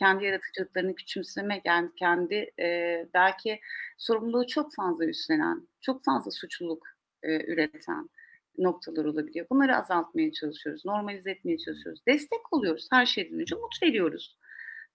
Kendi 0.00 0.24
yaratıcılıklarını 0.24 0.94
küçümseme, 0.94 1.62
yani 1.64 1.90
kendi 1.96 2.50
e, 2.60 2.66
belki 3.14 3.60
sorumluluğu 3.98 4.46
çok 4.46 4.74
fazla 4.74 5.06
üstlenen, 5.06 5.68
çok 5.80 6.04
fazla 6.04 6.30
suçluluk 6.30 6.86
e, 7.22 7.52
üreten 7.52 8.10
noktalar 8.58 9.04
olabiliyor. 9.04 9.46
Bunları 9.50 9.76
azaltmaya 9.76 10.32
çalışıyoruz, 10.32 10.84
normalize 10.86 11.30
etmeye 11.30 11.58
çalışıyoruz. 11.58 12.02
Destek 12.08 12.52
oluyoruz 12.52 12.88
her 12.92 13.06
şeyden 13.06 13.40
önce, 13.40 13.56
umut 13.56 13.82
veriyoruz. 13.82 14.38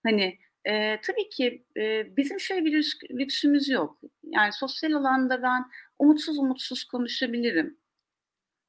Hani 0.03 0.40
E, 0.68 1.02
tabii 1.02 1.30
ki 1.30 1.65
e, 1.77 2.18
bizim 2.18 2.40
şöyle 2.40 2.65
bir 2.65 2.98
lüksümüz 3.11 3.69
yok. 3.69 3.99
Yani 4.23 4.53
sosyal 4.53 4.94
alanda 4.94 5.44
ben 5.44 5.65
umutsuz 5.99 6.40
umutsuz 6.40 6.84
konuşabilirim. 6.86 7.77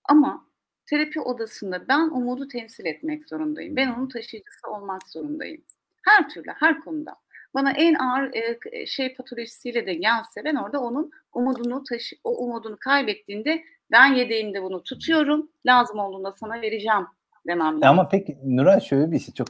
Ama 0.04 0.48
terapi 0.86 1.20
odasında 1.20 1.88
ben 1.88 2.08
umudu 2.10 2.48
temsil 2.48 2.86
etmek 2.86 3.28
zorundayım. 3.28 3.76
Ben 3.76 3.88
onun 3.94 4.08
taşıyıcısı 4.08 4.68
olmak 4.70 5.08
zorundayım. 5.08 5.64
Her 6.06 6.28
türlü, 6.28 6.50
her 6.60 6.80
konuda. 6.80 7.16
Bana 7.54 7.72
en 7.72 7.94
ağır 7.94 8.30
e, 8.72 8.86
şey 8.86 9.14
patolojisiyle 9.14 9.86
de 9.86 9.94
gelse 9.94 10.44
ben 10.44 10.54
orada 10.54 10.80
onun 10.80 11.10
umudunu 11.34 11.84
taşı, 11.84 12.16
o 12.24 12.44
umudunu 12.44 12.76
kaybettiğinde 12.80 13.62
ben 13.90 14.14
yedeğimde 14.14 14.62
bunu 14.62 14.82
tutuyorum. 14.82 15.50
Lazım 15.66 15.98
olduğunda 15.98 16.32
sana 16.32 16.60
vereceğim 16.60 17.06
demem 17.46 17.74
lazım. 17.74 17.88
Ama 17.88 18.08
peki 18.08 18.38
Nuray 18.44 18.80
şöyle 18.80 19.12
bir 19.12 19.18
şey 19.18 19.34
çok 19.34 19.48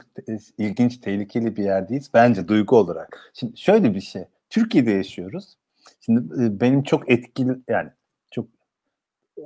ilginç, 0.57 0.97
tehlikeli 0.97 1.55
bir 1.55 1.63
yerdeyiz. 1.63 2.11
Bence 2.13 2.47
duygu 2.47 2.77
olarak. 2.77 3.31
Şimdi 3.33 3.57
şöyle 3.57 3.95
bir 3.95 4.01
şey. 4.01 4.23
Türkiye'de 4.49 4.91
yaşıyoruz. 4.91 5.57
Şimdi 5.99 6.43
e, 6.43 6.59
benim 6.59 6.83
çok 6.83 7.11
etkili 7.11 7.51
yani 7.67 7.89
çok 8.31 8.47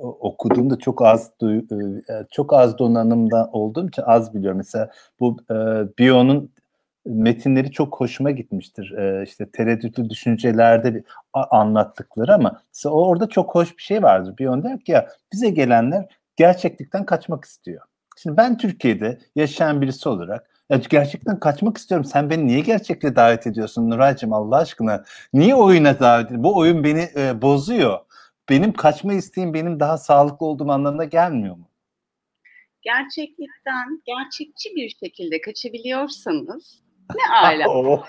okuduğumda 0.00 0.78
çok 0.78 1.02
az 1.02 1.32
e, 1.42 1.46
e, 1.46 1.62
çok 2.30 2.52
az 2.52 2.78
donanımda 2.78 3.50
olduğum 3.52 3.88
için 3.88 4.02
az 4.06 4.34
biliyorum. 4.34 4.58
Mesela 4.58 4.90
bu 5.20 5.36
e, 5.50 5.54
Bio'nun 5.98 6.51
metinleri 7.06 7.70
çok 7.70 8.00
hoşuma 8.00 8.30
gitmiştir. 8.30 8.90
E, 8.92 9.22
işte 9.22 9.50
tereddütlü 9.50 10.10
düşüncelerde 10.10 10.94
bir, 10.94 11.04
anlattıkları 11.32 12.34
ama 12.34 12.62
orada 12.84 13.28
çok 13.28 13.54
hoş 13.54 13.76
bir 13.78 13.82
şey 13.82 14.02
vardır. 14.02 14.38
Bion 14.38 14.62
der 14.62 14.80
ki 14.80 14.92
ya 14.92 15.08
bize 15.32 15.50
gelenler 15.50 16.06
gerçeklikten 16.36 17.06
kaçmak 17.06 17.44
istiyor. 17.44 17.82
Şimdi 18.16 18.36
ben 18.36 18.58
Türkiye'de 18.58 19.18
yaşayan 19.36 19.80
birisi 19.80 20.08
olarak 20.08 20.50
ya 20.70 20.80
gerçekten 20.90 21.40
kaçmak 21.40 21.78
istiyorum. 21.78 22.04
Sen 22.04 22.30
beni 22.30 22.46
niye 22.46 22.60
gerçekle 22.60 23.16
davet 23.16 23.46
ediyorsun 23.46 23.90
Nuray'cığım 23.90 24.32
Allah 24.32 24.56
aşkına? 24.56 25.04
Niye 25.32 25.54
oyuna 25.54 26.00
davet 26.00 26.26
ediyorsun? 26.26 26.44
Bu 26.44 26.56
oyun 26.56 26.84
beni 26.84 27.08
e, 27.16 27.42
bozuyor. 27.42 27.98
Benim 28.48 28.72
kaçma 28.72 29.14
isteğim 29.14 29.54
benim 29.54 29.80
daha 29.80 29.98
sağlıklı 29.98 30.46
olduğum 30.46 30.70
anlamına 30.70 31.04
gelmiyor 31.04 31.56
mu? 31.56 31.68
Gerçeklikten 32.82 34.02
gerçekçi 34.06 34.76
bir 34.76 34.88
şekilde 34.88 35.40
kaçabiliyorsanız 35.40 36.81
ne 37.14 37.34
ala. 37.34 37.66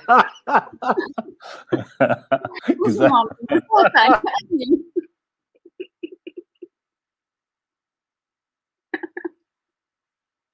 Güzel. 2.86 3.10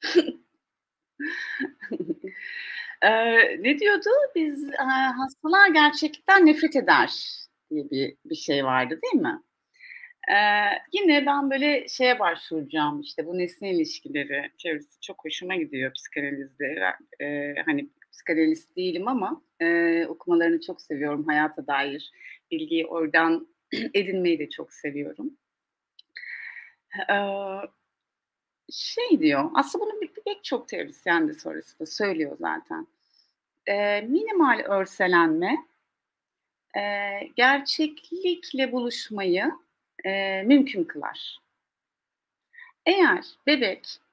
ee, 3.02 3.64
ne 3.64 3.80
diyordu? 3.80 4.10
Biz 4.36 4.70
e, 4.70 4.84
hastalar 5.18 5.70
gerçekten 5.70 6.46
nefret 6.46 6.76
eder 6.76 7.10
diye 7.72 7.90
bir, 7.92 8.16
bir 8.26 8.36
şey 8.36 8.66
vardı 8.66 9.00
değil 9.04 9.24
mi? 9.24 9.42
Ee, 10.32 10.36
yine 10.94 11.26
ben 11.26 11.52
böyle 11.52 11.88
şeye 11.88 12.20
başvuracağım 12.20 13.02
işte 13.02 13.26
bu 13.26 13.38
nesne 13.38 13.72
ilişkileri 13.72 14.52
çevresi 14.58 15.02
çok 15.02 15.26
hoşuma 15.26 15.56
gidiyor 15.56 15.94
psikanalizde. 15.94 16.96
Ee, 17.22 17.56
hani 17.66 17.90
psikanalist 18.12 18.76
değilim 18.76 19.08
ama 19.08 19.42
e, 19.62 20.06
okumalarını 20.10 20.62
çok 20.62 20.82
seviyorum 20.82 21.28
hayata 21.28 21.68
dair 21.68 22.12
bilgiyi 22.52 22.88
oradan 22.88 23.48
edinmeyi 23.94 24.40
de 24.40 24.50
çok 24.50 24.74
seviyorum. 24.74 25.38
Ee, 27.10 27.16
şey 28.72 29.20
diyor, 29.20 29.50
aslında 29.54 29.86
bunu 29.86 30.00
pek 30.26 30.44
çok 30.44 30.68
teorisyen 30.68 31.28
de 31.28 31.34
sonrasında 31.34 31.86
söylüyor 31.86 32.38
zaten. 32.40 32.88
E, 33.68 34.02
minimal 34.02 34.60
örselenme 34.60 35.58
e, 36.78 36.82
gerçeklikle 37.36 38.72
buluşmayı 38.72 39.52
e, 40.06 40.44
mümkün 40.44 40.84
kılar. 40.84 41.40
Eğer 42.86 43.26
bebek, 43.48 43.88
e, 43.88 44.09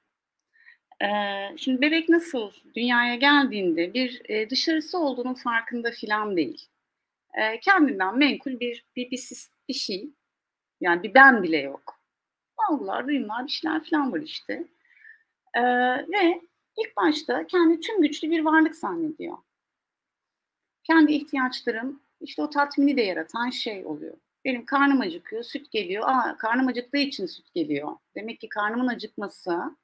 şimdi 1.57 1.81
bebek 1.81 2.09
nasıl 2.09 2.51
dünyaya 2.75 3.15
geldiğinde 3.15 3.93
bir 3.93 4.21
dışarısı 4.49 4.99
olduğunun 4.99 5.33
farkında 5.33 5.91
filan 5.91 6.37
değil. 6.37 6.67
Kendinden 7.61 8.17
menkul 8.17 8.59
bir, 8.59 8.85
bir, 8.95 9.11
bir, 9.11 9.47
bir 9.69 9.73
şey, 9.73 10.09
yani 10.81 11.03
bir 11.03 11.13
ben 11.13 11.43
bile 11.43 11.57
yok 11.57 11.97
algılar, 12.69 13.07
duyumlar, 13.07 13.45
bir 13.45 13.51
şeyler 13.51 13.83
falan 13.83 14.11
var 14.11 14.19
işte. 14.19 14.63
Ve 16.07 16.41
ilk 16.77 16.97
başta 16.97 17.47
kendi 17.47 17.79
tüm 17.79 18.01
güçlü 18.01 18.31
bir 18.31 18.45
varlık 18.45 18.75
zannediyor. 18.75 19.37
Kendi 20.83 21.13
ihtiyaçlarım, 21.13 22.01
işte 22.21 22.41
o 22.41 22.49
tatmini 22.49 22.97
de 22.97 23.01
yaratan 23.01 23.49
şey 23.49 23.85
oluyor. 23.85 24.17
Benim 24.45 24.65
karnım 24.65 25.01
acıkıyor, 25.01 25.43
süt 25.43 25.71
geliyor. 25.71 26.03
Aa, 26.07 26.37
karnım 26.37 26.67
acıktığı 26.67 26.97
için 26.97 27.25
süt 27.25 27.53
geliyor. 27.53 27.91
Demek 28.15 28.39
ki 28.39 28.49
karnımın 28.49 28.87
acıkması 28.87 29.75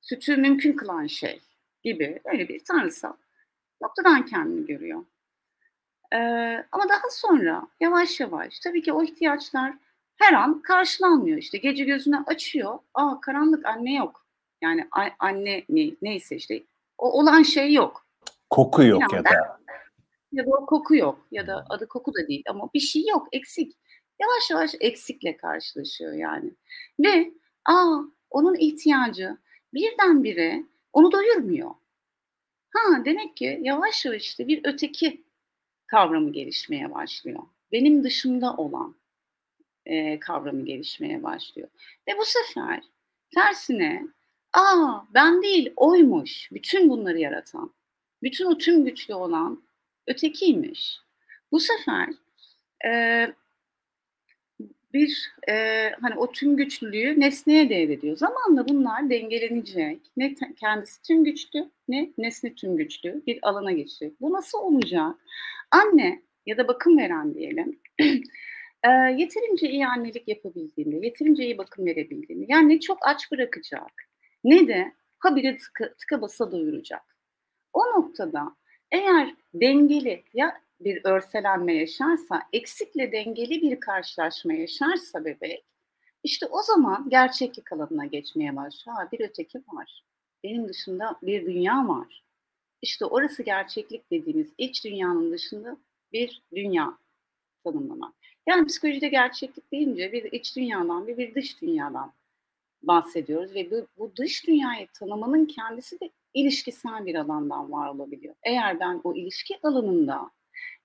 sütü 0.00 0.36
mümkün 0.36 0.72
kılan 0.72 1.06
şey 1.06 1.40
gibi 1.82 2.20
öyle 2.24 2.48
bir 2.48 2.64
tanrısal 2.64 3.12
noktadan 3.82 4.26
kendini 4.26 4.66
görüyor. 4.66 5.04
Ee, 6.12 6.16
ama 6.72 6.88
daha 6.88 7.10
sonra 7.10 7.66
yavaş 7.80 8.20
yavaş 8.20 8.60
tabii 8.60 8.82
ki 8.82 8.92
o 8.92 9.02
ihtiyaçlar 9.02 9.74
her 10.16 10.32
an 10.32 10.62
karşılanmıyor 10.62 11.38
işte. 11.38 11.58
Gece 11.58 11.84
gözünü 11.84 12.24
açıyor. 12.26 12.78
Aa 12.94 13.20
karanlık 13.20 13.66
anne 13.66 13.94
yok. 13.94 14.26
Yani 14.62 14.88
anne 15.18 15.64
ne, 15.68 15.90
neyse 16.02 16.36
işte 16.36 16.62
o 16.98 17.12
olan 17.12 17.42
şey 17.42 17.72
yok. 17.72 18.06
Koku 18.50 18.82
yok 18.82 19.12
ya 19.12 19.24
da. 19.24 19.60
Ya 20.32 20.46
da 20.46 20.50
o 20.50 20.66
koku 20.66 20.96
yok 20.96 21.26
ya 21.30 21.46
da 21.46 21.66
adı 21.68 21.88
koku 21.88 22.14
da 22.14 22.28
değil 22.28 22.44
ama 22.48 22.70
bir 22.74 22.80
şey 22.80 23.06
yok 23.06 23.28
eksik. 23.32 23.76
Yavaş 24.20 24.50
yavaş 24.50 24.74
eksikle 24.80 25.36
karşılaşıyor 25.36 26.12
yani. 26.12 26.50
Ve 27.00 27.32
aa 27.64 27.98
onun 28.30 28.54
ihtiyacı 28.54 29.38
birdenbire 29.74 30.64
onu 30.92 31.12
doyurmuyor. 31.12 31.70
Ha 32.70 33.04
demek 33.04 33.36
ki 33.36 33.58
yavaş 33.62 34.04
yavaş 34.04 34.22
işte 34.22 34.48
bir 34.48 34.60
öteki 34.64 35.24
kavramı 35.86 36.32
gelişmeye 36.32 36.94
başlıyor. 36.94 37.42
Benim 37.72 38.04
dışımda 38.04 38.56
olan 38.56 38.96
e, 39.86 40.20
kavramı 40.20 40.64
gelişmeye 40.64 41.22
başlıyor. 41.22 41.68
Ve 42.08 42.18
bu 42.18 42.24
sefer 42.24 42.82
tersine 43.34 44.06
aa 44.52 45.00
ben 45.14 45.42
değil 45.42 45.72
oymuş 45.76 46.48
bütün 46.52 46.88
bunları 46.88 47.18
yaratan, 47.18 47.74
bütün 48.22 48.44
o 48.44 48.58
tüm 48.58 48.84
güçlü 48.84 49.14
olan 49.14 49.62
ötekiymiş. 50.06 50.98
Bu 51.52 51.60
sefer 51.60 52.08
e, 52.86 53.26
bir 54.94 55.32
e, 55.48 55.54
hani 56.00 56.14
o 56.16 56.32
tüm 56.32 56.56
güçlülüğü 56.56 57.20
nesneye 57.20 57.68
devrediyor. 57.70 58.16
Zamanla 58.16 58.68
bunlar 58.68 59.10
dengelenecek. 59.10 60.00
Ne 60.16 60.34
kendisi 60.60 61.02
tüm 61.02 61.24
güçlü 61.24 61.70
ne 61.88 62.10
nesne 62.18 62.54
tüm 62.54 62.76
güçlü 62.76 63.22
bir 63.26 63.38
alana 63.42 63.72
geçecek. 63.72 64.20
Bu 64.20 64.32
nasıl 64.32 64.58
olacak? 64.58 65.14
Anne 65.70 66.22
ya 66.46 66.56
da 66.56 66.68
bakım 66.68 66.98
veren 66.98 67.34
diyelim 67.34 67.80
e, 68.84 68.88
yeterince 69.16 69.70
iyi 69.70 69.86
annelik 69.86 70.28
yapabildiğini, 70.28 71.06
yeterince 71.06 71.44
iyi 71.44 71.58
bakım 71.58 71.86
verebildiğini, 71.86 72.46
yani 72.48 72.68
ne 72.68 72.80
çok 72.80 72.98
aç 73.02 73.32
bırakacak 73.32 73.92
ne 74.44 74.68
de 74.68 74.92
habire 75.18 75.58
tıka, 75.58 75.94
tıka 75.94 76.20
basa 76.20 76.52
doyuracak. 76.52 77.16
O 77.72 77.80
noktada 77.80 78.56
eğer 78.92 79.34
dengeli 79.54 80.24
ya 80.34 80.60
bir 80.80 81.00
örselenme 81.04 81.74
yaşarsa, 81.74 82.42
eksikle 82.52 83.12
dengeli 83.12 83.62
bir 83.62 83.80
karşılaşma 83.80 84.52
yaşarsa 84.52 85.24
bebek, 85.24 85.64
işte 86.22 86.46
o 86.46 86.62
zaman 86.62 87.08
gerçeklik 87.08 87.72
alanına 87.72 88.06
geçmeye 88.06 88.56
başlıyor. 88.56 88.96
Ha, 88.98 89.08
bir 89.12 89.20
öteki 89.20 89.58
var. 89.58 90.04
Benim 90.44 90.68
dışında 90.68 91.18
bir 91.22 91.46
dünya 91.46 91.88
var. 91.88 92.24
İşte 92.82 93.04
orası 93.04 93.42
gerçeklik 93.42 94.10
dediğimiz 94.10 94.52
iç 94.58 94.84
dünyanın 94.84 95.32
dışında 95.32 95.76
bir 96.12 96.42
dünya 96.54 96.98
tanımlamak. 97.64 98.14
Yani 98.48 98.66
psikolojide 98.66 99.08
gerçeklik 99.08 99.72
deyince 99.72 100.12
bir 100.12 100.32
iç 100.32 100.56
dünyadan 100.56 101.06
bir, 101.06 101.16
bir 101.16 101.34
dış 101.34 101.62
dünyadan 101.62 102.12
bahsediyoruz 102.82 103.54
ve 103.54 103.70
bu, 103.70 103.86
bu 103.98 104.16
dış 104.16 104.46
dünyayı 104.46 104.88
tanımanın 104.98 105.46
kendisi 105.46 106.00
de 106.00 106.10
ilişkisel 106.34 107.06
bir 107.06 107.14
alandan 107.14 107.72
var 107.72 107.88
olabiliyor. 107.88 108.34
Eğer 108.42 108.80
ben 108.80 109.00
o 109.04 109.14
ilişki 109.14 109.58
alanında 109.62 110.30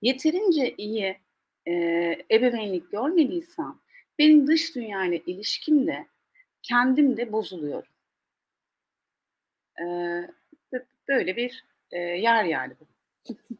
yeterince 0.02 0.74
iyi 0.78 1.16
e, 1.66 1.72
ebeveynlik 2.30 2.90
görmediysem 2.90 3.78
benim 4.18 4.46
dış 4.46 4.76
dünyayla 4.76 5.18
ilişkim 5.26 5.86
de 5.86 6.06
kendim 6.62 7.16
de 7.16 7.32
bozuluyorum. 7.32 7.88
E, 9.80 9.84
böyle 11.08 11.36
bir 11.36 11.64
e, 11.90 11.98
yer 11.98 12.44
yani 12.44 12.74
bu. 12.80 12.86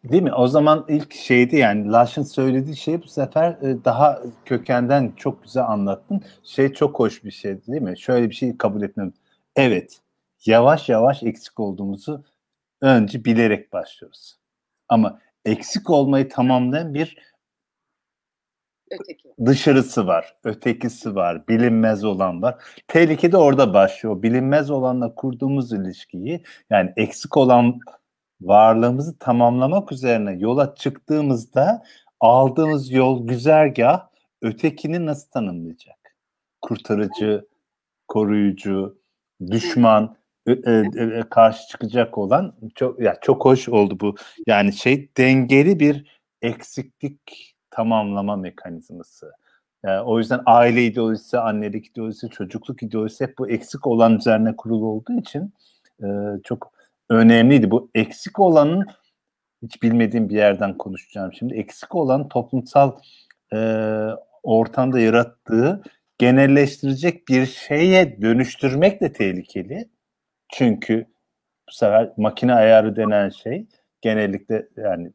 Değil 0.05 0.23
mi? 0.23 0.35
O 0.35 0.47
zaman 0.47 0.87
ilk 0.89 1.15
şeydi 1.15 1.57
yani 1.57 1.93
Laş'ın 1.93 2.23
söylediği 2.23 2.77
şey 2.77 3.03
bu 3.03 3.09
sefer 3.09 3.51
e, 3.51 3.85
daha 3.85 4.23
kökenden 4.45 5.13
çok 5.17 5.43
güzel 5.43 5.65
anlattın. 5.65 6.23
Şey 6.45 6.73
çok 6.73 6.99
hoş 6.99 7.25
bir 7.25 7.31
şey 7.31 7.67
değil 7.67 7.83
mi? 7.83 7.99
Şöyle 7.99 8.31
bir 8.31 8.35
şey 8.35 8.57
kabul 8.57 8.83
etmem. 8.83 9.13
Evet, 9.57 10.01
yavaş 10.47 10.89
yavaş 10.89 11.23
eksik 11.23 11.61
olduğumuzu 11.61 12.25
önce 12.81 13.25
bilerek 13.25 13.73
başlıyoruz. 13.73 14.37
Ama 14.89 15.21
eksik 15.47 15.91
olmayı 15.91 16.29
tamamlayan 16.29 16.95
bir 16.95 17.17
Öteki. 18.91 19.35
dışarısı 19.47 20.07
var, 20.07 20.37
ötekisi 20.45 21.15
var, 21.15 21.49
bilinmez 21.49 22.05
olan 22.05 22.43
var. 22.43 22.63
Tehlike 22.89 23.33
de 23.33 23.37
orada 23.37 23.75
başlıyor. 23.75 24.23
Bilinmez 24.23 24.71
olanla 24.71 25.15
kurduğumuz 25.15 25.73
ilişkiyi 25.73 26.43
yani 26.71 26.93
eksik 26.97 27.37
olan 27.37 27.81
varlığımızı 28.41 29.19
tamamlamak 29.19 29.93
üzerine 29.93 30.33
yola 30.33 30.75
çıktığımızda 30.75 31.83
aldığımız 32.21 32.91
yol 32.91 33.27
güzergah 33.27 34.09
ötekini 34.43 35.07
nasıl 35.07 35.31
tanımlayacak? 35.31 36.17
Kurtarıcı, 36.63 37.47
koruyucu, 38.09 38.99
düşman, 39.51 40.17
e, 40.47 40.73
e, 40.73 41.23
karşı 41.31 41.69
çıkacak 41.69 42.19
olan 42.19 42.55
çok 42.75 43.01
ya 43.01 43.17
çok 43.21 43.45
hoş 43.45 43.69
oldu 43.69 44.01
bu. 44.01 44.15
Yani 44.47 44.73
şey 44.73 45.11
dengeli 45.17 45.81
bir 45.81 46.21
eksiklik 46.43 47.55
tamamlama 47.71 48.37
mekanizması. 48.37 49.33
Yani 49.85 50.01
o 50.01 50.19
yüzden 50.19 50.41
aile 50.47 50.85
ideolojisi, 50.85 51.39
annelik 51.39 51.87
ideolojisi, 51.87 52.29
çocukluk 52.29 52.83
ideolojisi 52.83 53.25
hep 53.25 53.39
bu 53.39 53.51
eksik 53.51 53.87
olan 53.87 54.17
üzerine 54.17 54.57
kurulu 54.57 54.87
olduğu 54.87 55.21
için 55.21 55.55
e, 56.03 56.07
çok 56.45 56.73
önemliydi. 57.11 57.71
Bu 57.71 57.91
eksik 57.95 58.39
olanın 58.39 58.87
hiç 59.63 59.83
bilmediğim 59.83 60.29
bir 60.29 60.35
yerden 60.35 60.79
konuşacağım 60.79 61.33
şimdi. 61.33 61.55
Eksik 61.55 61.95
olan 61.95 62.29
toplumsal 62.29 62.93
e, 63.53 63.59
ortamda 64.43 65.01
yarattığı 65.01 65.83
genelleştirecek 66.19 67.29
bir 67.29 67.47
şeye 67.47 68.23
dönüştürmek 68.23 69.01
de 69.01 69.13
tehlikeli. 69.13 69.89
Çünkü 70.53 71.07
bu 71.69 71.73
sefer 71.73 72.13
makine 72.17 72.55
ayarı 72.55 72.97
denen 72.97 73.29
şey 73.29 73.67
genellikle 74.01 74.69
yani 74.77 75.13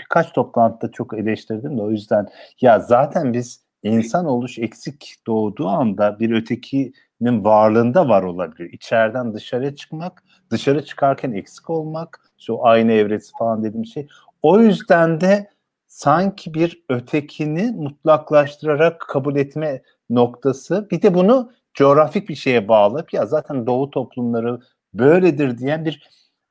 birkaç 0.00 0.32
toplantıda 0.32 0.92
çok 0.92 1.18
eleştirdim 1.18 1.78
de 1.78 1.82
o 1.82 1.90
yüzden 1.90 2.28
ya 2.60 2.80
zaten 2.80 3.32
biz 3.32 3.66
insan 3.82 4.26
oluş 4.26 4.58
eksik 4.58 5.14
doğduğu 5.26 5.68
anda 5.68 6.18
bir 6.20 6.30
ötekinin 6.30 7.44
varlığında 7.44 8.08
var 8.08 8.22
olabilir. 8.22 8.72
İçeriden 8.72 9.34
dışarıya 9.34 9.74
çıkmak, 9.74 10.22
dışarı 10.50 10.84
çıkarken 10.84 11.32
eksik 11.32 11.70
olmak, 11.70 12.20
şu 12.38 12.66
aynı 12.66 12.92
evresi 12.92 13.32
falan 13.38 13.64
dediğim 13.64 13.86
şey. 13.86 14.08
O 14.42 14.60
yüzden 14.60 15.20
de 15.20 15.50
sanki 15.86 16.54
bir 16.54 16.84
ötekini 16.88 17.72
mutlaklaştırarak 17.72 19.00
kabul 19.00 19.36
etme 19.36 19.82
noktası. 20.10 20.88
Bir 20.90 21.02
de 21.02 21.14
bunu 21.14 21.52
coğrafik 21.76 22.28
bir 22.28 22.34
şeye 22.34 22.68
bağlayıp 22.68 23.12
ya 23.12 23.26
zaten 23.26 23.66
doğu 23.66 23.90
toplumları 23.90 24.60
böyledir 24.94 25.58
diyen 25.58 25.84
bir 25.84 26.10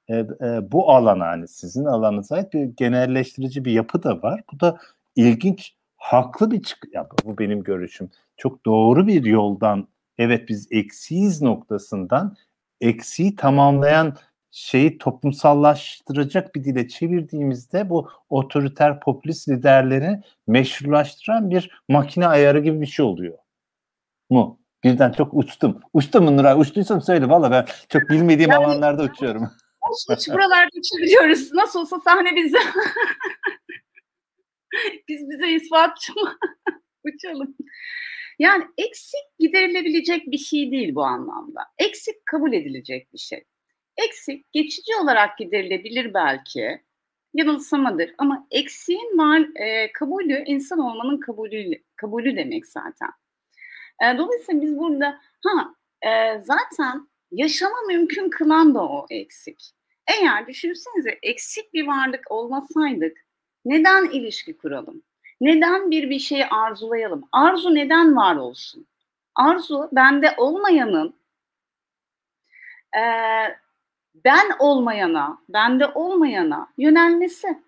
e, 0.10 0.16
e, 0.16 0.72
bu 0.72 0.92
alana 0.92 1.28
hani 1.28 1.48
sizin 1.48 1.86
alanınıza 1.86 2.36
ait 2.36 2.54
bir 2.54 2.64
genelleştirici 2.64 3.66
bir 3.66 3.72
yapı 3.72 4.04
da 4.04 4.22
var. 4.22 4.42
Bu 4.54 4.60
da 4.60 4.78
ilginç, 5.16 5.76
haklı 5.98 6.52
bir 6.52 6.64
çık 6.64 6.88
ya 6.94 7.08
bu 7.26 7.38
benim 7.38 7.64
görüşüm. 7.64 8.10
Çok 8.38 8.66
doğru 8.66 9.08
bir 9.08 9.26
yoldan 9.26 9.88
evet 10.18 10.50
biz 10.50 10.68
eksiyiz 10.72 11.42
noktasından 11.42 12.36
eksiği 12.82 13.36
tamamlayan 13.36 14.18
şeyi 14.52 14.98
toplumsallaştıracak 14.98 16.56
bir 16.56 16.64
dile 16.64 16.88
çevirdiğimizde 16.88 17.90
bu 17.90 18.10
otoriter 18.30 19.00
popülist 19.00 19.50
liderleri 19.50 20.22
meşrulaştıran 20.48 21.50
bir 21.50 21.84
makine 21.90 22.28
ayarı 22.28 22.60
gibi 22.60 22.82
bir 22.82 22.86
şey 22.86 23.06
oluyor. 23.06 23.38
Mu? 24.30 24.60
Birden 24.86 25.12
çok 25.12 25.34
uçtum. 25.34 25.82
Uçtum 25.94 26.24
mu 26.24 26.38
Nuray? 26.38 26.60
Uçtuysam 26.60 27.02
söyle. 27.02 27.30
Valla 27.30 27.52
ben 27.52 27.66
çok 27.90 28.10
bilmediğim 28.10 28.52
yani, 28.52 28.66
alanlarda 28.66 29.04
uçuyorum. 29.04 29.52
Hiç 30.12 30.30
buralarda 30.30 30.80
uçabiliyoruz. 30.80 31.54
Nasıl 31.54 31.80
olsa 31.80 32.00
sahne 32.00 32.36
bize. 32.36 32.58
Biz 35.08 35.30
bize 35.30 35.52
ispatçı 35.52 36.14
mı? 36.14 36.38
Uçalım. 37.04 37.56
Yani 38.40 38.64
eksik 38.78 39.24
giderilebilecek 39.40 40.32
bir 40.32 40.38
şey 40.38 40.72
değil 40.72 40.96
bu 40.96 41.04
anlamda. 41.04 41.62
Eksik 41.78 42.26
kabul 42.26 42.54
edilecek 42.54 43.14
bir 43.14 43.18
şey. 43.18 43.44
Eksik 43.98 44.52
geçici 44.52 44.96
olarak 45.04 45.38
giderilebilir 45.38 46.14
belki. 46.14 46.82
Yanılsamadır 47.34 48.12
ama 48.18 48.48
eksiğin 48.52 49.18
var 49.18 49.48
e, 49.56 49.92
kabulü 49.92 50.44
insan 50.46 50.80
olmanın 50.80 51.20
kabulü, 51.20 51.84
kabulü 51.96 52.36
demek 52.36 52.68
zaten. 52.68 53.10
E, 54.04 54.18
dolayısıyla 54.18 54.62
biz 54.62 54.78
burada 54.78 55.22
ha 55.44 55.76
e, 56.02 56.42
zaten 56.44 57.08
yaşama 57.32 57.82
mümkün 57.88 58.30
kılan 58.30 58.76
da 58.76 58.84
o 58.84 59.06
eksik. 59.10 59.72
Eğer 60.08 60.48
düşünsenize 60.48 61.20
eksik 61.24 61.74
bir 61.74 61.88
varlık 61.88 62.32
olmasaydık 62.32 63.18
neden 63.66 64.06
ilişki 64.06 64.58
kuralım? 64.58 65.04
Neden 65.42 65.92
bir 65.92 66.10
bir 66.10 66.20
şeyi 66.20 66.46
arzulayalım? 66.46 67.24
Arzu 67.32 67.76
neden 67.76 68.16
var 68.16 68.36
olsun? 68.36 68.88
Arzu 69.36 69.90
bende 69.92 70.34
olmayanın 70.38 71.16
e, 72.96 73.02
ben 74.26 74.46
olmayana, 74.60 75.38
bende 75.50 75.88
olmayana 75.88 76.68
yönelmesi. 76.78 77.64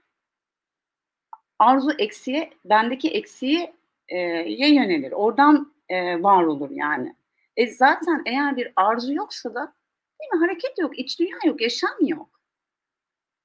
Arzu 1.60 1.92
eksiye, 1.98 2.54
bendeki 2.66 3.10
eksiye 3.10 3.74
e, 4.08 4.18
yönelir. 4.50 5.12
Oradan 5.12 5.74
e, 5.90 6.24
var 6.24 6.44
olur 6.44 6.70
yani. 6.72 7.16
E 7.58 7.68
zaten 7.68 8.22
eğer 8.26 8.58
bir 8.58 8.74
arzu 8.76 9.14
yoksa 9.14 9.54
da 9.56 9.74
değil 10.22 10.34
mi 10.34 10.40
hareket 10.40 10.80
yok, 10.80 11.00
iç 11.00 11.20
dünya 11.20 11.38
yok, 11.46 11.62
yaşam 11.62 11.98
yok. 12.00 12.42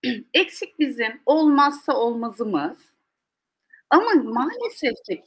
Eksik 0.35 0.79
bizim 0.79 1.21
olmazsa 1.27 1.97
olmazımız. 1.97 2.93
Ama 3.91 4.11
maalesef 4.15 4.93
ki 5.09 5.25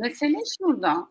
mesele 0.00 0.38
şurada. 0.58 1.08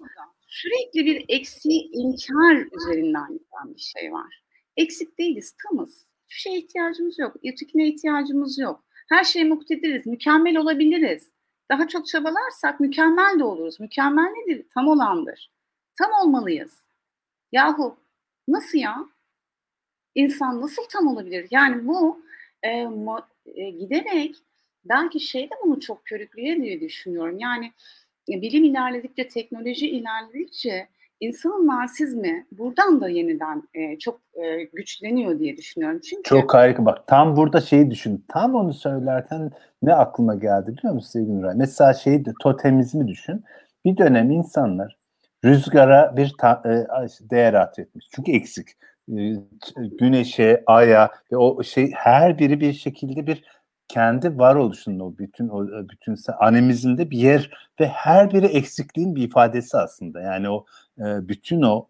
Sürekli 0.47 1.05
bir 1.05 1.25
eksiği 1.29 1.89
inkar 1.91 2.55
üzerinden 2.55 3.27
giden 3.27 3.75
bir 3.75 3.79
şey 3.79 4.13
var. 4.13 4.43
Eksik 4.77 5.19
değiliz, 5.19 5.53
tamız. 5.63 6.05
Hiçbir 6.23 6.39
şeye 6.39 6.59
ihtiyacımız 6.59 7.19
yok. 7.19 7.35
Ötekine 7.51 7.87
ihtiyacımız 7.87 8.59
yok. 8.59 8.83
Her 9.09 9.23
şeye 9.23 9.45
muktediriz, 9.45 10.05
mükemmel 10.07 10.57
olabiliriz. 10.57 11.31
Daha 11.71 11.87
çok 11.87 12.07
çabalarsak 12.07 12.79
mükemmel 12.79 13.39
de 13.39 13.43
oluruz. 13.43 13.79
Mükemmel 13.79 14.31
nedir? 14.31 14.65
Tam 14.73 14.87
olandır. 14.87 15.51
Tam 15.97 16.11
olmalıyız. 16.11 16.83
Yahu 17.51 17.97
nasıl 18.47 18.77
ya? 18.77 19.05
İnsan 20.15 20.61
nasıl 20.61 20.83
tam 20.89 21.07
olabilir? 21.07 21.47
Yani 21.51 21.87
bu 21.87 22.25
e, 22.63 22.85
mo, 22.87 23.19
e, 23.45 23.69
giderek 23.69 24.35
belki 24.85 25.19
şey 25.19 25.43
de 25.43 25.55
bunu 25.63 25.79
çok 25.79 26.05
körüklüyor 26.05 26.57
diye 26.57 26.81
düşünüyorum. 26.81 27.39
Yani 27.39 27.73
e, 28.29 28.41
bilim 28.41 28.63
ilerledikçe, 28.63 29.27
teknoloji 29.27 29.89
ilerledikçe 29.89 30.87
insanın 31.19 31.67
narsizmi 31.67 32.47
buradan 32.51 33.01
da 33.01 33.09
yeniden 33.09 33.63
e, 33.73 33.99
çok 33.99 34.21
e, 34.33 34.63
güçleniyor 34.63 35.39
diye 35.39 35.57
düşünüyorum. 35.57 35.99
Çünkü 36.09 36.23
Çok 36.23 36.53
harika 36.53 36.85
bak 36.85 37.07
tam 37.07 37.35
burada 37.35 37.61
şeyi 37.61 37.91
düşün. 37.91 38.25
Tam 38.27 38.55
onu 38.55 38.73
söylerken 38.73 39.51
ne 39.81 39.93
aklıma 39.93 40.35
geldi 40.35 40.77
biliyor 40.77 40.93
musun 40.93 41.09
sevgili 41.09 41.41
Nuray? 41.41 41.55
Mesela 41.55 41.93
şeyi 41.93 42.23
totemizmi 42.41 43.07
düşün. 43.07 43.43
Bir 43.85 43.97
dönem 43.97 44.31
insanlar 44.31 44.97
rüzgara 45.45 46.17
bir 46.17 46.33
ta, 46.37 46.61
e, 46.65 47.29
değer 47.29 47.53
atfetmiş. 47.53 48.07
Çünkü 48.15 48.31
eksik. 48.31 48.67
E, 49.09 49.15
güneşe, 49.99 50.63
aya 50.65 51.11
ve 51.31 51.37
o 51.37 51.63
şey 51.63 51.91
her 51.91 52.39
biri 52.39 52.59
bir 52.59 52.73
şekilde 52.73 53.27
bir 53.27 53.43
kendi 53.87 54.37
varoluşunun 54.37 54.99
o 54.99 55.17
bütün 55.17 55.49
o 55.49 55.67
bütün 55.89 56.17
anemizinde 56.39 57.11
bir 57.11 57.17
yer 57.17 57.69
ve 57.79 57.87
her 57.87 58.33
biri 58.33 58.45
eksikliğin 58.45 59.15
bir 59.15 59.23
ifadesi 59.23 59.77
aslında. 59.77 60.21
Yani 60.21 60.49
o 60.49 60.65
e, 60.99 61.03
bütün 61.27 61.61
o 61.61 61.87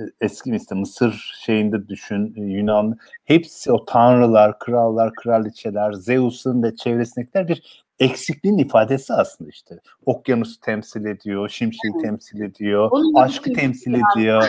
e, 0.00 0.02
eski 0.20 0.56
işte 0.56 0.74
Mısır 0.74 1.34
şeyinde 1.40 1.88
düşün 1.88 2.34
Yunan 2.36 2.98
hepsi 3.24 3.72
o 3.72 3.84
tanrılar, 3.84 4.58
krallar, 4.58 5.14
kraliçeler, 5.14 5.92
Zeus'un 5.92 6.62
ve 6.62 6.76
çevresindekiler 6.76 7.48
bir 7.48 7.84
eksikliğin 7.98 8.58
ifadesi 8.58 9.14
aslında 9.14 9.50
işte. 9.50 9.80
Okyanusu 10.06 10.60
temsil 10.60 11.04
ediyor, 11.04 11.48
şimşeği 11.48 11.92
evet. 11.94 12.04
temsil 12.04 12.40
ediyor, 12.40 12.88
Onun 12.90 13.14
aşkı 13.14 13.52
temsil 13.52 13.92
ya. 13.92 14.00
ediyor. 14.14 14.48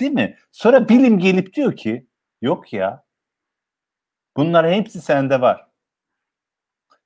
Değil 0.00 0.12
mi? 0.12 0.36
Sonra 0.52 0.88
bilim 0.88 1.18
gelip 1.18 1.54
diyor 1.54 1.76
ki 1.76 2.06
yok 2.42 2.72
ya 2.72 3.04
bunlar 4.36 4.70
hepsi 4.70 5.00
sende 5.00 5.40
var. 5.40 5.65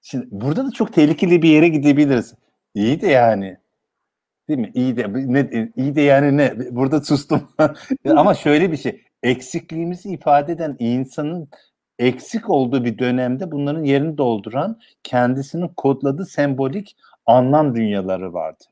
Şimdi 0.03 0.27
burada 0.31 0.67
da 0.67 0.71
çok 0.71 0.93
tehlikeli 0.93 1.43
bir 1.43 1.49
yere 1.49 1.69
gidebiliriz. 1.69 2.35
İyi 2.75 3.01
de 3.01 3.07
yani. 3.07 3.57
Değil 4.49 4.61
mi? 4.61 4.71
İyi 4.75 4.97
de 4.97 5.07
ne 5.13 5.71
iyi 5.77 5.95
de 5.95 6.01
yani 6.01 6.37
ne? 6.37 6.55
Burada 6.71 7.01
sustum. 7.01 7.49
Ama 8.17 8.35
şöyle 8.35 8.73
bir 8.73 8.77
şey. 8.77 9.05
Eksikliğimizi 9.23 10.09
ifade 10.09 10.53
eden 10.53 10.77
insanın 10.79 11.49
eksik 11.99 12.51
olduğu 12.51 12.85
bir 12.85 12.99
dönemde 12.99 13.53
bunların 13.53 13.85
yerini 13.85 14.19
dolduran 14.19 14.81
kendisinin 15.03 15.69
kodladığı 15.69 16.27
sembolik 16.27 16.97
anlam 17.27 17.77
dünyaları 17.77 18.33
vardı. 18.33 18.65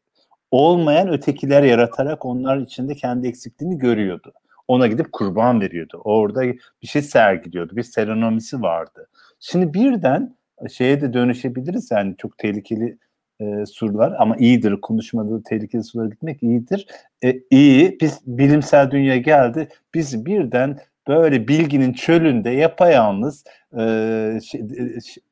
Olmayan 0.51 1.09
ötekiler 1.09 1.63
yaratarak 1.63 2.25
onlar 2.25 2.57
içinde 2.57 2.95
kendi 2.95 3.29
eksikliğini 3.29 3.79
görüyordu. 3.79 4.33
Ona 4.69 4.87
gidip 4.87 5.13
kurban 5.13 5.61
veriyordu. 5.61 6.01
Orada 6.05 6.43
bir 6.83 6.87
şey 6.87 7.03
sergiliyordu. 7.03 7.77
Bir 7.77 7.83
serenomisi 7.83 8.63
vardı. 8.63 9.09
Şimdi 9.41 9.75
birden 9.75 10.38
şeye 10.73 11.01
de 11.01 11.13
dönüşebiliriz 11.13 11.91
yani 11.91 12.15
çok 12.19 12.39
tehlikeli 12.39 12.99
e, 13.41 13.67
sorular 13.67 14.15
ama 14.19 14.37
iyidir 14.37 14.81
konuşmada 14.81 15.43
tehlikeli 15.43 15.85
sorulara 15.85 16.09
gitmek 16.09 16.43
iyidir. 16.43 16.87
E, 17.25 17.41
iyi 17.51 17.99
biz 18.01 18.21
bilimsel 18.27 18.91
dünya 18.91 19.17
geldi 19.17 19.69
biz 19.95 20.27
birden 20.27 20.79
böyle 21.09 21.49
bilginin 21.49 21.93
çölünde 21.93 22.51
yapayalnız 22.51 23.45
e, 23.79 24.41
şey, 24.45 24.63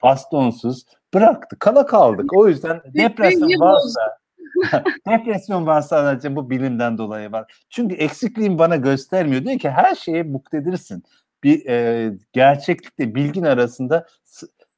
bastonsuz 0.02 0.84
bıraktı 1.14 1.56
kala 1.58 1.86
kaldık. 1.86 2.36
O 2.36 2.48
yüzden 2.48 2.80
depresyon 2.94 3.60
varsa 3.60 4.00
depresyon 5.08 5.66
varsa 5.66 5.88
sadece 5.88 6.36
bu 6.36 6.50
bilimden 6.50 6.98
dolayı 6.98 7.32
var. 7.32 7.66
Çünkü 7.70 7.94
eksikliğim 7.94 8.58
bana 8.58 8.76
göstermiyor. 8.76 9.44
Diyor 9.44 9.58
ki 9.58 9.70
her 9.70 9.94
şeye 9.94 10.22
muktedirsin. 10.22 11.04
Bir 11.44 11.66
e, 11.66 12.12
gerçeklikle 12.32 13.14
bilgin 13.14 13.42
arasında 13.42 14.06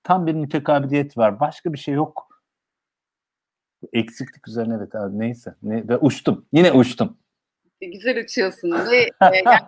tam 0.08 0.26
bir 0.26 0.34
mütekabiliyet 0.34 1.18
var. 1.18 1.40
Başka 1.40 1.72
bir 1.72 1.78
şey 1.78 1.94
yok. 1.94 2.28
Eksiklik 3.92 4.48
üzerine 4.48 4.74
evet 4.78 4.94
abi 4.94 5.18
neyse. 5.18 5.54
Ne, 5.62 5.88
ve 5.88 5.96
uçtum. 5.96 6.46
Yine 6.52 6.72
uçtum. 6.72 7.18
Güzel 7.80 8.24
uçuyorsun 8.24 8.70
ve 8.70 8.96
e, 9.02 9.44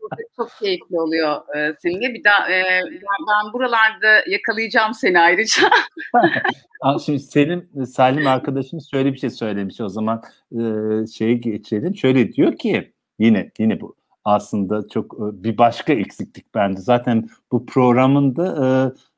çok, 0.00 0.18
çok 0.36 0.50
keyifli 0.60 1.00
oluyor 1.00 1.56
e, 1.56 1.74
seninle. 1.82 2.14
Bir 2.14 2.24
daha 2.24 2.52
e, 2.52 2.82
ben 3.02 3.52
buralarda 3.52 4.22
yakalayacağım 4.26 4.94
seni 4.94 5.20
ayrıca. 5.20 5.62
Şimdi 7.04 7.20
Selim 7.20 7.86
Salim 7.86 8.26
arkadaşımız 8.26 8.90
şöyle 8.90 9.12
bir 9.12 9.18
şey 9.18 9.30
söylemiş 9.30 9.80
o 9.80 9.88
zaman 9.88 10.22
e, 10.52 10.60
şeye 11.06 11.34
geçelim. 11.34 11.96
Şöyle 11.96 12.32
diyor 12.32 12.56
ki 12.56 12.92
yine 13.18 13.50
yine 13.58 13.80
bu 13.80 13.96
aslında 14.24 14.88
çok 14.88 15.14
e, 15.14 15.44
bir 15.44 15.58
başka 15.58 15.92
eksiklik 15.92 16.54
bence. 16.54 16.80
Zaten 16.82 17.28
bu 17.52 17.66
programın 17.66 18.36
da 18.36 18.46
e, 18.46 18.66
e, 18.66 19.09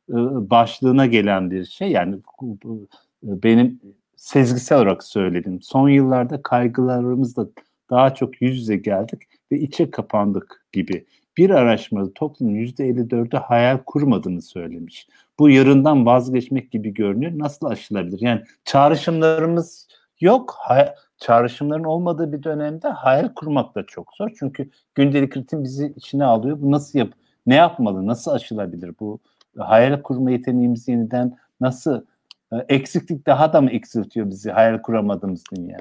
başlığına 0.51 1.07
gelen 1.07 1.51
bir 1.51 1.65
şey. 1.65 1.91
Yani 1.91 2.16
bu, 2.43 2.87
benim 3.23 3.81
sezgisel 4.16 4.79
olarak 4.79 5.05
söyledim. 5.05 5.62
Son 5.62 5.89
yıllarda 5.89 6.43
kaygılarımızla 6.43 7.47
daha 7.91 8.15
çok 8.15 8.43
yüz 8.43 8.57
yüze 8.57 8.77
geldik 8.77 9.23
ve 9.53 9.59
içe 9.59 9.91
kapandık 9.91 10.66
gibi. 10.73 11.07
Bir 11.37 11.51
araştırmada 11.51 12.12
toplumun 12.15 12.55
%54'ü 12.55 13.37
hayal 13.37 13.79
kurmadığını 13.87 14.43
söylemiş. 14.43 15.09
Bu 15.39 15.51
yarından 15.51 16.07
vazgeçmek 16.07 16.70
gibi 16.70 16.95
görünüyor. 16.95 17.33
Nasıl 17.35 17.66
aşılabilir? 17.66 18.20
Yani 18.20 18.43
çağrışımlarımız 18.65 19.89
yok. 20.20 20.55
Hay- 20.59 20.95
çağrışımların 21.19 21.85
olmadığı 21.85 22.33
bir 22.33 22.43
dönemde 22.43 22.89
hayal 22.89 23.29
kurmak 23.35 23.74
da 23.74 23.87
çok 23.87 24.15
zor. 24.15 24.31
Çünkü 24.39 24.70
gündelik 24.95 25.37
ritim 25.37 25.65
bizi 25.65 25.93
içine 25.97 26.24
alıyor. 26.24 26.59
Bu 26.61 26.70
nasıl 26.70 26.99
yap? 26.99 27.09
Ne 27.47 27.55
yapmalı? 27.55 28.07
Nasıl 28.07 28.31
aşılabilir? 28.31 28.95
Bu 29.01 29.20
hayal 29.59 30.03
kurma 30.03 30.31
yeteneğimizi 30.31 30.91
yeniden 30.91 31.37
nasıl 31.61 32.05
e, 32.53 32.57
eksiklik 32.69 33.27
daha 33.27 33.53
da 33.53 33.61
mı 33.61 33.70
eksiltiyor 33.70 34.31
bizi 34.31 34.51
hayal 34.51 34.83
kuramadığımız 34.83 35.45
dünya? 35.57 35.79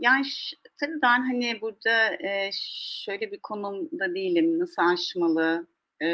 yani 0.00 0.24
tabii 0.80 1.02
ben 1.02 1.20
hani 1.20 1.60
burada 1.60 2.08
şöyle 3.04 3.32
bir 3.32 3.38
konumda 3.38 4.14
değilim. 4.14 4.58
Nasıl 4.58 4.82
aşmalı, 4.82 5.66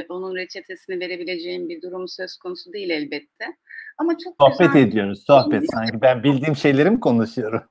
onun 0.08 0.36
reçetesini 0.36 1.00
verebileceğim 1.00 1.68
bir 1.68 1.82
durum 1.82 2.08
söz 2.08 2.36
konusu 2.36 2.72
değil 2.72 2.90
elbette. 2.90 3.56
Ama 3.98 4.18
çok 4.18 4.36
sohbet 4.40 4.72
güzel... 4.72 4.86
ediyoruz, 4.86 5.24
sohbet. 5.26 5.64
Sanki 5.72 6.00
ben 6.00 6.22
bildiğim 6.22 6.56
şeyleri 6.56 6.90
mi 6.90 7.00
konuşuyorum? 7.00 7.62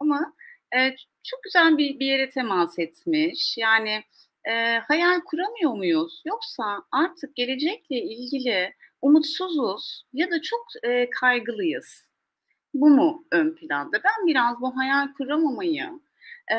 ama 0.00 0.32
çok 1.24 1.42
güzel 1.42 1.78
bir, 1.78 2.00
bir 2.00 2.06
yere 2.06 2.30
temas 2.30 2.78
etmiş. 2.78 3.58
Yani 3.58 4.02
hayal 4.88 5.20
kuramıyor 5.20 5.72
muyuz? 5.72 6.22
Yoksa 6.26 6.82
artık 6.92 7.36
gelecekle 7.36 8.02
ilgili 8.02 8.74
umutsuzuz 9.02 10.04
ya 10.12 10.30
da 10.30 10.42
çok 10.42 10.66
kaygılıyız 11.20 12.08
bu 12.74 12.90
mu 12.90 13.24
ön 13.32 13.54
planda? 13.54 13.96
Ben 14.04 14.26
biraz 14.26 14.60
bu 14.60 14.76
hayal 14.76 15.12
kuramamayı, 15.12 15.90
e, 16.52 16.56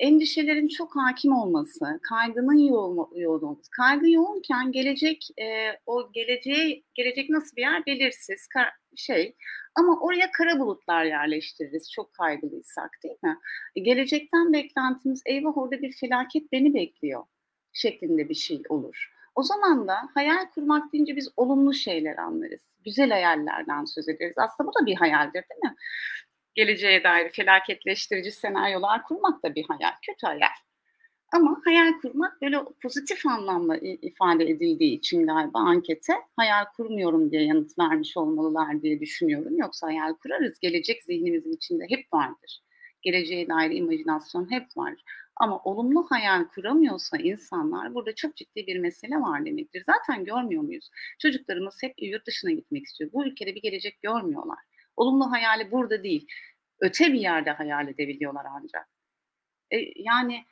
endişelerin 0.00 0.68
çok 0.68 0.96
hakim 0.96 1.32
olması, 1.32 2.00
kaygının 2.02 2.58
yoğun 2.58 3.42
olması. 3.42 3.70
Kaygı 3.70 4.10
yoğunken 4.10 4.72
gelecek, 4.72 5.28
e, 5.40 5.78
o 5.86 6.12
geleceğe, 6.12 6.82
gelecek 6.94 7.30
nasıl 7.30 7.56
bir 7.56 7.62
yer 7.62 7.86
belirsiz 7.86 8.46
kar, 8.48 8.68
şey. 8.96 9.36
Ama 9.74 10.00
oraya 10.00 10.30
kara 10.32 10.58
bulutlar 10.58 11.04
yerleştiririz 11.04 11.92
çok 11.92 12.14
kaygılıysak 12.14 12.90
değil 13.04 13.18
mi? 13.22 13.38
E, 13.76 13.80
gelecekten 13.80 14.52
beklentimiz 14.52 15.22
eyvah 15.26 15.56
orada 15.58 15.82
bir 15.82 15.92
felaket 15.92 16.52
beni 16.52 16.74
bekliyor 16.74 17.24
şeklinde 17.72 18.28
bir 18.28 18.34
şey 18.34 18.62
olur. 18.68 19.12
O 19.34 19.42
zaman 19.42 19.88
da 19.88 19.96
hayal 20.14 20.46
kurmak 20.54 20.92
deyince 20.92 21.16
biz 21.16 21.28
olumlu 21.36 21.74
şeyler 21.74 22.16
anlarız. 22.16 22.60
Güzel 22.84 23.10
hayallerden 23.10 23.84
söz 23.84 24.08
ederiz. 24.08 24.34
Aslında 24.36 24.68
bu 24.70 24.74
da 24.80 24.86
bir 24.86 24.94
hayaldir 24.94 25.44
değil 25.50 25.62
mi? 25.62 25.76
Geleceğe 26.54 27.04
dair 27.04 27.30
felaketleştirici 27.30 28.30
senaryolar 28.32 29.02
kurmak 29.02 29.42
da 29.42 29.54
bir 29.54 29.64
hayal. 29.64 29.92
Kötü 30.06 30.26
hayal. 30.26 30.48
Ama 31.32 31.60
hayal 31.64 31.92
kurmak 32.02 32.42
böyle 32.42 32.58
pozitif 32.82 33.26
anlamda 33.26 33.76
ifade 33.76 34.44
edildiği 34.44 34.98
için 34.98 35.26
galiba 35.26 35.58
ankete 35.58 36.12
hayal 36.36 36.64
kurmuyorum 36.76 37.30
diye 37.30 37.42
yanıt 37.42 37.78
vermiş 37.78 38.16
olmalılar 38.16 38.82
diye 38.82 39.00
düşünüyorum. 39.00 39.56
Yoksa 39.56 39.86
hayal 39.86 40.14
kurarız. 40.14 40.58
Gelecek 40.58 41.04
zihnimizin 41.04 41.52
içinde 41.52 41.84
hep 41.88 42.12
vardır. 42.12 42.62
Geleceğe 43.02 43.48
dair 43.48 43.70
imajinasyon 43.70 44.50
hep 44.50 44.76
var. 44.76 44.94
Ama 45.36 45.58
olumlu 45.64 46.06
hayal 46.10 46.44
kuramıyorsa 46.44 47.16
insanlar 47.16 47.94
burada 47.94 48.14
çok 48.14 48.36
ciddi 48.36 48.66
bir 48.66 48.78
mesele 48.78 49.14
var 49.14 49.46
demektir. 49.46 49.82
Zaten 49.86 50.24
görmüyor 50.24 50.62
muyuz? 50.62 50.90
Çocuklarımız 51.18 51.78
hep 51.82 51.94
yurt 52.02 52.26
dışına 52.26 52.50
gitmek 52.50 52.84
istiyor. 52.84 53.10
Bu 53.12 53.26
ülkede 53.26 53.54
bir 53.54 53.62
gelecek 53.62 54.02
görmüyorlar. 54.02 54.58
Olumlu 54.96 55.30
hayali 55.30 55.70
burada 55.70 56.02
değil. 56.02 56.26
Öte 56.80 57.12
bir 57.12 57.20
yerde 57.20 57.50
hayal 57.50 57.88
edebiliyorlar 57.88 58.46
ancak. 58.50 58.88
E, 59.70 59.76
yani 59.96 60.44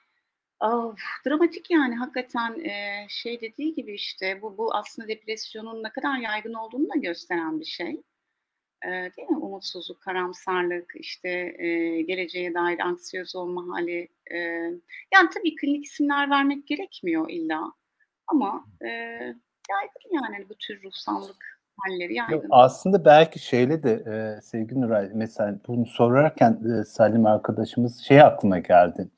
of, 0.60 0.98
dramatik 1.26 1.70
yani 1.70 1.96
hakikaten 1.96 2.64
e, 2.64 3.06
şey 3.08 3.40
dediği 3.40 3.74
gibi 3.74 3.94
işte 3.94 4.42
bu, 4.42 4.58
bu 4.58 4.74
aslında 4.74 5.08
depresyonun 5.08 5.82
ne 5.82 5.90
kadar 5.90 6.18
yaygın 6.18 6.54
olduğunu 6.54 6.88
da 6.94 6.98
gösteren 6.98 7.60
bir 7.60 7.64
şey 7.64 8.02
e, 8.86 8.88
değil 8.88 9.28
mi? 9.28 9.38
Umutsuzluk, 9.38 10.00
karamsarlık, 10.00 10.92
işte 10.94 11.28
e, 11.58 12.02
geleceğe 12.02 12.54
dair 12.54 12.78
anksiyöz 12.78 13.36
olma 13.36 13.76
hali. 13.76 14.08
E, 14.30 14.36
yani 15.14 15.28
tabii 15.34 15.56
klinik 15.56 15.84
isimler 15.84 16.30
vermek 16.30 16.66
gerekmiyor 16.66 17.30
illa. 17.30 17.72
Ama 18.26 18.64
e, 18.82 18.88
yaygın 19.70 20.10
yani 20.12 20.48
bu 20.48 20.54
tür 20.54 20.82
ruhsallık 20.82 21.60
halleri 21.76 22.14
yaygın. 22.14 22.34
Yok, 22.34 22.44
aslında 22.50 23.04
belki 23.04 23.38
şeyle 23.38 23.82
de 23.82 23.92
e, 23.92 24.42
sevgili 24.42 24.80
Nuray 24.80 25.10
mesela 25.14 25.58
bunu 25.68 25.86
sorarken 25.86 26.52
e, 26.52 26.84
Salim 26.84 27.26
arkadaşımız 27.26 28.00
şey 28.00 28.20
aklıma 28.20 28.58
geldi. 28.58 29.08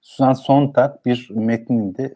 Susan 0.00 0.32
Sontag 0.32 1.04
bir 1.06 1.30
metninde 1.30 2.14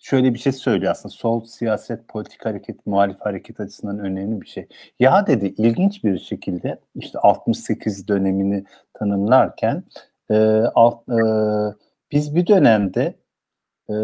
şöyle 0.00 0.34
bir 0.34 0.38
şey 0.38 0.52
söylüyor 0.52 0.92
aslında 0.92 1.14
sol 1.14 1.44
siyaset, 1.44 2.08
politik 2.08 2.46
hareket, 2.46 2.86
muhalif 2.86 3.20
hareket 3.20 3.60
açısından 3.60 3.98
önemli 3.98 4.40
bir 4.40 4.46
şey. 4.46 4.66
Ya 5.00 5.26
dedi 5.26 5.54
ilginç 5.58 6.04
bir 6.04 6.18
şekilde 6.18 6.80
işte 6.94 7.18
68 7.18 8.08
dönemini 8.08 8.64
tanımlarken 8.94 9.84
e, 10.30 10.34
alt, 10.74 11.08
e, 11.08 11.20
biz 12.12 12.34
bir 12.34 12.46
dönemde 12.46 13.14
e, 13.90 13.96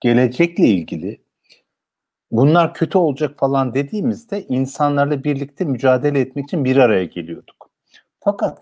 gelecekle 0.00 0.64
ilgili 0.64 1.20
bunlar 2.30 2.74
kötü 2.74 2.98
olacak 2.98 3.38
falan 3.38 3.74
dediğimizde 3.74 4.42
insanlarla 4.42 5.24
birlikte 5.24 5.64
mücadele 5.64 6.20
etmek 6.20 6.44
için 6.44 6.64
bir 6.64 6.76
araya 6.76 7.04
geliyorduk. 7.04 7.70
Fakat 8.20 8.58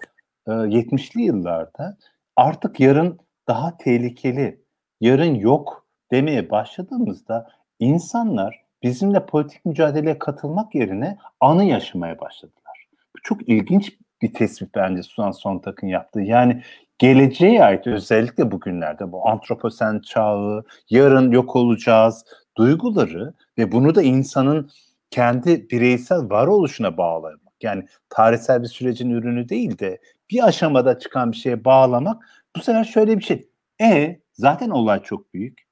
e, 0.46 0.50
70'li 0.50 1.22
yıllarda 1.22 1.96
artık 2.36 2.80
yarın 2.80 3.18
daha 3.48 3.76
tehlikeli, 3.76 4.64
yarın 5.00 5.34
yok 5.34 5.86
demeye 6.10 6.50
başladığımızda 6.50 7.48
insanlar 7.78 8.62
bizimle 8.82 9.26
politik 9.26 9.64
mücadeleye 9.64 10.18
katılmak 10.18 10.74
yerine 10.74 11.18
anı 11.40 11.64
yaşamaya 11.64 12.20
başladılar. 12.20 12.86
Bu 13.16 13.22
çok 13.22 13.48
ilginç 13.48 13.92
bir 14.22 14.34
tespit 14.34 14.74
bence 14.74 15.02
Susan 15.02 15.30
Sontag'ın 15.30 15.86
yaptığı. 15.86 16.20
Yani 16.20 16.62
geleceğe 16.98 17.64
ait 17.64 17.86
özellikle 17.86 18.50
bugünlerde 18.50 19.12
bu 19.12 19.28
antroposen 19.28 20.00
çağı, 20.00 20.64
yarın 20.90 21.30
yok 21.30 21.56
olacağız 21.56 22.24
duyguları 22.56 23.34
ve 23.58 23.72
bunu 23.72 23.94
da 23.94 24.02
insanın 24.02 24.70
kendi 25.10 25.70
bireysel 25.70 26.30
varoluşuna 26.30 26.96
bağlamak. 26.96 27.40
Yani 27.62 27.86
tarihsel 28.08 28.62
bir 28.62 28.68
sürecin 28.68 29.10
ürünü 29.10 29.48
değil 29.48 29.78
de 29.78 30.00
bir 30.32 30.46
aşamada 30.46 30.98
çıkan 30.98 31.32
bir 31.32 31.36
şeye 31.36 31.64
bağlamak 31.64 32.28
bu 32.56 32.60
sefer 32.60 32.84
şöyle 32.84 33.18
bir 33.18 33.22
şey. 33.22 33.48
E 33.80 34.20
zaten 34.32 34.70
olay 34.70 35.02
çok 35.02 35.34
büyük. 35.34 35.62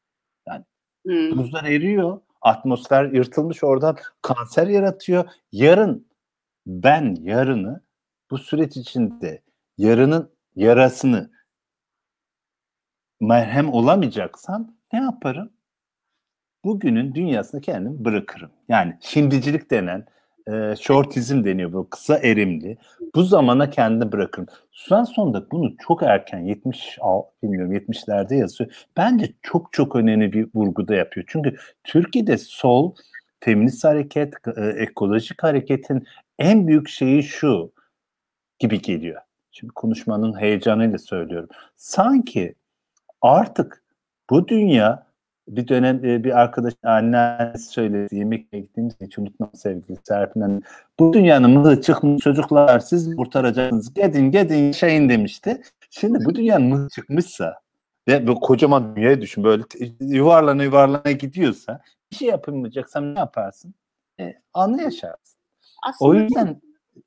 Hmm. 1.06 1.38
Buzlar 1.38 1.64
eriyor. 1.64 2.20
Atmosfer 2.42 3.04
yırtılmış 3.04 3.64
oradan 3.64 3.96
kanser 4.22 4.66
yaratıyor. 4.66 5.24
Yarın 5.52 6.08
ben 6.66 7.16
yarını 7.20 7.80
bu 8.30 8.38
süreç 8.38 8.76
içinde 8.76 9.42
yarının 9.78 10.32
yarasını 10.56 11.30
merhem 13.20 13.72
olamayacaksam 13.72 14.76
ne 14.92 15.00
yaparım? 15.00 15.50
bugünün 16.64 17.14
dünyasında 17.14 17.60
kendimi 17.60 18.04
bırakırım. 18.04 18.50
Yani 18.68 18.98
şimdicilik 19.00 19.70
denen 19.70 20.06
e, 20.48 20.74
shortizm 20.80 21.44
deniyor 21.44 21.72
bu 21.72 21.90
kısa 21.90 22.18
erimli. 22.18 22.76
Bu 23.14 23.22
zamana 23.22 23.70
kendini 23.70 24.12
bırakırım. 24.12 24.46
Susan 24.72 25.04
Sondak 25.04 25.52
bunu 25.52 25.76
çok 25.86 26.02
erken 26.02 26.38
70 26.38 26.98
bilmiyorum 27.42 27.74
70'lerde 27.74 28.34
yazıyor. 28.34 28.86
Bence 28.96 29.32
çok 29.42 29.72
çok 29.72 29.96
önemli 29.96 30.32
bir 30.32 30.48
vurguda 30.54 30.94
yapıyor. 30.94 31.26
Çünkü 31.28 31.56
Türkiye'de 31.84 32.38
sol 32.38 32.94
feminist 33.40 33.84
hareket, 33.84 34.34
e, 34.56 34.60
ekolojik 34.60 35.42
hareketin 35.42 36.06
en 36.38 36.66
büyük 36.66 36.88
şeyi 36.88 37.22
şu 37.22 37.72
gibi 38.58 38.82
geliyor. 38.82 39.20
Şimdi 39.52 39.72
konuşmanın 39.72 40.40
heyecanıyla 40.40 40.98
söylüyorum. 40.98 41.48
Sanki 41.76 42.54
artık 43.22 43.82
bu 44.30 44.48
dünya 44.48 45.09
bir 45.56 45.68
dönem 45.68 46.05
e, 46.05 46.24
bir 46.24 46.40
arkadaş 46.40 46.74
annesi 46.82 47.66
söyledi 47.66 48.16
yemek 48.16 48.52
gittiğimiz 48.52 48.94
hiç 49.01 49.18
unutmam 49.18 49.51
sevgili 49.55 49.98
Serpil'den. 50.05 50.62
Bu 50.98 51.12
dünyanın 51.12 51.51
mıhı 51.51 51.81
çıkmış 51.81 52.22
çocuklar 52.22 52.78
siz 52.78 53.16
kurtaracaksınız. 53.16 53.94
Gedin 53.94 54.31
gedin 54.31 54.72
şeyin 54.72 55.09
demişti. 55.09 55.62
Şimdi 55.90 56.24
bu 56.24 56.35
dünyanın 56.35 56.66
mıhı 56.66 56.89
çıkmışsa 56.89 57.60
ve 58.09 58.27
bu 58.27 58.40
kocaman 58.40 58.97
dünyayı 58.97 59.20
düşün 59.20 59.44
böyle 59.44 59.62
yuvarlana 60.01 60.64
yuvarlana 60.64 61.12
gidiyorsa 61.12 61.81
bir 62.12 62.16
şey 62.16 62.28
yapamayacaksan 62.28 63.14
ne 63.14 63.18
yaparsın? 63.18 63.74
E, 64.20 64.35
anı 64.55 64.82
yaşarsın. 64.82 65.39
Aslında 65.82 66.10
o 66.10 66.14
yüzden 66.14 66.60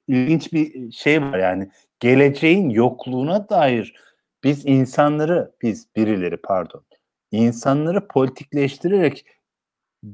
ilginç 0.08 0.54
bir 0.54 0.92
şey 0.92 1.22
var 1.22 1.38
yani 1.38 1.70
geleceğin 2.00 2.70
yokluğuna 2.70 3.50
dair 3.50 3.96
biz 4.44 4.66
insanları 4.66 5.52
biz 5.62 5.88
birileri 5.96 6.38
pardon 6.38 6.84
insanları 7.34 8.08
politikleştirerek 8.08 9.26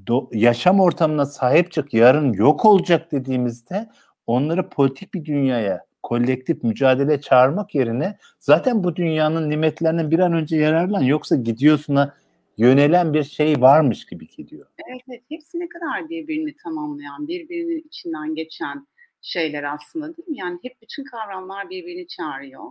do, 0.07 0.29
yaşam 0.33 0.79
ortamına 0.79 1.25
sahip 1.25 1.71
çık 1.71 1.93
yarın 1.93 2.33
yok 2.33 2.65
olacak 2.65 3.11
dediğimizde 3.11 3.89
onları 4.27 4.69
politik 4.69 5.13
bir 5.13 5.25
dünyaya 5.25 5.85
kolektif 6.03 6.63
mücadele 6.63 7.21
çağırmak 7.21 7.75
yerine 7.75 8.17
zaten 8.39 8.83
bu 8.83 8.95
dünyanın 8.95 9.49
nimetlerinden 9.49 10.11
bir 10.11 10.19
an 10.19 10.33
önce 10.33 10.57
yararlan 10.57 11.01
yoksa 11.01 11.35
gidiyorsuna 11.35 12.15
yönelen 12.57 13.13
bir 13.13 13.23
şey 13.23 13.61
varmış 13.61 14.05
gibi 14.05 14.27
geliyor. 14.27 14.67
Evet, 14.87 15.01
evet. 15.09 15.23
Hepsi 15.29 15.59
ne 15.59 15.69
kadar 15.69 16.09
birbirini 16.09 16.55
tamamlayan, 16.63 17.27
birbirinin 17.27 17.87
içinden 17.87 18.35
geçen 18.35 18.87
şeyler 19.21 19.63
aslında 19.63 20.17
değil 20.17 20.29
mi? 20.29 20.37
Yani 20.37 20.59
hep 20.63 20.81
bütün 20.81 21.03
kavramlar 21.03 21.69
birbirini 21.69 22.07
çağırıyor. 22.07 22.63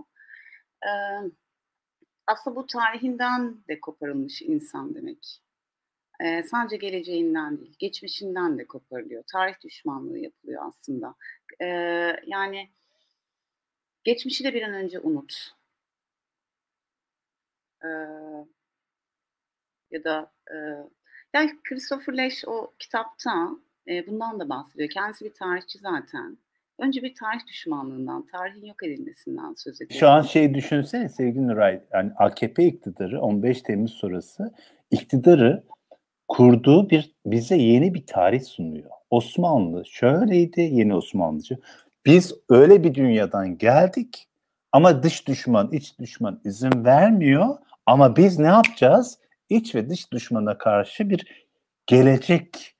Ee, 0.83 0.89
aslında 2.29 2.57
bu 2.57 2.67
tarihinden 2.67 3.57
de 3.69 3.81
koparılmış 3.81 4.43
insan 4.43 4.95
demek. 4.95 5.41
Ee, 6.21 6.43
sadece 6.43 6.77
geleceğinden 6.77 7.59
değil, 7.59 7.75
geçmişinden 7.79 8.59
de 8.59 8.67
koparılıyor. 8.67 9.25
Tarih 9.33 9.55
düşmanlığı 9.65 10.19
yapılıyor 10.19 10.63
aslında. 10.67 11.15
Ee, 11.61 11.67
yani 12.27 12.71
geçmişi 14.05 14.45
de 14.45 14.55
bir 14.55 14.63
an 14.63 14.75
önce 14.75 15.01
unut. 15.01 15.53
Ee, 17.85 17.89
ya 19.91 20.05
da 20.05 20.33
e, 20.51 20.57
yani 21.35 21.59
Christopher 21.65 22.17
Lesch 22.17 22.49
o 22.49 22.75
kitapta 22.79 23.51
e, 23.89 24.07
bundan 24.07 24.41
da 24.41 24.49
bahsediyor. 24.49 24.91
Kendisi 24.91 25.25
bir 25.25 25.35
tarihçi 25.35 25.79
zaten. 25.79 26.39
Önce 26.79 27.03
bir 27.03 27.15
tarih 27.15 27.47
düşmanlığından, 27.47 28.27
tarihin 28.27 28.67
yok 28.67 28.83
edilmesinden 28.83 29.55
söz 29.57 29.81
ediyor. 29.81 30.01
Şu 30.01 30.09
an 30.09 30.23
şey 30.23 30.55
düşünsene 30.55 31.09
sevgili 31.09 31.47
Nuray, 31.47 31.81
yani 31.93 32.13
AKP 32.17 32.65
iktidarı 32.65 33.21
15 33.21 33.63
Temmuz 33.63 33.93
sonrası 33.93 34.55
iktidarı 34.91 35.65
kurduğu 36.29 36.91
bir 36.91 37.15
bize 37.27 37.57
yeni 37.57 37.95
bir 37.95 38.07
tarih 38.07 38.43
sunuyor. 38.43 38.91
Osmanlı 39.11 39.87
şöyleydi, 39.87 40.61
yeni 40.61 40.95
Osmanlıcı. 40.95 41.59
Biz 42.07 42.35
öyle 42.49 42.85
bir 42.85 42.95
dünyadan 42.95 43.59
geldik 43.59 44.29
ama 44.73 45.03
dış 45.03 45.29
düşman, 45.29 45.73
iç 45.73 45.99
düşman 45.99 46.41
izin 46.45 46.85
vermiyor. 46.85 47.57
Ama 47.87 48.17
biz 48.17 48.39
ne 48.39 48.47
yapacağız? 48.47 49.19
İç 49.49 49.75
ve 49.75 49.91
dış 49.91 50.13
düşmana 50.13 50.59
karşı 50.59 51.11
bir 51.11 51.47
gelecek, 51.87 52.75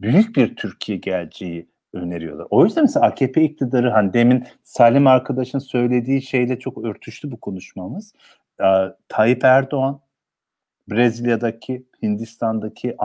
büyük 0.00 0.36
bir 0.36 0.56
Türkiye 0.56 0.98
geleceği 0.98 1.73
öneriyorlar. 1.94 2.46
O 2.50 2.64
yüzden 2.64 2.84
mesela 2.84 3.06
AKP 3.06 3.42
iktidarı 3.42 3.90
hani 3.90 4.12
demin 4.12 4.44
Salim 4.62 5.06
arkadaşın 5.06 5.58
söylediği 5.58 6.22
şeyle 6.22 6.58
çok 6.58 6.84
örtüştü 6.84 7.30
bu 7.30 7.40
konuşmamız. 7.40 8.12
Ee, 8.60 8.64
Tayyip 9.08 9.44
Erdoğan 9.44 10.00
Brezilya'daki, 10.90 11.86
Hindistan'daki, 12.02 12.96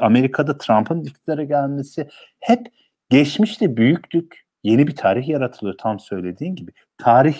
Amerika'da 0.00 0.58
Trump'ın 0.58 1.04
iktidara 1.04 1.44
gelmesi 1.44 2.08
hep 2.40 2.66
geçmişte 3.10 3.76
büyüklük, 3.76 4.46
yeni 4.62 4.86
bir 4.86 4.96
tarih 4.96 5.28
yaratılıyor 5.28 5.78
tam 5.78 6.00
söylediğin 6.00 6.54
gibi. 6.54 6.70
Tarih 6.98 7.36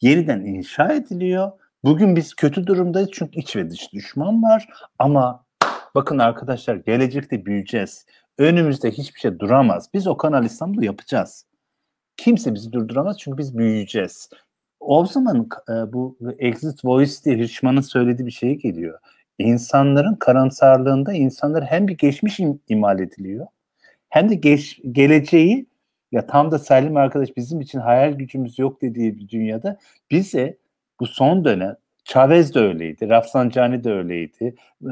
yeniden 0.00 0.40
inşa 0.40 0.92
ediliyor. 0.92 1.52
Bugün 1.84 2.16
biz 2.16 2.34
kötü 2.34 2.66
durumdayız 2.66 3.08
çünkü 3.12 3.40
iç 3.40 3.56
ve 3.56 3.70
dış 3.70 3.92
düşman 3.92 4.42
var 4.42 4.68
ama 4.98 5.44
bakın 5.94 6.18
arkadaşlar 6.18 6.74
gelecekte 6.76 7.46
büyüyeceğiz. 7.46 8.06
Önümüzde 8.40 8.90
hiçbir 8.90 9.20
şey 9.20 9.38
duramaz. 9.38 9.88
Biz 9.94 10.06
o 10.06 10.16
Kanal 10.16 10.44
İstanbul'u 10.44 10.84
yapacağız. 10.84 11.46
Kimse 12.16 12.54
bizi 12.54 12.72
durduramaz 12.72 13.18
çünkü 13.18 13.38
biz 13.38 13.58
büyüyeceğiz. 13.58 14.30
O 14.80 15.06
zaman 15.06 15.48
e, 15.68 15.92
bu 15.92 16.18
Exit 16.38 16.84
Voice 16.84 17.12
diye 17.24 17.36
Hirschman'ın 17.36 17.80
söylediği 17.80 18.26
bir 18.26 18.32
şey 18.32 18.54
geliyor. 18.54 18.98
İnsanların 19.38 20.14
karamsarlığında 20.14 21.12
insanlar 21.12 21.64
hem 21.64 21.88
bir 21.88 21.96
geçmiş 21.98 22.40
im- 22.40 22.58
imal 22.68 23.00
ediliyor 23.00 23.46
hem 24.08 24.28
de 24.28 24.34
geç, 24.34 24.80
geleceği 24.92 25.66
ya 26.12 26.26
tam 26.26 26.50
da 26.50 26.58
Selim 26.58 26.96
arkadaş 26.96 27.36
bizim 27.36 27.60
için 27.60 27.78
hayal 27.78 28.12
gücümüz 28.12 28.58
yok 28.58 28.82
dediği 28.82 29.16
bir 29.18 29.28
dünyada 29.28 29.78
bize 30.10 30.58
bu 31.00 31.06
son 31.06 31.44
dönem 31.44 31.76
Chavez 32.04 32.54
de 32.54 32.60
öyleydi, 32.60 33.08
Rafsanjani 33.08 33.84
de 33.84 33.92
öyleydi, 33.92 34.54
e, 34.82 34.88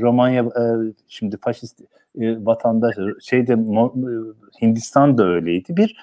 Romanya 0.00 0.42
e, 0.42 0.62
şimdi 1.08 1.36
faşist 1.36 1.80
e, 2.20 2.44
vatandaş 2.44 2.94
şeyde 3.22 3.56
Hindistan 4.62 5.18
da 5.18 5.24
öyleydi. 5.24 5.76
Bir 5.76 5.96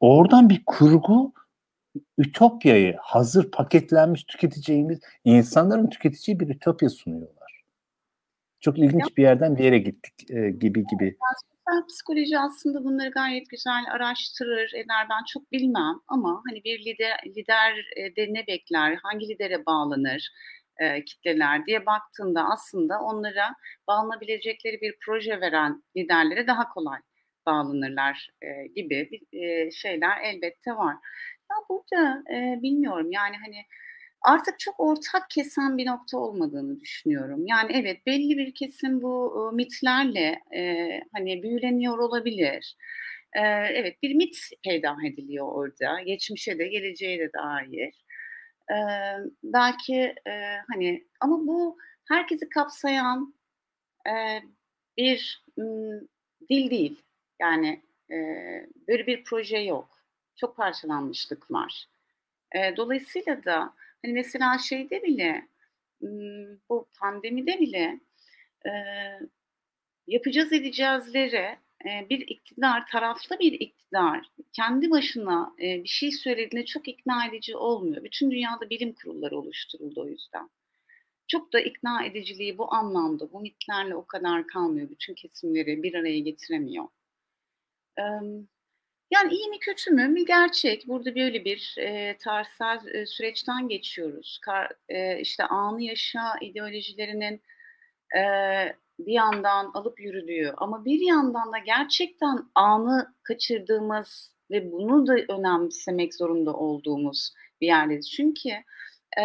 oradan 0.00 0.48
bir 0.48 0.62
kurgu 0.66 1.32
ütopyayı 2.18 2.96
hazır 3.00 3.50
paketlenmiş 3.50 4.24
tüketeceğimiz 4.24 5.00
insanların 5.24 5.90
tüketeceği 5.90 6.40
bir 6.40 6.48
ütopya 6.48 6.90
sunuyorlar. 6.90 7.62
Çok 8.60 8.78
ilginç 8.78 9.16
bir 9.16 9.22
yerden 9.22 9.56
bir 9.56 9.64
yere 9.64 9.78
gittik 9.78 10.30
e, 10.30 10.50
gibi 10.50 10.84
gibi. 10.86 11.16
Ben 11.68 11.86
psikoloji 11.86 12.38
aslında 12.38 12.84
bunları 12.84 13.10
gayet 13.10 13.48
güzel 13.48 13.84
araştırır, 13.92 14.72
eder. 14.74 15.06
Ben 15.10 15.24
çok 15.32 15.52
bilmem 15.52 15.94
ama 16.08 16.42
hani 16.48 16.64
bir 16.64 16.78
lider, 16.78 17.20
lider 17.26 17.74
de 18.16 18.34
ne 18.34 18.46
bekler, 18.46 18.98
hangi 19.02 19.28
lidere 19.28 19.66
bağlanır, 19.66 20.30
e, 20.80 21.04
kitleler 21.04 21.66
diye 21.66 21.86
baktığında 21.86 22.44
aslında 22.52 23.00
onlara 23.00 23.54
bağlanabilecekleri 23.88 24.80
bir 24.80 24.94
proje 25.06 25.40
veren 25.40 25.82
liderlere 25.96 26.46
daha 26.46 26.68
kolay 26.68 26.98
bağlanırlar 27.46 28.30
e, 28.42 28.66
gibi 28.66 29.10
e, 29.32 29.70
şeyler 29.70 30.20
elbette 30.24 30.70
var. 30.72 30.94
Ya 31.50 31.56
burada 31.70 32.22
e, 32.34 32.62
bilmiyorum 32.62 33.12
yani 33.12 33.36
hani 33.44 33.64
artık 34.22 34.58
çok 34.58 34.74
ortak 34.80 35.30
kesen 35.30 35.78
bir 35.78 35.86
nokta 35.86 36.18
olmadığını 36.18 36.80
düşünüyorum. 36.80 37.46
Yani 37.46 37.72
evet 37.74 38.06
belli 38.06 38.38
bir 38.38 38.54
kesim 38.54 39.02
bu 39.02 39.50
e, 39.52 39.56
mitlerle 39.56 40.40
e, 40.56 40.88
hani 41.12 41.42
büyüleniyor 41.42 41.98
olabilir. 41.98 42.76
E, 43.32 43.40
evet 43.74 44.02
bir 44.02 44.14
mit 44.14 44.36
peydah 44.64 44.96
ediliyor 45.04 45.46
orada. 45.52 46.00
Geçmişe 46.06 46.58
de 46.58 46.68
geleceğe 46.68 47.18
de 47.18 47.32
dair. 47.32 48.04
E, 48.70 48.76
belki 49.42 50.14
e, 50.26 50.56
hani 50.72 51.04
ama 51.20 51.46
bu 51.46 51.78
herkesi 52.08 52.48
kapsayan 52.48 53.34
e, 54.06 54.42
bir 54.96 55.44
m, 55.56 56.00
dil 56.50 56.70
değil. 56.70 57.02
Yani 57.40 57.82
e, 58.10 58.16
böyle 58.88 59.06
bir 59.06 59.24
proje 59.24 59.58
yok. 59.58 59.88
Çok 60.36 60.56
parçalanmışlık 60.56 61.50
var. 61.50 61.86
E, 62.54 62.76
dolayısıyla 62.76 63.44
da 63.44 63.74
hani 64.04 64.12
mesela 64.12 64.58
şeyde 64.58 65.02
bile 65.02 65.48
bu 66.68 66.88
pandemide 67.00 67.60
bile 67.60 68.00
e, 68.66 68.70
yapacağız 70.06 70.52
edeceğizlere 70.52 71.58
bir 71.84 72.20
iktidar, 72.28 72.86
taraflı 72.86 73.38
bir 73.38 73.52
iktidar 73.52 74.26
kendi 74.52 74.90
başına 74.90 75.54
bir 75.58 75.88
şey 75.88 76.12
söylediğinde 76.12 76.66
çok 76.66 76.88
ikna 76.88 77.26
edici 77.26 77.56
olmuyor. 77.56 78.04
Bütün 78.04 78.30
dünyada 78.30 78.70
bilim 78.70 78.94
kurulları 78.94 79.38
oluşturuldu 79.38 80.02
o 80.02 80.08
yüzden. 80.08 80.50
Çok 81.28 81.52
da 81.52 81.60
ikna 81.60 82.04
ediciliği 82.04 82.58
bu 82.58 82.74
anlamda, 82.74 83.32
bu 83.32 83.40
mitlerle 83.40 83.94
o 83.94 84.06
kadar 84.06 84.46
kalmıyor. 84.46 84.90
Bütün 84.90 85.14
kesimleri 85.14 85.82
bir 85.82 85.94
araya 85.94 86.18
getiremiyor. 86.18 86.84
Yani 89.10 89.34
iyi 89.34 89.48
mi 89.48 89.58
kötü 89.58 89.90
mü? 89.90 90.16
Bir 90.16 90.26
gerçek. 90.26 90.88
Burada 90.88 91.14
böyle 91.14 91.44
bir 91.44 91.74
e, 91.78 92.16
tarihsel 92.16 92.94
e, 92.94 93.06
süreçten 93.06 93.68
geçiyoruz. 93.68 94.40
Kar, 94.42 94.72
işte 95.20 95.44
anı 95.44 95.82
yaşa 95.82 96.38
ideolojilerinin 96.40 97.42
bir 99.06 99.12
yandan 99.12 99.70
alıp 99.74 100.00
yürüdüğü 100.00 100.52
ama 100.56 100.84
bir 100.84 101.00
yandan 101.00 101.52
da 101.52 101.58
gerçekten 101.58 102.38
anı 102.54 103.14
kaçırdığımız 103.22 104.32
ve 104.50 104.72
bunu 104.72 105.06
da 105.06 105.14
önemsemek 105.28 106.14
zorunda 106.14 106.52
olduğumuz 106.52 107.34
bir 107.60 107.66
yerdeyiz. 107.66 108.10
Çünkü 108.10 108.48
e, 109.20 109.24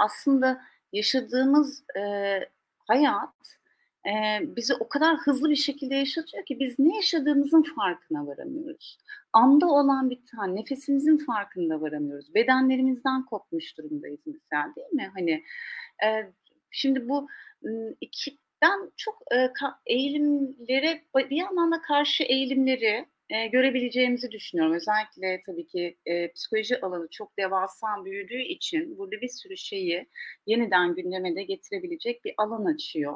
aslında 0.00 0.60
yaşadığımız 0.92 1.84
e, 1.98 2.00
hayat 2.78 3.34
e, 4.06 4.40
bizi 4.56 4.74
o 4.74 4.88
kadar 4.88 5.16
hızlı 5.16 5.50
bir 5.50 5.56
şekilde 5.56 5.94
yaşatıyor 5.94 6.44
ki 6.44 6.60
biz 6.60 6.78
ne 6.78 6.96
yaşadığımızın 6.96 7.62
farkına 7.62 8.26
varamıyoruz. 8.26 8.98
Anda 9.32 9.66
olan 9.66 10.10
bir 10.10 10.20
tane 10.36 10.54
nefesimizin 10.60 11.18
farkında 11.18 11.80
varamıyoruz. 11.80 12.34
Bedenlerimizden 12.34 13.24
kopmuş 13.24 13.78
durumdayız 13.78 14.20
mesela 14.26 14.72
değil 14.76 14.92
mi? 14.92 15.10
Hani 15.14 15.44
e, 16.04 16.32
şimdi 16.70 17.08
bu 17.08 17.28
iki 18.00 18.38
ben 18.66 18.92
çok 18.96 19.22
e, 19.34 19.50
eğilimlere 19.86 21.02
bir 21.16 21.36
yandan 21.36 21.72
da 21.72 21.82
karşı 21.82 22.24
eğilimleri 22.24 23.06
e, 23.30 23.46
görebileceğimizi 23.46 24.30
düşünüyorum. 24.30 24.74
Özellikle 24.74 25.42
tabii 25.46 25.66
ki 25.66 25.96
e, 26.06 26.32
psikoloji 26.32 26.80
alanı 26.80 27.08
çok 27.10 27.38
devasa 27.38 27.86
büyüdüğü 28.04 28.42
için 28.42 28.98
burada 28.98 29.20
bir 29.20 29.28
sürü 29.28 29.56
şeyi 29.56 30.08
yeniden 30.46 30.94
gündeme 30.94 31.36
de 31.36 31.42
getirebilecek 31.42 32.24
bir 32.24 32.34
alan 32.38 32.64
açıyor. 32.64 33.14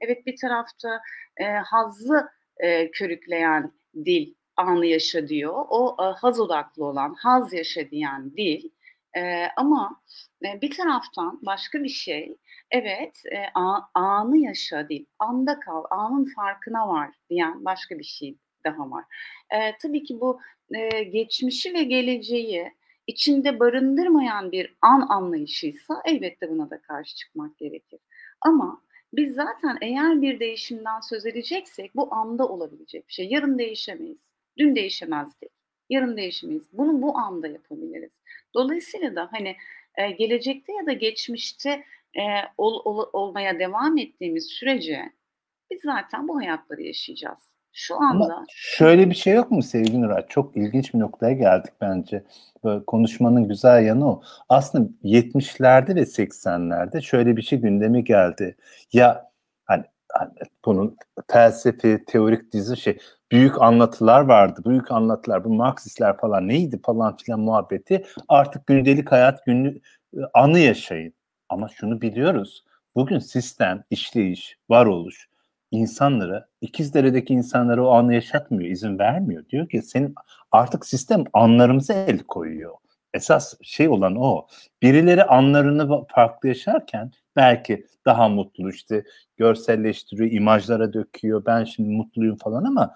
Evet 0.00 0.26
bir 0.26 0.36
tarafta 0.36 1.00
e, 1.36 1.44
hazzı 1.44 2.28
e, 2.56 2.90
körükleyen 2.90 3.72
dil 4.04 4.34
anı 4.56 4.86
yaşa 4.86 5.28
diyor. 5.28 5.64
O 5.68 5.96
e, 6.00 6.04
haz 6.04 6.40
odaklı 6.40 6.84
olan, 6.84 7.14
haz 7.14 7.52
yaşa 7.52 7.90
diyen 7.90 8.32
dil. 8.36 8.70
E, 9.16 9.46
ama 9.56 10.02
e, 10.44 10.60
bir 10.60 10.70
taraftan 10.70 11.38
başka 11.42 11.84
bir 11.84 11.88
şey, 11.88 12.36
evet 12.70 13.22
e, 13.32 13.38
a, 13.54 13.80
anı 13.94 14.38
yaşa 14.38 14.88
değil, 14.88 15.06
anda 15.18 15.60
kal, 15.60 15.84
anın 15.90 16.24
farkına 16.36 16.88
var 16.88 17.10
diyen 17.30 17.64
başka 17.64 17.98
bir 17.98 18.04
şey 18.04 18.38
daha 18.64 18.90
var. 18.90 19.04
E, 19.50 19.78
tabii 19.82 20.02
ki 20.04 20.20
bu 20.20 20.40
e, 20.74 21.02
geçmişi 21.02 21.74
ve 21.74 21.82
geleceği 21.82 22.72
içinde 23.06 23.60
barındırmayan 23.60 24.52
bir 24.52 24.76
an 24.82 25.06
anlayışıysa 25.08 26.02
elbette 26.04 26.50
buna 26.50 26.70
da 26.70 26.82
karşı 26.82 27.16
çıkmak 27.16 27.58
gerekir. 27.58 28.00
Ama 28.40 28.82
biz 29.12 29.34
zaten 29.34 29.78
eğer 29.82 30.22
bir 30.22 30.40
değişimden 30.40 31.00
söz 31.00 31.26
edeceksek 31.26 31.96
bu 31.96 32.14
anda 32.14 32.48
olabilecek 32.48 33.08
bir 33.08 33.12
şey. 33.12 33.28
Yarın 33.28 33.58
değişemeyiz. 33.58 34.28
Dün 34.58 34.76
değişemezdik. 34.76 35.50
Yarın 35.90 36.16
değişemeyiz. 36.16 36.66
Bunu 36.72 37.02
bu 37.02 37.18
anda 37.18 37.48
yapabiliriz. 37.48 38.17
Dolayısıyla 38.58 39.16
da 39.16 39.28
hani 39.32 39.56
e, 39.94 40.10
gelecekte 40.10 40.72
ya 40.72 40.86
da 40.86 40.92
geçmişte 40.92 41.70
e, 42.14 42.22
ol, 42.58 42.80
ol, 42.84 43.06
olmaya 43.12 43.58
devam 43.58 43.98
ettiğimiz 43.98 44.46
sürece 44.46 45.12
biz 45.70 45.80
zaten 45.84 46.28
bu 46.28 46.36
hayatları 46.36 46.82
yaşayacağız. 46.82 47.38
Şu 47.72 47.96
anda. 47.96 48.24
Ama 48.24 48.44
şöyle 48.48 49.10
bir 49.10 49.14
şey 49.14 49.34
yok 49.34 49.50
mu 49.50 49.62
sevgili 49.62 50.00
Nuray? 50.00 50.26
Çok 50.28 50.56
ilginç 50.56 50.94
bir 50.94 50.98
noktaya 50.98 51.32
geldik 51.32 51.72
bence. 51.80 52.24
Böyle 52.64 52.84
konuşmanın 52.84 53.48
güzel 53.48 53.86
yanı 53.86 54.10
o. 54.10 54.22
Aslında 54.48 54.90
70'lerde 55.04 55.94
ve 55.96 56.00
80'lerde 56.00 57.02
şöyle 57.02 57.36
bir 57.36 57.42
şey 57.42 57.58
gündeme 57.58 58.00
geldi. 58.00 58.56
Ya 58.92 59.30
hani, 59.64 59.84
hani 60.12 60.32
bunun 60.64 60.96
felsefi, 61.30 62.04
teorik 62.06 62.52
dizi 62.52 62.76
şey 62.76 62.98
büyük 63.32 63.62
anlatılar 63.62 64.20
vardı. 64.20 64.60
Büyük 64.66 64.90
anlatılar, 64.92 65.44
bu 65.44 65.54
Marksistler 65.54 66.16
falan 66.16 66.48
neydi 66.48 66.80
falan 66.86 67.16
filan 67.16 67.40
muhabbeti. 67.40 68.04
Artık 68.28 68.66
gündelik 68.66 69.12
hayat 69.12 69.46
günlük 69.46 69.84
anı 70.34 70.58
yaşayın. 70.58 71.14
Ama 71.48 71.68
şunu 71.68 72.00
biliyoruz. 72.00 72.64
Bugün 72.94 73.18
sistem, 73.18 73.84
işleyiş, 73.90 74.58
varoluş 74.70 75.28
insanları, 75.70 76.46
İkizdere'deki 76.60 77.34
insanları 77.34 77.86
o 77.86 77.90
anı 77.90 78.14
yaşatmıyor, 78.14 78.70
izin 78.70 78.98
vermiyor. 78.98 79.48
Diyor 79.48 79.68
ki 79.68 79.82
senin 79.82 80.14
artık 80.52 80.86
sistem 80.86 81.24
anlarımıza 81.32 81.94
el 81.94 82.18
koyuyor. 82.18 82.74
Esas 83.14 83.54
şey 83.62 83.88
olan 83.88 84.16
o. 84.16 84.46
Birileri 84.82 85.24
anlarını 85.24 86.06
farklı 86.08 86.48
yaşarken 86.48 87.12
belki 87.36 87.86
daha 88.04 88.28
mutlu 88.28 88.70
işte 88.70 89.04
görselleştiriyor, 89.36 90.30
imajlara 90.30 90.92
döküyor. 90.92 91.46
Ben 91.46 91.64
şimdi 91.64 91.88
mutluyum 91.88 92.36
falan 92.36 92.64
ama 92.64 92.94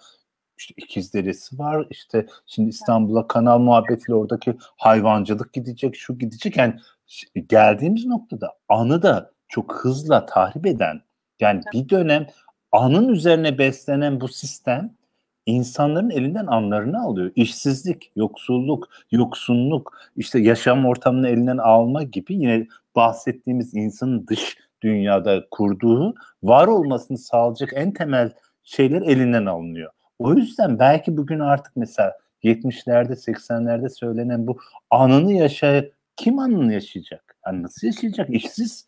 işte 0.59 0.75
İkizderesi 0.77 1.59
var. 1.59 1.87
işte 1.91 2.27
şimdi 2.47 2.69
İstanbul'a 2.69 3.27
kanal 3.27 3.59
muhabbetiyle 3.59 4.15
oradaki 4.15 4.57
hayvancılık 4.77 5.53
gidecek, 5.53 5.97
şu 5.97 6.19
gidecek. 6.19 6.57
Yani 6.57 6.75
geldiğimiz 7.49 8.07
noktada 8.07 8.53
anı 8.69 9.03
da 9.03 9.33
çok 9.49 9.75
hızla 9.75 10.27
tahrip 10.27 10.67
eden 10.67 11.03
yani 11.41 11.63
bir 11.73 11.89
dönem 11.89 12.27
anın 12.73 13.09
üzerine 13.09 13.59
beslenen 13.59 14.21
bu 14.21 14.29
sistem 14.29 14.97
insanların 15.47 16.11
elinden 16.11 16.47
anlarını 16.47 17.03
alıyor. 17.03 17.31
İşsizlik, 17.37 18.13
yoksulluk, 18.17 18.89
yoksunluk, 19.11 19.99
işte 20.17 20.39
yaşam 20.41 20.87
ortamını 20.87 21.29
elinden 21.29 21.59
alma 21.59 22.03
gibi 22.03 22.35
yine 22.35 22.67
bahsettiğimiz 22.97 23.75
insanın 23.75 24.27
dış 24.27 24.57
dünyada 24.83 25.45
kurduğu 25.51 26.15
var 26.43 26.67
olmasını 26.67 27.19
sağlayacak 27.19 27.71
en 27.75 27.93
temel 27.93 28.33
şeyler 28.65 29.03
elinden 29.03 29.47
alınıyor. 29.47 29.93
O 30.19 30.35
yüzden 30.35 30.79
belki 30.79 31.17
bugün 31.17 31.41
artık 31.41 31.77
mesela 31.77 32.19
70'lerde 32.45 33.13
80'lerde 33.13 33.89
söylenen 33.89 34.47
bu 34.47 34.59
anını 34.91 35.33
yaşa 35.33 35.85
kim 36.17 36.39
anını 36.39 36.73
yaşayacak? 36.73 37.37
Yani 37.47 37.63
nasıl 37.63 37.87
yaşayacak? 37.87 38.31
İşsiz 38.31 38.87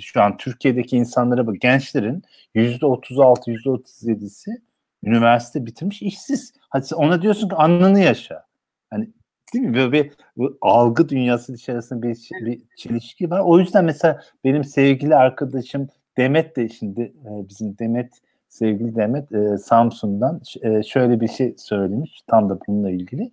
şu 0.00 0.22
an 0.22 0.36
Türkiye'deki 0.36 0.96
insanlara 0.96 1.46
bak 1.46 1.60
gençlerin 1.60 2.22
yüzde 2.54 2.86
36 2.86 3.50
yüzde 3.50 3.68
37'si 3.68 4.60
üniversite 5.04 5.66
bitirmiş 5.66 6.02
işsiz. 6.02 6.52
Hadi 6.70 6.94
ona 6.94 7.22
diyorsun 7.22 7.48
ki 7.48 7.54
anını 7.54 8.00
yaşa. 8.00 8.44
Hani 8.90 9.08
değil 9.54 9.64
mi? 9.64 9.74
Böyle 9.74 9.92
bir 9.92 10.12
bu 10.36 10.58
algı 10.60 11.08
dünyası 11.08 11.54
içerisinde 11.54 12.08
bir, 12.08 12.46
bir 12.46 12.62
çelişki 12.76 13.30
var. 13.30 13.40
O 13.44 13.58
yüzden 13.58 13.84
mesela 13.84 14.20
benim 14.44 14.64
sevgili 14.64 15.16
arkadaşım 15.16 15.88
Demet 16.16 16.56
de 16.56 16.68
şimdi 16.68 17.00
e, 17.00 17.48
bizim 17.48 17.78
Demet 17.78 18.12
sevgili 18.48 18.96
Demet 18.96 19.32
e, 19.32 19.58
Samsun'dan 19.58 20.40
e, 20.62 20.82
şöyle 20.82 21.20
bir 21.20 21.28
şey 21.28 21.54
söylemiş 21.58 22.22
tam 22.26 22.50
da 22.50 22.58
bununla 22.66 22.90
ilgili. 22.90 23.32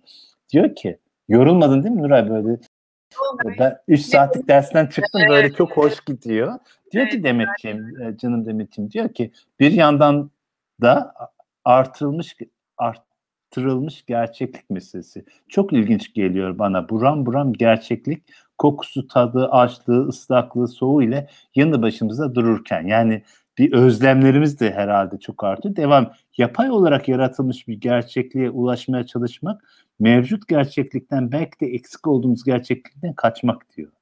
Diyor 0.52 0.74
ki 0.74 0.98
yorulmadın 1.28 1.82
değil 1.82 1.94
mi 1.94 2.02
Nuray 2.02 2.30
böyle 2.30 2.58
ben 3.58 3.78
3 3.88 4.00
saatlik 4.00 4.48
dersten 4.48 4.86
çıktım 4.86 5.22
böyle 5.28 5.52
çok 5.52 5.76
hoş 5.76 6.00
gidiyor. 6.00 6.58
Diyor 6.92 7.08
ki 7.08 7.24
Demetciğim, 7.24 8.02
e, 8.02 8.16
canım 8.16 8.46
Demetciğim 8.46 8.90
diyor 8.90 9.08
ki 9.08 9.32
bir 9.60 9.72
yandan 9.72 10.30
da 10.82 11.14
artırılmış 11.66 12.36
arttırılmış 12.78 14.04
gerçeklik 14.06 14.70
meselesi. 14.70 15.24
Çok 15.48 15.72
ilginç 15.72 16.14
geliyor 16.14 16.58
bana. 16.58 16.88
Buram 16.88 17.26
buram 17.26 17.52
gerçeklik 17.52 18.22
kokusu, 18.58 19.08
tadı, 19.08 19.48
açlığı, 19.48 20.08
ıslaklığı, 20.08 20.68
soğuğu 20.68 21.02
ile 21.02 21.28
yanı 21.54 21.82
başımızda 21.82 22.34
dururken. 22.34 22.86
Yani 22.86 23.22
bir 23.58 23.72
özlemlerimiz 23.72 24.60
de 24.60 24.72
herhalde 24.72 25.18
çok 25.18 25.44
artıyor. 25.44 25.76
Devam 25.76 26.12
yapay 26.36 26.70
olarak 26.70 27.08
yaratılmış 27.08 27.68
bir 27.68 27.80
gerçekliğe 27.80 28.50
ulaşmaya 28.50 29.06
çalışmak 29.06 29.64
mevcut 29.98 30.48
gerçeklikten 30.48 31.32
belki 31.32 31.60
de 31.60 31.66
eksik 31.66 32.06
olduğumuz 32.06 32.44
gerçeklikten 32.44 33.14
kaçmak 33.14 33.76
diyor. 33.76 33.92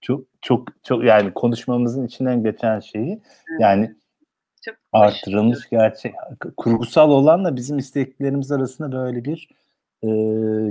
Çok 0.00 0.24
çok 0.42 0.68
çok 0.84 1.04
yani 1.04 1.34
konuşmamızın 1.34 2.06
içinden 2.06 2.42
geçen 2.42 2.80
şeyi 2.80 3.20
yani 3.60 3.94
artırılmış 4.92 5.68
gerçek 5.70 6.14
kurgusal 6.56 7.10
olanla 7.10 7.56
bizim 7.56 7.78
isteklerimiz 7.78 8.52
arasında 8.52 8.92
böyle 8.92 9.24
bir 9.24 9.48
e, 10.02 10.08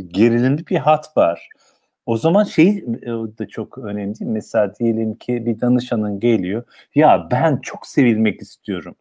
gerilimli 0.01 0.67
bir 0.67 0.77
hat 0.77 1.17
var. 1.17 1.49
O 2.05 2.17
zaman 2.17 2.43
şey 2.43 2.85
da 3.39 3.47
çok 3.47 3.77
önemli? 3.77 4.25
Mesela 4.25 4.75
diyelim 4.75 5.15
ki 5.15 5.45
bir 5.45 5.61
danışanın 5.61 6.19
geliyor. 6.19 6.63
Ya 6.95 7.27
ben 7.31 7.57
çok 7.57 7.87
sevilmek 7.87 8.41
istiyorum 8.41 8.95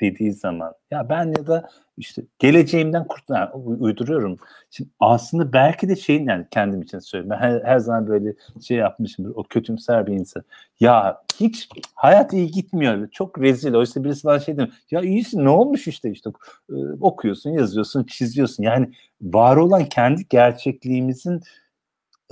dediği 0.00 0.32
zaman 0.32 0.74
ya 0.90 1.08
ben 1.08 1.26
ya 1.38 1.46
da 1.46 1.68
işte 1.96 2.22
geleceğimden 2.38 3.06
kurtulan 3.06 3.50
uyduruyorum. 3.80 4.36
Şimdi 4.70 4.90
aslında 5.00 5.52
belki 5.52 5.88
de 5.88 5.96
şeyin 5.96 6.28
yani 6.28 6.46
kendim 6.50 6.82
için 6.82 6.98
söylüyorum. 6.98 7.30
Ben 7.30 7.48
her, 7.48 7.60
her 7.64 7.78
zaman 7.78 8.08
böyle 8.08 8.34
şey 8.62 8.76
yapmışımdır. 8.76 9.32
O 9.34 9.42
kötümser 9.42 10.06
bir 10.06 10.12
insan. 10.12 10.42
Ya 10.80 11.22
hiç 11.40 11.68
hayat 11.94 12.32
iyi 12.32 12.50
gitmiyor. 12.50 13.08
Çok 13.10 13.40
rezil. 13.40 13.74
Oysa 13.74 14.04
birisi 14.04 14.24
bana 14.24 14.40
şey 14.40 14.56
diyor. 14.56 14.68
Ya 14.90 15.00
iyisin 15.00 15.44
ne 15.44 15.48
olmuş 15.48 15.88
işte 15.88 16.10
işte 16.10 16.30
e, 16.70 16.74
okuyorsun, 17.00 17.50
yazıyorsun, 17.50 18.04
çiziyorsun. 18.04 18.62
Yani 18.62 18.90
var 19.22 19.56
olan 19.56 19.84
kendi 19.84 20.28
gerçekliğimizin 20.28 21.40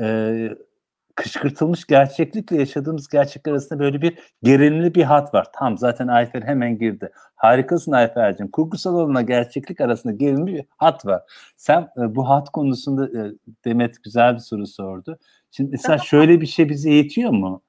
e, 0.01 0.48
kışkırtılmış 1.16 1.84
gerçeklikle 1.84 2.56
yaşadığımız 2.56 3.09
gerçekler 3.09 3.52
arasında 3.52 3.78
böyle 3.78 4.02
bir 4.02 4.18
gerilimli 4.43 4.94
bir 4.94 5.02
hat 5.02 5.34
var. 5.34 5.47
Tam 5.55 5.78
zaten 5.78 6.09
Ayfer 6.09 6.43
hemen 6.43 6.78
girdi. 6.78 7.10
Harikasın 7.34 7.93
Ayfer'cim. 7.93 8.51
Kurgusal 8.51 8.94
olanla 8.94 9.22
gerçeklik 9.22 9.80
arasında 9.80 10.12
gerilimli 10.12 10.55
bir 10.55 10.64
hat 10.76 11.06
var. 11.06 11.22
Sen 11.56 11.80
e, 11.80 12.14
bu 12.14 12.28
hat 12.28 12.51
konusunda 12.51 13.06
e, 13.06 13.32
Demet 13.64 14.02
güzel 14.02 14.34
bir 14.34 14.40
soru 14.40 14.66
sordu. 14.66 15.18
Şimdi 15.51 15.70
mesela 15.70 15.98
şöyle 15.98 16.40
bir 16.40 16.47
şey 16.47 16.68
bizi 16.68 16.90
eğitiyor 16.90 17.30
mu? 17.30 17.62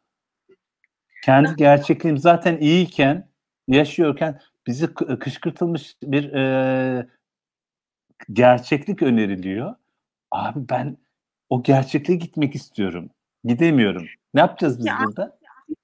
Kendi 1.26 1.56
gerçekliğim 1.56 2.18
zaten 2.18 2.58
iyiyken 2.58 3.30
yaşıyorken 3.68 4.40
bizi 4.68 4.94
kışkırtılmış 4.94 5.96
bir 6.04 6.34
e, 6.34 7.08
gerçeklik 8.34 9.02
öneriliyor. 9.02 9.76
Abi 10.32 10.70
ben 10.70 10.98
o 11.50 11.64
gerçekliğe 11.64 12.20
gitmek 12.20 12.56
istiyorum. 12.56 13.10
Gidemiyorum. 13.48 14.08
Ne 14.34 14.40
yapacağız 14.40 14.80
biz 14.80 14.86
ya, 14.86 14.98
burada? 15.06 15.38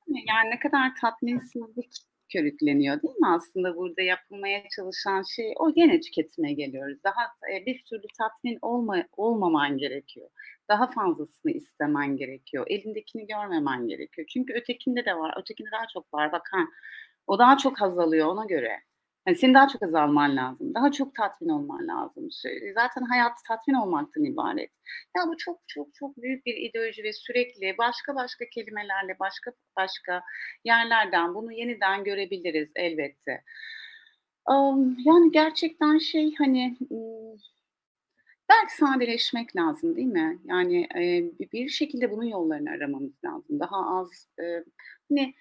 Yani 0.07 0.49
ne 0.49 0.59
kadar 0.59 0.91
tatminsizlik 1.01 1.91
körükleniyor 2.33 3.01
değil 3.01 3.15
mi? 3.15 3.27
Aslında 3.27 3.75
burada 3.75 4.01
yapılmaya 4.01 4.63
çalışan 4.75 5.23
şey 5.35 5.53
o 5.57 5.73
gene 5.73 5.99
tüketime 5.99 6.53
geliyoruz. 6.53 6.97
Daha 7.03 7.53
e, 7.53 7.65
bir 7.65 7.83
türlü 7.83 8.07
tatmin 8.17 8.59
olma, 8.61 9.03
olmaman 9.17 9.77
gerekiyor. 9.77 10.29
Daha 10.69 10.87
fazlasını 10.87 11.51
istemen 11.51 12.17
gerekiyor. 12.17 12.65
Elindekini 12.69 13.27
görmemen 13.27 13.87
gerekiyor. 13.87 14.27
Çünkü 14.33 14.53
ötekinde 14.53 15.05
de 15.05 15.15
var. 15.15 15.33
Ötekinde 15.37 15.69
daha 15.71 15.87
çok 15.93 16.13
var. 16.13 16.31
Bak 16.31 16.49
ha, 16.51 16.59
o 17.27 17.39
daha 17.39 17.57
çok 17.57 17.81
haz 17.81 17.99
alıyor 17.99 18.27
ona 18.27 18.45
göre. 18.45 18.79
Yani 19.27 19.37
senin 19.37 19.53
daha 19.53 19.67
çok 19.67 19.83
azalman 19.83 20.35
lazım. 20.35 20.73
Daha 20.73 20.91
çok 20.91 21.15
tatmin 21.15 21.49
olman 21.49 21.87
lazım. 21.87 22.27
Zaten 22.75 23.01
hayat 23.01 23.31
tatmin 23.47 23.75
olmaktan 23.75 24.23
ibaret. 24.23 24.71
Ya 25.17 25.23
bu 25.27 25.37
çok 25.37 25.59
çok 25.67 25.93
çok 25.93 26.17
büyük 26.17 26.45
bir 26.45 26.55
ideoloji 26.55 27.03
ve 27.03 27.13
sürekli 27.13 27.75
başka 27.77 28.15
başka 28.15 28.45
kelimelerle 28.45 29.19
başka 29.19 29.51
başka 29.77 30.23
yerlerden 30.63 31.35
bunu 31.35 31.51
yeniden 31.51 32.03
görebiliriz 32.03 32.69
elbette. 32.75 33.43
Yani 35.05 35.31
gerçekten 35.31 35.97
şey 35.97 36.35
hani 36.37 36.77
belki 38.49 38.75
sadeleşmek 38.75 39.55
lazım 39.55 39.95
değil 39.95 40.07
mi? 40.07 40.39
Yani 40.45 40.87
bir 41.53 41.69
şekilde 41.69 42.11
bunun 42.11 42.23
yollarını 42.25 42.69
aramamız 42.69 43.23
lazım. 43.25 43.59
Daha 43.59 43.99
az 43.99 44.27
hani 45.09 45.33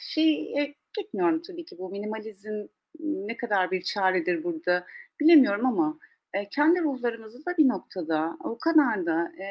şey 0.00 0.54
gitmiyorum 0.94 1.42
tabii 1.42 1.64
ki 1.64 1.78
bu 1.78 1.90
minimalizm 1.90 2.66
ne 3.00 3.36
kadar 3.36 3.70
bir 3.70 3.82
çaredir 3.82 4.44
burada 4.44 4.86
bilemiyorum 5.20 5.66
ama 5.66 5.98
e, 6.34 6.48
kendi 6.48 6.80
ruhlarımızı 6.80 7.46
da 7.46 7.56
bir 7.58 7.68
noktada 7.68 8.36
o 8.44 8.58
kadar 8.58 9.06
da 9.06 9.32
e, 9.38 9.46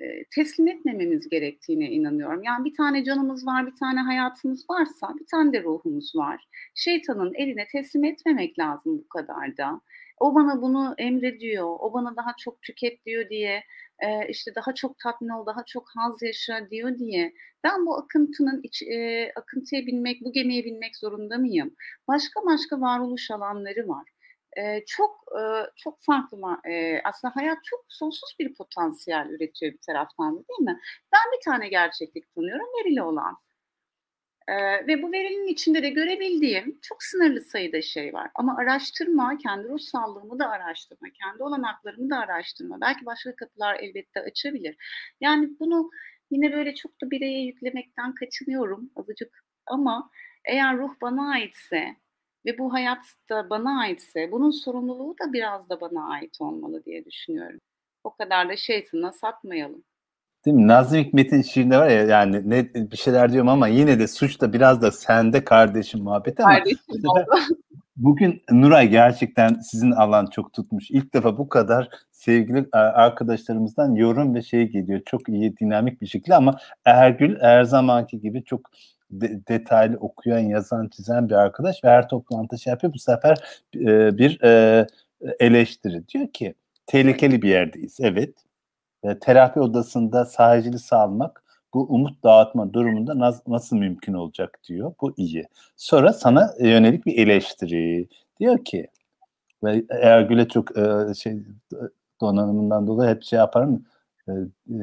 e, 0.00 0.24
teslim 0.34 0.68
etmememiz 0.68 1.28
gerektiğine 1.28 1.90
inanıyorum. 1.90 2.42
Yani 2.42 2.64
bir 2.64 2.74
tane 2.74 3.04
canımız 3.04 3.46
var, 3.46 3.66
bir 3.66 3.76
tane 3.76 4.00
hayatımız 4.00 4.70
varsa 4.70 5.14
bir 5.20 5.26
tane 5.26 5.52
de 5.52 5.62
ruhumuz 5.62 6.16
var. 6.16 6.48
Şeytanın 6.74 7.34
eline 7.34 7.66
teslim 7.72 8.04
etmemek 8.04 8.58
lazım 8.58 8.98
bu 8.98 9.08
kadar 9.08 9.56
da. 9.56 9.80
O 10.20 10.34
bana 10.34 10.62
bunu 10.62 10.94
emrediyor, 10.98 11.76
o 11.80 11.92
bana 11.92 12.16
daha 12.16 12.34
çok 12.38 12.62
tüket 12.62 13.06
diyor 13.06 13.28
diye, 13.28 13.62
e, 14.02 14.28
işte 14.28 14.54
daha 14.54 14.74
çok 14.74 14.98
tatmin 14.98 15.28
ol, 15.28 15.46
daha 15.46 15.64
çok 15.66 15.84
haz 15.96 16.22
yaşa 16.22 16.70
diyor 16.70 16.98
diye 16.98 17.32
ben 17.64 17.86
bu 17.86 17.96
akıntının 17.98 18.60
iç, 18.62 18.82
e, 18.82 19.32
akıntıya 19.36 19.86
binmek, 19.86 20.20
bu 20.24 20.32
gemiye 20.32 20.64
binmek 20.64 20.96
zorunda 20.96 21.38
mıyım? 21.38 21.74
Başka 22.08 22.40
başka 22.46 22.80
varoluş 22.80 23.30
alanları 23.30 23.88
var. 23.88 24.08
E, 24.56 24.84
çok 24.86 25.10
e, 25.40 25.42
çok 25.76 25.98
farklı 26.00 26.38
e, 26.70 27.00
aslında 27.04 27.36
hayat 27.36 27.58
çok 27.64 27.84
sonsuz 27.88 28.36
bir 28.40 28.54
potansiyel 28.54 29.26
üretiyor 29.30 29.72
bir 29.72 29.80
taraftan 29.86 30.34
değil 30.34 30.60
mi? 30.60 30.80
Ben 31.12 31.32
bir 31.32 31.44
tane 31.44 31.68
gerçeklik 31.68 32.34
tanıyorum, 32.34 32.66
verili 32.78 33.02
olan. 33.02 33.36
Ee, 34.48 34.86
ve 34.86 35.02
bu 35.02 35.12
verinin 35.12 35.46
içinde 35.46 35.82
de 35.82 35.90
görebildiğim 35.90 36.78
çok 36.82 37.02
sınırlı 37.02 37.40
sayıda 37.40 37.82
şey 37.82 38.12
var. 38.12 38.30
Ama 38.34 38.56
araştırma, 38.56 39.38
kendi 39.38 39.68
ruh 39.68 39.78
sağlığımı 39.78 40.38
da 40.38 40.48
araştırma, 40.48 41.08
kendi 41.22 41.42
olanaklarımı 41.42 42.10
da 42.10 42.18
araştırma. 42.18 42.80
Belki 42.80 43.06
başka 43.06 43.36
kapılar 43.36 43.74
elbette 43.80 44.20
açabilir. 44.20 44.76
Yani 45.20 45.50
bunu 45.60 45.90
yine 46.30 46.52
böyle 46.52 46.74
çok 46.74 46.92
da 47.02 47.10
bireye 47.10 47.44
yüklemekten 47.44 48.14
kaçınıyorum 48.14 48.90
azıcık. 48.96 49.44
Ama 49.66 50.10
eğer 50.44 50.76
ruh 50.78 50.94
bana 51.02 51.30
aitse 51.32 51.96
ve 52.46 52.58
bu 52.58 52.72
hayat 52.72 53.06
da 53.30 53.50
bana 53.50 53.80
aitse 53.80 54.32
bunun 54.32 54.50
sorumluluğu 54.50 55.16
da 55.22 55.32
biraz 55.32 55.68
da 55.68 55.80
bana 55.80 56.10
ait 56.10 56.36
olmalı 56.40 56.84
diye 56.84 57.04
düşünüyorum. 57.04 57.60
O 58.04 58.16
kadar 58.16 58.48
da 58.48 58.56
şeytana 58.56 59.12
satmayalım. 59.12 59.84
Değil 60.44 60.56
mi? 60.56 60.68
Nazım 60.68 60.98
Hikmet'in 60.98 61.42
şiirinde 61.42 61.78
var 61.78 61.88
ya 61.88 62.02
yani 62.02 62.50
ne 62.50 62.74
bir 62.74 62.96
şeyler 62.96 63.32
diyorum 63.32 63.48
ama 63.48 63.68
yine 63.68 63.98
de 63.98 64.08
suç 64.08 64.40
da 64.40 64.52
biraz 64.52 64.82
da 64.82 64.92
sende 64.92 65.44
kardeşim 65.44 66.00
muhabbeti 66.00 66.42
ama 66.42 66.54
kardeşim 66.54 66.78
bugün 67.98 68.42
Nuray 68.50 68.88
gerçekten 68.88 69.54
sizin 69.54 69.90
alan 69.90 70.26
çok 70.26 70.52
tutmuş. 70.52 70.90
İlk 70.90 71.14
defa 71.14 71.38
bu 71.38 71.48
kadar 71.48 71.88
sevgili 72.10 72.66
arkadaşlarımızdan 72.72 73.94
yorum 73.94 74.34
ve 74.34 74.42
şey 74.42 74.68
geliyor. 74.68 75.00
Çok 75.06 75.28
iyi 75.28 75.56
dinamik 75.56 76.00
bir 76.00 76.06
şekilde 76.06 76.34
ama 76.34 76.58
Ergül 76.84 77.40
her 77.40 77.64
zamanki 77.64 78.20
gibi 78.20 78.44
çok 78.44 78.60
de, 79.10 79.40
detaylı 79.48 79.96
okuyan, 79.96 80.38
yazan, 80.38 80.88
çizen 80.88 81.28
bir 81.28 81.34
arkadaş 81.34 81.84
ve 81.84 81.88
her 81.88 82.08
toplantı 82.08 82.58
şey 82.58 82.70
yapıyor. 82.70 82.94
Bu 82.94 82.98
sefer 82.98 83.36
e, 83.74 84.18
bir 84.18 84.42
e, 84.42 84.86
eleştiri. 85.40 86.08
Diyor 86.08 86.28
ki 86.32 86.54
tehlikeli 86.86 87.42
bir 87.42 87.48
yerdeyiz. 87.48 87.96
Evet 88.00 88.34
e, 89.02 89.18
terapi 89.18 89.60
odasında 89.60 90.24
sahicili 90.24 90.78
sağlamak 90.78 91.44
bu 91.74 91.86
umut 91.88 92.24
dağıtma 92.24 92.72
durumunda 92.72 93.12
nas- 93.12 93.42
nasıl 93.46 93.76
mümkün 93.76 94.14
olacak 94.14 94.60
diyor. 94.68 94.94
Bu 95.00 95.14
iyi. 95.16 95.46
Sonra 95.76 96.12
sana 96.12 96.54
yönelik 96.60 97.06
bir 97.06 97.18
eleştiri. 97.18 98.08
Diyor 98.40 98.64
ki 98.64 98.88
ve 99.64 99.84
Ergül'e 99.90 100.48
çok 100.48 100.78
e, 100.78 101.14
şey 101.14 101.42
donanımından 102.20 102.86
dolayı 102.86 103.10
hep 103.14 103.22
şey 103.22 103.38
yaparım. 103.38 103.84
E, 104.28 104.32
e, 104.70 104.78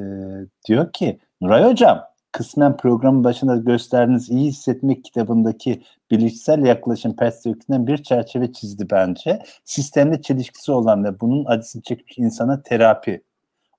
diyor 0.67 0.93
ki 0.93 1.19
Nuray 1.41 1.63
Hocam 1.63 2.03
kısmen 2.31 2.77
programın 2.77 3.23
başında 3.23 3.55
gösterdiğiniz 3.55 4.29
iyi 4.29 4.47
hissetmek 4.47 5.03
kitabındaki 5.03 5.83
bilişsel 6.11 6.65
yaklaşım 6.65 7.15
perspektifinden 7.15 7.87
bir 7.87 8.03
çerçeve 8.03 8.53
çizdi 8.53 8.87
bence. 8.91 9.39
Sistemde 9.65 10.21
çelişkisi 10.21 10.71
olan 10.71 11.03
ve 11.03 11.19
bunun 11.19 11.45
acısını 11.45 11.81
çekmiş 11.81 12.17
insana 12.17 12.61
terapi 12.63 13.21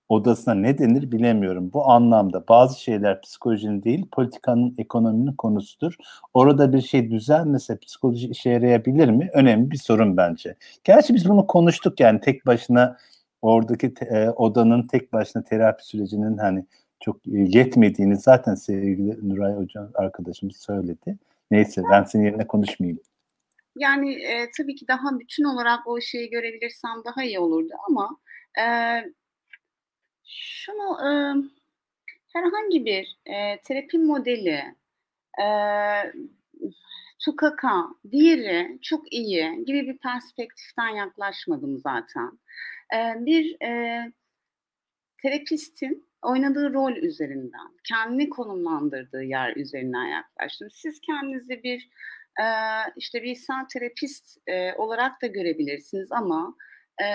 odasına 0.09 0.55
ne 0.55 0.78
denir 0.78 1.12
bilemiyorum. 1.12 1.70
Bu 1.73 1.91
anlamda 1.91 2.49
bazı 2.49 2.81
şeyler 2.81 3.20
psikolojinin 3.20 3.83
değil 3.83 4.07
politikanın, 4.12 4.74
ekonominin 4.78 5.33
konusudur. 5.33 5.95
Orada 6.35 6.73
bir 6.73 6.81
şey 6.81 7.11
düzelmese 7.11 7.78
psikoloji 7.78 8.28
işe 8.28 8.51
yarayabilir 8.51 9.09
mi? 9.09 9.31
Önemli 9.33 9.70
bir 9.70 9.77
sorun 9.77 10.16
bence. 10.16 10.57
Gerçi 10.85 11.15
biz 11.15 11.28
bunu 11.28 11.47
konuştuk 11.47 12.01
yani 12.01 12.20
tek 12.20 12.47
başına 12.47 12.97
oradaki 13.43 13.95
e, 14.11 14.31
odanın 14.31 14.83
tek 14.83 15.12
başına 15.12 15.43
terapi 15.43 15.87
sürecinin 15.87 16.39
hani 16.39 16.65
çok 17.01 17.16
e, 17.16 17.39
yetmediğini 17.39 18.16
zaten 18.16 18.55
sevgili 18.55 19.28
Nuray 19.28 19.53
Hocam 19.53 19.89
arkadaşımız 19.95 20.57
söyledi. 20.57 21.19
Neyse 21.51 21.83
ben 21.93 22.05
senin 22.05 22.24
yerine 22.24 22.47
konuşmayayım. 22.47 23.01
Yani 23.77 24.15
e, 24.15 24.51
tabii 24.59 24.74
ki 24.74 24.89
daha 24.89 25.19
bütün 25.19 25.45
olarak 25.45 25.87
o 25.87 26.01
şeyi 26.01 26.31
görebilirsem 26.31 26.91
daha 27.05 27.24
iyi 27.24 27.39
olurdu 27.39 27.73
ama 27.89 28.16
e, 28.59 28.65
şunu 30.27 30.98
e, 31.01 31.11
herhangi 32.32 32.85
bir 32.85 33.16
e, 33.27 33.61
terapi 33.62 33.98
modeli 33.98 34.74
e, 35.43 35.47
tukaka, 37.24 37.89
diğeri 38.11 38.78
çok 38.82 39.12
iyi 39.12 39.65
gibi 39.66 39.86
bir 39.86 39.98
perspektiften 39.98 40.89
yaklaşmadım 40.89 41.78
zaten. 41.78 42.39
E, 42.94 43.27
bir 43.27 43.62
e, 43.62 44.03
terapistin 45.23 46.09
oynadığı 46.23 46.73
rol 46.73 46.97
üzerinden, 46.97 47.69
kendini 47.89 48.31
konumlandırdığı 48.31 49.23
yer 49.23 49.57
üzerinden 49.57 50.05
yaklaştım. 50.05 50.69
Siz 50.70 51.01
kendinizi 51.01 51.62
bir 51.62 51.89
e, 52.40 52.47
işte 52.97 53.23
bir 53.23 53.31
insan 53.31 53.69
terapist 53.69 54.39
e, 54.47 54.74
olarak 54.74 55.23
da 55.23 55.27
görebilirsiniz 55.27 56.12
ama 56.12 56.55
e, 57.03 57.07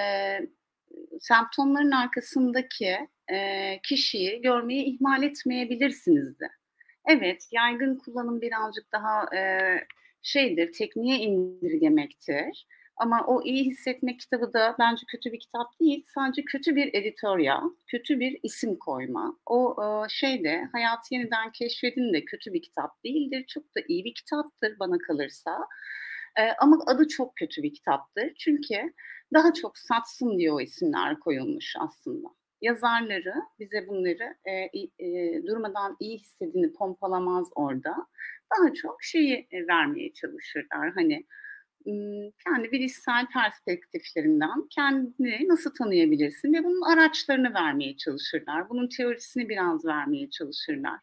semptomların 1.19 1.91
arkasındaki 1.91 2.97
e, 3.33 3.79
kişiyi 3.83 4.41
görmeyi 4.41 4.85
ihmal 4.85 5.23
etmeyebilirsiniz 5.23 6.39
de. 6.39 6.47
Evet, 7.07 7.47
yaygın 7.51 7.95
kullanım 7.95 8.41
birazcık 8.41 8.91
daha 8.91 9.35
e, 9.35 9.61
şeydir, 10.21 10.73
tekniğe 10.73 11.17
indirgemektir. 11.17 12.67
Ama 12.97 13.25
o 13.27 13.43
iyi 13.43 13.65
hissetmek 13.65 14.19
kitabı 14.19 14.53
da 14.53 14.75
bence 14.79 15.03
kötü 15.11 15.31
bir 15.31 15.39
kitap 15.39 15.79
değil. 15.79 16.03
Sadece 16.15 16.43
kötü 16.43 16.75
bir 16.75 16.93
editörya, 16.93 17.61
kötü 17.87 18.19
bir 18.19 18.39
isim 18.43 18.75
koyma. 18.75 19.37
O 19.45 19.75
e, 19.83 20.09
şeyde 20.09 20.67
Hayatı 20.71 21.13
Yeniden 21.15 21.51
Keşfedin 21.51 22.13
de 22.13 22.25
kötü 22.25 22.53
bir 22.53 22.61
kitap 22.61 23.03
değildir. 23.03 23.45
Çok 23.47 23.63
da 23.63 23.79
iyi 23.87 24.05
bir 24.05 24.13
kitaptır 24.13 24.79
bana 24.79 24.97
kalırsa. 25.07 25.57
E, 26.39 26.41
ama 26.59 26.77
adı 26.87 27.07
çok 27.07 27.35
kötü 27.35 27.63
bir 27.63 27.73
kitaptır. 27.73 28.33
Çünkü 28.39 28.93
daha 29.33 29.53
çok 29.53 29.77
satsın 29.77 30.37
diye 30.37 30.51
o 30.51 30.61
isimler 30.61 31.19
koyulmuş 31.19 31.75
aslında. 31.79 32.27
Yazarları 32.61 33.33
bize 33.59 33.87
bunları 33.87 34.35
e, 34.45 34.51
e, 35.05 35.43
durmadan 35.47 35.97
iyi 35.99 36.17
hissedini 36.19 36.73
pompalamaz 36.73 37.47
orada. 37.55 37.95
Daha 38.57 38.73
çok 38.73 39.03
şeyi 39.03 39.47
e, 39.51 39.67
vermeye 39.67 40.13
çalışırlar. 40.13 40.91
Hani 40.95 41.25
kendi 42.45 42.71
bilişsel 42.71 43.27
perspektiflerinden 43.33 44.67
kendini 44.69 45.47
nasıl 45.47 45.73
tanıyabilirsin 45.73 46.53
ve 46.53 46.63
bunun 46.63 46.81
araçlarını 46.81 47.53
vermeye 47.53 47.97
çalışırlar. 47.97 48.69
Bunun 48.69 48.87
teorisini 48.97 49.49
biraz 49.49 49.85
vermeye 49.85 50.29
çalışırlar. 50.29 50.99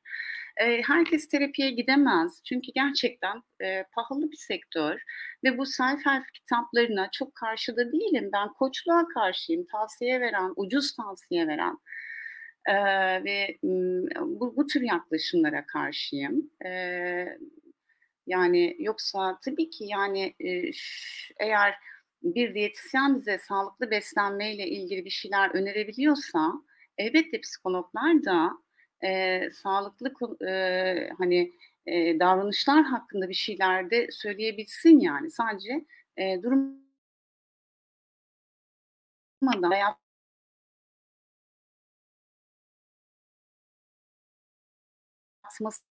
Herkes 0.87 1.29
terapiye 1.29 1.71
gidemez 1.71 2.43
çünkü 2.49 2.73
gerçekten 2.75 3.43
pahalı 3.93 4.31
bir 4.31 4.37
sektör 4.37 5.01
ve 5.45 5.59
bu 5.59 5.63
self-help 5.63 6.25
kitaplarına 6.35 7.09
çok 7.13 7.35
karşıda 7.35 7.93
değilim. 7.93 8.31
Ben 8.33 8.49
koçluğa 8.49 9.09
karşıyım, 9.09 9.67
tavsiye 9.73 10.21
veren, 10.21 10.53
ucuz 10.57 10.97
tavsiye 10.97 11.47
veren 11.47 11.77
ve 13.25 13.59
bu, 14.21 14.57
bu 14.57 14.67
tür 14.67 14.81
yaklaşımlara 14.81 15.67
karşıyım. 15.67 16.51
Yani 18.29 18.77
yoksa 18.79 19.39
tabii 19.45 19.71
ki 19.71 19.85
yani 19.85 20.35
eğer 21.41 21.75
bir 22.23 22.55
diyetisyen 22.55 23.21
bize 23.21 23.39
sağlıklı 23.39 23.91
beslenmeyle 23.91 24.67
ilgili 24.69 25.05
bir 25.05 25.11
şeyler 25.11 25.51
önerebiliyorsa 25.55 26.53
elbette 26.99 27.41
psikologlar 27.41 28.25
da 28.25 28.51
e, 29.07 29.41
sağlıklı 29.51 30.13
e, 30.49 31.09
hani 31.19 31.53
e, 31.87 32.21
davranışlar 32.21 32.85
hakkında 32.85 33.29
bir 33.29 33.35
şeyler 33.35 33.91
de 33.91 34.07
söyleyebilsin 34.11 35.01
yani. 35.01 35.31
Sadece 35.31 35.85
e, 36.17 36.43
durmadan 36.43 36.79
veya 39.71 39.97
atması 45.45 45.88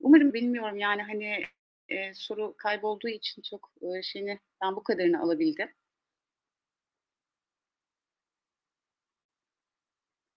Umarım 0.00 0.32
bilmiyorum 0.32 0.76
yani 0.76 1.02
hani 1.02 1.42
e, 1.88 2.14
soru 2.14 2.54
kaybolduğu 2.56 3.08
için 3.08 3.42
çok 3.42 3.72
e, 3.82 4.02
şeyini 4.02 4.40
ben 4.62 4.76
bu 4.76 4.82
kadarını 4.82 5.22
alabildim. 5.22 5.68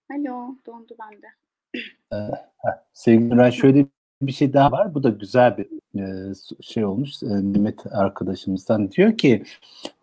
Alo, 0.10 0.56
dondu 0.66 0.96
bende. 1.00 1.28
Sevgili 2.94 3.30
Nuray 3.30 3.52
şöyle 3.52 3.86
bir 4.22 4.32
şey 4.32 4.54
daha 4.54 4.72
var. 4.72 4.96
Bu 4.96 5.04
da 5.04 5.10
güzel 5.10 5.58
bir 5.58 5.68
e, 6.02 6.34
şey 6.62 6.86
olmuş. 6.86 7.24
E, 7.24 7.28
Nimet 7.28 7.94
arkadaşımızdan 7.94 8.92
diyor 8.92 9.18
ki 9.18 9.44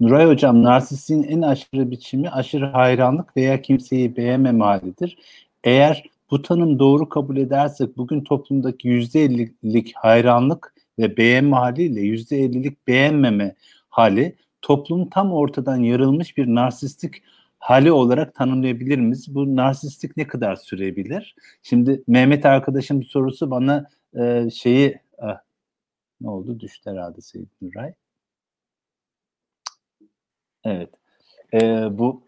Nuray 0.00 0.26
Hocam 0.26 0.62
narsistin 0.62 1.22
en 1.22 1.42
aşırı 1.42 1.90
biçimi 1.90 2.30
aşırı 2.30 2.66
hayranlık 2.66 3.36
veya 3.36 3.62
kimseyi 3.62 4.16
beğenmeme 4.16 4.64
halidir. 4.64 5.18
Eğer 5.64 6.13
bu 6.30 6.42
tanım 6.42 6.78
doğru 6.78 7.08
kabul 7.08 7.36
edersek 7.36 7.96
bugün 7.96 8.24
toplumdaki 8.24 8.88
%50'lik 8.88 9.92
hayranlık 9.96 10.74
ve 10.98 11.16
beğenme 11.16 11.56
haliyle 11.56 12.00
%50'lik 12.00 12.86
beğenmeme 12.88 13.54
hali 13.88 14.36
toplum 14.62 15.10
tam 15.10 15.32
ortadan 15.32 15.76
yarılmış 15.76 16.36
bir 16.36 16.46
narsistik 16.46 17.22
hali 17.58 17.92
olarak 17.92 18.34
tanımlayabilir 18.34 18.98
miyiz? 18.98 19.34
Bu 19.34 19.56
narsistik 19.56 20.16
ne 20.16 20.26
kadar 20.26 20.56
sürebilir? 20.56 21.36
Şimdi 21.62 22.02
Mehmet 22.06 22.46
arkadaşım 22.46 23.04
sorusu 23.04 23.50
bana 23.50 23.90
e, 24.18 24.50
şeyi 24.50 25.00
ah, 25.18 25.40
ne 26.20 26.30
oldu? 26.30 26.60
Düştü 26.60 26.90
herhalde 26.90 27.20
Seyit 27.20 27.48
Nuray. 27.62 27.94
Evet. 30.64 30.90
E, 31.54 31.58
bu 31.98 32.23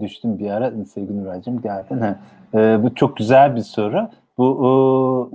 düştüm 0.00 0.38
bir 0.38 0.50
ara 0.50 0.84
sevgili 0.84 1.20
Nuray'cığım 1.20 1.62
geldin. 1.62 2.02
E, 2.54 2.82
bu 2.82 2.94
çok 2.94 3.16
güzel 3.16 3.56
bir 3.56 3.60
soru. 3.60 4.10
Bu 4.38 4.44
o, 4.44 5.30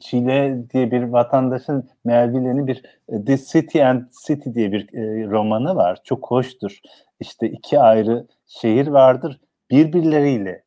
Çile 0.00 0.70
diye 0.70 0.90
bir 0.90 1.02
vatandaşın 1.02 1.90
Melville'nin 2.04 2.66
bir 2.66 2.82
e, 3.08 3.24
The 3.24 3.38
City 3.38 3.84
and 3.84 4.02
City 4.26 4.50
diye 4.54 4.72
bir 4.72 4.94
e, 4.94 5.26
romanı 5.26 5.76
var. 5.76 5.98
Çok 6.04 6.30
hoştur. 6.30 6.78
İşte 7.20 7.48
iki 7.48 7.80
ayrı 7.80 8.26
şehir 8.46 8.86
vardır. 8.86 9.40
Birbirleriyle 9.70 10.62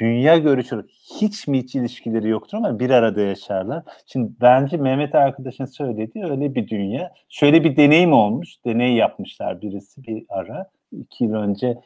dünya 0.00 0.38
görüşü 0.38 0.86
hiç 1.20 1.48
mi 1.48 1.58
hiç 1.58 1.74
ilişkileri 1.74 2.28
yoktur 2.28 2.58
ama 2.58 2.78
bir 2.78 2.90
arada 2.90 3.20
yaşarlar. 3.20 3.82
Şimdi 4.06 4.32
bence 4.40 4.76
Mehmet 4.76 5.14
arkadaşın 5.14 5.64
söylediği 5.64 6.24
öyle 6.24 6.54
bir 6.54 6.68
dünya. 6.68 7.12
Şöyle 7.28 7.64
bir 7.64 7.76
deneyim 7.76 8.12
olmuş. 8.12 8.64
Deney 8.64 8.94
yapmışlar 8.94 9.62
birisi 9.62 10.04
bir 10.04 10.24
ara. 10.28 10.70
İki 11.00 11.24
yıl 11.24 11.34
önce 11.34 11.78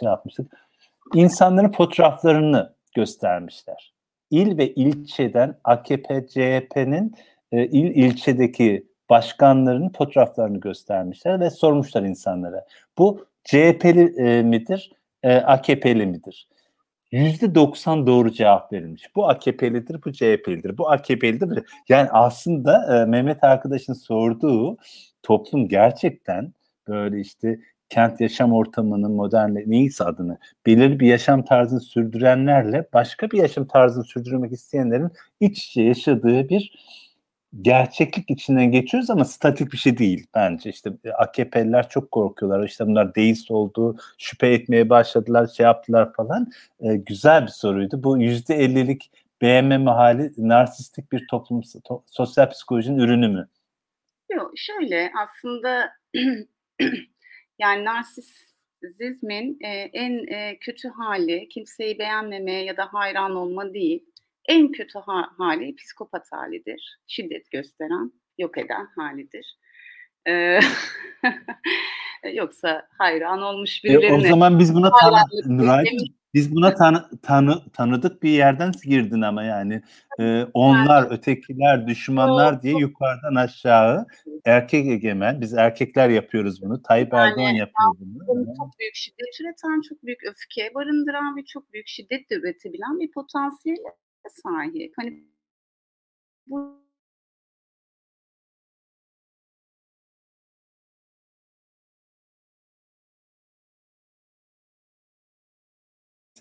şey 0.00 0.06
yapmıştık. 0.06 0.52
İnsanların 1.14 1.72
fotoğraflarını 1.72 2.74
göstermişler. 2.94 3.92
İl 4.30 4.58
ve 4.58 4.74
ilçeden 4.74 5.58
AKP, 5.64 6.26
CHP'nin 6.26 7.14
e, 7.52 7.66
il 7.66 8.04
ilçedeki 8.04 8.86
başkanlarının 9.10 9.88
fotoğraflarını 9.88 10.60
göstermişler 10.60 11.40
ve 11.40 11.50
sormuşlar 11.50 12.02
insanlara. 12.02 12.66
Bu 12.98 13.26
CHP'li 13.44 14.26
e, 14.26 14.42
midir, 14.42 14.92
e, 15.22 15.36
AKP'li 15.36 16.06
midir? 16.06 16.48
yüzde 17.14 17.54
doksan 17.54 18.06
doğru 18.06 18.32
cevap 18.32 18.72
verilmiş. 18.72 19.16
Bu 19.16 19.28
AKP'lidir, 19.28 20.02
bu 20.04 20.12
CHP'lidir, 20.12 20.78
bu 20.78 20.90
AKP'lidir. 20.90 21.64
Yani 21.88 22.08
aslında 22.10 23.02
e, 23.02 23.04
Mehmet 23.04 23.44
arkadaşın 23.44 23.92
sorduğu 23.92 24.76
toplum 25.22 25.68
gerçekten 25.68 26.52
böyle 26.88 27.20
işte 27.20 27.58
kent 27.94 28.20
yaşam 28.20 28.52
ortamının 28.52 29.12
modern 29.12 29.54
neyse 29.66 30.04
adını 30.04 30.38
belirli 30.66 31.00
bir 31.00 31.06
yaşam 31.06 31.44
tarzını 31.44 31.80
sürdürenlerle 31.80 32.88
başka 32.92 33.30
bir 33.30 33.38
yaşam 33.38 33.66
tarzını 33.66 34.04
sürdürmek 34.04 34.52
isteyenlerin 34.52 35.10
iç 35.40 35.64
içe 35.64 35.82
yaşadığı 35.82 36.48
bir 36.48 36.72
gerçeklik 37.60 38.30
içinden 38.30 38.72
geçiyoruz 38.72 39.10
ama 39.10 39.24
statik 39.24 39.72
bir 39.72 39.76
şey 39.76 39.98
değil 39.98 40.26
bence. 40.34 40.70
İşte 40.70 40.90
e, 41.04 41.10
AKP'liler 41.10 41.88
çok 41.88 42.10
korkuyorlar. 42.10 42.64
İşte 42.64 42.86
bunlar 42.86 43.14
deist 43.14 43.50
oldu, 43.50 43.96
şüphe 44.18 44.48
etmeye 44.48 44.90
başladılar, 44.90 45.46
şey 45.46 45.64
yaptılar 45.64 46.12
falan. 46.12 46.50
Ee, 46.80 46.96
güzel 46.96 47.42
bir 47.42 47.48
soruydu. 47.48 48.02
Bu 48.02 48.18
yüzde 48.18 48.54
ellilik 48.54 49.10
beğenmeme 49.42 49.90
hali 49.90 50.32
narsistik 50.36 51.12
bir 51.12 51.26
toplum, 51.30 51.62
to, 51.84 52.02
sosyal 52.06 52.50
psikolojinin 52.50 52.98
ürünü 52.98 53.28
mü? 53.28 53.48
Yok 54.32 54.52
şöyle 54.56 55.10
aslında 55.22 55.90
yani 57.58 57.84
narsizmin 57.84 59.58
e, 59.60 59.68
en 59.92 60.26
e, 60.26 60.58
kötü 60.58 60.88
hali 60.88 61.48
kimseyi 61.48 61.98
beğenmeme 61.98 62.52
ya 62.52 62.76
da 62.76 62.88
hayran 62.92 63.36
olma 63.36 63.74
değil 63.74 64.04
en 64.48 64.72
kötü 64.72 64.98
ha- 64.98 65.30
hali 65.38 65.76
psikopat 65.76 66.32
halidir. 66.32 66.98
Şiddet 67.06 67.50
gösteren, 67.50 68.12
yok 68.38 68.58
eden 68.58 68.88
halidir. 68.96 69.58
Ee, 70.28 70.60
yoksa 72.34 72.88
hayran 72.98 73.42
olmuş 73.42 73.84
birilerine. 73.84 74.06
E, 74.06 74.12
o 74.12 74.20
zaman 74.20 74.58
biz 74.58 74.74
buna 74.74 74.90
Nuray, 75.46 75.84
biz 76.34 76.54
buna 76.54 76.74
tanı, 76.74 77.10
tanı 77.22 77.70
tanıdık 77.72 78.22
bir 78.22 78.30
yerden 78.30 78.72
girdin 78.84 79.20
ama 79.20 79.42
yani 79.42 79.82
e, 80.20 80.46
onlar, 80.54 81.10
ötekiler, 81.10 81.86
düşmanlar 81.86 82.62
diye 82.62 82.78
yukarıdan 82.78 83.34
aşağı 83.34 84.06
erkek 84.44 84.86
egemen. 84.86 85.40
Biz 85.40 85.54
erkekler 85.54 86.08
yapıyoruz 86.08 86.62
bunu. 86.62 86.82
Tayyip 86.82 87.12
yani, 87.12 87.30
Erdoğan 87.30 87.54
yapıyor 87.54 87.94
bunu. 87.98 88.44
Çok 88.58 88.78
büyük 88.78 88.94
şiddet 88.94 89.40
üreten, 89.40 89.80
çok 89.88 90.02
büyük 90.02 90.24
öfke 90.24 90.74
barındıran 90.74 91.36
ve 91.36 91.44
çok 91.44 91.72
büyük 91.72 91.88
şiddet 91.88 92.30
de 92.30 92.34
üretebilen 92.34 93.00
bir 93.00 93.10
potansiyel 93.10 93.76
sahip. 94.42 94.92
Hani 94.96 95.24
bu 96.46 96.83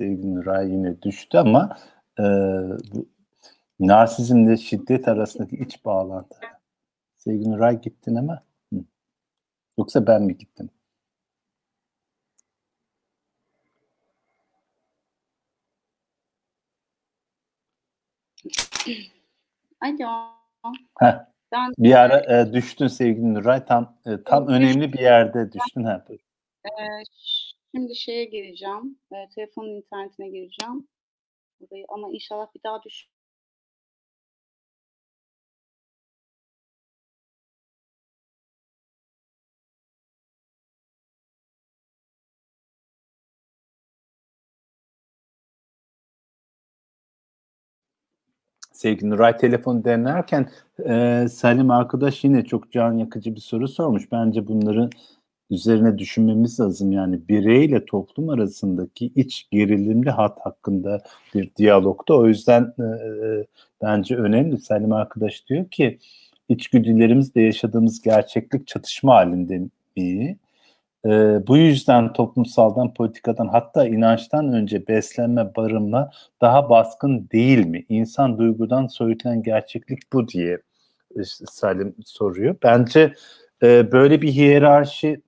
sevgili 0.04 0.36
Nuray 0.36 0.72
yine 0.72 1.02
düştü 1.02 1.38
ama 1.38 1.78
e, 2.20 2.24
bu 2.94 3.10
narsizmle 3.80 4.58
şiddet 4.58 5.08
arasındaki 5.08 5.56
iç 5.56 5.86
bağlantı. 5.86 6.40
Sevgili 7.16 7.52
Nuray 7.52 7.82
gittin 7.82 8.16
ama 8.16 8.40
Hı. 8.74 8.80
yoksa 9.78 10.08
ben 10.08 10.24
mi 10.24 10.38
gittim? 10.38 10.70
Alo. 19.82 20.34
Heh. 21.00 21.26
Ben, 21.52 21.74
bir 21.78 21.94
ara 21.94 22.42
e, 22.42 22.54
düştün 22.54 22.88
sevgili 22.88 23.34
Nuray. 23.34 23.66
Tam 23.66 23.98
e, 24.06 24.24
tam 24.24 24.48
önemli 24.48 24.94
bir 24.94 25.00
yerde 25.00 25.52
düştün. 25.52 25.84
Ha, 25.84 26.06
e, 26.10 26.70
şimdi 27.76 27.95
şeye 27.95 28.26
gireceğim. 28.26 29.00
E, 29.12 29.30
telefonun 29.36 29.70
internetine 29.70 30.30
gireceğim. 30.30 30.88
Burayı, 31.62 31.86
ama 31.90 32.10
inşallah 32.14 32.48
bir 32.56 32.64
daha 32.64 32.84
düş 32.84 33.08
sevgili 48.84 49.10
Nuray 49.10 49.38
telefon 49.38 49.84
denerken 49.84 50.50
e, 50.86 51.28
Salim 51.32 51.72
arkadaş 51.72 52.24
yine 52.24 52.45
çok 52.45 52.72
can 52.72 52.94
yakıcı 52.98 53.36
bir 53.36 53.40
soru 53.40 53.68
sormuş. 53.68 54.12
Bence 54.12 54.48
bunları 54.48 54.90
üzerine 55.54 55.98
düşünmemiz 55.98 56.60
lazım. 56.60 56.92
Yani 56.92 57.28
bireyle 57.30 57.86
toplum 57.86 58.30
arasındaki 58.30 59.12
iç 59.16 59.48
gerilimli 59.52 60.10
hat 60.10 60.40
hakkında 60.40 61.02
bir 61.34 61.56
diyalogda. 61.56 62.18
O 62.18 62.28
yüzden 62.28 62.74
e, 62.80 62.84
e, 62.84 63.46
bence 63.82 64.16
önemli. 64.16 64.58
Salim 64.58 64.94
arkadaş 64.94 65.48
diyor 65.48 65.70
ki 65.70 66.00
içgüdülerimizle 66.50 67.42
yaşadığımız 67.42 68.02
gerçeklik 68.02 68.68
çatışma 68.68 69.16
halinde 69.16 69.62
mi? 69.96 70.38
E, 71.06 71.10
bu 71.48 71.58
yüzden 71.58 72.14
toplumsaldan, 72.14 72.94
politikadan 72.94 73.48
hatta 73.48 73.88
inançtan 73.88 74.54
önce 74.54 74.88
beslenme, 74.88 75.56
barınma 75.56 76.12
daha 76.42 76.70
baskın 76.70 77.30
değil 77.32 77.66
mi? 77.66 77.86
İnsan 77.90 78.38
duygudan 78.38 78.88
soyutulan 78.88 79.44
gerçeklik 79.44 80.14
bu 80.14 80.28
diye 80.28 80.62
işte 81.16 81.46
Salim 81.48 81.96
soruyor. 82.06 82.56
Bence 82.64 83.14
e, 83.64 83.92
böyle 83.92 84.22
bir 84.22 84.32
hiyerarşi 84.32 85.08
e, 85.08 85.22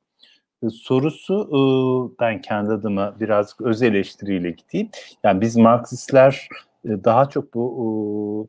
sorusu 0.70 2.16
ben 2.20 2.42
kendi 2.42 2.72
adıma 2.72 3.16
biraz 3.20 3.56
öz 3.60 3.82
eleştiriyle 3.82 4.52
gideyim. 4.52 4.90
Yani 5.24 5.42
biz 5.42 5.56
Marksistler 5.56 6.50
daha 6.86 7.30
çok 7.30 7.54
bu 7.54 8.48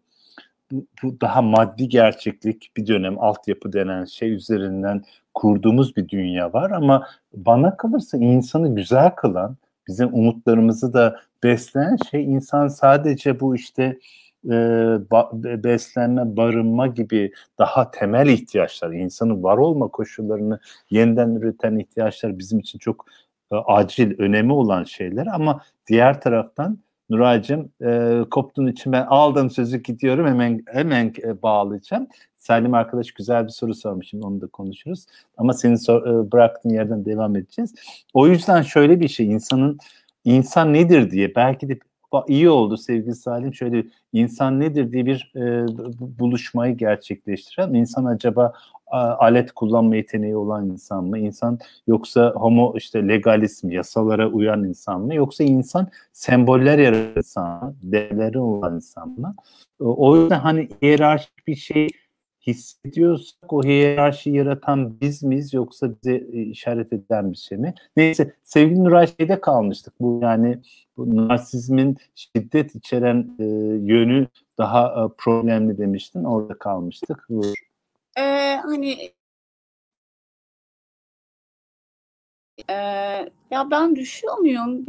bu 1.03 1.21
daha 1.21 1.43
maddi 1.43 1.89
gerçeklik 1.89 2.71
bir 2.77 2.87
dönem 2.87 3.19
altyapı 3.19 3.73
denen 3.73 4.05
şey 4.05 4.33
üzerinden 4.33 5.03
kurduğumuz 5.35 5.97
bir 5.97 6.09
dünya 6.09 6.53
var 6.53 6.71
ama 6.71 7.07
bana 7.35 7.77
kalırsa 7.77 8.19
insanı 8.19 8.75
güzel 8.75 9.11
kılan, 9.11 9.57
bizim 9.89 10.15
umutlarımızı 10.15 10.95
da 10.95 11.21
besleyen 11.43 11.97
şey 12.11 12.25
insan 12.25 12.69
sadece 12.69 13.41
bu 13.41 13.57
işte 13.57 13.99
e, 14.47 14.51
ba, 15.11 15.31
beslenme, 15.65 16.37
barınma 16.37 16.87
gibi 16.87 17.33
daha 17.59 17.91
temel 17.91 18.27
ihtiyaçlar, 18.27 18.91
insanın 18.91 19.43
var 19.43 19.59
olma 19.59 19.89
koşullarını 19.89 20.61
yeniden 20.91 21.31
üreten 21.31 21.77
ihtiyaçlar 21.77 22.39
bizim 22.39 22.59
için 22.59 22.79
çok 22.79 23.07
e, 23.53 23.57
acil, 23.57 24.19
önemi 24.19 24.53
olan 24.53 24.85
şeyler 24.85 25.27
ama 25.27 25.61
diğer 25.87 26.21
taraftan 26.21 26.79
Nuray'cığım 27.11 27.73
e, 27.85 28.21
koptuğun 28.31 28.67
için 28.67 28.93
ben 28.93 29.07
aldım 29.07 29.51
sözü 29.51 29.83
gidiyorum 29.83 30.27
hemen 30.27 30.63
hemen 30.67 31.13
e, 31.23 31.43
bağlayacağım. 31.43 32.07
Salim 32.39 32.75
arkadaş 32.75 33.13
güzel 33.13 33.45
bir 33.45 33.51
soru 33.51 33.75
sormuş 33.75 34.09
şimdi 34.09 34.27
onu 34.27 34.41
da 34.41 34.47
konuşuruz. 34.47 35.07
Ama 35.37 35.53
senin 35.53 35.77
sor, 35.77 36.07
e, 36.07 36.33
bıraktığın 36.33 36.71
yerden 36.71 37.05
devam 37.05 37.37
edeceğiz. 37.37 37.75
O 38.15 38.27
yüzden 38.29 38.63
şöyle 38.63 39.01
bir 39.01 39.09
şey 39.09 39.27
insanın 39.27 39.79
insan 40.25 40.73
nedir 40.73 41.11
diye 41.11 41.35
belki 41.35 41.69
de 41.69 41.79
iyi 42.29 42.51
oldu 42.51 42.77
sevgili 42.77 43.15
Salim 43.15 43.55
şöyle 43.55 43.87
insan 44.13 44.61
nedir 44.61 44.93
diye 44.93 45.07
bir 45.07 45.33
e, 45.37 45.67
buluşmayı 46.19 46.77
gerçekleştiren 46.77 47.75
insan 47.75 48.05
acaba 48.05 48.53
alet 48.91 49.53
kullanma 49.53 49.97
yeteneği 49.97 50.37
olan 50.37 50.71
insan 50.71 51.05
mı? 51.05 51.19
İnsan 51.19 51.59
yoksa 51.87 52.33
homo 52.37 52.75
işte 52.77 53.09
legalism, 53.09 53.71
yasalara 53.71 54.29
uyan 54.29 54.65
insan 54.65 55.01
mı? 55.01 55.15
Yoksa 55.15 55.45
insan 55.45 55.89
semboller 56.13 56.79
yaratan 56.79 57.13
insan 57.17 57.65
mı? 57.65 57.75
Değerleri 57.83 58.39
olan 58.39 58.75
insan 58.75 59.09
mı? 59.09 59.35
O 59.81 60.17
yüzden 60.17 60.39
hani 60.39 60.69
hiyerarşik 60.83 61.47
bir 61.47 61.57
şey 61.57 61.89
hissediyorsak 62.47 63.53
o 63.53 63.63
hiyerarşi 63.63 64.31
yaratan 64.31 65.01
biz 65.01 65.23
miyiz 65.23 65.55
yoksa 65.55 65.89
bize 65.91 66.19
işaret 66.19 66.93
eden 66.93 67.33
bir 67.33 67.37
şey 67.37 67.59
mi? 67.59 67.75
Neyse 67.97 68.35
sevgili 68.43 68.85
Nuray 68.85 69.07
şeyde 69.07 69.41
kalmıştık. 69.41 69.95
Bu 70.01 70.21
yani 70.23 70.59
bu 70.97 71.29
narsizmin 71.29 71.97
şiddet 72.15 72.75
içeren 72.75 73.37
e, 73.39 73.45
yönü 73.93 74.27
daha 74.59 74.87
e, 74.87 75.15
problemli 75.19 75.79
demiştin. 75.79 76.25
Orada 76.25 76.55
kalmıştık. 76.59 77.29
Ee, 78.19 78.57
hani 78.63 79.13
Ee, 82.71 82.75
ya 83.51 83.71
ben 83.71 83.97
düşüyor 83.97 84.39
muyum? 84.39 84.87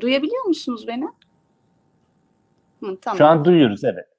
Duyabiliyor 0.00 0.44
musunuz 0.44 0.86
beni? 0.88 1.04
Hı, 2.80 2.96
tamam. 3.00 3.18
Şu 3.18 3.26
an 3.26 3.44
duyuyoruz 3.44 3.84
evet. 3.84 4.15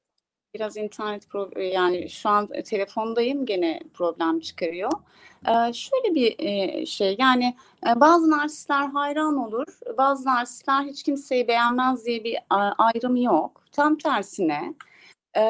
Biraz 0.53 0.77
internet 0.77 1.29
problem 1.29 1.71
yani 1.71 2.09
şu 2.09 2.29
an 2.29 2.47
telefondayım 2.47 3.45
gene 3.45 3.79
problem 3.93 4.39
çıkarıyor. 4.39 4.91
Ee, 5.47 5.73
şöyle 5.73 6.15
bir 6.15 6.35
e, 6.39 6.85
şey 6.85 7.15
yani 7.19 7.55
e, 7.87 7.99
bazı 7.99 8.31
narsistler 8.31 8.87
hayran 8.87 9.37
olur, 9.37 9.79
bazı 9.97 10.25
narsistler 10.25 10.83
hiç 10.83 11.03
kimseyi 11.03 11.47
beğenmez 11.47 12.05
diye 12.05 12.23
bir 12.23 12.37
ayrım 12.77 13.15
yok. 13.15 13.63
Tam 13.71 13.97
tersine 13.97 14.73
e, 15.37 15.43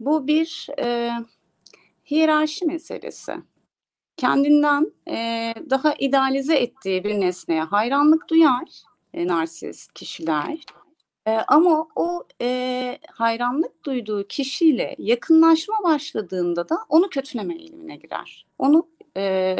bu 0.00 0.26
bir 0.26 0.68
e, 0.78 1.12
hiyerarşi 2.10 2.66
meselesi. 2.66 3.34
Kendinden 4.16 4.92
e, 5.08 5.54
daha 5.70 5.94
idealize 5.94 6.56
ettiği 6.56 7.04
bir 7.04 7.20
nesneye 7.20 7.62
hayranlık 7.62 8.28
duyar 8.30 8.82
e, 9.14 9.26
narsist 9.26 9.92
kişiler. 9.92 10.58
Ama 11.48 11.88
o 11.96 12.24
e, 12.40 12.98
hayranlık 13.10 13.84
duyduğu 13.84 14.26
kişiyle 14.28 14.94
yakınlaşma 14.98 15.74
başladığında 15.84 16.68
da 16.68 16.78
onu 16.88 17.08
kötüleme 17.08 17.54
eğilimine 17.54 17.96
girer. 17.96 18.46
Onu 18.58 18.88
e, 19.16 19.56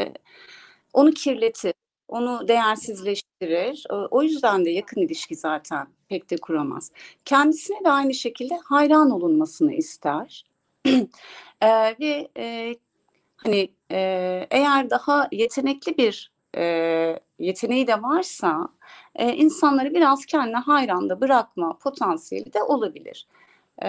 onu 0.93 1.11
kirletir, 1.11 1.75
onu 2.09 2.49
değersizleştirir. 2.49 3.87
O 3.91 4.23
yüzden 4.23 4.65
de 4.65 4.71
yakın 4.71 5.01
ilişki 5.01 5.37
zaten 5.37 5.87
pek 6.09 6.31
de 6.31 6.37
kuramaz. 6.37 6.91
Kendisine 7.25 7.85
de 7.85 7.91
aynı 7.91 8.15
şekilde 8.15 8.55
hayran 8.65 9.11
olunmasını 9.11 9.73
ister. 9.73 10.45
e, 11.61 11.69
ve 12.01 12.29
e, 12.39 12.77
hani 13.37 13.69
e, 13.93 14.47
eğer 14.51 14.91
daha 14.91 15.29
yetenekli 15.33 15.99
bir 15.99 16.36
e, 16.57 17.21
yeteneği 17.39 17.87
de 17.87 18.03
varsa 18.03 18.69
e, 19.15 19.33
insanları 19.33 19.95
biraz 19.95 20.27
kendine 20.27 20.57
hayranda 20.57 21.21
bırakma 21.21 21.79
potansiyeli 21.79 22.53
de 22.53 22.63
olabilir. 22.63 23.27
E, 23.83 23.89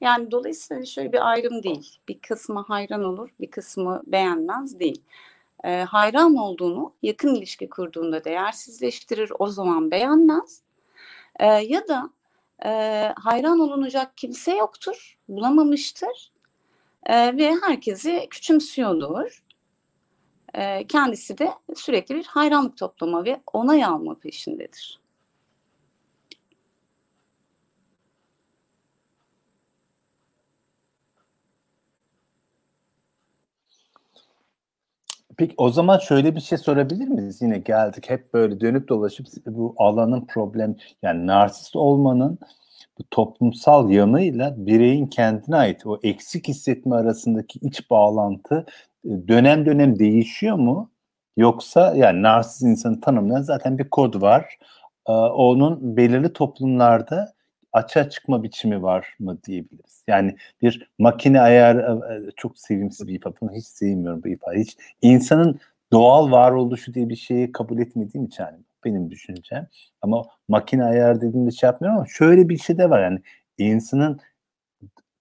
yani 0.00 0.30
dolayısıyla 0.30 0.84
şöyle 0.84 1.12
bir 1.12 1.30
ayrım 1.30 1.62
değil. 1.62 1.98
Bir 2.08 2.18
kısmı 2.18 2.64
hayran 2.68 3.04
olur, 3.04 3.30
bir 3.40 3.50
kısmı 3.50 4.02
beğenmez 4.06 4.80
değil. 4.80 5.02
E, 5.64 5.82
hayran 5.82 6.36
olduğunu 6.36 6.92
yakın 7.02 7.34
ilişki 7.34 7.70
kurduğunda 7.70 8.24
değersizleştirir, 8.24 9.32
o 9.38 9.46
zaman 9.46 9.90
beğenmez. 9.90 10.62
E, 11.40 11.46
ya 11.46 11.88
da 11.88 12.10
e, 12.64 12.68
hayran 13.16 13.60
olunacak 13.60 14.16
kimse 14.16 14.56
yoktur, 14.56 15.18
bulamamıştır 15.28 16.32
e, 17.06 17.36
ve 17.36 17.54
herkesi 17.62 18.26
küçümsüyordur. 18.30 19.44
E, 20.54 20.86
kendisi 20.86 21.38
de 21.38 21.50
sürekli 21.76 22.14
bir 22.14 22.24
hayranlık 22.24 22.76
toplama 22.76 23.24
ve 23.24 23.40
onay 23.52 23.84
alma 23.84 24.14
peşindedir. 24.14 25.00
Peki 35.40 35.54
o 35.56 35.70
zaman 35.70 35.98
şöyle 35.98 36.36
bir 36.36 36.40
şey 36.40 36.58
sorabilir 36.58 37.08
miyiz? 37.08 37.42
Yine 37.42 37.58
geldik 37.58 38.10
hep 38.10 38.34
böyle 38.34 38.60
dönüp 38.60 38.88
dolaşıp 38.88 39.26
bu 39.46 39.74
alanın 39.78 40.26
problem 40.26 40.76
yani 41.02 41.26
narsist 41.26 41.76
olmanın 41.76 42.38
bu 42.98 43.02
toplumsal 43.10 43.90
yanıyla 43.90 44.54
bireyin 44.56 45.06
kendine 45.06 45.56
ait 45.56 45.86
o 45.86 45.98
eksik 46.02 46.48
hissetme 46.48 46.96
arasındaki 46.96 47.58
iç 47.58 47.90
bağlantı 47.90 48.66
dönem 49.04 49.66
dönem 49.66 49.98
değişiyor 49.98 50.56
mu? 50.56 50.90
Yoksa 51.36 51.94
yani 51.96 52.22
narsist 52.22 52.62
insanı 52.62 53.00
tanımlayan 53.00 53.42
zaten 53.42 53.78
bir 53.78 53.90
kod 53.90 54.22
var. 54.22 54.58
E, 55.08 55.12
onun 55.12 55.96
belirli 55.96 56.32
toplumlarda 56.32 57.32
açığa 57.72 58.10
çıkma 58.10 58.42
biçimi 58.42 58.82
var 58.82 59.14
mı 59.18 59.38
diyebiliriz. 59.46 60.04
Yani 60.08 60.36
bir 60.62 60.90
makine 60.98 61.40
ayar 61.40 61.98
çok 62.36 62.58
sevimsiz 62.58 63.08
bir 63.08 63.14
ifade. 63.14 63.34
Hiç 63.54 63.66
sevmiyorum 63.66 64.22
bu 64.24 64.28
ifade. 64.28 64.60
Hiç 64.60 64.76
insanın 65.02 65.60
doğal 65.92 66.30
varoluşu 66.30 66.94
diye 66.94 67.08
bir 67.08 67.16
şeyi 67.16 67.52
kabul 67.52 67.78
etmediğim 67.78 68.26
için 68.26 68.42
yani 68.44 68.58
benim 68.84 69.10
düşüncem. 69.10 69.68
Ama 70.02 70.24
makine 70.48 70.84
ayar 70.84 71.20
dediğimde 71.20 71.50
şey 71.50 71.66
yapmıyorum 71.66 71.98
ama 71.98 72.06
şöyle 72.08 72.48
bir 72.48 72.58
şey 72.58 72.78
de 72.78 72.90
var 72.90 73.02
yani 73.02 73.22
insanın 73.58 74.20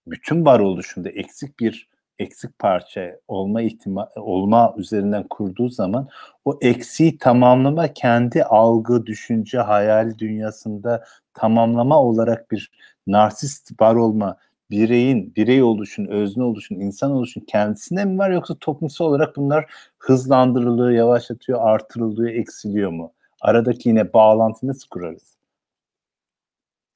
bütün 0.07 0.45
varoluşunda 0.45 1.09
eksik 1.09 1.59
bir 1.59 1.89
eksik 2.19 2.59
parça 2.59 3.19
olma 3.27 3.61
ihtimal 3.61 4.05
olma 4.15 4.73
üzerinden 4.77 5.23
kurduğu 5.29 5.69
zaman 5.69 6.07
o 6.45 6.57
eksiği 6.61 7.17
tamamlama 7.17 7.93
kendi 7.93 8.43
algı, 8.43 9.05
düşünce, 9.05 9.57
hayal 9.59 10.17
dünyasında 10.17 11.03
tamamlama 11.33 12.03
olarak 12.03 12.51
bir 12.51 12.71
narsist 13.07 13.81
var 13.81 13.95
olma 13.95 14.37
bireyin, 14.71 15.35
birey 15.35 15.63
oluşun, 15.63 16.05
özne 16.05 16.43
oluşun, 16.43 16.75
insan 16.75 17.11
oluşun 17.11 17.41
kendisine 17.41 18.05
mi 18.05 18.17
var 18.17 18.31
yoksa 18.31 18.55
toplumsal 18.59 19.05
olarak 19.05 19.35
bunlar 19.35 19.65
hızlandırılıyor, 19.99 20.89
yavaşlatıyor, 20.91 21.59
artırılıyor, 21.61 22.29
eksiliyor 22.33 22.91
mu? 22.91 23.13
Aradaki 23.41 23.89
yine 23.89 24.13
bağlantı 24.13 24.67
nasıl 24.67 24.87
kurarız? 24.89 25.37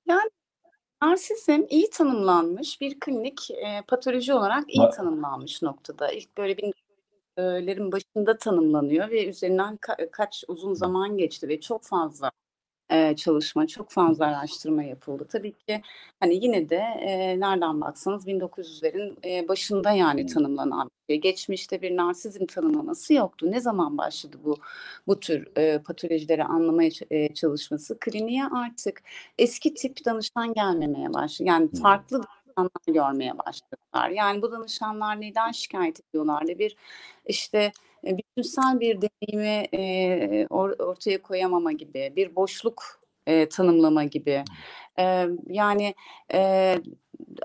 Yani 0.07 0.29
narsizm 1.03 1.65
iyi 1.69 1.89
tanımlanmış 1.89 2.81
bir 2.81 2.99
klinik 2.99 3.51
e, 3.51 3.81
patoloji 3.87 4.33
olarak 4.33 4.63
iyi 4.67 4.89
tanımlanmış 4.89 5.61
noktada. 5.61 6.11
İlk 6.11 6.37
böyle 6.37 6.57
binlerin 6.57 7.91
başında 7.91 8.37
tanımlanıyor 8.37 9.09
ve 9.09 9.27
üzerinden 9.27 9.75
ka- 9.75 10.11
kaç 10.11 10.43
uzun 10.47 10.73
zaman 10.73 11.17
geçti 11.17 11.47
ve 11.47 11.61
çok 11.61 11.83
fazla 11.83 12.31
e, 12.89 13.15
çalışma, 13.15 13.67
çok 13.67 13.91
fazla 13.91 14.25
araştırma 14.25 14.83
yapıldı. 14.83 15.25
Tabii 15.29 15.51
ki 15.53 15.81
hani 16.19 16.35
yine 16.45 16.69
de 16.69 16.75
e, 16.75 17.39
nereden 17.39 17.81
baksanız 17.81 18.27
1900'lerin 18.27 19.17
e, 19.25 19.47
başında 19.47 19.91
yani 19.91 20.25
tanımlanan 20.25 20.89
bir 21.09 21.13
şey. 21.13 21.21
Geçmişte 21.21 21.81
bir 21.81 21.97
narsizm 21.97 22.45
tanımlaması 22.45 23.13
yoktu. 23.13 23.51
Ne 23.51 23.59
zaman 23.61 23.97
başladı 23.97 24.37
bu 24.43 24.57
bu 25.07 25.19
tür 25.19 25.47
e, 25.57 25.79
patolojileri 25.79 26.43
anlamaya 26.43 26.89
e, 27.11 27.33
çalışması? 27.33 27.99
Kliniğe 27.99 28.45
artık 28.45 29.01
eski 29.37 29.73
tip 29.73 30.05
danışan 30.05 30.53
gelmemeye 30.53 31.13
başladı. 31.13 31.49
Yani 31.49 31.69
farklı 31.71 32.23
danışanlar 32.57 33.11
görmeye 33.11 33.37
başladılar. 33.37 34.09
Yani 34.09 34.41
bu 34.41 34.51
danışanlar 34.51 35.21
neden 35.21 35.51
şikayet 35.51 35.99
ediyorlardı? 35.99 36.59
Bir 36.59 36.75
işte 37.25 37.71
bütünsel 38.05 38.79
bir 38.79 38.99
deneyimi 39.01 39.67
e, 39.73 40.47
or, 40.49 40.69
ortaya 40.79 41.21
koyamama 41.21 41.71
gibi, 41.71 42.13
bir 42.15 42.35
boşluk 42.35 42.83
e, 43.27 43.49
tanımlama 43.49 44.03
gibi. 44.03 44.43
E, 44.99 45.27
yani 45.47 45.95
e, 46.33 46.75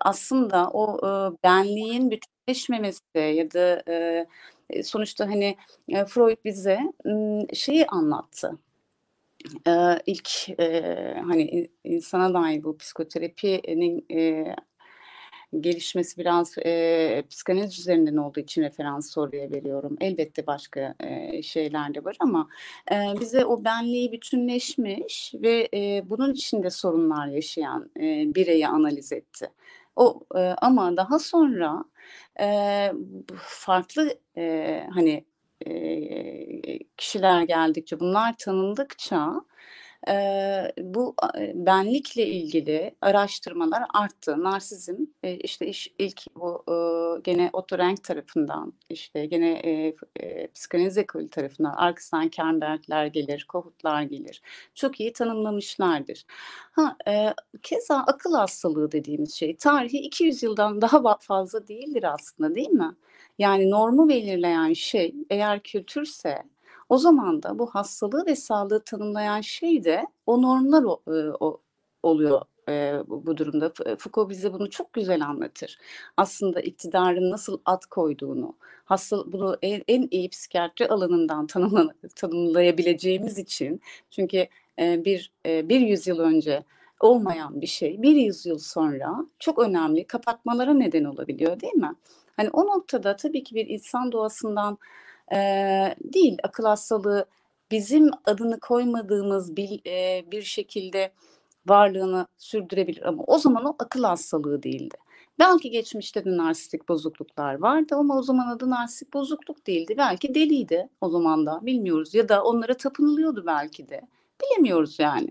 aslında 0.01 0.71
o 0.71 0.99
e, 0.99 1.11
benliğin 1.45 2.11
bütünleşmemesi 2.11 3.03
ya 3.15 3.51
da 3.51 3.83
e, 4.71 4.83
sonuçta 4.83 5.27
hani 5.27 5.57
e, 5.89 6.05
Freud 6.05 6.37
bize 6.45 6.79
e, 7.07 7.55
şeyi 7.55 7.87
anlattı. 7.87 8.59
E, 9.67 9.73
ilk 10.07 10.61
e, 10.61 10.83
hani 11.27 11.69
insana 11.85 12.35
dair 12.35 12.65
bu 12.65 12.79
psikoterapinin 12.79 14.07
e, 14.13 14.55
gelişmesi 15.61 16.19
biraz 16.19 16.59
e, 16.59 17.23
psikanaliz 17.31 17.79
üzerinden 17.79 18.17
olduğu 18.17 18.41
için 18.41 18.63
referans 18.63 19.11
soruya 19.11 19.51
veriyorum. 19.51 19.97
Elbette 20.01 20.47
başka 20.47 20.95
e, 21.01 21.43
şeyler 21.43 21.95
de 21.95 22.05
var 22.05 22.17
ama 22.21 22.49
e, 22.93 23.21
bize 23.21 23.45
o 23.45 23.65
benliği 23.65 24.13
bütünleşmiş 24.13 25.35
ve 25.35 25.69
e, 25.75 26.03
bunun 26.11 26.33
içinde 26.35 26.71
sorunlar 26.71 27.27
yaşayan 27.27 27.91
e, 27.97 28.35
bireyi 28.35 28.69
analiz 28.69 29.13
etti. 29.13 29.51
O 29.97 30.21
e, 30.37 30.41
ama 30.41 30.97
daha 30.97 31.19
sonra 31.19 31.85
e, 32.41 32.93
farklı 33.37 34.19
e, 34.37 34.87
hani 34.95 35.25
e, 35.67 36.79
kişiler 36.97 37.43
geldikçe 37.43 38.01
bunlar 38.01 38.37
tanındıkça 38.39 39.41
e, 40.09 40.73
bu 40.79 41.15
benlikle 41.55 42.27
ilgili 42.27 42.95
araştırmalar 43.01 43.83
arttı. 43.95 44.43
Narsizm 44.43 44.97
e, 45.23 45.37
işte 45.37 45.67
iş, 45.67 45.89
ilk 45.99 46.23
bu 46.37 46.65
e, 46.69 46.75
gene 47.21 47.51
Otto 47.53 47.79
Rank 47.79 48.05
tarafından 48.05 48.73
işte 48.91 49.27
gene 49.27 49.53
e, 49.53 49.95
e, 50.21 50.49
psikanaliz 50.53 50.99
ekolü 50.99 51.29
tarafından 51.29 51.73
arkasından 51.73 52.29
Kernbergler 52.29 53.07
gelir, 53.07 53.45
Kohutlar 53.49 54.03
gelir. 54.03 54.43
Çok 54.75 55.01
iyi 55.01 55.13
tanımlamışlardır. 55.13 56.25
Ha, 56.73 56.97
e, 57.09 57.35
keza 57.63 57.97
akıl 57.97 58.35
hastalığı 58.35 58.93
dediğimiz 58.93 59.35
şey 59.35 59.57
tarihi 59.57 59.99
200 59.99 60.43
yıldan 60.43 60.81
daha 60.81 61.19
fazla 61.21 61.69
değildir 61.69 62.05
aslında 62.15 62.55
değil 62.55 62.71
mi? 62.71 62.95
Yani 63.39 63.71
normu 63.71 64.09
belirleyen 64.09 64.73
şey 64.73 65.15
eğer 65.31 65.61
kültürse 65.61 66.43
o 66.89 66.99
zaman 66.99 67.43
da 67.43 67.59
bu 67.59 67.67
hastalığı 67.67 68.27
ve 68.27 68.37
sağlığı 68.37 68.85
tanımlayan 68.85 69.41
şey 69.41 69.85
de 69.85 70.07
o 70.27 70.43
normlar 70.43 70.85
o, 70.85 71.03
e, 71.09 71.33
o, 71.41 71.61
oluyor 72.03 72.43
e, 72.69 73.03
bu 73.09 73.37
durumda. 73.37 73.73
Foucault 73.99 74.31
bize 74.31 74.53
bunu 74.53 74.71
çok 74.71 74.93
güzel 74.93 75.27
anlatır. 75.27 75.79
Aslında 76.17 76.61
iktidarın 76.61 77.31
nasıl 77.31 77.59
ad 77.65 77.83
koyduğunu, 77.91 78.55
hasta, 78.85 79.33
bunu 79.33 79.59
en, 79.63 79.83
en 79.89 80.09
iyi 80.11 80.29
psikiyatri 80.29 80.89
alanından 80.89 81.47
tanımla, 81.47 81.95
tanımlayabileceğimiz 82.17 83.39
için 83.39 83.81
çünkü 84.11 84.47
e, 84.79 85.05
bir 85.05 85.33
e, 85.47 85.69
bir 85.69 85.81
yüzyıl 85.81 86.19
önce 86.19 86.65
olmayan 87.01 87.61
bir 87.61 87.67
şey 87.67 88.03
bir 88.03 88.17
yüzyıl 88.17 88.59
sonra 88.59 89.27
çok 89.39 89.59
önemli 89.59 90.05
kapatmalara 90.05 90.75
neden 90.75 91.05
olabiliyor 91.05 91.61
değil 91.61 91.75
mi? 91.75 91.95
Hani 92.37 92.51
o 92.51 92.67
noktada 92.67 93.17
tabii 93.17 93.43
ki 93.45 93.55
bir 93.55 93.67
insan 93.67 94.13
doğasından 94.13 94.79
e, 95.33 95.39
değil. 96.01 96.39
Akıl 96.43 96.65
hastalığı 96.65 97.27
bizim 97.71 98.11
adını 98.25 98.61
koymadığımız 98.61 99.57
bir, 99.57 99.81
e, 99.87 100.25
bir 100.31 100.43
şekilde 100.43 101.13
varlığını 101.67 102.27
sürdürebilir 102.39 103.09
ama 103.09 103.25
o 103.27 103.39
zaman 103.39 103.65
o 103.65 103.77
akıl 103.79 104.05
hastalığı 104.05 104.63
değildi. 104.63 104.97
Belki 105.39 105.71
geçmişte 105.71 106.25
de 106.25 106.37
narsistik 106.37 106.89
bozukluklar 106.89 107.55
vardı 107.55 107.95
ama 107.95 108.19
o 108.19 108.23
zaman 108.23 108.49
adı 108.49 108.71
narsistik 108.71 109.15
bozukluk 109.15 109.67
değildi. 109.67 109.95
Belki 109.99 110.35
deliydi 110.35 110.89
o 111.01 111.09
zaman 111.09 111.47
da 111.47 111.67
bilmiyoruz 111.67 112.15
ya 112.15 112.29
da 112.29 112.45
onlara 112.45 112.75
tapınılıyordu 112.75 113.47
belki 113.47 113.89
de. 113.89 114.01
Bilemiyoruz 114.43 114.99
yani. 114.99 115.29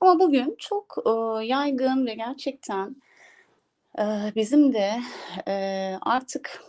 Ama 0.00 0.20
bugün 0.20 0.56
çok 0.58 0.96
e, 1.06 1.44
yaygın 1.44 2.06
ve 2.06 2.14
gerçekten 2.14 2.96
e, 3.98 4.04
bizim 4.36 4.72
de 4.72 5.00
e, 5.48 5.94
artık 6.02 6.64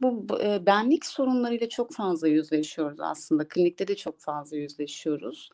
bu 0.00 0.40
e, 0.42 0.66
benlik 0.66 1.06
sorunlarıyla 1.06 1.68
çok 1.68 1.92
fazla 1.92 2.28
yüzleşiyoruz 2.28 3.00
aslında. 3.00 3.48
Klinikte 3.48 3.88
de 3.88 3.96
çok 3.96 4.20
fazla 4.20 4.56
yüzleşiyoruz. 4.56 5.50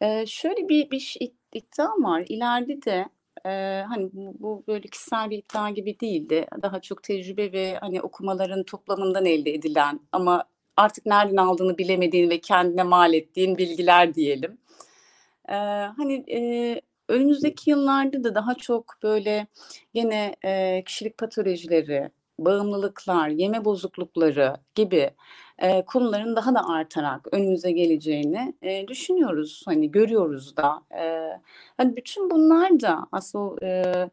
E, 0.00 0.26
şöyle 0.26 0.68
bir, 0.68 0.90
bir 0.90 1.16
iddia 1.52 1.86
var. 1.86 2.24
İleride 2.28 2.82
de 2.82 3.08
e, 3.46 3.84
hani 3.88 4.10
bu, 4.12 4.34
bu 4.40 4.64
böyle 4.68 4.88
kişisel 4.88 5.30
bir 5.30 5.38
iddia 5.38 5.70
gibi 5.70 6.00
değildi. 6.00 6.46
Daha 6.62 6.80
çok 6.80 7.02
tecrübe 7.02 7.52
ve 7.52 7.78
hani 7.80 8.00
okumaların 8.02 8.62
toplamından 8.64 9.26
elde 9.26 9.54
edilen 9.54 10.00
ama 10.12 10.44
artık 10.76 11.06
nereden 11.06 11.36
aldığını 11.36 11.78
bilemediğin 11.78 12.30
ve 12.30 12.40
kendine 12.40 12.82
mal 12.82 13.14
ettiğin 13.14 13.58
bilgiler 13.58 14.14
diyelim. 14.14 14.58
E, 15.48 15.54
hani 15.96 16.24
e, 16.30 16.80
önümüzdeki 17.08 17.70
yıllarda 17.70 18.24
da 18.24 18.34
daha 18.34 18.54
çok 18.54 18.94
böyle 19.02 19.46
yine 19.94 20.36
e, 20.44 20.82
kişilik 20.86 21.18
patolojileri, 21.18 22.10
bağımlılıklar, 22.38 23.28
yeme 23.28 23.64
bozuklukları 23.64 24.54
gibi 24.74 25.10
e, 25.58 25.84
konuların 25.84 26.36
daha 26.36 26.54
da 26.54 26.68
artarak 26.68 27.28
önümüze 27.32 27.72
geleceğini 27.72 28.54
e, 28.62 28.88
düşünüyoruz. 28.88 29.62
Hani 29.66 29.90
görüyoruz 29.90 30.56
da. 30.56 30.82
E, 30.98 31.30
hani 31.76 31.96
bütün 31.96 32.30
bunlar 32.30 32.80
da 32.80 33.06
aslında 33.12 33.66
e, 33.66 34.10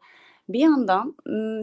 bir 0.48 0.60
yandan 0.60 1.16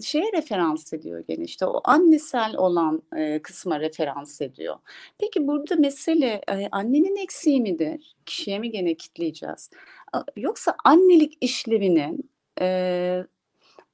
şeye 0.03 0.31
referans 0.34 0.94
ediyor 0.94 1.23
gene 1.27 1.44
işte 1.44 1.65
o 1.65 1.81
annesel 1.84 2.56
olan 2.57 3.02
kısma 3.44 3.80
referans 3.80 4.41
ediyor. 4.41 4.76
Peki 5.19 5.48
burada 5.48 5.76
mesele 5.76 6.41
annenin 6.72 7.15
eksiği 7.15 7.61
midir? 7.61 8.15
Kişiye 8.26 8.60
mi 8.60 8.72
gene 8.72 8.95
kitleyeceğiz? 8.95 9.69
Yoksa 10.38 10.76
annelik 10.86 11.38
işlevinin 11.41 12.30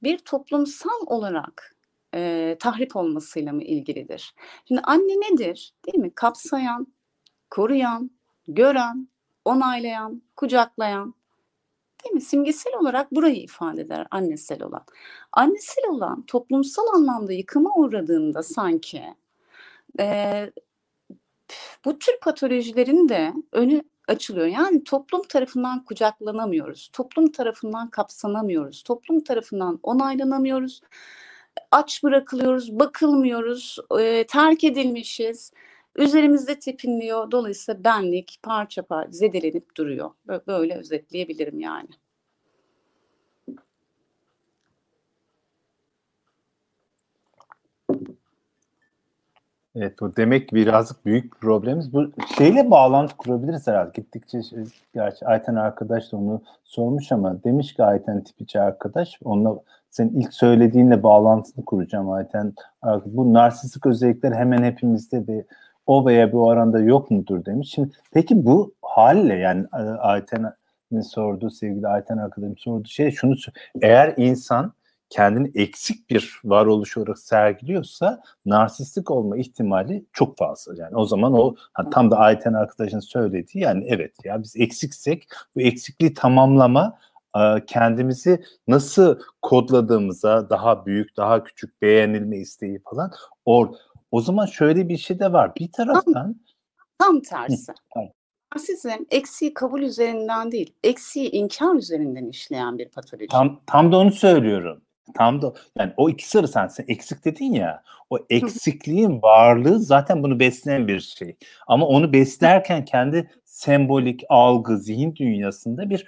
bir 0.02 0.18
toplumsal 0.18 1.06
olarak 1.06 1.75
e, 2.14 2.56
tahrip 2.60 2.96
olmasıyla 2.96 3.52
mı 3.52 3.62
ilgilidir? 3.62 4.34
Şimdi 4.68 4.80
anne 4.80 5.32
nedir? 5.32 5.74
Değil 5.86 5.98
mi? 5.98 6.14
Kapsayan, 6.14 6.86
koruyan, 7.50 8.10
gören, 8.48 9.08
onaylayan, 9.44 10.22
kucaklayan. 10.36 11.14
Değil 12.04 12.14
mi? 12.14 12.20
Simgesel 12.20 12.74
olarak 12.74 13.12
burayı 13.12 13.36
ifade 13.36 13.80
eder 13.80 14.06
annesel 14.10 14.62
olan. 14.62 14.84
Annesel 15.32 15.84
olan 15.88 16.22
toplumsal 16.22 16.86
anlamda 16.94 17.32
yıkıma 17.32 17.74
uğradığında 17.76 18.42
sanki 18.42 19.02
e, 20.00 20.50
bu 21.84 21.98
tür 21.98 22.20
patolojilerin 22.20 23.08
de 23.08 23.32
önü 23.52 23.82
açılıyor. 24.08 24.46
Yani 24.46 24.84
toplum 24.84 25.22
tarafından 25.22 25.84
kucaklanamıyoruz. 25.84 26.90
Toplum 26.92 27.32
tarafından 27.32 27.90
kapsanamıyoruz. 27.90 28.82
Toplum 28.82 29.20
tarafından 29.20 29.80
onaylanamıyoruz 29.82 30.80
aç 31.70 32.02
bırakılıyoruz, 32.02 32.78
bakılmıyoruz, 32.78 33.78
e, 34.00 34.26
terk 34.26 34.64
edilmişiz. 34.64 35.52
Üzerimizde 35.96 36.58
tepinliyor. 36.58 37.30
Dolayısıyla 37.30 37.84
benlik 37.84 38.38
parça 38.42 38.82
parça 38.82 39.10
zedelenip 39.12 39.76
duruyor. 39.76 40.10
Böyle 40.46 40.74
özetleyebilirim 40.76 41.60
yani. 41.60 41.88
Evet 49.76 50.00
bu 50.00 50.16
demek 50.16 50.54
birazcık 50.54 51.06
büyük 51.06 51.24
bir 51.34 51.38
problemimiz. 51.38 51.92
Bu 51.92 52.12
şeyle 52.38 52.70
bağlantı 52.70 53.16
kurabiliriz 53.16 53.66
herhalde. 53.66 53.90
Gittikçe 53.94 54.42
şey, 54.42 54.58
gerçi 54.94 55.26
Ayten 55.26 55.54
arkadaş 55.54 56.12
da 56.12 56.16
onu 56.16 56.42
sormuş 56.64 57.12
ama 57.12 57.44
demiş 57.44 57.74
ki 57.74 57.84
Ayten 57.84 58.24
tipici 58.24 58.60
arkadaş 58.60 59.18
onunla 59.24 59.60
senin 59.96 60.20
ilk 60.20 60.34
söylediğinle 60.34 61.02
bağlantısını 61.02 61.64
kuracağım 61.64 62.10
Ayten. 62.10 62.54
Bu 63.06 63.34
narsistik 63.34 63.86
özellikler 63.86 64.32
hemen 64.32 64.62
hepimizde 64.62 65.26
bir 65.26 65.44
o 65.86 66.06
veya 66.06 66.28
bir 66.28 66.36
oranda 66.36 66.78
yok 66.78 67.10
mudur 67.10 67.44
demiş. 67.44 67.70
Şimdi 67.74 67.90
peki 68.12 68.46
bu 68.46 68.74
halle 68.82 69.34
yani 69.34 69.66
Ayten 69.98 70.52
sordu, 71.02 71.50
sevgili 71.50 71.88
Ayten 71.88 72.18
arkadaşım 72.18 72.56
sordu 72.58 72.88
şey 72.88 73.10
şunu 73.10 73.34
eğer 73.82 74.14
insan 74.16 74.72
kendini 75.10 75.50
eksik 75.54 76.10
bir 76.10 76.40
varoluş 76.44 76.96
olarak 76.96 77.18
sergiliyorsa 77.18 78.22
narsistik 78.46 79.10
olma 79.10 79.36
ihtimali 79.36 80.04
çok 80.12 80.38
fazla. 80.38 80.74
Yani 80.76 80.96
o 80.96 81.04
zaman 81.04 81.32
o 81.32 81.54
hani 81.72 81.90
tam 81.90 82.10
da 82.10 82.18
Ayten 82.18 82.52
arkadaşın 82.52 83.00
söylediği 83.00 83.64
yani 83.64 83.84
evet 83.88 84.12
ya 84.24 84.42
biz 84.42 84.56
eksiksek 84.56 85.28
bu 85.56 85.60
eksikliği 85.60 86.14
tamamlama 86.14 86.98
kendimizi 87.66 88.44
nasıl 88.68 89.20
kodladığımıza 89.42 90.50
daha 90.50 90.86
büyük, 90.86 91.16
daha 91.16 91.44
küçük 91.44 91.82
beğenilme 91.82 92.38
isteği 92.38 92.82
falan 92.90 93.10
or 93.44 93.68
o 94.10 94.20
zaman 94.20 94.46
şöyle 94.46 94.88
bir 94.88 94.96
şey 94.96 95.18
de 95.18 95.32
var. 95.32 95.52
Bir 95.56 95.72
taraftan 95.72 96.12
tam, 96.12 96.34
tam 96.98 97.20
tersi. 97.20 97.72
Narsizm 98.54 99.04
eksiği 99.10 99.54
kabul 99.54 99.82
üzerinden 99.82 100.52
değil, 100.52 100.74
eksiği 100.84 101.30
inkar 101.30 101.74
üzerinden 101.74 102.26
işleyen 102.26 102.78
bir 102.78 102.88
patoloji. 102.88 103.26
Tam 103.26 103.60
tam 103.66 103.92
da 103.92 103.96
onu 103.96 104.10
söylüyorum. 104.10 104.82
Tam 105.14 105.42
da 105.42 105.52
yani 105.78 105.92
o 105.96 106.10
ikisi 106.10 106.38
arasında 106.38 106.68
sen 106.68 106.84
eksik 106.88 107.24
dedin 107.24 107.52
ya 107.52 107.82
o 108.10 108.18
eksikliğin 108.30 109.22
varlığı 109.22 109.80
zaten 109.80 110.22
bunu 110.22 110.40
besleyen 110.40 110.88
bir 110.88 111.00
şey. 111.00 111.36
Ama 111.66 111.86
onu 111.86 112.12
beslerken 112.12 112.84
kendi 112.84 113.30
sembolik 113.44 114.22
algı, 114.28 114.78
zihin 114.78 115.16
dünyasında 115.16 115.90
bir 115.90 116.06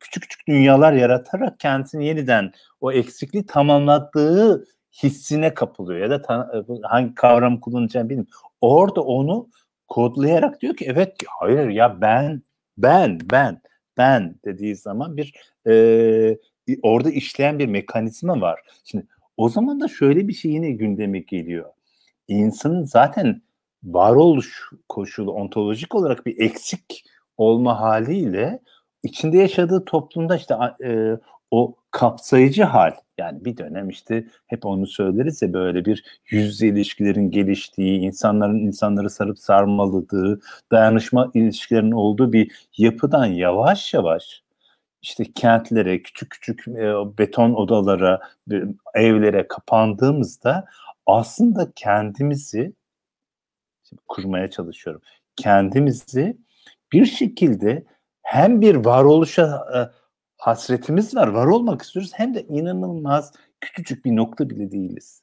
küçük 0.00 0.22
küçük 0.22 0.48
dünyalar 0.48 0.92
yaratarak 0.92 1.60
kendisini 1.60 2.06
yeniden 2.06 2.52
o 2.80 2.92
eksikliği 2.92 3.46
tamamladığı 3.46 4.64
hissine 5.02 5.54
kapılıyor 5.54 6.00
ya 6.00 6.10
da 6.10 6.22
ta, 6.22 6.64
hangi 6.82 7.14
kavram 7.14 7.60
kullanacağını 7.60 8.08
bilmiyorum. 8.08 8.32
Orada 8.60 9.00
onu 9.02 9.48
kodlayarak 9.88 10.60
diyor 10.60 10.76
ki 10.76 10.84
evet 10.88 11.16
hayır 11.40 11.68
ya 11.68 12.00
ben 12.00 12.42
ben 12.78 13.18
ben 13.32 13.60
ben 13.96 14.34
dediği 14.44 14.76
zaman 14.76 15.16
bir 15.16 15.34
e, 15.66 15.72
orada 16.82 17.10
işleyen 17.10 17.58
bir 17.58 17.66
mekanizma 17.66 18.40
var. 18.40 18.60
Şimdi 18.84 19.06
o 19.36 19.48
zaman 19.48 19.80
da 19.80 19.88
şöyle 19.88 20.28
bir 20.28 20.32
şey 20.32 20.50
yine 20.52 20.70
gündeme 20.70 21.18
geliyor. 21.18 21.70
İnsanın 22.28 22.84
zaten 22.84 23.42
varoluş 23.82 24.70
koşulu 24.88 25.32
ontolojik 25.32 25.94
olarak 25.94 26.26
bir 26.26 26.40
eksik 26.40 27.04
olma 27.36 27.80
haliyle 27.80 28.60
içinde 29.02 29.38
yaşadığı 29.38 29.84
toplumda 29.84 30.36
işte 30.36 30.54
e, 30.84 31.18
o 31.50 31.74
kapsayıcı 31.90 32.64
hal 32.64 32.92
yani 33.18 33.44
bir 33.44 33.56
dönem 33.56 33.88
işte 33.88 34.26
hep 34.46 34.66
onu 34.66 34.86
söyleriz 34.86 35.42
ya 35.42 35.52
böyle 35.52 35.84
bir 35.84 36.04
yüz 36.30 36.62
ilişkilerin 36.62 37.30
geliştiği, 37.30 38.00
insanların 38.00 38.58
insanları 38.58 39.10
sarıp 39.10 39.38
sarmaladığı, 39.38 40.40
dayanışma 40.72 41.30
ilişkilerinin 41.34 41.92
olduğu 41.92 42.32
bir 42.32 42.68
yapıdan 42.78 43.26
yavaş 43.26 43.94
yavaş 43.94 44.42
işte 45.02 45.24
kentlere, 45.34 46.02
küçük 46.02 46.30
küçük 46.30 46.68
e, 46.68 46.94
beton 47.18 47.52
odalara, 47.52 48.20
evlere 48.94 49.48
kapandığımızda 49.48 50.64
aslında 51.06 51.72
kendimizi 51.74 52.72
kurmaya 54.08 54.50
çalışıyorum. 54.50 55.02
Kendimizi 55.36 56.36
bir 56.92 57.04
şekilde 57.04 57.84
hem 58.22 58.60
bir 58.60 58.74
varoluşa 58.74 59.66
e, 59.76 59.78
hasretimiz 60.36 61.16
var, 61.16 61.28
var 61.28 61.46
olmak 61.46 61.82
istiyoruz 61.82 62.10
hem 62.14 62.34
de 62.34 62.42
inanılmaz 62.42 63.32
küçücük 63.60 64.04
bir 64.04 64.16
nokta 64.16 64.50
bile 64.50 64.70
değiliz. 64.70 65.22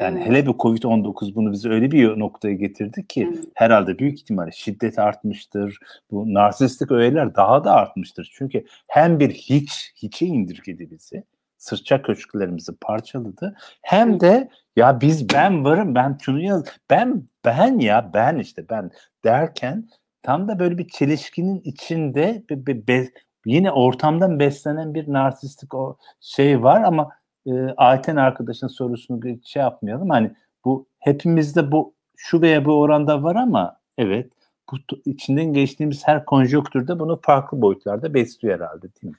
Yani 0.00 0.20
hele 0.20 0.46
bir 0.46 0.50
Covid-19 0.50 1.34
bunu 1.34 1.52
bize 1.52 1.68
öyle 1.68 1.90
bir 1.90 2.18
noktaya 2.18 2.54
getirdi 2.54 3.06
ki 3.06 3.28
evet. 3.32 3.44
herhalde 3.54 3.98
büyük 3.98 4.18
ihtimalle 4.18 4.52
şiddet 4.52 4.98
artmıştır. 4.98 5.78
Bu 6.10 6.34
narsistik 6.34 6.90
öğeler 6.90 7.34
daha 7.34 7.64
da 7.64 7.72
artmıştır. 7.72 8.32
Çünkü 8.34 8.64
hem 8.86 9.20
bir 9.20 9.30
hiç, 9.30 9.92
hiçe 9.96 10.26
indirgedi 10.26 10.90
bizi. 10.90 11.24
Sırça 11.56 12.02
köşklerimizi 12.02 12.72
parçaladı. 12.80 13.56
Hem 13.82 14.20
de 14.20 14.48
ya 14.76 15.00
biz 15.00 15.34
ben 15.34 15.64
varım 15.64 15.94
ben 15.94 16.18
şunu 16.20 16.40
yaz 16.40 16.64
ben 16.90 17.22
ben 17.44 17.78
ya 17.78 18.10
ben 18.14 18.38
işte 18.38 18.68
ben 18.70 18.90
derken 19.24 19.88
tam 20.22 20.48
da 20.48 20.58
böyle 20.58 20.78
bir 20.78 20.88
çelişkinin 20.88 21.60
içinde 21.60 22.42
be, 22.50 22.66
be, 22.66 22.86
be, 22.88 23.08
yine 23.46 23.70
ortamdan 23.72 24.38
beslenen 24.38 24.94
bir 24.94 25.12
narsistik 25.12 25.74
o 25.74 25.96
şey 26.20 26.62
var 26.62 26.82
ama 26.82 27.08
e, 27.48 27.74
Ayten 27.76 28.16
arkadaşın 28.16 28.66
sorusunu 28.66 29.20
şey 29.44 29.62
yapmayalım. 29.62 30.10
Hani 30.10 30.30
bu 30.64 30.86
hepimizde 30.98 31.72
bu 31.72 31.94
şu 32.16 32.42
veya 32.42 32.64
bu 32.64 32.80
oranda 32.80 33.22
var 33.22 33.36
ama 33.36 33.80
evet 33.98 34.32
bu 34.72 34.76
içinden 35.04 35.52
geçtiğimiz 35.52 36.08
her 36.08 36.24
konjonktürde 36.24 36.98
bunu 36.98 37.20
farklı 37.22 37.62
boyutlarda 37.62 38.14
besliyor 38.14 38.60
herhalde 38.60 38.82
değil 38.82 39.12
mi? 39.12 39.18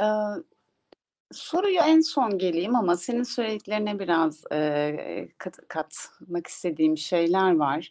Ee, 0.00 0.04
soruyu 1.32 1.78
en 1.86 2.00
son 2.00 2.38
geleyim 2.38 2.76
ama 2.76 2.96
senin 2.96 3.22
söylediklerine 3.22 3.98
biraz 3.98 4.44
e, 4.52 5.28
kat, 5.38 5.58
katmak 5.68 6.46
istediğim 6.46 6.98
şeyler 6.98 7.56
var. 7.56 7.90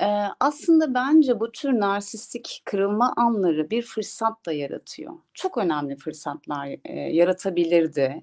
E, 0.00 0.06
aslında 0.40 0.94
bence 0.94 1.40
bu 1.40 1.52
tür 1.52 1.72
narsistik 1.72 2.62
kırılma 2.64 3.14
anları 3.16 3.70
bir 3.70 3.82
fırsat 3.82 4.46
da 4.46 4.52
yaratıyor. 4.52 5.12
Çok 5.34 5.58
önemli 5.58 5.96
fırsatlar 5.96 6.68
e, 6.84 6.92
yaratabilirdi 6.94 8.20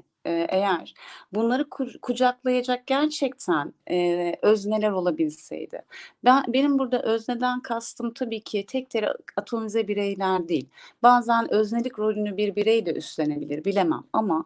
eğer 0.49 0.93
bunları 1.33 1.69
kucaklayacak 2.01 2.87
gerçekten 2.87 3.73
e, 3.89 4.35
özneler 4.41 4.91
olabilseydi. 4.91 5.81
Ben 6.25 6.43
benim 6.47 6.79
burada 6.79 7.01
özneden 7.01 7.59
kastım 7.59 8.13
tabii 8.13 8.41
ki 8.41 8.65
tek 8.65 8.89
tek 8.89 9.03
atomize 9.37 9.87
bireyler 9.87 10.47
değil. 10.47 10.69
Bazen 11.03 11.53
öznelik 11.53 11.99
rolünü 11.99 12.37
bir 12.37 12.55
birey 12.55 12.85
de 12.85 12.93
üstlenebilir 12.93 13.65
bilemem 13.65 14.03
ama 14.13 14.45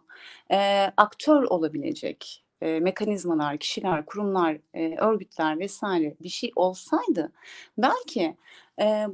e, 0.50 0.90
aktör 0.96 1.42
olabilecek 1.42 2.44
e, 2.60 2.80
mekanizmalar, 2.80 3.58
kişiler, 3.58 4.06
kurumlar, 4.06 4.58
e, 4.74 4.96
örgütler 4.96 5.58
vesaire 5.58 6.14
bir 6.22 6.28
şey 6.28 6.52
olsaydı 6.56 7.32
belki 7.78 8.36
e, 8.80 9.06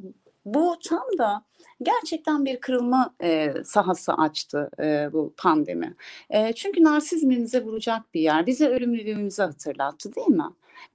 bu 0.45 0.77
tam 0.85 1.19
da 1.19 1.45
gerçekten 1.83 2.45
bir 2.45 2.61
kırılma 2.61 3.15
e, 3.23 3.55
sahası 3.65 4.13
açtı 4.13 4.71
e, 4.81 5.13
bu 5.13 5.35
pandemi. 5.37 5.95
E, 6.31 6.53
çünkü 6.53 6.85
narsizmimize 6.85 7.65
vuracak 7.65 8.15
bir 8.15 8.21
yer. 8.21 8.47
Bize 8.47 8.69
ölümlülüğümüzü 8.69 9.43
hatırlattı 9.43 10.15
değil 10.15 10.29
mi? 10.29 10.45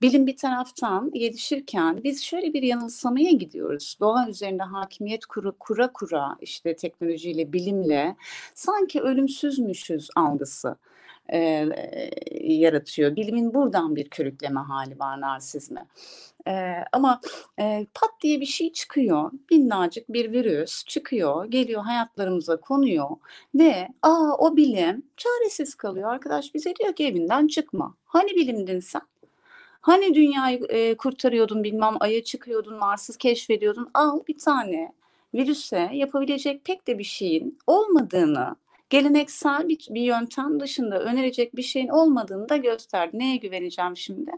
Bilim 0.01 0.27
bir 0.27 0.37
taraftan 0.37 1.11
gelişirken 1.11 2.03
biz 2.03 2.23
şöyle 2.23 2.53
bir 2.53 2.63
yanılsamaya 2.63 3.31
gidiyoruz. 3.31 3.97
Doğa 3.99 4.29
üzerinde 4.29 4.63
hakimiyet 4.63 5.25
kuru, 5.25 5.55
kura 5.59 5.93
kura 5.93 6.37
işte 6.41 6.75
teknolojiyle, 6.75 7.53
bilimle 7.53 8.15
sanki 8.53 9.01
ölümsüzmüşüz 9.01 10.09
algısı 10.15 10.75
e, 11.33 11.69
yaratıyor. 12.41 13.15
Bilimin 13.15 13.53
buradan 13.53 13.95
bir 13.95 14.09
körükleme 14.09 14.59
hali 14.59 14.99
var 14.99 15.21
narsizme. 15.21 15.85
E, 16.47 16.73
ama 16.91 17.21
e, 17.59 17.87
pat 17.93 18.11
diye 18.21 18.41
bir 18.41 18.45
şey 18.45 18.73
çıkıyor. 18.73 19.31
Minnacık 19.51 20.09
bir 20.09 20.31
virüs 20.31 20.85
çıkıyor, 20.85 21.45
geliyor 21.45 21.81
hayatlarımıza 21.81 22.57
konuyor 22.57 23.09
ve 23.55 23.87
aa 24.01 24.35
o 24.39 24.57
bilim 24.57 25.03
çaresiz 25.17 25.75
kalıyor. 25.75 26.09
Arkadaş 26.13 26.53
bize 26.53 26.75
diyor 26.75 26.93
ki 26.93 27.07
evinden 27.07 27.47
çıkma. 27.47 27.95
Hani 28.05 28.35
bilimdin 28.35 28.79
sen? 28.79 29.01
Hani 29.81 30.15
dünyayı 30.15 30.65
e, 30.69 30.97
kurtarıyordun 30.97 31.63
bilmem 31.63 31.95
aya 31.99 32.23
çıkıyordun 32.23 32.77
Mars'ı 32.77 33.17
keşfediyordun 33.17 33.89
al 33.93 34.19
bir 34.27 34.37
tane 34.37 34.93
virüse 35.33 35.89
yapabilecek 35.93 36.65
pek 36.65 36.87
de 36.87 36.99
bir 36.99 37.03
şeyin 37.03 37.59
olmadığını 37.67 38.55
geleneksel 38.89 39.67
bir, 39.67 39.87
bir 39.89 40.01
yöntem 40.01 40.59
dışında 40.59 40.99
önerecek 40.99 41.55
bir 41.55 41.61
şeyin 41.61 41.87
olmadığını 41.87 42.49
da 42.49 42.57
gösterdi. 42.57 43.19
Neye 43.19 43.35
güveneceğim 43.35 43.97
şimdi? 43.97 44.31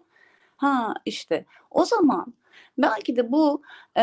Ha 0.57 0.94
işte 1.06 1.45
o 1.72 1.86
zaman 1.86 2.34
belki 2.78 3.15
de 3.15 3.32
bu 3.32 3.61
e, 3.98 4.02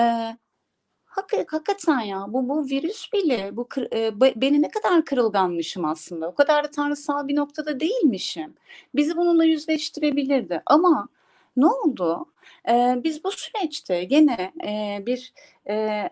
hak, 1.04 1.32
hakikaten 1.52 2.00
ya 2.00 2.26
bu 2.28 2.48
bu 2.48 2.64
virüs 2.64 3.12
bile 3.12 3.56
bu 3.56 3.68
e, 3.92 4.20
beni 4.20 4.62
ne 4.62 4.68
kadar 4.68 5.04
kırılganmışım 5.04 5.84
aslında. 5.84 6.28
O 6.28 6.34
kadar 6.34 6.64
da 6.64 6.70
tanrısal 6.70 7.28
bir 7.28 7.36
noktada 7.36 7.80
değilmişim. 7.80 8.54
Bizi 8.94 9.16
bununla 9.16 9.44
yüzleştirebilirdi 9.44 10.62
ama 10.66 11.08
ne 11.56 11.66
oldu? 11.66 12.26
E, 12.68 13.00
biz 13.04 13.24
bu 13.24 13.30
süreçte 13.32 14.04
gene 14.04 14.52
e, 14.66 15.02
bir 15.06 15.32
e, 15.68 16.10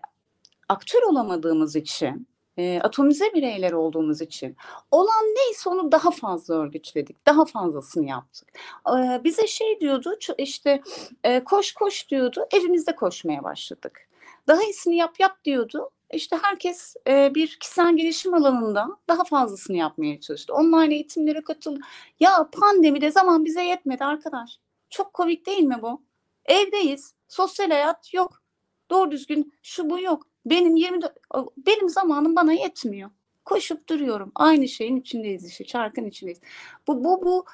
aktör 0.69 1.01
olamadığımız 1.01 1.75
için 1.75 2.27
e, 2.57 2.79
atomize 2.79 3.33
bireyler 3.33 3.71
olduğumuz 3.71 4.21
için 4.21 4.55
olan 4.91 5.23
neyse 5.25 5.69
onu 5.69 5.91
daha 5.91 6.11
fazla 6.11 6.55
örgütledik. 6.55 7.25
Daha 7.25 7.45
fazlasını 7.45 8.05
yaptık. 8.05 8.47
E, 8.89 9.23
bize 9.23 9.47
şey 9.47 9.79
diyordu 9.79 10.17
işte 10.37 10.81
e, 11.23 11.43
koş 11.43 11.73
koş 11.73 12.09
diyordu 12.09 12.45
evimizde 12.53 12.95
koşmaya 12.95 13.43
başladık. 13.43 14.07
Daha 14.47 14.63
iyisini 14.63 14.95
yap 14.95 15.19
yap 15.19 15.43
diyordu. 15.43 15.89
İşte 16.13 16.39
herkes 16.41 16.95
e, 17.07 17.35
bir 17.35 17.57
kişisel 17.59 17.97
gelişim 17.97 18.33
alanında 18.33 18.87
daha 19.07 19.23
fazlasını 19.23 19.77
yapmaya 19.77 20.19
çalıştı. 20.19 20.53
Online 20.53 20.95
eğitimlere 20.95 21.41
katıldı. 21.41 21.79
Ya 22.19 22.49
pandemide 22.51 23.11
zaman 23.11 23.45
bize 23.45 23.63
yetmedi 23.63 24.05
arkadaş. 24.05 24.59
Çok 24.89 25.13
komik 25.13 25.45
değil 25.45 25.63
mi 25.63 25.79
bu? 25.81 26.01
Evdeyiz. 26.45 27.13
Sosyal 27.27 27.69
hayat 27.69 28.13
yok. 28.13 28.41
Doğru 28.89 29.11
düzgün 29.11 29.53
şu 29.61 29.89
bu 29.89 29.99
yok. 29.99 30.27
Benim 30.45 30.75
24 30.75 31.17
benim 31.57 31.89
zamanım 31.89 32.35
bana 32.35 32.53
yetmiyor. 32.53 33.09
Koşup 33.45 33.89
duruyorum. 33.89 34.31
Aynı 34.35 34.67
şeyin 34.67 34.97
içindeyiz 34.97 35.45
işte. 35.45 35.65
Çarkın 35.65 36.05
içindeyiz. 36.05 36.39
Bu 36.87 37.03
bu 37.03 37.21
bu 37.25 37.45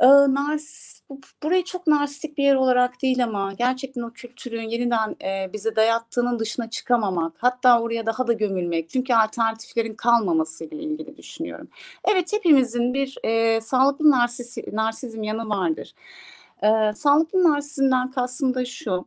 e, 0.00 0.06
nars 0.06 1.00
bu, 1.10 1.20
burayı 1.42 1.64
çok 1.64 1.86
narsistik 1.86 2.38
bir 2.38 2.44
yer 2.44 2.54
olarak 2.54 3.02
değil 3.02 3.24
ama 3.24 3.52
gerçekten 3.52 4.02
o 4.02 4.12
kültürün 4.12 4.68
yeniden 4.68 5.16
e, 5.24 5.52
bize 5.52 5.76
dayattığının 5.76 6.38
dışına 6.38 6.70
çıkamamak, 6.70 7.32
hatta 7.38 7.80
oraya 7.80 8.06
daha 8.06 8.26
da 8.26 8.32
gömülmek. 8.32 8.88
Çünkü 8.88 9.14
alternatiflerin 9.14 9.94
kalmamasıyla 9.94 10.78
ilgili 10.78 11.16
düşünüyorum. 11.16 11.68
Evet 12.04 12.32
hepimizin 12.32 12.94
bir 12.94 13.18
e, 13.24 13.60
sağlıklı 13.60 14.10
narsisi, 14.10 14.64
narsizm 14.72 15.22
yanı 15.22 15.48
vardır. 15.48 15.94
E, 16.62 16.92
sağlıklı 16.94 17.44
narsizmden 17.44 18.10
kastım 18.10 18.54
da 18.54 18.64
şu. 18.64 19.06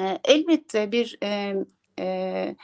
E, 0.00 0.18
elbette 0.24 0.92
bir 0.92 1.18
e, 1.22 1.54
e, 2.00 2.56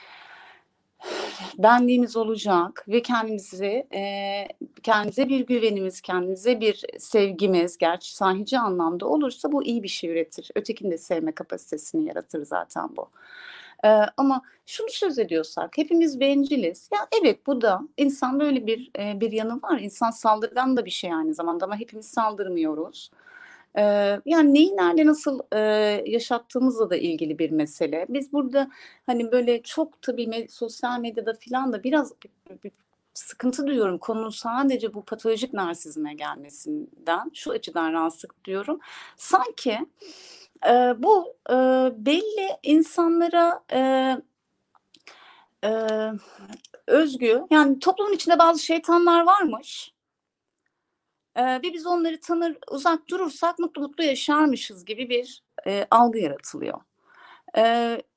benliğimiz 1.58 2.16
olacak 2.16 2.84
ve 2.88 3.02
kendimizi 3.02 3.86
e, 3.94 4.46
kendimize 4.82 5.28
bir 5.28 5.46
güvenimiz, 5.46 6.00
kendimize 6.00 6.60
bir 6.60 6.84
sevgimiz, 6.98 7.78
gerçi 7.78 8.16
sahici 8.16 8.58
anlamda 8.58 9.06
olursa 9.06 9.52
bu 9.52 9.64
iyi 9.64 9.82
bir 9.82 9.88
şey 9.88 10.10
üretir. 10.10 10.50
Ötekini 10.54 10.90
de 10.90 10.98
sevme 10.98 11.32
kapasitesini 11.32 12.08
yaratır 12.08 12.44
zaten 12.44 12.96
bu. 12.96 13.10
Ee, 13.84 13.88
ama 14.16 14.42
şunu 14.66 14.88
söz 14.90 15.18
ediyorsak 15.18 15.78
hepimiz 15.78 16.20
benciliz. 16.20 16.88
Ya 16.92 16.98
evet 17.20 17.46
bu 17.46 17.60
da 17.60 17.80
insan 17.96 18.40
böyle 18.40 18.66
bir 18.66 18.90
e, 18.98 19.20
bir 19.20 19.32
yanı 19.32 19.62
var. 19.62 19.78
İnsan 19.80 20.10
saldırgan 20.10 20.76
da 20.76 20.84
bir 20.84 20.90
şey 20.90 21.14
aynı 21.14 21.34
zamanda 21.34 21.64
ama 21.64 21.76
hepimiz 21.76 22.06
saldırmıyoruz. 22.06 23.10
Yani 24.26 24.54
neyi 24.54 24.76
nerede 24.76 25.06
nasıl 25.06 25.40
e, 25.52 25.58
yaşattığımızla 26.06 26.90
da 26.90 26.96
ilgili 26.96 27.38
bir 27.38 27.50
mesele. 27.50 28.06
Biz 28.08 28.32
burada 28.32 28.70
hani 29.06 29.32
böyle 29.32 29.62
çok 29.62 30.02
tabii 30.02 30.24
me- 30.24 30.48
sosyal 30.48 31.00
medyada 31.00 31.34
filan 31.34 31.72
da 31.72 31.82
biraz 31.82 32.12
bir, 32.22 32.62
bir 32.64 32.72
sıkıntı 33.14 33.66
duyuyorum. 33.66 33.98
Konunun 33.98 34.30
sadece 34.30 34.94
bu 34.94 35.04
patolojik 35.04 35.52
narsizme 35.52 36.14
gelmesinden 36.14 37.30
şu 37.34 37.50
açıdan 37.50 37.92
rahatsızlık 37.92 38.44
diyorum. 38.44 38.80
Sanki 39.16 39.78
e, 40.66 40.94
bu 40.98 41.34
e, 41.50 41.54
belli 42.06 42.48
insanlara 42.62 43.62
e, 43.72 43.80
e, 45.64 45.70
özgü 46.86 47.42
yani 47.50 47.78
toplumun 47.80 48.12
içinde 48.12 48.38
bazı 48.38 48.62
şeytanlar 48.62 49.26
varmış 49.26 49.92
e, 51.34 51.44
ve 51.44 51.62
biz 51.62 51.86
onları 51.86 52.20
tanır 52.20 52.56
uzak 52.70 53.08
durursak 53.08 53.58
mutlu 53.58 53.82
mutlu 53.82 54.04
yaşarmışız 54.04 54.84
gibi 54.84 55.08
bir 55.10 55.42
e, 55.66 55.86
algı 55.90 56.18
yaratılıyor. 56.18 56.80
E, 57.56 57.62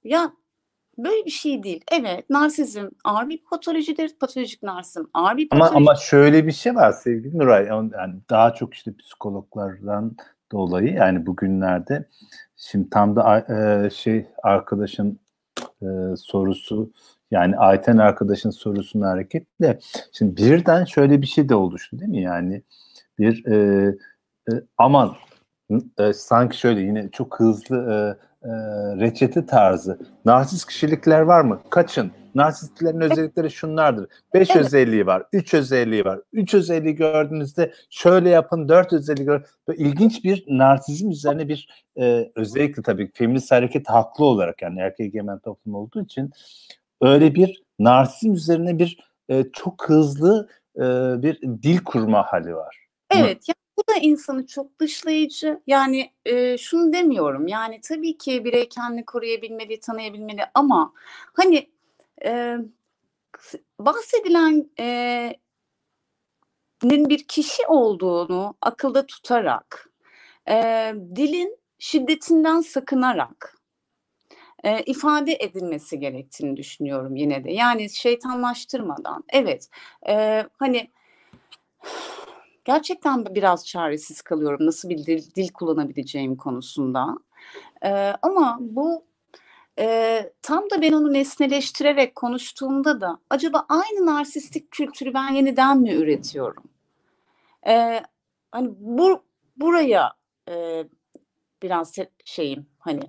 ya 0.03 0.34
böyle 0.98 1.26
bir 1.26 1.31
şey 1.31 1.64
değil. 1.64 1.84
Evet 1.91 2.30
narsizm 2.30 2.88
ağır 3.03 3.30
bir 3.30 3.38
patolojidir. 3.38 4.15
Patolojik 4.19 4.64
narsizm 4.64 5.06
ağır 5.14 5.38
bir 5.38 5.49
patoloji. 5.49 5.76
Ama, 5.76 5.77
ama 5.91 5.95
şöyle 5.95 6.48
bir 6.48 6.52
şey 6.52 6.76
var 6.76 6.91
sevgili 6.91 7.38
Nuray. 7.38 7.65
Yani 7.65 8.15
daha 8.30 8.53
çok 8.53 8.73
işte 8.73 8.98
psikologlardan 8.98 10.15
dolayı 10.52 10.94
yani 10.94 11.26
bugünlerde 11.26 12.10
şimdi 12.56 12.90
tam 12.90 13.15
da 13.15 13.40
e, 13.40 13.90
şey 13.90 14.26
arkadaşın 14.44 15.19
e, 15.81 15.88
sorusu 16.18 16.91
yani 17.31 17.57
Ayten 17.57 17.98
arkadaşın 17.98 18.49
sorusuna 18.49 19.10
hareketle 19.10 19.80
şimdi 20.11 20.38
birden 20.38 20.85
şöyle 20.85 21.22
bir 21.22 21.27
şey 21.27 21.49
de 21.49 21.56
oluştu 21.56 21.99
değil 21.99 22.11
mi? 22.11 22.22
Yani 22.22 22.61
bir 23.19 23.45
e, 23.45 23.88
e, 24.52 24.53
aman 24.77 25.15
e, 25.99 26.14
sanki 26.14 26.57
şöyle 26.57 26.81
yine 26.81 27.10
çok 27.11 27.40
hızlı 27.40 27.77
e, 27.77 27.94
e, 28.48 28.52
reçete 28.99 29.45
tarzı. 29.45 29.99
Narsist 30.26 30.68
kişilikler 30.68 31.22
var 31.22 31.41
mı? 31.41 31.61
Kaçın. 31.69 32.11
Narsistlerin 32.35 33.02
özellikleri 33.02 33.52
şunlardır. 33.52 34.07
Beş 34.34 34.49
evet. 34.52 34.65
özelliği 34.65 35.06
var, 35.06 35.23
üç 35.34 35.53
özelliği 35.53 36.06
var. 36.06 36.19
Üç 36.34 36.53
özelliği 36.53 36.95
gördüğünüzde 36.95 37.73
şöyle 37.90 38.30
yapın, 38.30 38.69
dört 38.69 38.94
özelliği 38.94 39.26
gör. 39.26 39.45
Böyle 39.68 39.84
ilginç 39.84 40.23
bir 40.23 40.45
narsizm 40.48 41.10
üzerine 41.10 41.48
bir 41.48 41.85
e, 41.99 42.31
özellikle 42.35 42.81
tabii 42.81 43.11
feminist 43.14 43.52
hareket 43.52 43.90
haklı 43.90 44.26
olarak 44.26 44.61
yani 44.61 44.80
erkek 44.80 45.06
egemen 45.06 45.40
toplum 45.40 45.76
olduğu 45.76 46.02
için 46.02 46.31
öyle 47.02 47.35
bir 47.35 47.64
narsizm 47.80 48.34
üzerine 48.34 48.80
bir 48.80 48.98
e, 49.30 49.44
çok 49.53 49.90
hızlı 49.90 50.49
e, 50.76 50.81
bir 51.22 51.41
dil 51.41 51.77
kurma 51.77 52.23
hali 52.23 52.56
var. 52.56 52.82
Evet, 53.19 53.44
yani 53.48 53.56
bu 53.77 53.84
da 53.94 53.99
insanı 54.02 54.48
çok 54.48 54.80
dışlayıcı. 54.80 55.61
Yani 55.68 56.11
e, 56.26 56.57
şunu 56.57 56.94
demiyorum. 56.94 57.48
Yani 57.48 57.81
tabii 57.81 58.18
ki 58.18 58.45
birey 58.45 58.69
kendini 58.69 59.06
koruyabilmeli, 59.06 59.80
tanıyabilmeli 59.80 60.41
ama 60.53 60.94
hani 61.34 61.69
e, 62.26 62.57
bahsedilen 63.80 64.69
e, 64.80 65.35
bir 66.84 67.27
kişi 67.27 67.68
olduğunu 67.68 68.56
akılda 68.61 69.06
tutarak, 69.06 69.90
e, 70.49 70.56
dilin 71.15 71.57
şiddetinden 71.80 72.61
sakınarak 72.61 73.57
e, 74.64 74.84
ifade 74.84 75.38
edilmesi 75.40 75.99
gerektiğini 75.99 76.57
düşünüyorum 76.57 77.15
yine 77.15 77.44
de. 77.44 77.52
Yani 77.52 77.90
şeytanlaştırmadan. 77.90 79.23
Evet, 79.30 79.69
e, 80.07 80.45
hani 80.57 80.91
gerçekten 82.65 83.26
biraz 83.35 83.65
çaresiz 83.68 84.22
kalıyorum 84.22 84.65
nasıl 84.65 84.90
bir 84.90 85.06
dil, 85.06 85.35
dil 85.35 85.53
kullanabileceğim 85.53 86.35
konusunda. 86.35 87.18
Ee, 87.85 88.14
ama 88.22 88.57
bu 88.61 89.06
e, 89.80 90.19
tam 90.41 90.69
da 90.69 90.81
ben 90.81 90.94
onu 90.94 91.14
nesneleştirerek 91.14 92.15
konuştuğumda 92.15 93.02
da 93.02 93.18
acaba 93.30 93.65
aynı 93.69 94.06
narsistik 94.06 94.72
kültürü 94.72 95.14
ben 95.14 95.34
yeniden 95.34 95.80
mi 95.80 95.94
üretiyorum? 95.94 96.64
Ee, 97.68 98.02
hani 98.52 98.69
bu 98.80 99.23
buraya 99.57 100.14
e, 100.49 100.84
biraz 101.64 101.95
şeyim 102.26 102.65
hani 102.80 103.02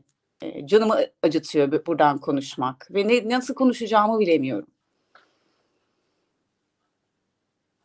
e, 0.43 0.67
canımı 0.67 0.97
acıtıyor 1.23 1.87
buradan 1.87 2.19
konuşmak 2.19 2.89
ve 2.91 3.09
ne, 3.09 3.29
nasıl 3.29 3.55
konuşacağımı 3.55 4.19
bilemiyorum. 4.19 4.74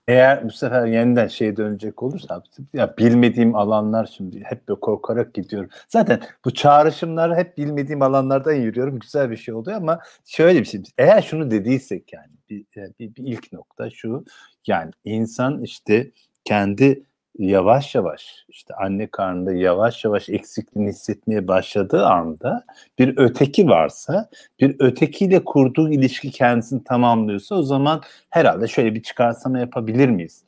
Eğer 0.10 0.44
bu 0.44 0.52
sefer 0.52 0.86
yeniden 0.86 1.28
şeye 1.28 1.58
dönecek 1.58 2.04
olursa 2.04 2.44
ya 2.74 2.98
bilmediğim 2.98 3.56
alanlar 3.56 4.14
şimdi 4.18 4.44
hep 4.44 4.68
böyle 4.68 4.80
korkarak 4.80 5.34
gidiyorum. 5.34 5.70
Zaten 5.88 6.22
bu 6.46 6.54
çağrışımları 6.54 7.36
hep 7.36 7.58
bilmediğim 7.58 8.02
alanlardan 8.02 8.54
yürüyorum. 8.54 9.00
Güzel 9.00 9.32
bir 9.32 9.38
şey 9.38 9.54
oluyor 9.54 9.78
ama 9.78 10.00
şöyle 10.26 10.60
bir 10.60 10.66
şey. 10.66 10.82
Eğer 10.98 11.22
şunu 11.22 11.52
dediysek 11.52 12.14
yani 12.14 12.32
bir, 12.50 12.66
bir, 13.00 13.16
bir 13.16 13.24
ilk 13.24 13.54
nokta 13.54 13.90
şu 13.90 14.26
yani 14.68 14.92
insan 15.06 15.64
işte 15.64 16.12
kendi 16.46 17.04
yavaş 17.40 17.96
yavaş 17.96 18.46
işte 18.50 18.74
anne 18.74 19.08
karnında 19.08 19.54
yavaş 19.54 20.06
yavaş 20.06 20.30
eksikliğini 20.30 20.90
hissetmeye 20.90 21.48
başladığı 21.48 22.06
anda 22.06 22.66
bir 23.00 23.18
öteki 23.18 23.68
varsa 23.68 24.30
bir 24.60 24.76
ötekiyle 24.80 25.44
kurduğu 25.46 25.90
ilişki 25.90 26.32
kendisini 26.32 26.84
tamamlıyorsa 26.84 27.56
o 27.56 27.64
zaman 27.64 28.02
herhalde 28.30 28.68
şöyle 28.68 28.96
bir 28.96 29.04
çıkarsama 29.04 29.60
yapabilir 29.60 30.10
miyiz? 30.10 30.46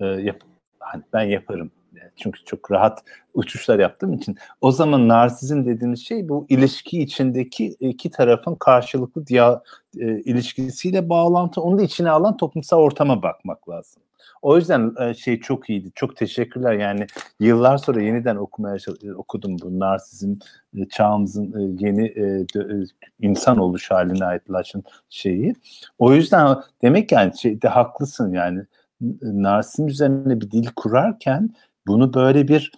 Ee, 0.00 0.06
yap, 0.06 0.36
hani 0.80 1.02
ben 1.12 1.22
yaparım. 1.22 1.70
Çünkü 2.16 2.44
çok 2.44 2.72
rahat 2.72 3.04
uçuşlar 3.34 3.78
yaptığım 3.78 4.12
için. 4.12 4.36
O 4.60 4.72
zaman 4.72 5.08
narsizm 5.08 5.66
dediğimiz 5.66 6.06
şey 6.06 6.28
bu 6.28 6.46
ilişki 6.48 7.02
içindeki 7.02 7.66
iki 7.80 8.10
tarafın 8.10 8.54
karşılıklı 8.54 9.26
diya, 9.26 9.62
e, 9.98 10.20
ilişkisiyle 10.20 11.08
bağlantı, 11.08 11.60
onu 11.60 11.78
da 11.78 11.82
içine 11.82 12.10
alan 12.10 12.36
toplumsal 12.36 12.78
ortama 12.78 13.22
bakmak 13.22 13.68
lazım. 13.68 14.02
O 14.42 14.56
yüzden 14.56 14.94
e, 15.00 15.14
şey 15.14 15.40
çok 15.40 15.70
iyiydi. 15.70 15.90
Çok 15.94 16.16
teşekkürler. 16.16 16.72
Yani 16.72 17.06
yıllar 17.40 17.76
sonra 17.76 18.02
yeniden 18.02 18.36
okumaya 18.36 18.76
e, 19.02 19.12
okudum 19.12 19.56
bu 19.62 19.78
narsizm 19.78 20.34
e, 20.76 20.88
çağımızın 20.88 21.76
yeni 21.80 22.14
insan 23.20 23.58
oluş 23.58 23.90
haline 23.90 24.24
aitlaşın 24.24 24.84
şeyi. 25.08 25.54
O 25.98 26.14
yüzden 26.14 26.56
demek 26.82 27.12
yani 27.12 27.38
şeyde 27.38 27.68
haklısın 27.68 28.32
yani 28.32 28.62
narsizm 29.22 29.86
üzerine 29.88 30.40
bir 30.40 30.50
dil 30.50 30.66
kurarken 30.76 31.50
bunu 31.86 32.14
böyle 32.14 32.48
bir 32.48 32.72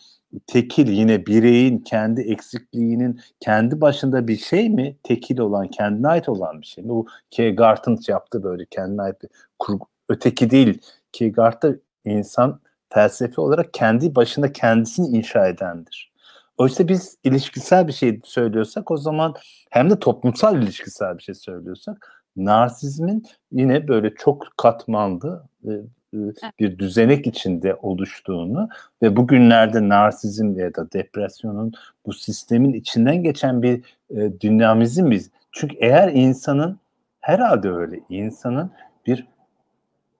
tekil 0.46 0.88
yine 0.88 1.26
bireyin 1.26 1.78
kendi 1.78 2.20
eksikliğinin 2.20 3.20
kendi 3.40 3.80
başında 3.80 4.28
bir 4.28 4.36
şey 4.36 4.70
mi? 4.70 4.96
Tekil 5.02 5.38
olan, 5.38 5.68
kendine 5.68 6.08
ait 6.08 6.28
olan 6.28 6.60
bir 6.60 6.66
şey 6.66 6.84
mi? 6.84 6.90
Bu 6.90 7.06
Kierkegaard'ın 7.30 7.98
yaptığı 8.08 8.42
böyle 8.42 8.64
kendine 8.70 9.02
ait 9.02 9.22
bir 9.22 9.28
kurgu, 9.58 9.86
öteki 10.08 10.50
değil 10.50 10.80
Kierkegaard'da 11.12 11.74
insan 12.04 12.60
felsefi 12.88 13.40
olarak 13.40 13.74
kendi 13.74 14.14
başına 14.14 14.52
kendisini 14.52 15.18
inşa 15.18 15.48
edendir. 15.48 16.12
Oysa 16.58 16.88
biz 16.88 17.18
ilişkisel 17.24 17.88
bir 17.88 17.92
şey 17.92 18.20
söylüyorsak 18.24 18.90
o 18.90 18.96
zaman 18.96 19.34
hem 19.70 19.90
de 19.90 19.98
toplumsal 19.98 20.62
ilişkisel 20.62 21.18
bir 21.18 21.22
şey 21.22 21.34
söylüyorsak 21.34 22.22
narsizmin 22.36 23.26
yine 23.52 23.88
böyle 23.88 24.14
çok 24.14 24.46
katmanlı 24.56 25.44
e, 25.64 25.70
e, 26.14 26.18
bir 26.60 26.78
düzenek 26.78 27.26
içinde 27.26 27.74
oluştuğunu 27.74 28.68
ve 29.02 29.16
bugünlerde 29.16 29.88
narsizm 29.88 30.58
ya 30.58 30.74
da 30.74 30.92
depresyonun 30.92 31.72
bu 32.06 32.12
sistemin 32.12 32.72
içinden 32.72 33.22
geçen 33.22 33.62
bir 33.62 33.82
e, 34.10 34.40
dinamizm 34.40 35.10
biz 35.10 35.30
Çünkü 35.52 35.76
eğer 35.80 36.08
insanın 36.08 36.78
herhalde 37.20 37.70
öyle 37.70 38.00
insanın 38.08 38.70
bir 39.06 39.26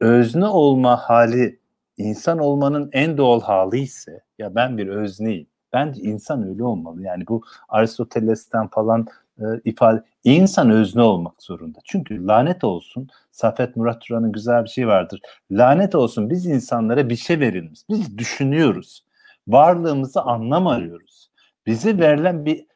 özne 0.01 0.47
olma 0.47 0.97
hali 0.97 1.61
insan 1.97 2.39
olmanın 2.39 2.91
en 2.93 3.19
doğal 3.19 3.41
hali 3.41 3.79
ise 3.79 4.23
ya 4.39 4.55
ben 4.55 4.79
bir 4.79 4.89
özneyim. 4.89 5.47
Bence 5.73 6.01
insan 6.03 6.49
öyle 6.49 6.65
olmalı. 6.65 7.03
Yani 7.03 7.27
bu 7.29 7.43
Aristoteles'ten 7.69 8.69
falan 8.69 9.07
e, 9.39 9.45
ifade 9.65 10.03
insan 10.25 10.71
özne 10.71 11.03
olmak 11.03 11.43
zorunda. 11.43 11.79
Çünkü 11.85 12.27
lanet 12.27 12.65
olsun 12.65 13.09
Safet 13.33 13.77
Murat 13.77 14.01
Turan'ın 14.03 14.33
güzel 14.33 14.65
bir 14.65 14.69
şey 14.69 14.89
vardır. 14.89 15.21
Lanet 15.51 15.95
olsun 15.95 16.31
biz 16.31 16.47
insanlara 16.47 17.09
bir 17.09 17.17
şey 17.17 17.41
verilmiş. 17.41 17.81
Biz 17.89 18.19
düşünüyoruz. 18.19 19.05
Varlığımızı 19.49 20.21
anlam 20.23 20.67
arıyoruz. 20.67 21.31
Bize 21.67 21.99
verilen 21.99 22.45
bir 22.45 22.67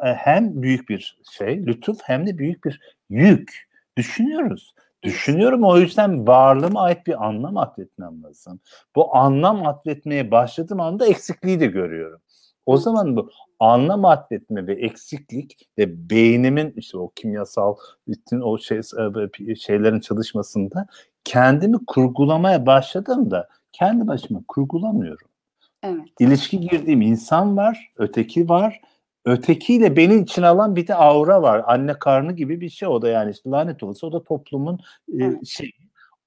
hem 0.00 0.62
büyük 0.62 0.88
bir 0.88 1.18
şey, 1.30 1.66
lütuf 1.66 1.98
hem 2.02 2.26
de 2.26 2.38
büyük 2.38 2.64
bir 2.64 2.80
yük. 3.10 3.68
Düşünüyoruz. 3.96 4.74
Düşünüyorum 5.02 5.64
o 5.64 5.78
yüzden 5.78 6.26
varlığıma 6.26 6.80
ait 6.80 7.06
bir 7.06 7.26
anlam 7.26 7.56
atfetmem 7.56 8.22
lazım. 8.22 8.60
Bu 8.96 9.16
anlam 9.16 9.66
atfetmeye 9.66 10.30
başladığım 10.30 10.80
anda 10.80 11.06
eksikliği 11.06 11.60
de 11.60 11.66
görüyorum. 11.66 12.20
O 12.66 12.76
zaman 12.76 13.16
bu 13.16 13.30
anlam 13.60 14.04
atfetme 14.04 14.66
ve 14.66 14.74
eksiklik 14.74 15.68
ve 15.78 16.10
beynimin 16.10 16.74
işte 16.76 16.98
o 16.98 17.10
kimyasal 17.16 17.76
bütün 18.08 18.40
o 18.40 18.58
şey, 18.58 18.78
e, 19.48 19.54
şeylerin 19.54 20.00
çalışmasında 20.00 20.86
kendimi 21.24 21.78
kurgulamaya 21.86 22.66
başladığımda 22.66 23.48
kendi 23.72 24.06
başıma 24.06 24.40
kurgulamıyorum. 24.48 25.28
Evet. 25.82 26.08
İlişki 26.18 26.60
girdiğim 26.60 27.02
insan 27.02 27.56
var, 27.56 27.92
öteki 27.96 28.48
var. 28.48 28.80
Ötekiyle 29.24 29.96
beni 29.96 30.22
için 30.22 30.42
alan 30.42 30.76
bir 30.76 30.86
de 30.86 30.94
aura 30.94 31.42
var. 31.42 31.62
Anne 31.66 31.94
karnı 31.94 32.32
gibi 32.32 32.60
bir 32.60 32.68
şey 32.68 32.88
o 32.88 33.02
da 33.02 33.08
yani 33.08 33.30
işte 33.30 33.50
lanet 33.50 33.82
olası 33.82 34.06
o 34.06 34.12
da 34.12 34.22
toplumun 34.22 34.80
e, 35.20 35.44
şey. 35.44 35.70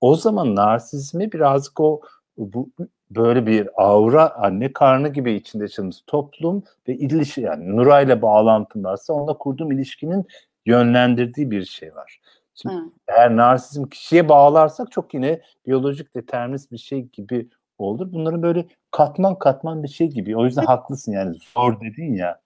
O 0.01 0.15
zaman 0.15 0.55
narsizmi 0.55 1.31
birazcık 1.31 1.79
o 1.79 2.01
bu 2.37 2.69
böyle 3.11 3.47
bir 3.47 3.69
aura 3.83 4.35
anne 4.35 4.73
karnı 4.73 5.09
gibi 5.09 5.33
içinde 5.33 5.63
yaşadığımız 5.63 6.03
toplum 6.07 6.63
ve 6.87 6.95
ilişki 6.95 7.41
yani 7.41 7.75
Nura 7.77 8.01
ile 8.01 8.21
bağlantım 8.21 8.83
varsa 8.83 9.13
onunla 9.13 9.37
kurduğum 9.37 9.71
ilişkinin 9.71 10.25
yönlendirdiği 10.65 11.51
bir 11.51 11.65
şey 11.65 11.95
var. 11.95 12.21
Şimdi 12.53 12.75
Hı. 12.75 12.79
eğer 13.07 13.37
narsizm 13.37 13.83
kişiye 13.83 14.29
bağlarsak 14.29 14.91
çok 14.91 15.13
yine 15.13 15.41
biyolojik 15.67 16.15
determinist 16.15 16.71
bir 16.71 16.77
şey 16.77 17.01
gibi 17.01 17.49
olur. 17.77 18.13
Bunların 18.13 18.43
böyle 18.43 18.65
katman 18.91 19.39
katman 19.39 19.83
bir 19.83 19.87
şey 19.87 20.07
gibi. 20.07 20.37
O 20.37 20.45
yüzden 20.45 20.65
haklısın 20.65 21.11
yani 21.11 21.37
zor 21.53 21.81
dedin 21.81 22.13
ya. 22.13 22.40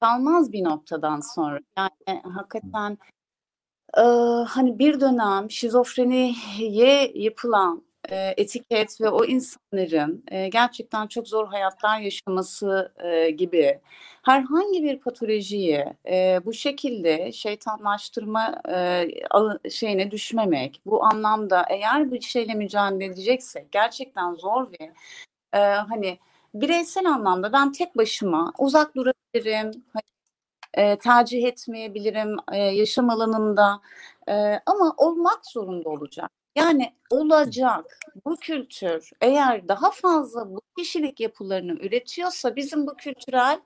Kalmaz 0.00 0.52
bir 0.52 0.64
noktadan 0.64 1.20
sonra. 1.20 1.60
Yani 1.78 2.20
hakikaten 2.34 2.98
e, 3.98 4.02
hani 4.48 4.78
bir 4.78 5.00
dönem 5.00 5.50
şizofreniye 5.50 7.12
yapılan 7.14 7.82
e, 8.08 8.34
etiket 8.36 9.00
ve 9.00 9.08
o 9.08 9.24
insanların 9.24 10.24
e, 10.28 10.48
gerçekten 10.48 11.06
çok 11.06 11.28
zor 11.28 11.48
hayatlar 11.48 12.00
yaşaması 12.00 12.92
e, 13.04 13.30
gibi 13.30 13.80
herhangi 14.22 14.82
bir 14.82 15.00
patolojiyi 15.00 15.84
e, 16.08 16.40
bu 16.44 16.52
şekilde 16.52 17.32
şeytanlaştırma 17.32 18.62
e, 19.64 19.70
şeyine 19.70 20.10
düşmemek, 20.10 20.80
bu 20.86 21.04
anlamda 21.04 21.66
eğer 21.70 22.12
bir 22.12 22.20
şeyle 22.20 22.54
mücadele 22.54 23.04
edeceksek 23.04 23.72
gerçekten 23.72 24.34
zor 24.34 24.72
ve 24.72 24.92
e, 25.52 25.58
hani 25.58 26.18
bireysel 26.60 27.06
anlamda 27.06 27.52
ben 27.52 27.72
tek 27.72 27.96
başıma 27.96 28.52
uzak 28.58 28.96
durabilirim, 28.96 29.84
hani, 29.92 30.02
e, 30.74 30.98
tercih 30.98 31.44
etmeyebilirim 31.44 32.36
e, 32.52 32.56
yaşam 32.58 33.10
alanında 33.10 33.80
e, 34.28 34.60
ama 34.66 34.94
olmak 34.96 35.46
zorunda 35.46 35.88
olacak. 35.88 36.30
Yani 36.56 36.92
olacak 37.10 37.98
bu 38.24 38.36
kültür 38.36 39.10
eğer 39.20 39.68
daha 39.68 39.90
fazla 39.90 40.50
bu 40.50 40.60
kişilik 40.78 41.20
yapılarını 41.20 41.72
üretiyorsa 41.72 42.56
bizim 42.56 42.86
bu 42.86 42.96
kültürel 42.96 43.60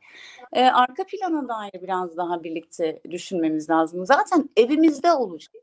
e, 0.53 0.65
arka 0.65 1.05
plana 1.07 1.49
dair 1.49 1.83
biraz 1.83 2.17
daha 2.17 2.45
birlikte 2.45 3.01
düşünmemiz 3.11 3.71
lazım. 3.71 4.07
Zaten 4.07 4.51
evimizde 4.57 5.13
olacak. 5.13 5.55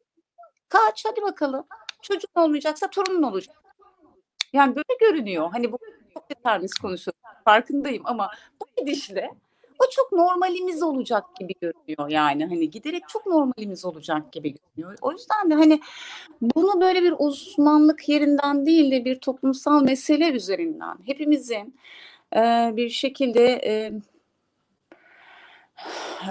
Kaç 0.69 1.05
hadi 1.05 1.21
bakalım. 1.21 1.65
Çocuk 2.01 2.31
olmayacaksa 2.37 2.89
torunun 2.89 3.23
olacak. 3.23 3.55
Yani 4.53 4.75
böyle 4.75 4.97
görünüyor. 4.99 5.49
Hani 5.51 5.71
bu 5.71 5.77
çok 6.13 6.29
determinist 6.29 6.79
konuşuyoruz. 6.79 7.18
Farkındayım 7.49 8.03
ama 8.05 8.31
bu 8.61 8.65
gidişle 8.77 9.29
o 9.79 9.89
çok 9.91 10.11
normalimiz 10.11 10.83
olacak 10.83 11.23
gibi 11.39 11.53
görünüyor 11.61 12.09
yani 12.09 12.45
hani 12.45 12.69
giderek 12.69 13.09
çok 13.09 13.25
normalimiz 13.25 13.85
olacak 13.85 14.31
gibi 14.31 14.55
görünüyor. 14.55 14.97
O 15.01 15.11
yüzden 15.11 15.51
de 15.51 15.53
hani 15.53 15.79
bunu 16.41 16.81
böyle 16.81 17.03
bir 17.03 17.13
uzmanlık 17.17 18.09
yerinden 18.09 18.65
değil 18.65 18.91
de 18.91 19.05
bir 19.05 19.19
toplumsal 19.19 19.83
mesele 19.83 20.31
üzerinden 20.31 20.97
hepimizin 21.05 21.75
e, 22.35 22.71
bir 22.75 22.89
şekilde 22.89 23.45
e, 23.45 23.91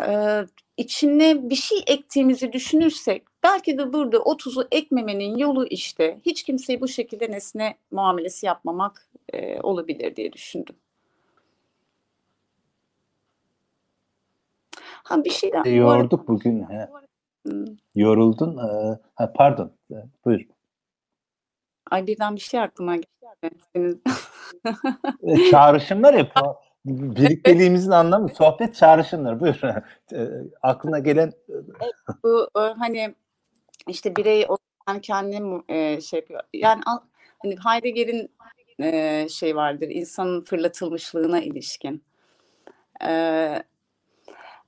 e, 0.07 0.45
içine 0.77 1.51
bir 1.51 1.57
şey 1.57 1.79
ektiğimizi 1.87 2.53
düşünürsek 2.53 3.23
belki 3.43 3.79
de 3.79 3.93
burada 3.93 4.19
o 4.19 4.37
tuzu 4.37 4.69
ekmemenin 4.71 5.37
yolu 5.37 5.67
işte 5.67 6.19
hiç 6.27 6.43
kimseyi 6.43 6.81
bu 6.81 6.89
şekilde 6.89 7.31
nesne 7.31 7.77
muamelesi 7.91 8.47
yapmamak 8.47 9.09
e, 9.33 9.61
olabilir 9.61 10.17
diye 10.17 10.33
düşündüm. 10.33 10.77
Ha 15.09 15.25
bir 15.25 15.31
şey 15.31 15.53
daha. 15.53 15.63
E, 15.67 15.71
yorduk 15.71 16.29
bugün. 16.29 16.63
He. 16.63 16.89
Hmm. 17.47 17.65
Yoruldun. 17.95 18.59
Ee, 18.59 18.99
ha, 19.15 19.33
pardon. 19.33 19.73
Buyur. 20.25 20.41
Ay 21.91 22.07
birden 22.07 22.37
bir 22.37 22.41
şey 22.41 22.61
aklıma 22.61 22.97
geldi. 22.97 23.99
E, 25.23 25.51
çağrışımlar 25.51 26.17
hep 26.17 26.33
birlikteliğimizin 26.87 27.91
anlamı 27.91 28.29
sohbet 28.29 28.75
çağrışımlar. 28.75 29.41
Buyur. 29.41 29.61
E, 30.13 30.29
aklına 30.63 30.99
gelen 30.99 31.33
bu 32.25 32.49
hani 32.55 33.15
işte 33.87 34.17
birey 34.17 34.47
yani 34.89 35.01
kendini 35.01 35.63
e, 35.69 36.01
şey 36.01 36.21
yapıyor. 36.21 36.41
Yani 36.55 36.83
hani 37.39 37.57
Heidegger'in 37.65 38.31
e, 38.81 39.27
şey 39.29 39.57
vardır 39.57 39.89
insanın 39.89 40.45
fırlatılmışlığına 40.45 41.41
ilişkin. 41.41 42.05
E, 43.05 43.63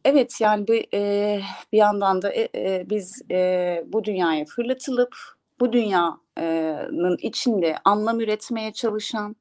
Evet 0.04 0.40
yani 0.40 0.68
bir, 0.68 0.86
e, 0.94 1.40
bir 1.72 1.78
yandan 1.78 2.22
da 2.22 2.32
e, 2.32 2.48
e, 2.54 2.90
biz 2.90 3.22
e, 3.30 3.84
bu 3.86 4.04
dünyaya 4.04 4.44
fırlatılıp 4.44 5.16
bu 5.60 5.72
dünyanın 5.72 7.16
içinde 7.22 7.76
anlam 7.84 8.20
üretmeye 8.20 8.72
çalışan, 8.72 9.36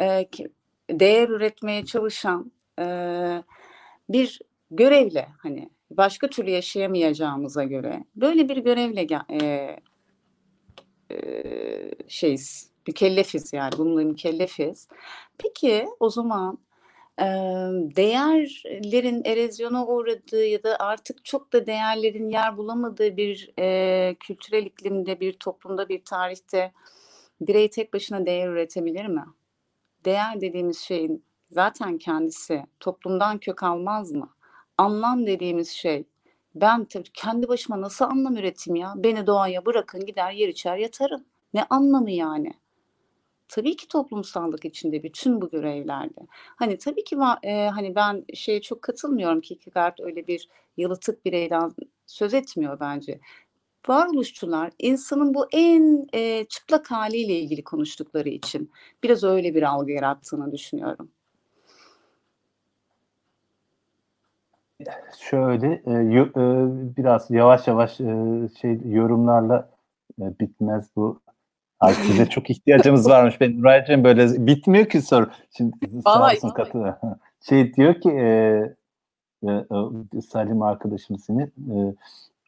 e, 0.00 0.28
değer 0.90 1.28
üretmeye 1.28 1.84
çalışan 1.84 2.52
e, 2.80 2.84
bir 4.08 4.40
görevle 4.70 5.28
hani 5.38 5.70
başka 5.90 6.28
türlü 6.28 6.50
yaşayamayacağımıza 6.50 7.64
göre 7.64 8.04
böyle 8.16 8.48
bir 8.48 8.56
görevle 8.56 9.06
e, 9.30 9.76
e, 11.10 11.18
şeyiz, 12.08 12.70
mükellefiz 12.86 13.52
yani 13.52 13.72
bununla 13.78 14.02
mükellefiz. 14.04 14.88
Peki 15.38 15.86
o 16.00 16.10
zaman 16.10 16.58
değerlerin 17.96 19.22
erozyona 19.24 19.86
uğradığı 19.86 20.44
ya 20.44 20.62
da 20.62 20.76
artık 20.78 21.24
çok 21.24 21.52
da 21.52 21.66
değerlerin 21.66 22.28
yer 22.28 22.56
bulamadığı 22.56 23.16
bir 23.16 23.50
e, 23.58 24.16
kültürel 24.20 24.66
iklimde, 24.66 25.20
bir 25.20 25.32
toplumda, 25.32 25.88
bir 25.88 26.04
tarihte 26.04 26.72
birey 27.40 27.70
tek 27.70 27.94
başına 27.94 28.26
değer 28.26 28.48
üretebilir 28.48 29.06
mi? 29.06 29.24
Değer 30.04 30.40
dediğimiz 30.40 30.78
şeyin 30.78 31.24
zaten 31.50 31.98
kendisi 31.98 32.64
toplumdan 32.80 33.38
kök 33.38 33.62
almaz 33.62 34.12
mı? 34.12 34.30
Anlam 34.78 35.26
dediğimiz 35.26 35.70
şey 35.70 36.04
ben 36.54 36.84
tabii 36.84 37.12
kendi 37.14 37.48
başıma 37.48 37.80
nasıl 37.80 38.04
anlam 38.04 38.36
üreteyim 38.36 38.76
ya? 38.76 38.92
Beni 38.96 39.26
doğaya 39.26 39.66
bırakın 39.66 40.06
gider 40.06 40.32
yer 40.32 40.48
içer 40.48 40.76
yatarım. 40.76 41.24
Ne 41.54 41.64
anlamı 41.70 42.10
yani? 42.10 42.54
Tabii 43.48 43.76
ki 43.76 43.88
toplumsallık 43.88 44.64
içinde 44.64 45.02
bütün 45.02 45.40
bu 45.40 45.50
görevlerde. 45.50 46.20
Hani 46.56 46.78
tabii 46.78 47.04
ki 47.04 47.16
e, 47.42 47.68
hani 47.68 47.94
ben 47.94 48.24
şeye 48.34 48.60
çok 48.60 48.82
katılmıyorum 48.82 49.40
ki 49.40 49.48
Kierkegaard 49.48 49.98
öyle 49.98 50.26
bir 50.26 50.48
yalıtık 50.76 51.24
bireyden 51.24 51.72
söz 52.06 52.34
etmiyor 52.34 52.80
bence. 52.80 53.20
Varoluşçular 53.88 54.70
insanın 54.78 55.34
bu 55.34 55.46
en 55.52 56.06
e, 56.14 56.44
çıplak 56.44 56.90
haliyle 56.90 57.32
ilgili 57.32 57.64
konuştukları 57.64 58.28
için 58.28 58.70
biraz 59.02 59.24
öyle 59.24 59.54
bir 59.54 59.62
algı 59.62 59.92
yarattığını 59.92 60.52
düşünüyorum. 60.52 61.10
Şöyle 65.20 65.66
e, 65.66 66.96
biraz 66.96 67.30
yavaş 67.30 67.68
yavaş 67.68 68.00
e, 68.00 68.48
şey 68.60 68.80
yorumlarla 68.84 69.70
e, 70.20 70.38
bitmez 70.40 70.88
bu 70.96 71.20
Ay 71.84 71.94
size 71.94 72.26
çok 72.30 72.50
ihtiyacımız 72.50 73.08
varmış. 73.08 73.40
Ben 73.40 73.58
Nuray'cığım 73.58 74.04
böyle 74.04 74.46
bitmiyor 74.46 74.86
ki 74.86 75.02
soru. 75.02 75.30
Şimdi 75.56 75.76
sağ 76.04 76.26
olsun 76.26 76.50
katı. 76.50 76.98
Şey 77.48 77.74
diyor 77.74 78.00
ki 78.00 78.10
e, 78.10 78.24
e, 79.42 79.50
e, 80.16 80.20
Salim 80.20 80.62
arkadaşım 80.62 81.18
seni 81.18 81.42
e, 81.42 81.76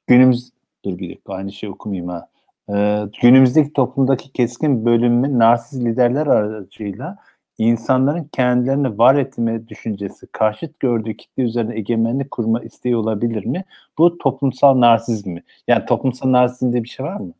günümüz 0.06 0.50
dur 0.84 0.98
bir 0.98 1.10
dakika 1.10 1.34
aynı 1.34 1.52
şey 1.52 1.68
okumayayım 1.68 2.08
ha. 2.08 2.28
E, 2.74 3.04
günümüzdeki 3.22 3.72
toplumdaki 3.72 4.32
keskin 4.32 4.84
bölünme 4.84 5.38
narsist 5.38 5.82
liderler 5.82 6.26
aracıyla 6.26 7.18
insanların 7.58 8.24
kendilerini 8.24 8.98
var 8.98 9.14
etme 9.14 9.68
düşüncesi, 9.68 10.26
karşıt 10.26 10.80
gördüğü 10.80 11.16
kitle 11.16 11.42
üzerine 11.42 11.76
egemenlik 11.76 12.30
kurma 12.30 12.62
isteği 12.62 12.96
olabilir 12.96 13.46
mi? 13.46 13.64
Bu 13.98 14.18
toplumsal 14.18 14.80
narsizm 14.80 15.30
mi? 15.30 15.42
Yani 15.68 15.86
toplumsal 15.86 16.32
narsizm 16.32 16.72
diye 16.72 16.84
bir 16.84 16.88
şey 16.88 17.06
var 17.06 17.16
mı? 17.20 17.32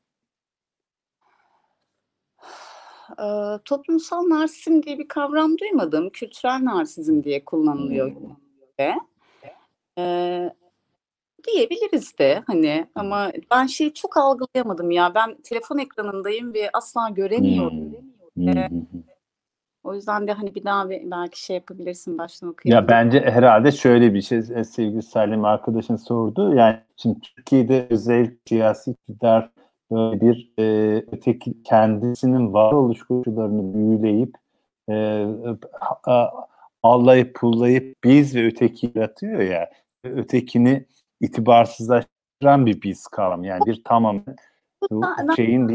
Ee, 3.20 3.59
toplumsal 3.65 4.28
narsizm 4.28 4.83
diye 4.83 4.99
bir 4.99 5.09
kavram 5.09 5.59
duymadım. 5.59 6.10
Kültürel 6.10 6.65
narsizm 6.65 7.23
diye 7.23 7.44
kullanılıyor. 7.44 8.10
Hmm. 8.10 8.86
Ee, 9.99 10.51
diyebiliriz 11.47 12.18
de 12.18 12.43
hani 12.47 12.86
ama 12.94 13.33
ben 13.51 13.67
şeyi 13.67 13.94
çok 13.94 14.17
algılayamadım 14.17 14.91
ya. 14.91 15.15
Ben 15.15 15.35
telefon 15.35 15.78
ekranındayım 15.78 16.55
ve 16.55 16.70
asla 16.73 17.09
göremiyorum. 17.09 17.93
Hmm. 18.36 18.49
Ee, 18.49 18.70
o 19.85 19.94
yüzden 19.94 20.28
de 20.28 20.33
hani 20.33 20.55
bir 20.55 20.65
daha 20.65 20.91
belki 20.91 21.44
şey 21.44 21.57
yapabilirsin 21.57 22.18
baştan 22.18 22.49
okuyabilirsin. 22.49 22.83
Ya 22.83 22.89
bence 22.89 23.20
herhalde 23.20 23.73
şöyle 23.73 24.15
bir 24.15 24.23
şey 24.23 24.39
e, 24.39 24.65
sevgili 24.65 25.02
Salim 25.02 25.44
arkadaşın 25.44 25.97
sordu. 25.97 26.55
Yani 26.55 26.76
şimdi 26.97 27.20
Türkiye'de 27.20 27.86
özel 27.91 28.31
siyasi 28.49 28.91
iktidar 28.91 29.51
böyle 29.90 30.20
bir 30.20 30.52
e, 30.58 30.97
öteki 31.12 31.62
kendisinin 31.62 32.52
varoluş 32.52 33.02
koşullarını 33.02 33.74
büyüleyip 33.74 34.36
e, 34.90 35.26
allayıp 36.82 37.34
pullayıp 37.34 38.05
biz 38.05 38.36
ve 38.36 38.47
öteki 38.47 38.92
yaratıyor 38.94 39.40
ya 39.40 39.70
ötekini 40.05 40.86
itibarsızlaştıran 41.20 42.66
bir 42.66 42.82
biz 42.82 43.06
kavram. 43.06 43.44
Yani 43.44 43.66
bir 43.66 43.84
tamamen 43.84 44.36
bu 44.90 45.02
şeyin. 45.36 45.68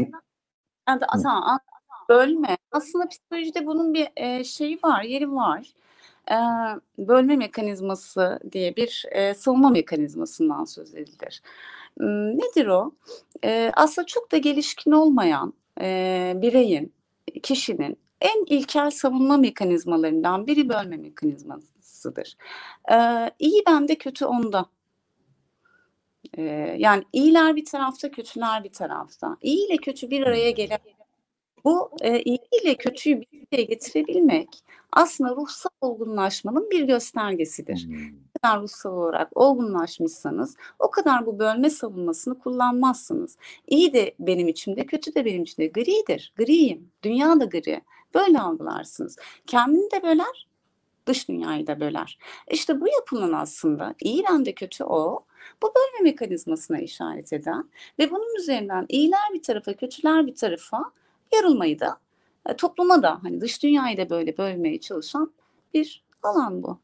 Yani, 0.88 1.00
tamam, 1.22 1.58
bölme. 2.08 2.56
Aslında 2.72 3.08
psikolojide 3.08 3.66
bunun 3.66 3.94
bir 3.94 4.08
e, 4.16 4.44
şeyi 4.44 4.78
var, 4.84 5.02
yeri 5.02 5.32
var. 5.32 5.72
E, 6.30 6.36
bölme 6.98 7.36
mekanizması 7.36 8.40
diye 8.52 8.76
bir 8.76 9.04
e, 9.10 9.34
savunma 9.34 9.70
mekanizmasından 9.70 10.64
söz 10.64 10.94
edilir. 10.94 11.42
Nedir 12.00 12.66
o? 12.66 12.92
E, 13.44 13.72
aslında 13.74 14.06
çok 14.06 14.32
da 14.32 14.36
gelişkin 14.36 14.90
olmayan 14.90 15.52
e, 15.80 16.32
bireyin, 16.36 16.92
kişinin 17.42 17.96
en 18.20 18.44
ilkel 18.46 18.90
savunma 18.90 19.36
mekanizmalarından 19.36 20.46
biri 20.46 20.68
bölme 20.68 20.96
mekanizmasıdır. 20.96 22.36
E, 22.92 22.96
iyi 23.38 23.62
bende, 23.66 23.94
kötü 23.94 24.24
onda. 24.24 24.66
E, 26.38 26.42
yani 26.78 27.04
iyiler 27.12 27.56
bir 27.56 27.64
tarafta, 27.64 28.10
kötüler 28.10 28.64
bir 28.64 28.72
tarafta. 28.72 29.36
İyi 29.42 29.66
ile 29.66 29.76
kötü 29.76 30.10
bir 30.10 30.26
araya 30.26 30.50
gelen 30.50 30.78
bu 31.64 31.90
e, 32.00 32.22
iyi 32.22 32.38
ile 32.62 32.74
kötüyü 32.74 33.20
bir 33.20 33.26
araya 33.52 33.62
getirebilmek 33.62 34.48
aslında 34.92 35.36
ruhsal 35.36 35.70
olgunlaşmanın 35.80 36.70
bir 36.70 36.84
göstergesidir. 36.84 37.86
Hmm. 37.86 38.10
Kadar 38.42 38.62
ruhsal 38.62 38.92
olarak 38.92 39.36
olgunlaşmışsanız 39.36 40.56
o 40.78 40.90
kadar 40.90 41.26
bu 41.26 41.38
bölme 41.38 41.70
savunmasını 41.70 42.38
kullanmazsınız. 42.38 43.36
İyi 43.66 43.92
de 43.92 44.14
benim 44.18 44.48
içimde, 44.48 44.86
kötü 44.86 45.14
de 45.14 45.24
benim 45.24 45.42
içimde. 45.42 45.66
Gridir, 45.66 46.32
griyim. 46.36 46.90
Dünya 47.02 47.40
da 47.40 47.44
gri. 47.44 47.80
Böyle 48.14 48.40
algılarsınız. 48.40 49.16
Kendini 49.46 49.90
de 49.90 50.02
böler, 50.02 50.48
dış 51.06 51.28
dünyayı 51.28 51.66
da 51.66 51.80
böler. 51.80 52.18
İşte 52.50 52.80
bu 52.80 52.88
yapının 52.88 53.32
aslında 53.32 53.94
iyi 54.00 54.24
bende 54.30 54.52
kötü 54.54 54.84
o, 54.84 55.24
bu 55.62 55.72
bölme 55.76 56.10
mekanizmasına 56.10 56.78
işaret 56.78 57.32
eden 57.32 57.70
ve 57.98 58.10
bunun 58.10 58.36
üzerinden 58.38 58.86
iyiler 58.88 59.32
bir 59.34 59.42
tarafa, 59.42 59.72
kötüler 59.72 60.26
bir 60.26 60.34
tarafa 60.34 60.84
yarılmayı 61.34 61.80
da 61.80 61.98
e, 62.48 62.56
topluma 62.56 63.02
da 63.02 63.18
hani 63.22 63.40
dış 63.40 63.62
dünyayı 63.62 63.96
da 63.96 64.10
böyle 64.10 64.38
bölmeye 64.38 64.80
çalışan 64.80 65.32
bir 65.74 66.04
alan 66.22 66.62
bu. 66.62 66.78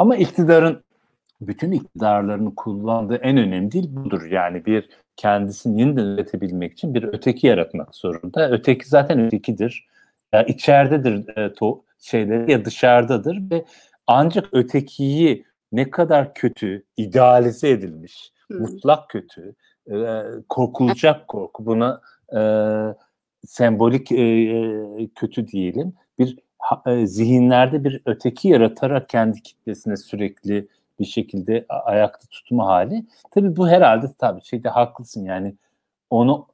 Ama 0.00 0.16
iktidarın 0.16 0.84
bütün 1.40 1.72
iktidarlarını 1.72 2.54
kullandığı 2.54 3.16
en 3.16 3.36
önemli 3.36 3.72
değil 3.72 3.88
budur. 3.90 4.30
Yani 4.30 4.66
bir 4.66 4.88
kendisini 5.16 5.80
yeniden 5.80 6.04
üretebilmek 6.04 6.72
için 6.72 6.94
bir 6.94 7.02
öteki 7.02 7.46
yaratmak 7.46 7.94
zorunda. 7.94 8.50
Öteki 8.50 8.88
zaten 8.88 9.20
ötekidir. 9.26 9.86
Ya 10.32 10.42
içeridedir 10.42 11.36
e, 11.38 11.52
to, 11.52 11.84
şeyleri 11.98 12.52
ya 12.52 12.64
dışarıdadır 12.64 13.50
ve 13.50 13.64
ancak 14.06 14.48
ötekiyi 14.52 15.44
ne 15.72 15.90
kadar 15.90 16.34
kötü, 16.34 16.84
idealize 16.96 17.70
edilmiş, 17.70 18.32
hmm. 18.46 18.60
mutlak 18.60 19.08
kötü, 19.10 19.54
e, 19.90 20.22
korkulacak 20.48 21.28
korku 21.28 21.66
buna 21.66 22.00
e, 22.36 22.40
sembolik 23.46 24.12
e, 24.12 24.22
e, 24.22 25.08
kötü 25.14 25.48
diyelim 25.48 25.94
bir 26.18 26.38
zihinlerde 27.04 27.84
bir 27.84 28.02
öteki 28.06 28.48
yaratarak 28.48 29.08
kendi 29.08 29.42
kitlesine 29.42 29.96
sürekli 29.96 30.68
bir 31.00 31.04
şekilde 31.04 31.66
ayakta 31.68 32.26
tutma 32.30 32.66
hali. 32.66 33.06
Tabii 33.30 33.56
bu 33.56 33.68
herhalde 33.68 34.06
tabii 34.18 34.42
şeyde 34.42 34.68
haklısın 34.68 35.24
yani 35.24 35.54
onu 36.10 36.46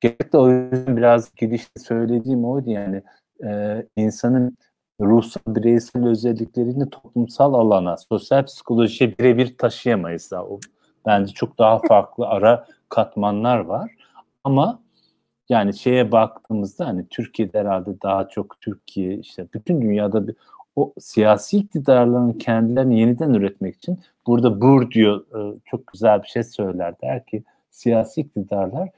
gerçekten 0.00 0.38
o 0.38 0.50
yüzden 0.50 0.96
biraz 0.96 1.34
girişte 1.34 1.80
söylediğim 1.80 2.44
oydu 2.44 2.70
yani 2.70 3.02
e, 3.44 3.82
insanın 3.96 4.56
ruhsal 5.00 5.40
bireysel 5.46 6.06
özelliklerini 6.06 6.90
toplumsal 6.90 7.54
alana, 7.54 7.96
sosyal 7.96 8.44
psikolojiye 8.44 9.18
birebir 9.18 9.58
taşıyamayız 9.58 10.30
daha. 10.30 10.44
O, 10.44 10.60
bence 11.06 11.32
çok 11.32 11.58
daha 11.58 11.78
farklı 11.78 12.26
ara 12.26 12.66
katmanlar 12.88 13.58
var. 13.58 13.90
Ama 14.44 14.81
yani 15.48 15.74
şeye 15.74 16.12
baktığımızda 16.12 16.86
hani 16.86 17.08
Türkiye'de 17.08 17.60
herhalde 17.60 17.90
daha 18.02 18.28
çok 18.28 18.60
Türkiye 18.60 19.14
işte 19.14 19.46
bütün 19.54 19.82
dünyada 19.82 20.28
bir, 20.28 20.34
o 20.76 20.92
siyasi 20.98 21.58
iktidarların 21.58 22.32
kendilerini 22.32 23.00
yeniden 23.00 23.34
üretmek 23.34 23.76
için 23.76 24.00
burada 24.26 24.60
Bur 24.60 24.90
diyor 24.90 25.20
e, 25.20 25.58
çok 25.64 25.86
güzel 25.86 26.22
bir 26.22 26.28
şey 26.28 26.42
söyler 26.42 26.94
der 27.02 27.26
ki 27.26 27.42
siyasi 27.70 28.20
iktidarlar 28.20 28.88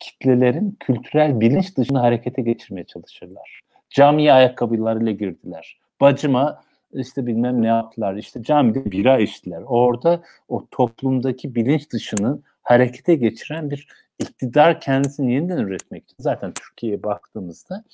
kitlelerin 0.00 0.76
kültürel 0.80 1.40
bilinç 1.40 1.76
dışında 1.76 2.02
harekete 2.02 2.42
geçirmeye 2.42 2.84
çalışırlar. 2.84 3.60
Camiye 3.90 4.32
ayakkabılarıyla 4.32 5.12
girdiler. 5.12 5.78
Bacıma 6.00 6.62
işte 6.92 7.26
bilmem 7.26 7.62
ne 7.62 7.66
yaptılar. 7.66 8.14
İşte 8.14 8.42
camide 8.42 8.90
bira 8.90 9.18
içtiler. 9.18 9.62
Orada 9.66 10.22
o 10.48 10.66
toplumdaki 10.70 11.54
bilinç 11.54 11.90
dışını 11.92 12.38
harekete 12.62 13.14
geçiren 13.14 13.70
bir 13.70 13.88
iktidar 14.18 14.80
kendisini 14.80 15.34
yeniden 15.34 15.58
üretmek 15.58 16.04
için 16.04 16.16
zaten 16.18 16.52
Türkiye'ye 16.52 17.02
baktığımızda 17.02 17.84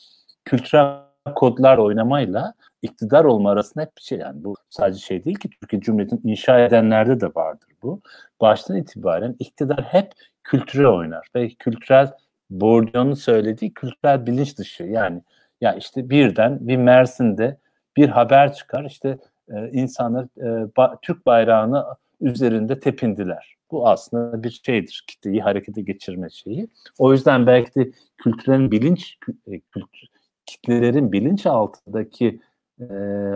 kültürel 0.45 0.97
kodlar 1.35 1.79
oynamayla 1.79 2.55
iktidar 2.83 3.25
olma 3.25 3.51
arasında 3.51 3.85
hep 3.85 3.97
bir 3.97 4.03
şey 4.03 4.19
yani 4.19 4.45
bu 4.45 4.55
sadece 4.71 5.01
şey 5.01 5.25
değil 5.25 5.39
ki 5.39 5.51
Türkiye 5.51 5.83
Cumhuriyeti'ni 5.83 6.31
inşa 6.31 6.61
edenlerde 6.61 7.21
de 7.21 7.27
vardır 7.27 7.69
bu. 7.83 8.01
Baştan 8.41 8.77
itibaren 8.77 9.37
iktidar 9.39 9.83
hep 9.83 10.13
kültüre 10.45 10.89
oynar 10.89 11.27
ve 11.37 11.49
kültürel 11.49 12.13
Bourdieu'nun 12.51 13.15
söylediği 13.15 13.75
kültürel 13.75 14.27
bilinç 14.27 14.59
dışı 14.59 14.85
yani 14.85 15.23
ya 15.61 15.75
işte 15.75 16.11
birden 16.11 16.69
bir 16.69 16.77
Mersin'de 16.77 17.59
bir 17.97 18.09
haber 18.09 18.53
çıkar 18.53 18.85
işte 18.85 19.19
e, 19.49 19.71
insanlar 19.71 20.25
e, 20.25 20.77
ba, 20.77 20.99
Türk 21.03 21.27
bayrağını 21.27 21.85
üzerinde 22.21 22.81
tepindiler. 22.81 23.57
Bu 23.73 23.89
aslında 23.89 24.43
bir 24.43 24.61
şeydir. 24.65 25.05
Kitleyi 25.07 25.41
harekete 25.41 25.83
geçirme 25.83 26.31
şeyi. 26.31 26.69
O 26.99 27.13
yüzden 27.13 27.47
belki 27.47 27.75
de 27.75 27.91
kültürel 28.19 28.71
bilinç, 28.71 29.19
e, 29.47 29.61
kültür, 29.61 30.09
kitlelerin 30.47 31.13
bilinç 31.13 31.47
altındaki 31.47 32.41
e, 32.81 32.85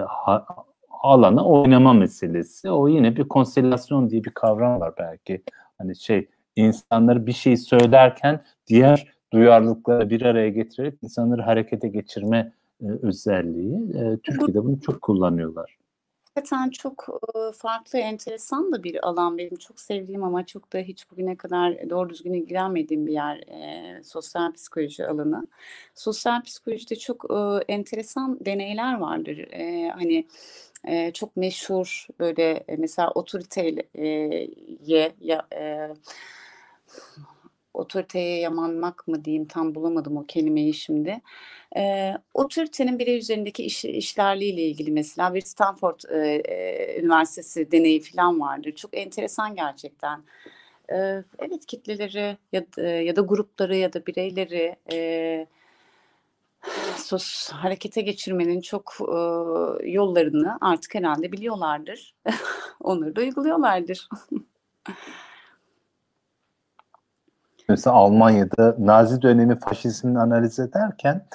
ha, 0.08 0.46
alana 1.02 1.44
oynama 1.44 1.92
meselesi. 1.92 2.70
O 2.70 2.88
yine 2.88 3.16
bir 3.16 3.28
konselasyon 3.28 4.10
diye 4.10 4.24
bir 4.24 4.30
kavram 4.30 4.80
var 4.80 4.94
belki. 4.98 5.42
Hani 5.78 5.96
şey 5.96 6.28
insanları 6.56 7.26
bir 7.26 7.32
şey 7.32 7.56
söylerken 7.56 8.44
diğer 8.66 9.06
duyarlılıkları 9.32 10.10
bir 10.10 10.22
araya 10.22 10.48
getirerek 10.48 10.94
insanları 11.02 11.42
harekete 11.42 11.88
geçirme 11.88 12.52
e, 12.82 12.86
özelliği. 13.02 13.96
E, 13.98 14.18
Türkiye'de 14.22 14.64
bunu 14.64 14.80
çok 14.80 15.02
kullanıyorlar 15.02 15.76
hakikaten 16.36 16.70
çok 16.70 17.20
farklı, 17.56 17.98
enteresan 17.98 18.72
da 18.72 18.84
bir 18.84 19.08
alan 19.08 19.38
benim 19.38 19.56
çok 19.56 19.80
sevdiğim 19.80 20.24
ama 20.24 20.46
çok 20.46 20.72
da 20.72 20.78
hiç 20.78 21.10
bugüne 21.10 21.36
kadar 21.36 21.90
doğru 21.90 22.10
düzgün 22.10 22.32
ilgilenmediğim 22.32 23.06
bir 23.06 23.12
yer 23.12 23.36
e, 23.36 24.02
sosyal 24.04 24.52
psikoloji 24.52 25.06
alanı. 25.06 25.46
Sosyal 25.94 26.42
psikolojide 26.42 26.96
çok 26.96 27.24
e, 27.30 27.72
enteresan 27.72 28.38
deneyler 28.44 28.98
vardır. 28.98 29.38
E, 29.38 29.90
hani 29.90 30.26
e, 30.84 31.12
çok 31.12 31.36
meşhur 31.36 32.06
böyle 32.20 32.64
e, 32.68 32.76
mesela 32.76 33.10
otoriteye 33.10 33.86
ya 35.20 35.46
e, 35.52 35.88
otoriteye 37.76 38.40
yamanmak 38.40 39.08
mı 39.08 39.24
diyeyim 39.24 39.46
tam 39.46 39.74
bulamadım 39.74 40.16
o 40.16 40.24
kelimeyi 40.26 40.74
şimdi. 40.74 41.20
E, 41.76 42.12
otoritenin 42.34 42.98
birey 42.98 43.18
üzerindeki 43.18 43.64
iş, 43.64 43.84
işlerliğiyle 43.84 44.62
ilgili 44.62 44.90
mesela 44.90 45.34
bir 45.34 45.40
Stanford 45.40 46.00
e, 46.10 47.00
Üniversitesi 47.00 47.72
deneyi 47.72 48.00
falan 48.00 48.40
vardır. 48.40 48.72
Çok 48.72 48.96
enteresan 48.96 49.56
gerçekten. 49.56 50.22
E, 50.92 50.96
evet 51.38 51.66
kitleleri 51.66 52.36
ya, 52.52 52.64
ya 53.00 53.16
da 53.16 53.20
grupları 53.20 53.76
ya 53.76 53.92
da 53.92 54.06
bireyleri 54.06 54.76
e, 54.92 55.46
sos 56.96 57.50
harekete 57.50 58.00
geçirmenin 58.00 58.60
çok 58.60 58.96
e, 59.00 59.14
yollarını 59.90 60.58
artık 60.60 60.94
herhalde 60.94 61.32
biliyorlardır. 61.32 62.14
Onları 62.80 63.16
da 63.16 63.20
uyguluyorlardır. 63.20 64.08
Mesela 67.68 67.96
Almanya'da 67.96 68.76
Nazi 68.78 69.22
dönemi 69.22 69.58
faşizmini 69.60 70.18
analiz 70.18 70.58
ederken 70.58 71.26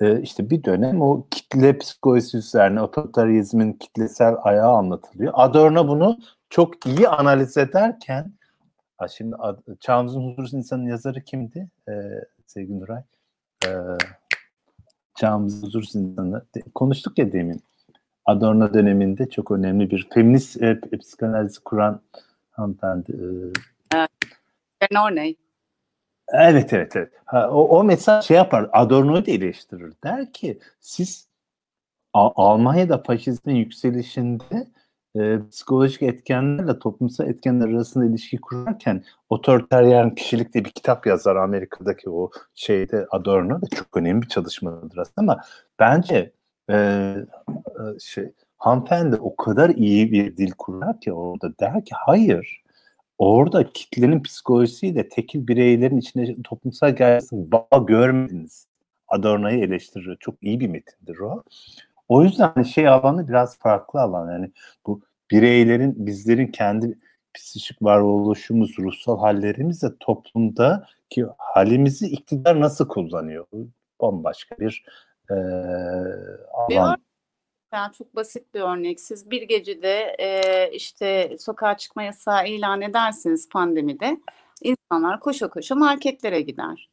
e, 0.00 0.20
işte 0.20 0.50
bir 0.50 0.64
dönem 0.64 1.02
o 1.02 1.26
kitle 1.30 1.78
psikolojisi 1.78 2.36
üzerine 2.36 2.82
otoriterizmin 2.82 3.72
kitlesel 3.72 4.34
ayağı 4.42 4.72
anlatılıyor. 4.72 5.32
Adorno 5.36 5.88
bunu 5.88 6.18
çok 6.50 6.86
iyi 6.86 7.08
analiz 7.08 7.56
ederken 7.56 8.32
şimdi 9.10 9.36
Çağımızın 9.80 10.20
Huzursuz 10.20 10.54
İnsanın 10.54 10.86
yazarı 10.86 11.20
kimdi? 11.20 11.68
Ee, 11.88 11.92
sevgili 12.46 12.80
Nuray. 12.80 13.02
Ee, 13.66 13.70
Çağımızın 15.14 15.66
Huzursuz 15.66 15.94
İnsanı. 15.94 16.42
Konuştuk 16.74 17.18
ya 17.18 17.32
demin. 17.32 17.62
Adorno 18.24 18.74
döneminde 18.74 19.30
çok 19.30 19.50
önemli 19.50 19.90
bir 19.90 20.08
feminist 20.14 20.62
e, 20.62 20.80
psikanalizi 21.00 21.60
kuran 21.60 22.00
hanımefendi. 22.50 23.12
E, 23.92 24.06
örneği. 25.10 25.36
Evet 26.32 26.72
evet 26.72 26.96
evet. 26.96 27.12
Ha, 27.24 27.50
o, 27.50 27.78
o 27.78 27.84
mesela 27.84 28.22
şey 28.22 28.36
yapar 28.36 28.70
Adorno'yu 28.72 29.26
da 29.26 29.30
eleştirir. 29.30 29.92
Der 30.04 30.32
ki 30.32 30.58
siz 30.80 31.28
Almanya'da 32.12 33.02
faşizmin 33.02 33.54
yükselişinde 33.54 34.66
e, 35.16 35.38
psikolojik 35.50 36.02
etkenlerle 36.02 36.78
toplumsal 36.78 37.28
etkenler 37.28 37.68
arasında 37.68 38.06
ilişki 38.06 38.36
kurarken 38.40 39.04
otoriteryen 39.28 40.14
kişilik 40.14 40.54
diye 40.54 40.64
bir 40.64 40.70
kitap 40.70 41.06
yazar 41.06 41.36
Amerika'daki 41.36 42.10
o 42.10 42.30
şeyde 42.54 43.06
Adorno 43.10 43.62
da 43.62 43.66
çok 43.74 43.96
önemli 43.96 44.22
bir 44.22 44.28
çalışmadır 44.28 44.96
aslında 44.98 45.32
ama 45.32 45.40
bence 45.78 46.32
e, 46.70 46.74
e, 46.76 47.98
şey 48.00 48.32
hanımefendi 48.58 49.16
o 49.16 49.36
kadar 49.36 49.70
iyi 49.70 50.12
bir 50.12 50.36
dil 50.36 50.50
kurar 50.58 51.00
ki 51.00 51.12
orada 51.12 51.58
der 51.60 51.84
ki 51.84 51.94
hayır 51.94 52.62
orada 53.18 53.72
kitlenin 53.72 54.22
psikolojisiyle 54.22 55.08
tekil 55.08 55.48
bireylerin 55.48 55.98
içinde 55.98 56.36
toplumsal 56.44 56.96
gerçekten 56.96 57.52
bağ 57.52 57.78
görmediniz. 57.86 58.66
Adorno'yu 59.08 59.64
eleştiriyor. 59.64 60.16
Çok 60.20 60.34
iyi 60.42 60.60
bir 60.60 60.68
metindir 60.68 61.18
o. 61.18 61.42
O 62.08 62.22
yüzden 62.22 62.52
hani 62.54 62.66
şey 62.66 62.88
alanı 62.88 63.28
biraz 63.28 63.58
farklı 63.58 64.00
alan. 64.00 64.32
Yani 64.32 64.50
bu 64.86 65.00
bireylerin, 65.30 66.06
bizlerin 66.06 66.46
kendi 66.46 66.98
psikik 67.34 67.82
varoluşumuz, 67.82 68.78
ruhsal 68.78 69.18
hallerimiz 69.18 69.82
de 69.82 69.88
toplumda 70.00 70.86
ki 71.10 71.26
halimizi 71.38 72.06
iktidar 72.06 72.60
nasıl 72.60 72.88
kullanıyor? 72.88 73.46
Bambaşka 74.00 74.58
bir 74.58 74.84
e, 75.30 75.34
alan. 76.52 76.98
Yani 77.72 77.92
çok 77.92 78.16
basit 78.16 78.54
bir 78.54 78.60
örnek. 78.60 79.00
Siz 79.00 79.30
bir 79.30 79.42
gecede 79.42 80.16
e, 80.18 80.70
işte 80.72 81.36
sokağa 81.38 81.76
çıkma 81.76 82.02
yasağı 82.02 82.48
ilan 82.48 82.80
edersiniz 82.80 83.48
pandemide. 83.48 84.20
insanlar 84.62 85.20
koşa 85.20 85.48
koşa 85.48 85.74
marketlere 85.74 86.40
gider. 86.40 86.90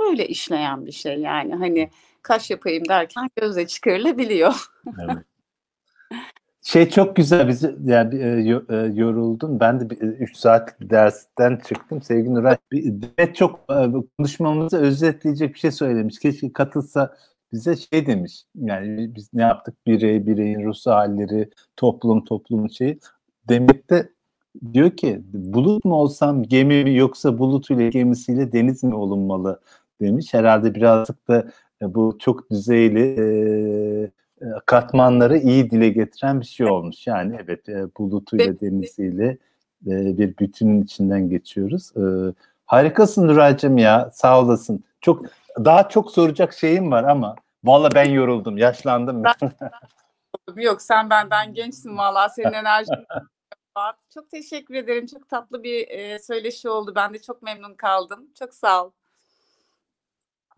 Böyle 0.00 0.28
işleyen 0.28 0.86
bir 0.86 0.92
şey 0.92 1.20
yani. 1.20 1.54
Hani 1.54 1.90
kaş 2.22 2.50
yapayım 2.50 2.88
derken 2.88 3.28
gözle 3.36 3.66
çıkarılabiliyor. 3.66 4.54
evet. 5.04 5.24
Şey 6.62 6.88
çok 6.90 7.16
güzel 7.16 7.48
bizi 7.48 7.76
yani 7.84 8.48
yoruldum. 8.98 9.60
Ben 9.60 9.90
de 9.90 9.94
3 9.94 10.36
saat 10.36 10.80
dersten 10.80 11.56
çıktım. 11.68 12.02
Sevgili 12.02 12.34
Nuray 12.34 12.56
bir, 12.72 13.34
çok 13.34 13.68
konuşmamızı 14.18 14.78
özetleyecek 14.78 15.54
bir 15.54 15.58
şey 15.58 15.70
söylemiş. 15.70 16.18
Keşke 16.18 16.52
katılsa 16.52 17.16
bize 17.52 17.76
şey 17.76 18.06
demiş. 18.06 18.44
Yani 18.54 19.14
biz 19.14 19.34
ne 19.34 19.42
yaptık? 19.42 19.74
Birey, 19.86 20.26
bireyin 20.26 20.64
ruhsal 20.64 20.92
halleri, 20.92 21.50
toplum, 21.76 22.24
toplumun 22.24 22.68
şeyi. 22.68 22.98
Demekte 23.48 24.08
diyor 24.72 24.90
ki 24.90 25.22
bulut 25.32 25.84
mu 25.84 25.94
olsam 25.94 26.42
gemi 26.42 26.84
mi 26.84 26.96
yoksa 26.96 27.38
bulut 27.38 27.70
ile 27.70 27.88
gemisiyle 27.88 28.52
deniz 28.52 28.84
mi 28.84 28.94
olunmalı 28.94 29.60
demiş. 30.00 30.34
Herhalde 30.34 30.74
birazcık 30.74 31.28
da 31.28 31.50
bu 31.82 32.16
çok 32.20 32.50
düzeyli 32.50 34.10
e, 34.42 34.46
katmanları 34.66 35.38
iyi 35.38 35.70
dile 35.70 35.88
getiren 35.88 36.40
bir 36.40 36.46
şey 36.46 36.66
olmuş. 36.66 37.06
Yani 37.06 37.36
evet 37.44 37.68
e, 37.68 37.86
bulutuyla 37.98 38.60
deniziyle 38.60 39.38
e, 39.86 40.18
bir 40.18 40.38
bütünün 40.38 40.82
içinden 40.82 41.28
geçiyoruz. 41.28 41.92
E, 41.96 42.02
harikasın 42.66 43.28
Nuray'cığım 43.28 43.78
ya 43.78 44.10
sağ 44.12 44.40
olasın. 44.40 44.84
Çok 45.00 45.26
daha 45.58 45.88
çok 45.88 46.12
soracak 46.12 46.52
şeyim 46.52 46.90
var 46.90 47.04
ama 47.04 47.36
valla 47.64 47.88
ben 47.94 48.10
yoruldum, 48.10 48.58
yaşlandım. 48.58 49.22
Yok 50.56 50.82
sen 50.82 51.10
benden 51.10 51.54
gençsin 51.54 51.96
valla 51.96 52.28
senin 52.28 52.52
enerjin 52.52 52.94
Çok 54.14 54.30
teşekkür 54.30 54.74
ederim. 54.74 55.06
Çok 55.06 55.28
tatlı 55.28 55.62
bir 55.62 55.88
e, 55.88 56.18
söyleşi 56.18 56.68
oldu. 56.68 56.92
Ben 56.96 57.14
de 57.14 57.18
çok 57.18 57.42
memnun 57.42 57.74
kaldım. 57.74 58.26
Çok 58.38 58.54
sağ 58.54 58.84
ol. 58.84 58.90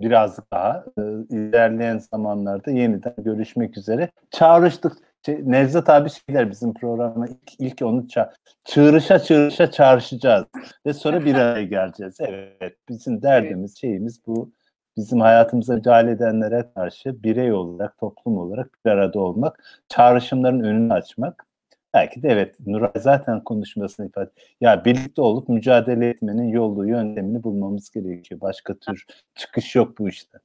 Biraz 0.01 0.39
daha 0.53 0.85
e, 0.99 1.03
ilerleyen 1.31 1.99
zamanlarda 1.99 2.71
yeniden 2.71 3.15
görüşmek 3.19 3.79
üzere. 3.79 4.11
Çağrıştık. 4.31 4.93
Şey, 5.27 5.41
Nevzat 5.43 5.89
abi 5.89 6.09
şeyler 6.11 6.51
bizim 6.51 6.75
programa 6.75 7.27
ilk, 7.27 7.61
ilk 7.61 7.83
onu 7.83 8.09
ça 8.09 8.33
çığırışa 8.65 9.19
çığırışa 9.19 9.71
çağrışacağız 9.71 10.47
ve 10.87 10.93
sonra 10.93 11.25
bir 11.25 11.35
araya 11.35 11.65
geleceğiz. 11.65 12.17
Evet 12.21 12.77
bizim 12.89 13.23
derdimiz 13.23 13.71
evet. 13.71 13.79
şeyimiz 13.81 14.27
bu 14.27 14.53
bizim 14.97 15.21
hayatımıza 15.21 15.75
müdahale 15.75 16.11
edenlere 16.11 16.71
karşı 16.75 17.23
birey 17.23 17.53
olarak, 17.53 17.99
toplum 17.99 18.39
olarak 18.39 18.79
bir 18.85 18.91
arada 18.91 19.21
olmak, 19.21 19.65
çağrışımların 19.89 20.61
önünü 20.61 20.93
açmak. 20.93 21.47
Belki 21.95 22.23
de 22.23 22.29
evet 22.29 22.61
Nuray 22.67 22.93
zaten 22.97 23.45
konuşmasını 23.45 24.07
ifade 24.07 24.31
ya 24.61 24.85
birlikte 24.85 25.23
olup 25.23 25.49
mücadele 25.49 26.09
etmenin 26.09 26.49
yolu, 26.49 26.89
yöntemini 26.89 27.43
bulmamız 27.43 27.91
gerekiyor. 27.91 28.41
Başka 28.41 28.79
tür 28.79 29.07
çıkış 29.35 29.75
yok 29.75 29.99
bu 29.99 30.09
işte. 30.09 30.39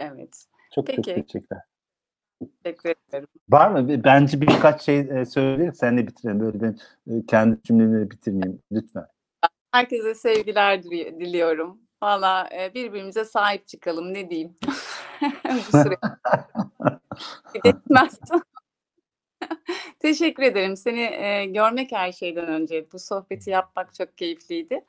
Evet. 0.00 0.44
Çok 0.74 0.86
Peki. 0.86 0.96
çok 0.96 1.04
teşekkürler. 1.04 1.62
Teşekkür 2.62 2.94
ederim. 3.08 3.26
Var 3.48 3.70
mı? 3.70 4.04
Bence 4.04 4.40
birkaç 4.40 4.82
şey 4.82 4.98
e, 4.98 5.24
söyleyeyim. 5.24 5.74
Sen 5.74 5.98
de 5.98 6.06
bitirelim. 6.06 6.40
Böyle 6.40 6.60
ben 6.60 6.78
e, 7.10 7.26
kendi 7.26 7.62
cümleleri 7.62 8.10
bitirmeyeyim. 8.10 8.62
Lütfen. 8.72 9.06
Herkese 9.72 10.14
sevgiler 10.14 10.82
diliyorum. 10.82 11.87
Valla 12.02 12.48
birbirimize 12.74 13.24
sahip 13.24 13.68
çıkalım 13.68 14.14
ne 14.14 14.30
diyeyim. 14.30 14.56
Bu 15.44 15.78
süre. 15.78 15.96
Geçmez. 17.64 18.18
Teşekkür 19.98 20.42
ederim. 20.42 20.76
Seni 20.76 21.00
e, 21.00 21.46
görmek 21.46 21.92
her 21.92 22.12
şeyden 22.12 22.48
önce. 22.48 22.92
Bu 22.92 22.98
sohbeti 22.98 23.50
yapmak 23.50 23.94
çok 23.94 24.18
keyifliydi. 24.18 24.84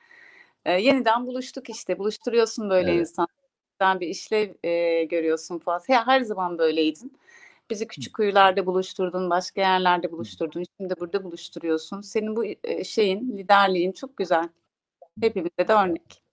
E, 0.66 0.72
yeniden 0.72 1.28
buluştuk 1.28 1.70
işte. 1.70 2.00
Buluşturuyorsun 2.00 2.70
böyle 2.70 2.92
evet. 2.92 3.00
insanlardan 3.00 4.00
bir 4.00 4.08
işlev 4.08 4.54
e, 4.64 5.04
görüyorsun 5.04 5.60
Fuat. 5.60 5.90
Ya, 5.90 6.08
her 6.08 6.22
zaman 6.22 6.58
böyleydin. 6.58 7.20
Bizi 7.70 7.88
küçük 7.88 8.16
kuyularda 8.16 8.66
buluşturdun, 8.66 9.30
başka 9.30 9.62
yerlerde 9.62 10.12
buluşturdun. 10.12 10.64
Şimdi 10.78 10.94
burada 11.00 11.24
buluşturuyorsun. 11.24 12.02
Senin 12.02 12.36
bu 12.36 12.46
e, 12.64 12.84
şeyin, 12.84 13.38
liderliğin 13.38 13.92
çok 13.92 14.18
güzel. 14.18 14.50
Hepimize 15.22 15.68
de 15.68 15.74
örnek. 15.74 16.29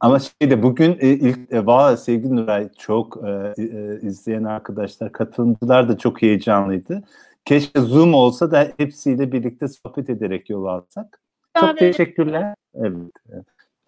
Ama 0.00 0.18
şeyde 0.18 0.62
bugün 0.62 0.96
e, 1.00 1.08
ilk 1.08 1.50
defa 1.50 1.96
sevgili 1.96 2.36
Nuray 2.36 2.68
çok 2.78 3.16
e, 3.26 3.54
e, 3.62 4.00
izleyen 4.02 4.44
arkadaşlar, 4.44 5.12
katılımcılar 5.12 5.88
da 5.88 5.98
çok 5.98 6.22
heyecanlıydı. 6.22 7.02
Keşke 7.44 7.80
Zoom 7.80 8.14
olsa 8.14 8.50
da 8.50 8.72
hepsiyle 8.76 9.32
birlikte 9.32 9.68
sohbet 9.68 10.10
ederek 10.10 10.50
yol 10.50 10.64
alsak. 10.64 11.20
Çok 11.60 11.78
teşekkürler. 11.78 12.54
Evet. 12.74 13.12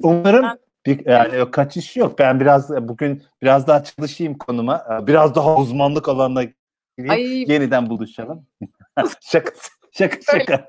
Umarım 0.02 0.46
bir, 0.86 1.06
yani 1.06 1.50
kaçış 1.50 1.96
yok. 1.96 2.18
Ben 2.18 2.40
biraz 2.40 2.88
bugün 2.88 3.22
biraz 3.42 3.66
daha 3.66 3.84
çalışayım 3.84 4.34
konuma. 4.34 5.04
Biraz 5.06 5.34
daha 5.34 5.56
uzmanlık 5.56 6.08
alanına 6.08 6.42
gireyim. 6.42 7.10
Ay. 7.10 7.52
Yeniden 7.52 7.90
buluşalım. 7.90 8.46
şaka 9.20 9.52
şaka 9.92 10.18
şaka. 10.38 10.66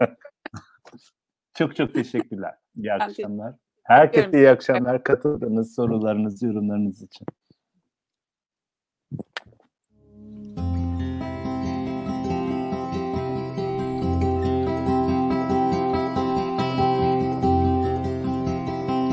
çok 1.53 1.75
çok 1.75 1.93
teşekkürler. 1.93 2.55
İyi 2.75 2.93
akşamlar. 2.93 3.53
Herkese 3.89 4.37
iyi 4.37 4.49
akşamlar. 4.49 5.03
Katıldığınız 5.03 5.75
sorularınız, 5.75 6.43
yorumlarınız 6.43 7.01
için. 7.01 7.27